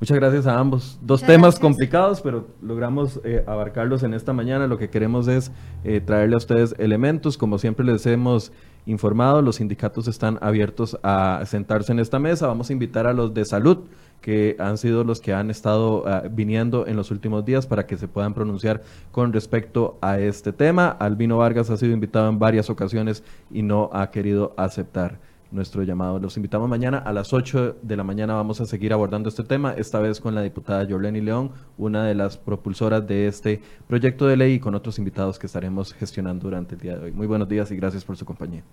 Muchas 0.00 0.16
gracias 0.16 0.48
a 0.48 0.58
ambos. 0.58 0.98
Dos 1.00 1.22
temas 1.22 1.60
complicados, 1.60 2.20
pero 2.22 2.48
logramos 2.60 3.20
eh, 3.22 3.44
abarcarlos 3.46 4.02
en 4.02 4.14
esta 4.14 4.32
mañana. 4.32 4.66
Lo 4.66 4.76
que 4.76 4.90
queremos 4.90 5.28
es 5.28 5.52
eh, 5.84 6.00
traerle 6.00 6.34
a 6.34 6.38
ustedes 6.38 6.74
elementos. 6.78 7.38
Como 7.38 7.56
siempre 7.56 7.86
les 7.86 8.04
hemos 8.06 8.50
informado, 8.86 9.42
los 9.42 9.56
sindicatos 9.56 10.08
están 10.08 10.38
abiertos 10.40 10.98
a 11.02 11.42
sentarse 11.46 11.92
en 11.92 11.98
esta 11.98 12.18
mesa. 12.18 12.46
Vamos 12.46 12.70
a 12.70 12.72
invitar 12.72 13.06
a 13.06 13.12
los 13.12 13.32
de 13.34 13.44
salud, 13.44 13.78
que 14.20 14.56
han 14.58 14.78
sido 14.78 15.04
los 15.04 15.20
que 15.20 15.34
han 15.34 15.50
estado 15.50 16.04
ah, 16.06 16.22
viniendo 16.30 16.86
en 16.86 16.96
los 16.96 17.10
últimos 17.10 17.44
días 17.44 17.66
para 17.66 17.86
que 17.86 17.96
se 17.96 18.08
puedan 18.08 18.34
pronunciar 18.34 18.82
con 19.10 19.32
respecto 19.32 19.98
a 20.00 20.18
este 20.18 20.52
tema. 20.52 20.88
Albino 20.88 21.38
Vargas 21.38 21.70
ha 21.70 21.76
sido 21.76 21.92
invitado 21.92 22.28
en 22.28 22.38
varias 22.38 22.70
ocasiones 22.70 23.24
y 23.50 23.62
no 23.62 23.90
ha 23.92 24.10
querido 24.10 24.54
aceptar 24.56 25.18
nuestro 25.52 25.82
llamado. 25.82 26.18
Los 26.18 26.36
invitamos 26.36 26.68
mañana 26.68 26.98
a 26.98 27.12
las 27.12 27.32
8 27.32 27.76
de 27.82 27.96
la 27.96 28.04
mañana. 28.04 28.34
Vamos 28.34 28.60
a 28.60 28.66
seguir 28.66 28.92
abordando 28.92 29.28
este 29.28 29.44
tema, 29.44 29.74
esta 29.74 30.00
vez 30.00 30.20
con 30.20 30.34
la 30.34 30.42
diputada 30.42 30.86
Jorleni 30.88 31.20
León, 31.20 31.52
una 31.78 32.04
de 32.04 32.14
las 32.14 32.36
propulsoras 32.36 33.06
de 33.06 33.26
este 33.26 33.60
proyecto 33.86 34.26
de 34.26 34.36
ley 34.36 34.54
y 34.54 34.60
con 34.60 34.74
otros 34.74 34.98
invitados 34.98 35.38
que 35.38 35.46
estaremos 35.46 35.94
gestionando 35.94 36.44
durante 36.44 36.74
el 36.74 36.80
día 36.80 36.96
de 36.96 37.04
hoy. 37.04 37.12
Muy 37.12 37.26
buenos 37.26 37.48
días 37.48 37.70
y 37.70 37.76
gracias 37.76 38.04
por 38.04 38.16
su 38.16 38.24
compañía. 38.24 38.64